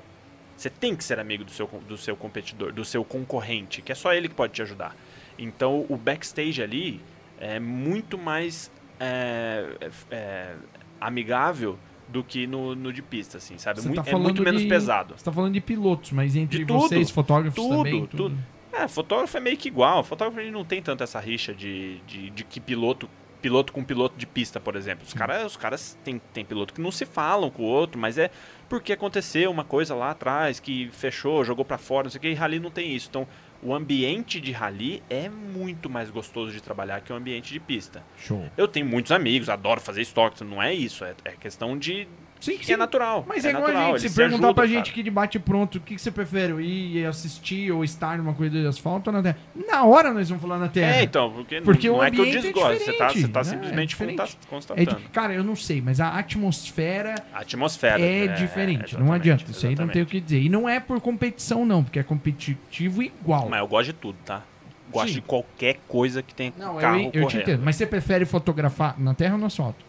[0.56, 3.94] Você tem que ser amigo do seu, do seu competidor, do seu concorrente, que é
[3.94, 4.94] só ele que pode te ajudar.
[5.38, 7.00] Então, o backstage ali
[7.40, 9.64] é muito mais é,
[10.10, 10.54] é,
[11.00, 13.80] amigável do que no, no de pista, assim, sabe?
[13.80, 15.14] Você Muito- tá é muito menos de- pesado.
[15.16, 16.78] Você tá falando de pilotos, mas entre De tudo.
[16.80, 18.06] vocês, fotógrafos Tudo, também?
[18.06, 18.38] tudo.
[18.70, 20.04] É, fotógrafo é meio que igual.
[20.04, 23.08] Fotógrafo não tem tanto essa rixa de, de, de que piloto
[23.42, 25.04] piloto com piloto de pista, por exemplo.
[25.04, 28.16] Os caras os caras tem, tem piloto que não se falam com o outro, mas
[28.16, 28.30] é
[28.68, 32.28] porque aconteceu uma coisa lá atrás que fechou, jogou pra fora, não sei o que,
[32.28, 33.08] e rally não tem isso.
[33.10, 33.26] Então,
[33.62, 38.02] o ambiente de rally é muito mais gostoso de trabalhar que o ambiente de pista.
[38.16, 38.48] Show.
[38.56, 42.08] Eu tenho muitos amigos, adoro fazer estoque, não é isso, é, é questão de
[42.42, 43.24] Sim, que é natural.
[43.28, 44.74] Mas é, igual natural, a gente, se perguntar ajudam, pra cara.
[44.76, 48.60] gente que debate pronto, o que, que você prefere, ir assistir ou estar numa corrida
[48.60, 49.36] de asfalto ou na terra?
[49.68, 50.96] Na hora nós vamos falar na terra.
[50.96, 53.28] É, então, porque, Porque não o é que eu ambiente é desgosto, você tá, você
[53.28, 53.44] tá né?
[53.44, 54.96] simplesmente É É constatando.
[54.96, 58.00] de- cara, eu não sei, mas a atmosfera A atmosfera.
[58.02, 59.50] é, diferente, não exatamente, adianta.
[59.52, 60.42] Isso aí não tem o que dizer.
[60.42, 63.48] E não é por competição, não, porque é competitivo igual.
[63.48, 64.42] Mas eu gosto de tudo, tá?
[64.90, 65.14] Gosto Sim.
[65.14, 67.42] de qualquer coisa que tenha Não, carro eu, eu correndo.
[67.42, 67.62] entendo.
[67.64, 69.84] Mas você prefere fotografar na terra ou no asfalto?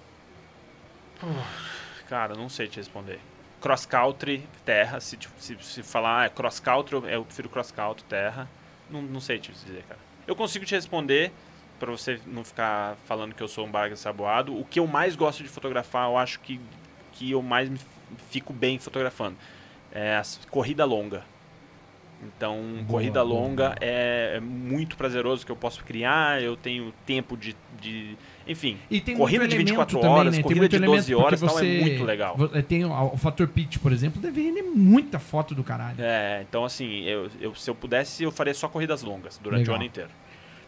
[2.14, 3.20] Cara, não sei te responder.
[3.60, 5.00] Cross country, terra.
[5.00, 8.48] Se, tipo, se, se falar ah, cross country, eu- prefiro cross country, terra.
[8.88, 10.00] Não, não sei te dizer, cara.
[10.28, 11.32] Eu consigo te responder,
[11.80, 14.56] pra você não ficar falando que eu sou um barga saboado.
[14.56, 16.62] O que eu mais gosto de fotografar, eu acho que,
[17.14, 17.68] que eu mais
[18.30, 19.36] fico bem fotografando.
[19.92, 21.24] É a corrida longa.
[22.22, 23.76] Então, Boa, corrida longa boa.
[23.82, 27.56] é, é muito prazeroso que eu posso criar, eu tenho tempo de.
[27.82, 28.16] de
[28.48, 30.44] enfim, E tem Corrida de elemento 24 também, horas, né?
[30.44, 32.36] Corrida de elemento 12 horas, tal, é você- muito legal.
[32.38, 35.96] vo- Tem o, o fator pitch, por exemplo, deve render muita foto do caralho.
[36.00, 39.74] É, então assim, eu, eu- se eu pudesse, eu faria só corridas longas durante Legal.
[39.74, 40.10] o ano inteiro.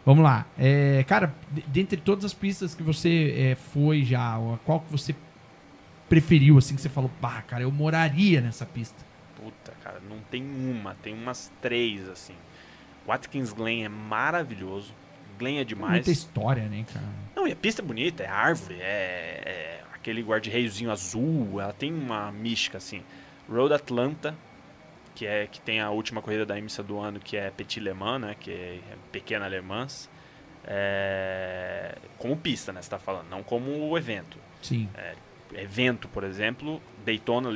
[0.05, 0.45] Vamos lá.
[0.57, 5.15] É, cara, de- dentre todas as pistas que você é, foi já, qual que você
[6.07, 9.03] preferiu, assim, que você falou, pá, cara, eu moraria nessa pista?
[9.41, 12.33] Puta, cara, não tem uma, tem umas três, assim.
[13.07, 14.93] Watkins Glen é maravilhoso.
[15.37, 15.93] Glen é demais.
[15.93, 17.05] Muita história, né, cara?
[17.35, 21.93] Não, e a pista é bonita, é árvore, é, é aquele guarda-reiozinho azul, ela tem
[21.93, 23.03] uma mística, assim.
[23.49, 24.35] Road Atlanta,
[25.13, 27.93] que é que tem a última corrida da IMSA do ano, que é Petit Le
[27.93, 28.79] Mans, né, que é
[29.11, 30.09] Pequena Le Mans.
[30.67, 34.37] É, como pista, né, você tá falando, não como evento.
[34.61, 34.89] Sim.
[35.53, 37.49] evento, por exemplo, Daytona,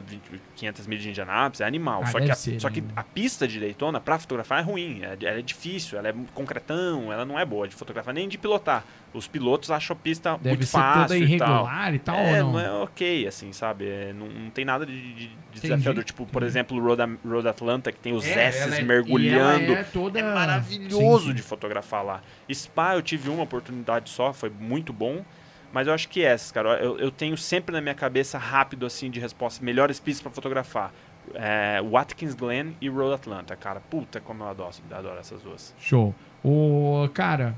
[0.00, 0.22] 20
[0.56, 2.02] 500 milhas de Indianápolis, é animal.
[2.02, 2.74] Ah, só que, a, ser, só né?
[2.74, 5.02] que a pista de Daytona, pra fotografar, é ruim.
[5.02, 8.38] É, ela é difícil, ela é concretão, ela não é boa de fotografar, nem de
[8.38, 8.84] pilotar.
[9.12, 11.48] Os pilotos acham a pista Deve muito fácil toda e tal.
[11.48, 12.60] irregular e tal, é, ou não?
[12.60, 13.86] é ok, assim, sabe?
[13.88, 16.04] É, não, não tem nada de, de- de desafiador.
[16.04, 19.72] Tipo, por exemplo, o Road, Road Atlanta, que tem os É, S's é- mergulhando.
[19.72, 20.18] é toda...
[20.18, 21.34] É maravilhoso Sim, sim.
[21.34, 22.20] de fotografar lá.
[22.52, 25.24] Spa eu tive uma oportunidade só, foi muito bom.
[25.72, 29.10] Mas eu acho que essas, cara, eu, eu tenho sempre na minha cabeça rápido assim
[29.10, 30.92] de resposta, melhores pistas para fotografar.
[31.34, 33.80] é, Watkins Glen e Road Atlanta, cara.
[33.80, 35.74] Puta, como eu adoro, adoro essas duas.
[35.78, 36.14] Show.
[36.44, 37.54] O cara,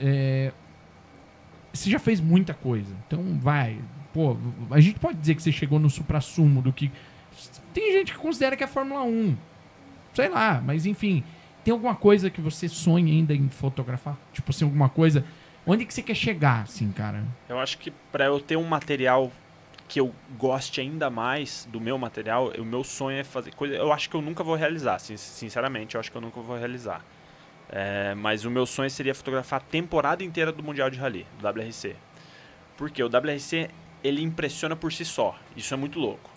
[0.00, 0.52] é,
[1.72, 2.94] você já fez muita coisa.
[3.06, 3.78] Então vai.
[4.12, 4.36] Pô,
[4.70, 6.90] a gente pode dizer que você chegou no supra-sumo do que.
[7.74, 9.36] Tem gente que considera que é Fórmula 1.
[10.14, 11.22] Sei lá, mas enfim.
[11.62, 14.16] Tem alguma coisa que você sonha ainda em fotografar?
[14.32, 15.24] Tipo assim, alguma coisa.
[15.66, 17.24] Onde que você quer chegar, assim, cara?
[17.48, 19.32] Eu acho que para eu ter um material
[19.88, 23.74] que eu goste ainda mais do meu material, o meu sonho é fazer coisa.
[23.74, 27.04] Eu acho que eu nunca vou realizar, sinceramente, eu acho que eu nunca vou realizar.
[27.68, 31.48] É, mas o meu sonho seria fotografar a temporada inteira do Mundial de Rally, do
[31.48, 31.96] WRC.
[32.76, 33.68] Porque o WRC
[34.04, 35.36] ele impressiona por si só.
[35.56, 36.30] Isso é muito louco.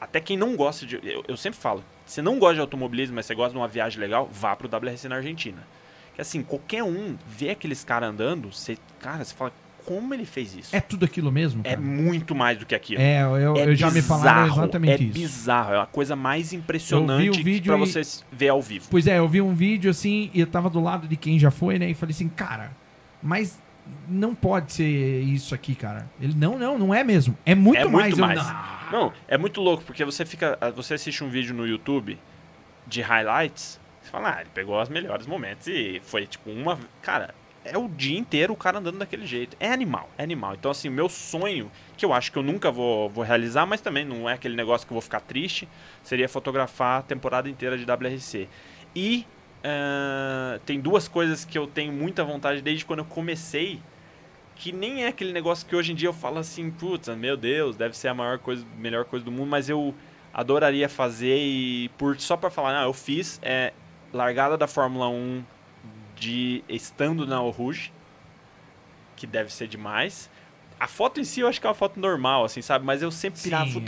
[0.00, 0.96] Até quem não gosta de.
[0.96, 4.00] Eu, eu sempre falo, você não gosta de automobilismo, mas você gosta de uma viagem
[4.00, 5.62] legal, vá pro WRC na Argentina.
[6.14, 9.52] Que assim, qualquer um vê aqueles caras andando, você, cara, você fala,
[9.84, 10.74] como ele fez isso?
[10.76, 11.60] É tudo aquilo mesmo?
[11.64, 11.76] É cara?
[11.76, 13.00] É muito mais do que aquilo.
[13.00, 15.18] É, eu, é eu já me falaram exatamente é isso.
[15.18, 18.04] É bizarro, é a coisa mais impressionante para você e...
[18.30, 18.86] ver ao vivo.
[18.90, 21.50] Pois é, eu vi um vídeo assim e eu tava do lado de quem já
[21.50, 21.90] foi, né?
[21.90, 22.72] E falei assim, cara,
[23.22, 23.60] mas
[24.08, 26.08] não pode ser isso aqui, cara.
[26.20, 27.36] Ele não, não, não é mesmo.
[27.44, 28.16] É muito é mais.
[28.16, 28.38] Muito mais.
[28.38, 28.44] Eu,
[28.92, 29.06] não.
[29.06, 32.18] não, é muito louco porque você fica, você assiste um vídeo no YouTube
[32.86, 33.80] de highlights,
[34.12, 37.34] você fala, ah, ele pegou os melhores momentos e foi tipo uma, cara,
[37.64, 39.56] é o dia inteiro o cara andando daquele jeito.
[39.58, 40.54] É animal, é animal.
[40.54, 43.80] Então, assim, o meu sonho, que eu acho que eu nunca vou, vou realizar, mas
[43.80, 45.66] também não é aquele negócio que eu vou ficar triste,
[46.02, 48.48] seria fotografar a temporada inteira de WRC.
[48.94, 49.26] E
[49.64, 53.80] uh, tem duas coisas que eu tenho muita vontade desde quando eu comecei,
[54.56, 57.76] que nem é aquele negócio que hoje em dia eu falo assim, putz, meu Deus,
[57.76, 59.94] deve ser a maior coisa, melhor coisa do mundo, mas eu
[60.34, 63.72] adoraria fazer e por só para falar, não, eu fiz é
[64.12, 65.44] largada da Fórmula 1
[66.16, 67.92] de estando na Rouge,
[69.16, 70.30] que deve ser demais.
[70.78, 72.84] A foto em si eu acho que é uma foto normal, assim, sabe?
[72.84, 73.70] Mas eu sempre pirava.
[73.70, 73.84] Sim,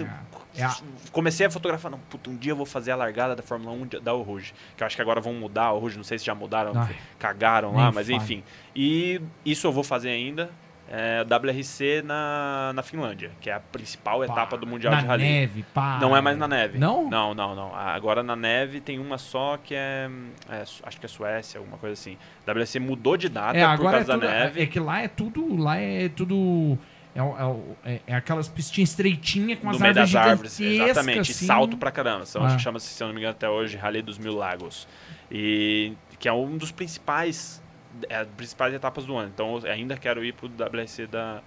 [0.56, 0.62] é.
[0.62, 0.70] é.
[1.10, 4.02] Comecei a fotografar, não, puta, um dia eu vou fazer a largada da Fórmula 1
[4.02, 4.54] da Rouge.
[4.76, 6.96] Que eu acho que agora vão mudar a Rouge, não sei se já mudaram, Ai,
[7.18, 8.44] cagaram lá, mas enfim.
[8.74, 10.50] E isso eu vou fazer ainda
[10.88, 15.24] é, WRC na, na Finlândia, que é a principal pá, etapa do Mundial de Rally.
[15.24, 15.98] Na neve, pá.
[16.00, 16.78] Não é mais na neve.
[16.78, 17.08] Não?
[17.08, 17.74] Não, não, não.
[17.74, 20.08] Agora na neve tem uma só que é,
[20.48, 22.16] é acho que é Suécia, alguma coisa assim.
[22.46, 24.62] WRC mudou de data é, por causa é da tudo, neve.
[24.62, 26.78] É que lá é tudo, lá é tudo
[27.14, 31.46] é, é, é, aquelas pistinhas estreitinhas com as no árvores meio das árvores, exatamente, assim.
[31.46, 32.26] salto pra caramba.
[32.26, 32.58] São, ah.
[32.58, 34.88] Chama-se, se eu não me engano, até hoje, Rally dos Mil Lagos.
[35.30, 37.62] E que é um dos principais,
[38.08, 39.30] é, principais etapas do ano.
[39.32, 41.42] Então ainda quero ir pro WRC da,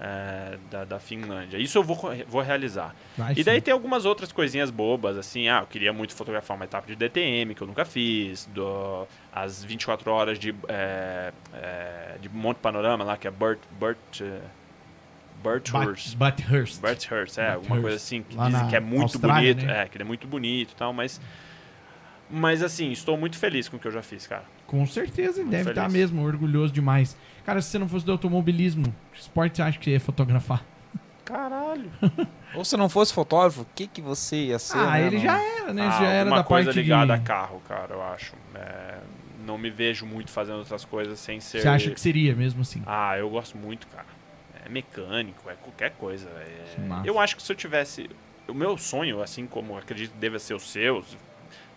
[0.00, 1.58] é, da, da, Finlândia.
[1.58, 2.94] Isso eu vou, vou realizar.
[3.16, 3.62] Vai e daí sim.
[3.62, 7.54] tem algumas outras coisinhas bobas, assim, ah, eu queria muito fotografar uma etapa de DTM,
[7.54, 13.16] que eu nunca fiz, do, as 24 horas de, é, é, de Monte Panorama lá,
[13.16, 13.58] que é Burt...
[13.72, 14.22] Burt
[15.40, 16.16] Burthurst.
[16.16, 16.80] Burthurst.
[16.80, 19.82] Burthurst, é, alguma coisa assim, que lá dizem que é muito Austrália, bonito, né?
[19.82, 21.20] é, que ele é muito bonito e tal, mas...
[22.28, 24.44] Mas assim, estou muito feliz com o que eu já fiz, cara.
[24.68, 27.16] Com certeza, muito deve estar mesmo, orgulhoso demais.
[27.44, 30.62] Cara, se você não fosse do automobilismo, que esporte você acha que você ia fotografar?
[31.24, 31.90] Caralho.
[32.54, 34.76] Ou se não fosse fotógrafo, o que, que você ia ser?
[34.76, 35.22] Ah, né, ele não?
[35.22, 35.86] já era, né?
[35.86, 37.22] Ah, já era da coisa parte ligada de...
[37.22, 38.34] a carro, cara, eu acho.
[38.54, 38.98] É,
[39.46, 41.62] não me vejo muito fazendo outras coisas sem ser...
[41.62, 42.82] Você acha que seria mesmo assim?
[42.86, 44.06] Ah, eu gosto muito, cara.
[44.62, 46.28] É mecânico, é qualquer coisa.
[46.28, 47.02] É...
[47.06, 48.10] Eu acho que se eu tivesse...
[48.46, 51.02] O meu sonho, assim como acredito que deve ser o seu,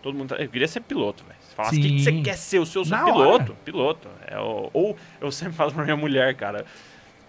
[0.02, 0.36] todo mundo...
[0.36, 1.41] Tá, eu queria ser piloto, velho.
[1.52, 2.58] Você falasse, o que, que, você quer ser?
[2.58, 2.82] O seu?
[2.82, 4.08] Piloto, piloto.
[4.26, 6.64] É, ou eu sempre falo pra minha mulher, cara,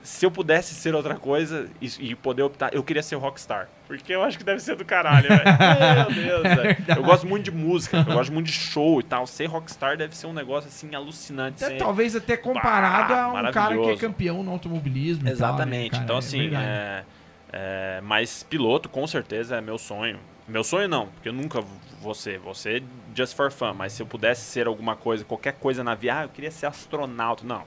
[0.01, 3.69] se eu pudesse ser outra coisa e, e, poder optar, eu queria ser rockstar.
[3.87, 5.43] Porque eu acho que deve ser do caralho, velho.
[6.13, 6.77] Meu Deus, velho.
[6.87, 9.25] É eu gosto muito de música, eu gosto muito de show e tal.
[9.25, 11.59] Ser rockstar deve ser um negócio, assim, alucinante.
[11.59, 11.77] Ser...
[11.77, 15.91] Talvez até comparado bah, a um cara que é campeão no automobilismo Exatamente.
[15.91, 17.03] Tal, né, então, assim, é,
[17.51, 20.19] é, mas piloto, com certeza, é meu sonho.
[20.45, 21.63] Meu sonho não, porque eu nunca
[22.03, 22.83] Vou ser
[23.15, 23.73] just for fun.
[23.73, 26.65] Mas se eu pudesse ser alguma coisa, qualquer coisa na viagem, ah, eu queria ser
[26.65, 27.45] astronauta.
[27.45, 27.63] Não,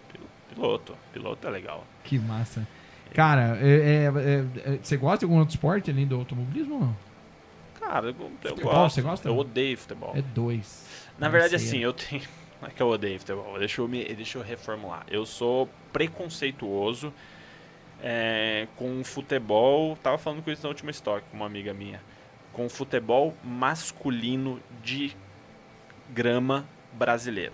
[0.52, 0.96] piloto.
[1.12, 1.84] Piloto é legal.
[2.04, 2.66] Que massa.
[3.14, 6.96] Cara, é, é, é, você gosta de algum outro esporte além do automobilismo ou não?
[7.80, 8.94] Cara, eu, eu futebol, gosto.
[8.94, 9.28] Você gosta?
[9.28, 10.12] Eu odeio futebol.
[10.14, 10.86] É dois.
[11.18, 12.22] Na verdade, assim, eu tenho.
[12.60, 13.58] Não é que eu odeio futebol.
[13.58, 15.04] Deixa eu, me, deixa eu reformular.
[15.08, 17.12] Eu sou preconceituoso
[18.02, 19.96] é, com futebol.
[20.02, 22.00] Tava falando com isso na última história com uma amiga minha
[22.56, 25.14] com o futebol masculino de
[26.08, 27.52] grama brasileiro.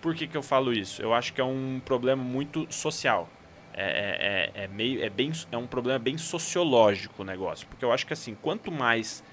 [0.00, 1.02] Por que, que eu falo isso?
[1.02, 3.28] Eu acho que é um problema muito social.
[3.74, 7.66] É, é, é, é, meio, é, bem, é um problema bem sociológico o negócio.
[7.66, 9.24] Porque eu acho que assim, quanto mais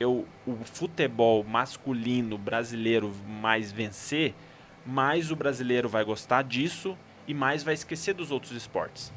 [0.00, 4.34] eu, o futebol masculino brasileiro mais vencer,
[4.84, 6.98] mais o brasileiro vai gostar disso
[7.28, 9.12] e mais vai esquecer dos outros esportes.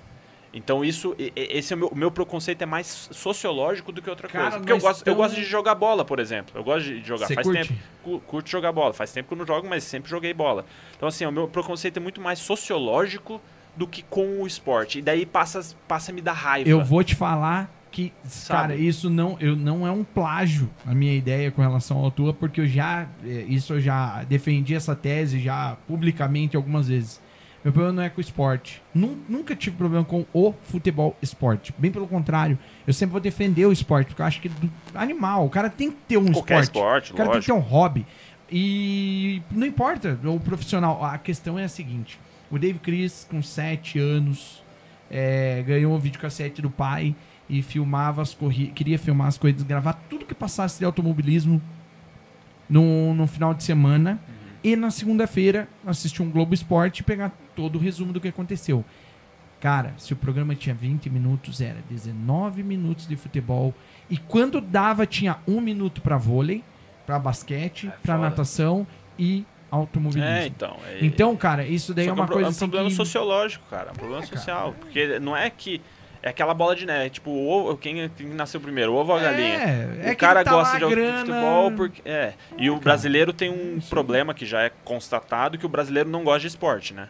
[0.54, 4.28] Então isso, esse é o meu, o meu preconceito é mais sociológico do que outra
[4.28, 4.58] Cara, coisa.
[4.60, 6.54] Porque eu gosto, eu gosto de jogar bola, por exemplo.
[6.56, 7.26] Eu gosto de jogar.
[7.28, 7.68] Você Faz curte?
[7.70, 8.94] tempo, cu- curto jogar bola.
[8.94, 10.66] Faz tempo que eu não jogo, mas sempre joguei bola.
[10.96, 13.42] Então assim, o meu preconceito é muito mais sociológico
[13.76, 15.00] do que com o esporte.
[15.00, 16.70] E daí passa, passa a me dar raiva.
[16.70, 18.60] Eu vou te falar que, Sabe?
[18.60, 22.34] cara, isso não, eu, não é um plágio a minha ideia com relação à tua,
[22.34, 27.22] porque eu já, eh, isso eu já defendi essa tese já publicamente algumas vezes.
[27.64, 28.82] Meu problema não é com o esporte.
[28.94, 31.74] Nun- Nunca tive problema com o futebol esporte.
[31.78, 34.52] Bem pelo contrário, eu sempre vou defender o esporte, porque eu acho que é
[34.96, 35.46] animal.
[35.46, 37.10] O cara tem que ter um Qualquer esporte.
[37.10, 37.68] esporte, O cara tem que ter lógico.
[37.68, 38.06] um hobby.
[38.52, 41.04] E não importa o profissional.
[41.04, 42.20] A questão é a seguinte:
[42.52, 44.62] o Dave Chris, com 7 anos,
[45.10, 47.16] é, ganhou um videocassete do pai
[47.50, 48.74] e filmava as corridas.
[48.76, 51.62] Queria filmar as corridas, gravar tudo que passasse de automobilismo
[52.70, 54.20] no, no final de semana.
[54.64, 58.84] E na segunda-feira assistir um Globo Esporte e pegar todo o resumo do que aconteceu.
[59.60, 63.74] Cara, se o programa tinha 20 minutos, era 19 minutos de futebol.
[64.10, 66.62] E quando dava, tinha um minuto pra vôlei,
[67.06, 68.30] pra basquete, É pra foda.
[68.30, 68.86] natação
[69.18, 70.30] e automobilismo.
[70.30, 70.78] É, então.
[70.86, 72.90] é- Então, cara, isso daí Só é uma um pro- coisa é um assim problema
[72.90, 72.96] que...
[72.96, 73.88] sociológico, cara.
[73.90, 74.76] É um problema social.
[74.80, 75.82] Porque não é que.
[76.22, 77.10] É aquela bola de neve.
[77.10, 79.56] Tipo, o ovo, quem, quem nasceu primeiro, ovo ou a galinha?
[79.62, 81.20] É, é o cara tá gosta de grana...
[81.20, 82.02] futebol porque.
[82.06, 82.34] É.
[82.58, 86.42] E o brasileiro tem um problema que já é constatado que o brasileiro não gosta
[86.42, 87.08] de esporte, né?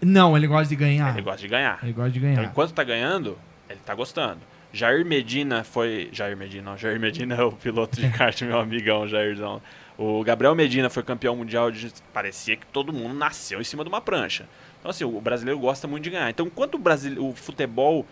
[0.00, 1.12] Não, ele gosta de ganhar.
[1.14, 1.78] Ele gosta de ganhar.
[1.82, 2.44] Ele gosta de Então, ganhar.
[2.50, 4.40] enquanto tá ganhando, ele tá gostando.
[4.72, 6.08] Jair Medina foi.
[6.12, 6.76] Jair Medina, não.
[6.76, 9.62] Jair Medina é o piloto de kart, meu amigão, Jairzão.
[9.96, 11.90] O Gabriel Medina foi campeão mundial de.
[12.12, 14.46] Parecia que todo mundo nasceu em cima de uma prancha.
[14.78, 16.28] Então, assim, o brasileiro gosta muito de ganhar.
[16.28, 17.18] Então, enquanto o, brasile...
[17.18, 18.04] o futebol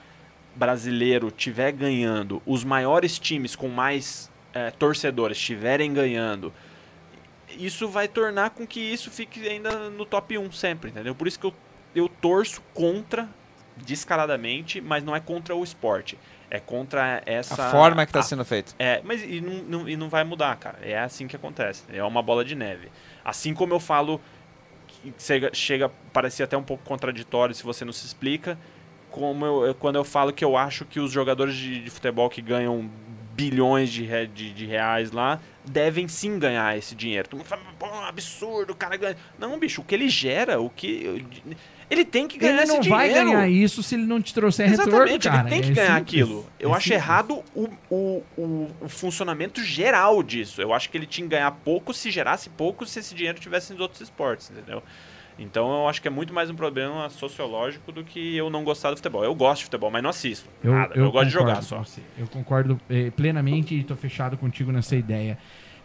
[0.56, 6.52] brasileiro tiver ganhando, os maiores times com mais eh, torcedores estiverem ganhando,
[7.58, 11.14] isso vai tornar com que isso fique ainda no top 1 sempre, entendeu?
[11.14, 11.54] Por isso que eu,
[11.94, 13.28] eu torço contra,
[13.76, 16.18] descaradamente, mas não é contra o esporte.
[16.50, 17.68] É contra essa.
[17.68, 18.74] A forma que está sendo feito.
[18.78, 20.78] é, mas e não, não- e não vai mudar, cara.
[20.82, 21.82] É assim que acontece.
[21.92, 22.89] É uma bola de neve.
[23.24, 24.20] Assim como eu falo,
[25.18, 28.56] chega, chega a parecer até um pouco contraditório se você não se explica,
[29.10, 32.42] como eu, quando eu falo que eu acho que os jogadores de, de futebol que
[32.42, 32.89] ganham
[33.32, 37.28] bilhões de, de, de reais lá devem sim ganhar esse dinheiro.
[37.28, 39.16] Todo mundo fala, pô, absurdo, o cara ganha.
[39.39, 41.24] Não, bicho, o que ele gera, o que.
[41.90, 43.30] Ele tem que ganhar Ele não esse vai dinheiro.
[43.30, 45.40] ganhar isso se ele não te trouxer retorno, Exatamente, cara.
[45.42, 46.22] ele tem que É ganhar simples.
[46.22, 46.46] aquilo.
[46.58, 47.02] Eu É acho simples.
[47.02, 50.60] errado o, o, o, o funcionamento geral disso.
[50.62, 53.72] Eu acho que ele tinha que ganhar pouco se gerasse pouco se esse dinheiro tivesse
[53.72, 54.82] nos outros esportes, entendeu?
[55.38, 58.90] Então eu acho que é muito mais um problema sociológico do que eu não gostar
[58.90, 59.24] do futebol.
[59.24, 60.48] Eu gosto de futebol, mas não assisto.
[60.62, 60.94] Eu, nada.
[60.94, 61.82] Eu, gosto de jogar só.
[62.16, 65.36] Eu concordo eh, plenamente e tô fechado contigo nessa ideia.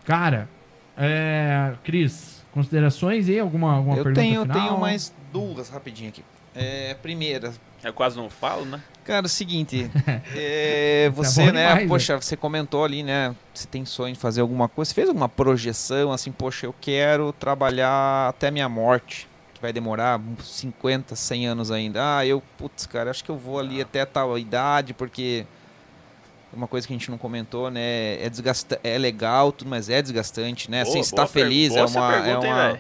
[0.05, 0.47] Cara,
[0.95, 4.57] é, Cris, considerações e alguma, alguma Eu pergunta tenho, final?
[4.59, 6.23] tenho mais duas rapidinho aqui.
[6.55, 7.53] É, primeira,
[7.83, 8.81] Eu quase não falo, né?
[9.05, 9.89] Cara, é o seguinte,
[10.35, 14.41] é, é você, né, demais, poxa, você comentou ali, né, você tem sonho de fazer
[14.41, 19.61] alguma coisa, você fez alguma projeção, assim, poxa, eu quero trabalhar até minha morte, que
[19.61, 22.17] vai demorar uns 50, 100 anos ainda.
[22.17, 25.45] Ah, eu, putz, cara, acho que eu vou ali até tal idade, porque
[26.53, 30.01] uma coisa que a gente não comentou, né, é desgasta é legal, tudo, mas é
[30.01, 32.67] desgastante, né, assim, Boa- você tá boa per- feliz, é uma, é pergunta, hein, uma,
[32.67, 32.79] velho?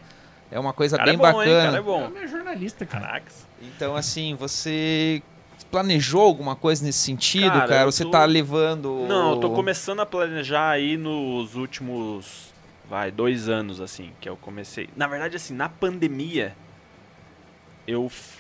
[0.51, 1.33] é uma coisa Cara bem é bom, hein?
[1.49, 1.63] bacana.
[1.65, 2.07] Cara é É bom.
[2.07, 3.05] o meu jornalista, cara.
[3.07, 3.47] Caracas.
[3.61, 5.21] Então, assim, você
[5.69, 7.81] planejou alguma coisa nesse sentido, Cara, cara?
[7.83, 9.05] eu Você tô- tá levando.
[9.07, 12.51] Não, eu tô começando a planejar aí nos últimos,
[12.89, 14.89] vai, dois anos, assim, que eu comecei.
[14.95, 16.55] Na verdade, assim, na pandemia,
[17.87, 18.39] eu f-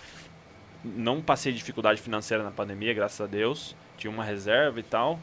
[0.83, 3.75] não passei dificuldade financeira na pandemia, graças a Deus.
[3.99, 5.19] Tinha uma reserva e tal.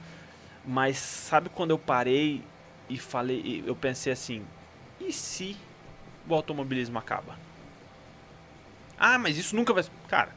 [0.64, 2.42] Mas sabe quando eu parei
[2.88, 4.44] e falei, eu pensei assim,
[5.00, 5.56] e se
[6.28, 7.36] o automobilismo acaba?
[8.98, 9.84] Ah, mas isso nunca vai.
[10.08, 10.34] Cara,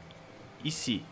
[0.64, 1.02] e se?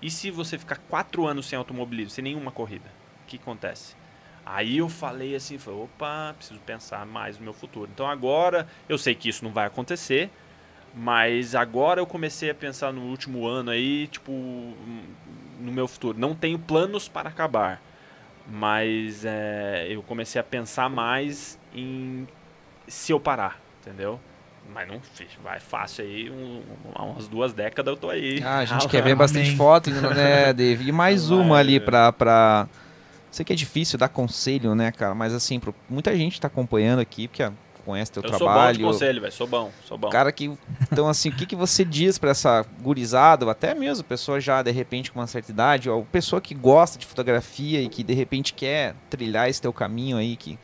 [0.00, 2.88] E se você ficar quatro anos sem automobilismo, sem nenhuma corrida?
[3.24, 3.94] O que acontece?
[4.44, 7.90] Aí eu falei assim, falei, opa, preciso pensar mais no meu futuro.
[7.92, 10.30] Então agora, eu sei que isso não vai acontecer,
[10.94, 14.32] mas agora eu comecei a pensar no último ano aí, tipo,
[15.58, 16.18] no meu futuro.
[16.18, 17.80] Não tenho planos para acabar,
[18.48, 22.26] mas é, eu comecei a pensar mais em
[22.86, 24.20] se eu parar, entendeu?
[24.72, 25.00] Mas não
[25.42, 26.62] vai fácil aí, um-
[26.98, 28.42] umas duas décadas eu tô aí.
[28.44, 29.16] Ah, a gente Ah, quer ver amém.
[29.16, 30.88] bastante foto, né, Dave?
[30.88, 31.80] E mais Vai, uma ali é.
[31.80, 32.68] pra, pra.
[33.30, 35.14] Sei que é difícil dar conselho, né, cara?
[35.14, 37.52] Mas assim, pro- muita gente tá acompanhando aqui, porque ah,
[37.86, 38.80] conhece teu Eu sou bom de trabalho.
[38.80, 40.10] conselho, velho, sou bom, sou bom.
[40.10, 40.50] Cara que.
[40.92, 44.60] Então, assim, o que, que você diz pra essa gurizada, ou até mesmo pessoa já,
[44.62, 48.12] de repente, com uma certa idade, ou pessoa que gosta de fotografia e que, de
[48.12, 50.58] repente, quer trilhar esse teu caminho aí, que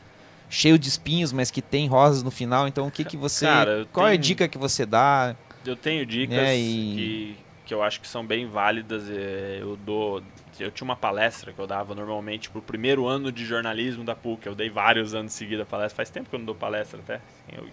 [0.51, 2.69] cheio de espinhos, mas que tem rosas no final.
[2.69, 3.47] Então, o que, que você.
[3.47, 5.35] Cara, qual é a tenho- dica que você dá?
[5.65, 7.37] Eu tenho dicas É, e- que,
[7.67, 9.05] que eu acho que são bem válidas.
[9.09, 10.21] é, Eu dou.
[10.59, 14.47] Eu tinha uma palestra que eu dava normalmente pro primeiro ano de jornalismo da PUC.
[14.47, 15.97] Eu dei vários anos seguidos a palestra.
[15.97, 17.21] Faz tempo que eu não dou palestra até.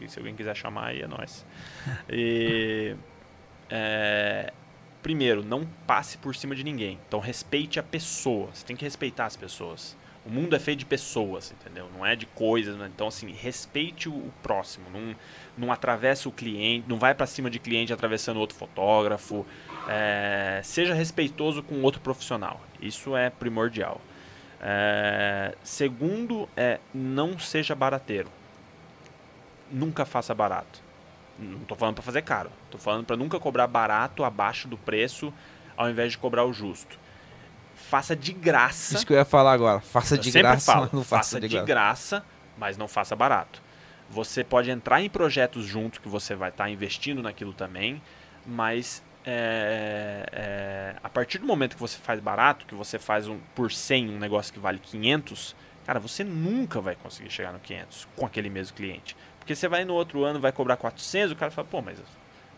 [0.07, 1.45] Se alguém quiser chamar aí, é nóis.
[2.09, 2.95] E.
[3.69, 4.53] é,
[5.01, 6.99] primeiro, não passe por cima de ninguém.
[7.07, 8.49] Então respeite a pessoa.
[8.53, 9.97] Você tem que respeitar as pessoas.
[10.25, 11.89] O mundo é feito de pessoas, entendeu?
[11.91, 12.75] Não é de coisas.
[12.77, 12.89] né?
[12.93, 14.85] Então, assim, respeite o, próximo.
[14.91, 15.15] Não,
[15.57, 19.45] não atravessa o cliente, não vai pra cima de cliente atravessando outro fotógrafo.
[19.87, 22.61] É, seja respeitoso com outro profissional.
[22.81, 23.99] Isso é primordial.
[24.61, 28.29] É, segundo é não seja barateiro.
[29.71, 30.81] Nunca faça barato.
[31.37, 32.51] Não tô falando para fazer caro.
[32.69, 35.33] Tô falando para nunca cobrar barato abaixo do preço,
[35.77, 36.99] ao invés de cobrar o justo.
[37.75, 38.95] Faça de graça.
[38.95, 39.79] Isso que eu ia falar agora.
[39.79, 42.25] Faça de graça, falo, não faça faça de de graça.
[42.57, 43.61] mas não faça barato.
[44.09, 48.01] Você pode entrar em projetos junto que você vai estar investindo naquilo também,
[48.45, 53.39] mas é, é, a partir do momento que você faz barato, que você faz um
[53.53, 58.07] por 100 um negócio que vale 500, cara, você nunca vai conseguir chegar no 500
[58.15, 59.15] com aquele mesmo cliente.
[59.39, 61.99] Porque você vai no outro ano, vai cobrar 400, o cara fala, pô, mas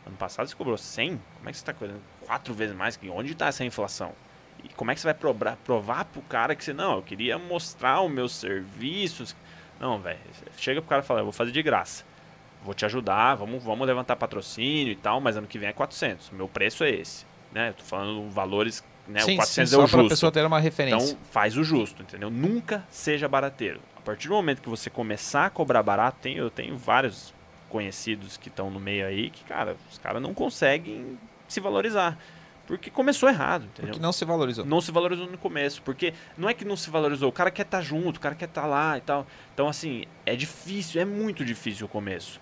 [0.06, 1.20] ano passado você cobrou 100?
[1.38, 3.00] Como é que você está cobrando quatro vezes mais?
[3.10, 4.14] Onde está essa inflação?
[4.64, 7.38] E como é que você vai provar, provar pro cara que você, não, eu queria
[7.38, 9.36] mostrar os meus serviços.
[9.80, 10.20] Não, velho,
[10.58, 12.04] chega pro cara e fala, eu vou fazer de graça.
[12.64, 16.30] Vou te ajudar, vamos, vamos levantar patrocínio e tal, mas ano que vem é 400.
[16.30, 17.26] O meu preço é esse.
[17.52, 17.70] Né?
[17.70, 19.20] Eu tô falando valores, né?
[19.22, 20.10] Sim, o 400 sim, é o justo.
[20.10, 21.06] pessoa ter uma referência.
[21.06, 22.30] Então faz o justo, entendeu?
[22.30, 23.82] Nunca seja barateiro.
[23.98, 27.34] A partir do momento que você começar a cobrar barato, tem, eu tenho vários
[27.70, 31.18] conhecidos que estão no meio aí que, cara, os caras não conseguem
[31.48, 32.18] se valorizar.
[32.68, 33.92] Porque começou errado, entendeu?
[33.92, 34.66] Porque não se valorizou.
[34.66, 37.64] Não se valorizou no começo, porque não é que não se valorizou, o cara quer
[37.64, 39.28] estar junto, o cara quer estar lá e tal.
[39.54, 42.40] Então, assim, é difícil, é muito difícil o começo.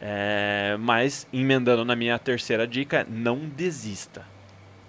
[0.00, 4.24] É, mas, emendando na minha terceira dica, não desista.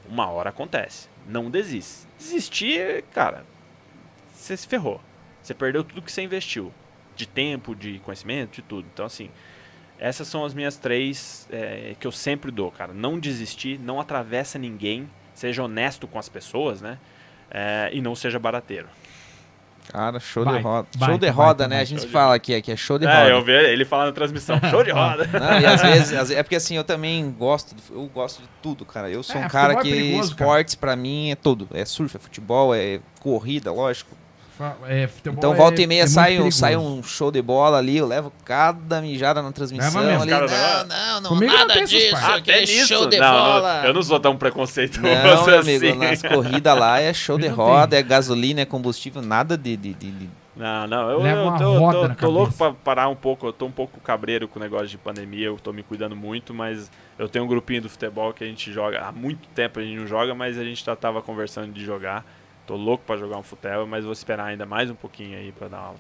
[0.07, 1.09] Uma hora acontece.
[1.27, 2.07] Não desista.
[2.17, 3.45] Desistir, cara,
[4.33, 5.01] você se ferrou.
[5.41, 6.73] Você perdeu tudo que você investiu.
[7.15, 8.87] De tempo, de conhecimento, de tudo.
[8.93, 9.29] Então, assim,
[9.99, 12.93] essas são as minhas três é, que eu sempre dou, cara.
[12.93, 16.99] Não desistir, não atravessa ninguém, seja honesto com as pessoas, né?
[17.49, 18.87] É, e não seja barateiro.
[19.91, 20.87] Cara, show Vai, de roda.
[20.97, 21.75] vai, show de roda, vai, né?
[21.77, 21.81] vai.
[21.83, 23.29] A gente fala aqui, aqui é show de É, roda.
[23.29, 24.59] eu vi ele fala na transmissão.
[24.69, 25.25] Show de roda.
[25.31, 29.09] Não, e às vezes, é porque assim, eu também gosto, eu gosto de tudo, cara.
[29.09, 30.49] Eu sou É, um cara é que perigoso, cara.
[30.49, 31.67] esportes pra mim é tudo.
[31.73, 34.15] É surf, é futebol, é corrida, lógico.
[34.87, 37.97] É, Então é- volta e meia é sai, um, sai um show de bola ali,
[37.97, 40.21] eu levo cada mijada na transmissão mesmo.
[40.23, 40.31] ali.
[40.31, 42.29] Cara, Não, não, não, Comigo nada disso, partes.
[42.39, 43.79] aquele show de não, bola.
[43.81, 45.77] não, eu não sou tão preconceituoso Não, meu assim.
[45.77, 49.77] amigo, nas corridas lá é show de roda, é gasolina, é combustível, nada de...
[49.77, 53.45] de, de- de- Não, não, eu, eu tô, tô- tô louco pra parar um pouco,
[53.45, 56.51] eu tô um pouco cabreiro com o negócio de pandemia, eu tô me cuidando muito,
[56.51, 59.83] mas eu tenho um grupinho do futebol que a gente joga, há muito tempo a
[59.83, 62.25] gente não joga, mas a gente já tava conversando de jogar.
[62.67, 65.67] Tô louco pra jogar um futebol, mas vou esperar ainda mais um pouquinho aí pra
[65.69, 65.95] dar aula.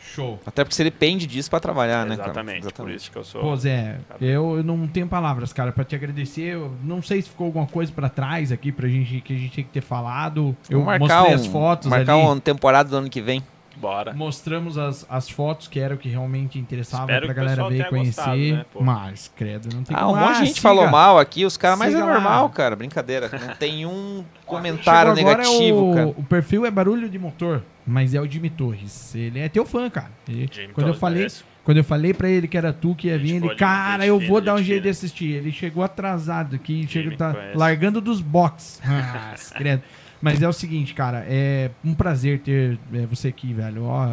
[0.00, 0.38] Show.
[0.46, 2.30] Até porque você depende disso pra trabalhar, né, cara?
[2.30, 3.40] Exatamente, por isso que eu sou.
[3.42, 4.24] Pô, Zé, Cara.
[4.24, 6.54] eu, eu não tenho palavras, cara, pra te agradecer.
[6.54, 9.50] Eu não sei se ficou alguma coisa pra trás aqui pra gente que a gente
[9.50, 10.56] tinha que ter falado.
[10.70, 12.22] Eu Vamos marcar mostrei um, as fotos marcar ali.
[12.22, 13.42] uma temporada do ano que vem.
[13.80, 14.12] Bora.
[14.12, 17.84] Mostramos as, as fotos que era o que realmente interessava Espero pra galera ver e
[17.84, 18.16] conhecer.
[18.16, 18.64] gostado, né?
[18.80, 20.12] Mas, credo, não tem Ah, como.
[20.12, 20.60] um monte de Ah, gente siga.
[20.62, 22.14] falou mal aqui, os caras, mas é Siga lá.
[22.14, 23.30] normal, cara, brincadeira.
[23.32, 26.06] Não tem um comentário Chegou agora, negativo, o, cara.
[26.08, 29.14] O perfil é barulho de motor, mas é o Jimmy Torres.
[29.14, 30.10] Ele é teu fã, cara.
[30.28, 31.44] Ele- Jimmy quando, eu Torres, falei, merece.
[31.64, 34.40] quando eu falei pra ele que era tu que ia vir, ele, cara, eu vou
[34.40, 35.32] dar um jeito de assistir.
[35.34, 37.56] Ele chegou atrasado aqui, chega, Jimmy tá conhece.
[37.56, 38.80] largando dos box.
[38.88, 39.82] Ah, credo.
[40.20, 43.84] Mas é o seguinte, cara, é um prazer ter é, você aqui, velho.
[43.84, 44.06] Ó,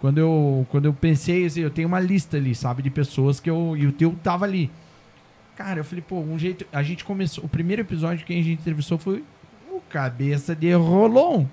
[0.00, 3.50] quando eu, quando eu pensei, assim, eu tenho uma lista ali, sabe, de pessoas que
[3.50, 3.76] eu.
[3.76, 4.70] E o teu tava ali.
[5.56, 6.64] Cara, eu falei, pô, um jeito.
[6.72, 7.44] A gente começou.
[7.44, 9.24] O primeiro episódio que a gente entrevistou foi
[9.70, 11.44] o Cabeça de Rolon,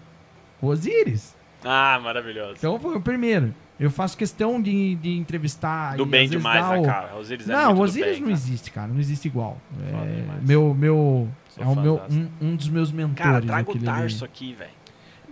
[0.62, 1.36] Osiris.
[1.64, 2.54] Ah, maravilhoso.
[2.58, 3.54] Então foi o primeiro.
[3.80, 5.98] Eu faço questão de, de entrevistar.
[5.98, 7.16] do bem demais, né, o- cara?
[7.18, 8.32] Osiris é Não, Osiris bem, não cara.
[8.34, 8.88] existe, cara.
[8.88, 9.58] Não existe igual.
[9.92, 13.32] É, meu, meu, Sou é o meu, um, um dos meus mentores.
[13.32, 14.00] Cara, traga o aquele ali.
[14.00, 14.75] Tarso aqui, velho.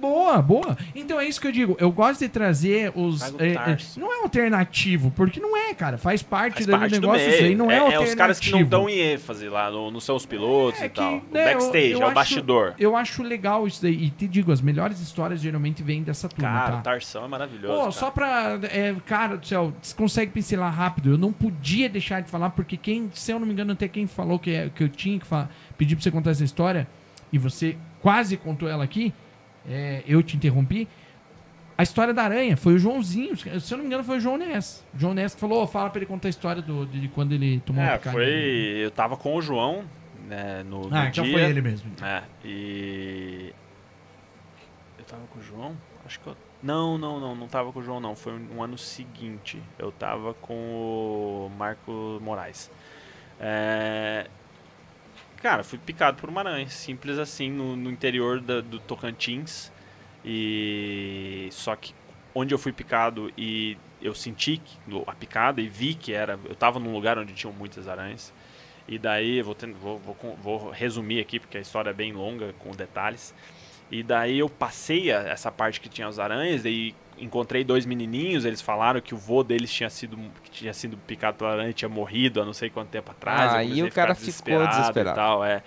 [0.04, 0.78] Boa, boa.
[0.94, 1.78] Então é isso que eu digo.
[1.80, 3.22] Eu gosto de trazer os.
[3.40, 5.98] É, é, não é alternativo, porque não é, cara.
[5.98, 7.30] Faz parte, Faz do parte do negócio.
[7.30, 8.10] Isso aí não é, é, alternativo.
[8.10, 10.90] os caras que não estão em ênfase lá, no- não são os pilotos É e
[10.90, 11.14] que, tal.
[11.20, 12.74] O né, backstage, eu- eu é o acho- bastidor.
[12.78, 14.04] Eu acho legal isso daí.
[14.04, 16.80] E te digo, as melhores histórias geralmente vêm dessa turma, Cara, tá?
[16.80, 17.74] o Tarsão é maravilhoso.
[17.74, 17.92] Pô, cara.
[17.92, 18.60] só pra.
[18.64, 21.12] É, cara do céu, você consegue pincelar rápido.
[21.12, 24.06] Eu não podia deixar de falar, porque quem, se eu não me engano, até quem
[24.06, 26.88] falou que, é- que eu tinha que falar, pedir pra você contar essa história,
[27.32, 29.14] e você quase contou ela aqui,
[29.68, 30.88] é, eu te interrompi.
[31.78, 33.36] A história da aranha foi o Joãozinho.
[33.36, 34.86] Se eu não me engano, foi o João Ness.
[34.94, 37.60] O João Ness falou: "Ô, fala pra ele contar a história do, de quando ele
[37.62, 38.12] tomou É, picada.
[38.16, 38.28] foi.
[38.78, 39.84] Eu tava com o João,
[40.28, 41.34] né, no, Ah, no então dia.
[41.34, 41.92] foi ele mesmo.
[42.04, 43.54] É, e.
[45.00, 45.76] Eu tava com o João?
[46.06, 46.38] Acho que eu.
[46.62, 48.16] Não, não, não, não tava com o João, não.
[48.16, 49.62] Foi um, um ano seguinte.
[49.80, 52.70] Eu tava com o Marco Moraes.
[53.40, 54.28] É,
[55.44, 59.70] Cara, fui picado por uma aranha, simples assim, no, no interior da- do Tocantins.
[60.24, 61.50] E.
[61.52, 61.94] Só que
[62.34, 64.62] onde eu fui picado e eu senti
[65.06, 66.40] a picada e vi que era.
[66.46, 68.34] Eu tava num lugar onde tinham muitas aranhas.
[68.88, 72.54] E daí, vou, ten- vou, vou, vou resumir aqui, porque a história é bem longa,
[72.60, 73.36] com detalhes.
[73.92, 78.46] E daí eu passei a- essa parte que tinha as aranhas, e encontrei dois menininhos,
[78.46, 80.18] eles falaram que o vô deles tinha sido,
[80.52, 83.54] tinha sido picado pela aranha tinha morrido há não sei quanto tempo atrás.
[83.54, 85.12] Aí o cara ficar ficou desesperado.
[85.12, 85.64] E tal, é.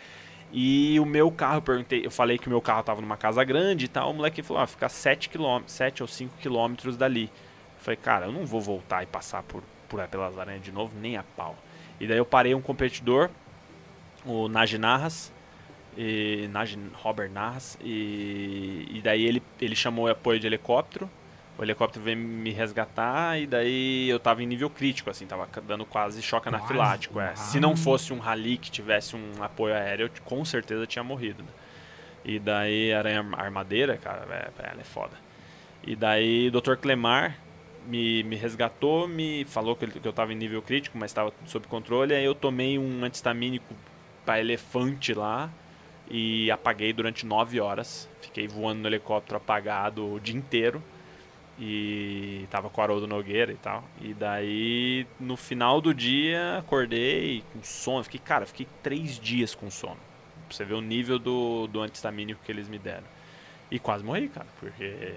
[0.52, 3.42] E o meu carro, eu perguntei, eu falei que o meu carro tava numa casa
[3.44, 7.24] grande e tal, o moleque falou, ah, fica 7 km, 7 ou 5 quilômetros dali.
[7.24, 10.92] Eu falei, cara, eu não vou voltar e passar por, por pelas aranhas de novo,
[11.00, 11.56] nem a pau.
[12.00, 13.30] E daí eu parei um competidor,
[14.24, 15.32] o Nagi Narras,
[15.96, 16.48] e
[16.94, 21.10] Robert Narras, e, e daí ele, ele chamou apoio de helicóptero,
[21.58, 25.84] o helicóptero veio me resgatar e daí eu tava em nível crítico, assim, tava dando
[25.86, 27.18] quase choque anafilático.
[27.20, 27.30] É.
[27.30, 27.36] Ah.
[27.36, 31.42] Se não fosse um rally que tivesse um apoio aéreo, eu com certeza tinha morrido.
[31.42, 31.48] né?
[32.24, 35.16] E daí aranha armadeira, cara, é, ela é foda.
[35.86, 36.74] E daí o Dr.
[36.76, 37.38] Clemar
[37.86, 41.32] me, me resgatou, me falou que, ele- que eu tava em nível crítico, mas estava
[41.46, 42.12] sob controle.
[42.14, 43.72] Aí eu tomei um antistamínico
[44.24, 45.48] para elefante lá
[46.10, 48.08] e apaguei durante nove horas.
[48.20, 50.82] Fiquei voando no helicóptero apagado o dia inteiro.
[51.58, 53.82] E tava com o Haroldo Nogueira e tal.
[54.00, 58.04] E daí, no final do dia, acordei com sono.
[58.04, 59.96] Fiquei, cara, fiquei três dias com sono.
[60.48, 63.04] Pra você ver o nível do, do antistamínico que eles me deram.
[63.70, 65.14] E quase morri, cara, porque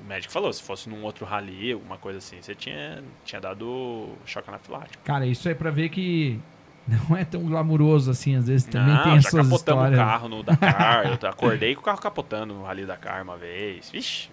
[0.00, 4.08] o médico falou, se fosse num outro rally, alguma coisa assim, você tinha, tinha dado
[4.24, 5.04] choque anafilático.
[5.04, 6.40] Cara, isso é pra ver que
[6.88, 10.00] não é tão glamuroso assim, às vezes também Não, tem as já suas capotamos histórias.
[10.00, 11.06] o carro no Dakar.
[11.22, 13.90] eu acordei com o carro capotando no Rally Dakar uma vez.
[13.90, 14.28] Vixe,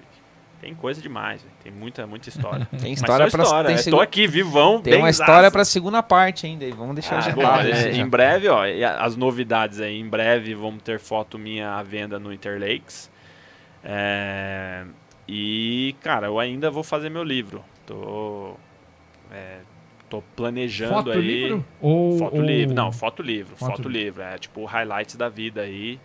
[0.62, 1.54] tem coisa demais, velho.
[1.64, 2.68] tem muita, muita história.
[2.80, 3.44] Tem história só pra.
[3.46, 3.68] história.
[3.70, 6.66] Tem, segu- tô aqui, vivão, tem uma história pra segunda parte ainda.
[6.66, 9.98] e Vamos deixar Ah, de bom, é, em breve, ó, a- as novidades aí.
[10.00, 13.10] Em breve vamos ter foto minha à venda no Interlakes.
[13.84, 14.84] É,
[15.28, 17.64] e, cara, eu ainda vou fazer meu livro.
[17.86, 18.56] Tô,
[19.32, 19.60] é,
[20.10, 21.22] tô planejando Foto aí.
[21.22, 21.66] livro?
[21.80, 24.22] Ou, Foto ou- livro, não, foto livro, Foto foto, livro.
[24.22, 26.00] É tipo highlights da vida aí.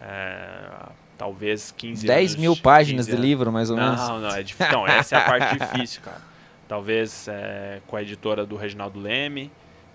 [0.00, 0.88] É,
[1.22, 2.40] talvez 15 10 anos.
[2.40, 4.00] mil páginas 15 de livro, mais ou menos.
[4.00, 4.72] Não, não, é difícil.
[4.72, 6.20] Não, essa é a parte difícil, cara.
[6.66, 9.52] Talvez é, com a editora do Reginaldo Leme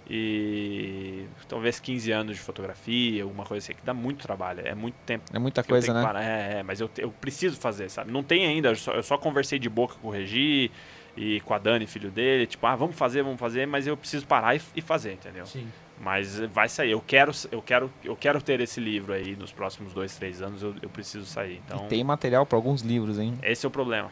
[0.09, 4.95] e talvez 15 anos de fotografia, alguma coisa assim, que dá muito trabalho, é muito
[5.06, 5.25] tempo.
[5.33, 6.23] É muita coisa, né?
[6.23, 8.09] É, é, mas eu, eu preciso fazer, sabe?
[8.09, 10.72] Não tem ainda, eu só, eu só conversei de boca com o Regi
[11.17, 14.25] e com a Dani, filho dele, tipo, ah, vamos fazer, vamos fazer, mas eu preciso
[14.25, 15.45] parar e, e fazer, entendeu?
[15.45, 15.67] Sim.
[16.00, 16.92] Mas vai sair.
[16.92, 20.61] Eu quero, eu quero, eu quero ter esse livro aí nos próximos dois, três anos.
[20.61, 21.61] Eu, eu preciso sair.
[21.66, 23.34] Então, E tem material pra alguns livros, hein?
[23.42, 24.09] esse é o problema.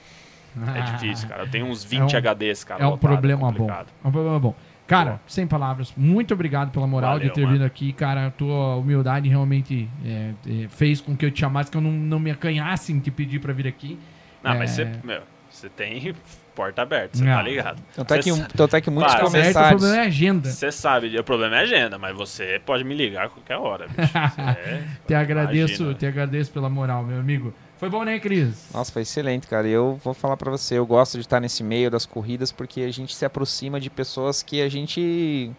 [0.75, 1.43] É difícil, cara.
[1.43, 2.83] Eu tenho uns É 20 um- HDs, cara.
[2.83, 3.57] é um lotado, problema bom.
[3.57, 3.87] complicado.
[4.03, 4.55] É um problema bom.
[4.87, 7.53] Cara, sem palavras, muito obrigado pela moral de Valeu, ter mano.
[7.53, 8.27] vindo aqui, cara.
[8.27, 11.91] A tua humildade realmente é, é, fez com que eu te chamasse, que eu não,
[11.91, 13.97] não me acanhasse em te pedir pra vir aqui.
[14.43, 14.85] Não, mas É.
[14.85, 16.13] você, meu, você tem
[16.55, 17.35] porta aberta, você Não.
[17.35, 17.81] tá ligado.
[17.93, 19.81] Tanto é que, tanto é que muitos Para, Certo, o comentários.
[19.81, 20.49] problema é agenda.
[20.49, 24.11] Você sabe, o problema é agenda, mas você pode me ligar a qualquer hora, bicho.
[24.11, 25.93] Você- Te agradeço, imagina.
[25.99, 27.53] te agradeço pela moral, meu amigo.
[27.77, 28.69] Foi bom, né, Cris?
[28.73, 29.67] Nossa, foi excelente, cara.
[29.67, 32.79] E eu vou falar pra você, eu gosto de estar nesse meio das corridas porque
[32.81, 35.51] a gente se aproxima de pessoas que a gente.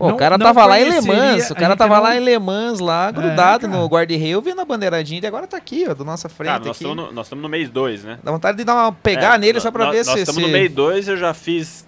[0.00, 2.20] Pô, Não- o cara tava lá em Le Mans, o cara tava não- lá em
[2.20, 3.78] Le Mans, lá, grudado cara.
[3.78, 6.76] no guarda-reio, vendo a bandeiradinha, e agora tá aqui, ó, do nossa frente Cara, nós
[6.76, 8.18] estamos no, nós no mês 2, né?
[8.24, 10.20] Dá vontade de dar uma, pegar É, nele nó- só pra ver nós se...
[10.20, 11.86] estamos se- no mês 2, eu já fiz.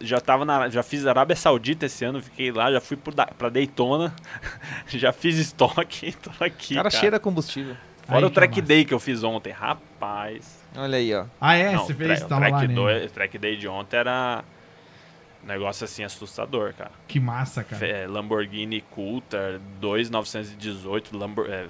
[0.00, 0.68] Já tava na.
[0.68, 4.14] Já fiz Arábia Saudita esse ano, fiquei lá, já fui pro Da- pra Daytona,
[4.86, 6.74] já fiz estoque, tô aqui.
[6.74, 7.00] O cara cara.
[7.02, 7.74] cheira combustível.
[8.06, 8.68] Fora Aí o que track é massa.
[8.68, 10.60] day que eu fiz ontem, rapaz.
[10.76, 11.24] Olha aí, ó.
[11.40, 11.72] Ah, é?
[11.72, 12.18] Não, você o fez?
[12.22, 13.04] tra- o track, lá, né?
[13.06, 14.44] o track day de ontem era.
[15.44, 16.90] Negócio assim assustador, cara.
[17.08, 17.78] Que massa, cara.
[17.80, 21.66] Fe- Lamborghini Coulter 2918, Lambor é,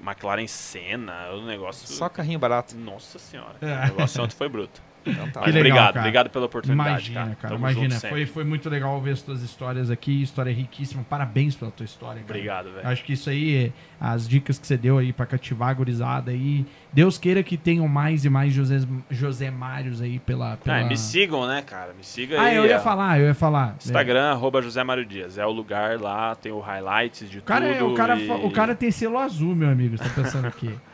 [0.00, 1.86] McLaren Senna, o negócio.
[1.86, 2.74] Só carrinho barato.
[2.76, 3.54] Nossa senhora.
[3.60, 3.84] É.
[3.84, 4.82] O negócio ontem foi bruto.
[5.04, 5.40] Então tá.
[5.40, 6.00] Mas legal, obrigado, cara.
[6.00, 7.34] obrigado pela oportunidade, Imagina, cara.
[7.36, 8.00] cara, Tamo imagina.
[8.00, 11.04] Foi, foi muito legal ver as tuas histórias aqui, história riquíssima.
[11.08, 12.24] Parabéns pela tua história, cara.
[12.38, 12.86] Obrigado, velho.
[12.88, 16.30] Acho que isso aí, é- as dicas que você deu aí pra cativar a gurizada
[16.30, 16.64] aí.
[16.92, 20.56] Deus queira que tenham mais e mais José, José Mários aí pela.
[20.56, 20.78] pela...
[20.78, 21.92] Ah, me sigam, né, cara?
[21.96, 22.56] Me siga Ah, aí.
[22.56, 22.80] eu ia ó.
[22.80, 23.76] falar, eu ia falar.
[23.78, 25.38] Instagram, arroba José Mário Dias.
[25.38, 27.92] É o lugar lá, tem o highlights de O cara, é- tudo.
[27.92, 28.28] o, cara, e...
[28.30, 29.96] o cara tem selo azul, meu amigo.
[29.96, 30.70] Você tá pensando aqui.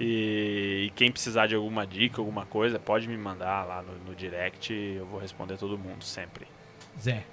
[0.00, 4.14] E, e quem precisar de alguma dica, alguma coisa, pode me mandar lá no, no
[4.14, 4.72] direct.
[4.72, 6.46] Eu vou responder todo mundo, sempre.
[6.98, 7.24] Zé.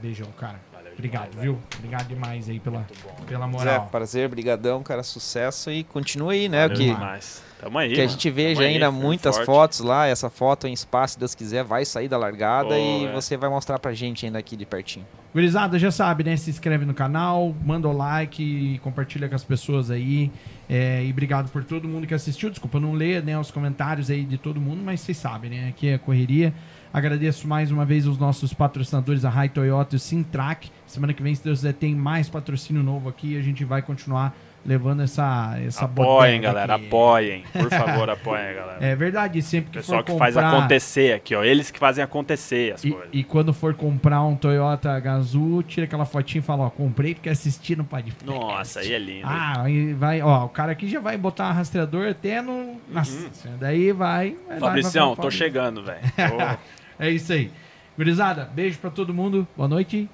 [0.00, 0.60] Beijão, cara.
[0.72, 1.58] Valeu Obrigado, demais, viu?
[1.78, 3.14] Obrigado demais aí pela, bom.
[3.26, 3.88] pela Zé, moral.
[3.90, 6.62] prazer, brigadão, cara, sucesso e continue aí, né?
[6.68, 7.42] Valeu Que, demais.
[7.60, 7.88] Tamo aí.
[7.88, 8.10] que a mano.
[8.10, 9.46] gente Tamo veja aí, ainda e muitas forte.
[9.46, 13.06] fotos lá, essa foto em espaço, se Deus quiser, vai sair da largada Pô, e
[13.06, 13.12] é.
[13.12, 15.06] você vai mostrar pra gente ainda aqui de pertinho.
[15.32, 16.36] Gurizada, já sabe, né?
[16.36, 20.30] Se inscreve no canal, manda o like, compartilha com as pessoas aí.
[20.68, 22.48] É, e obrigado por todo mundo que assistiu.
[22.48, 25.68] Desculpa não ler né, os comentários aí de todo mundo, mas vocês sabem, né?
[25.68, 26.54] Aqui é correria.
[26.92, 30.70] Agradeço mais uma vez os nossos patrocinadores, a Rai Toyota e o Sintrack.
[30.86, 33.82] Semana que vem, se Deus quiser, tem mais patrocínio novo aqui e a gente vai
[33.82, 34.34] continuar
[34.66, 36.74] levando essa, essa Apoiem, galera.
[36.74, 36.86] aqui.
[36.86, 37.44] Apoiem.
[37.52, 38.78] Por favor, apoiem, galera.
[38.84, 40.32] É verdade, sempre O que pessoal for que comprar...
[40.32, 41.44] faz acontecer aqui, ó.
[41.44, 43.08] Eles que fazem acontecer as E, coisas.
[43.12, 47.28] e quando for comprar um Toyota Gazoo, tira aquela fotinha e fala, ó, comprei porque
[47.28, 48.24] assisti no podcast.
[48.26, 49.26] Nossa, aí é lindo.
[49.26, 52.76] Ah, aí vai, ó, o cara aqui já vai botar rastreador até no...
[52.90, 54.36] Nossa, daí vai...
[54.48, 56.00] vai Fabricião, tô chegando, velho.
[56.98, 57.50] É isso aí.
[57.96, 60.08] Gurizada, beijo pra todo mundo, boa noite,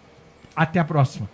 [0.54, 1.28] até a próxima.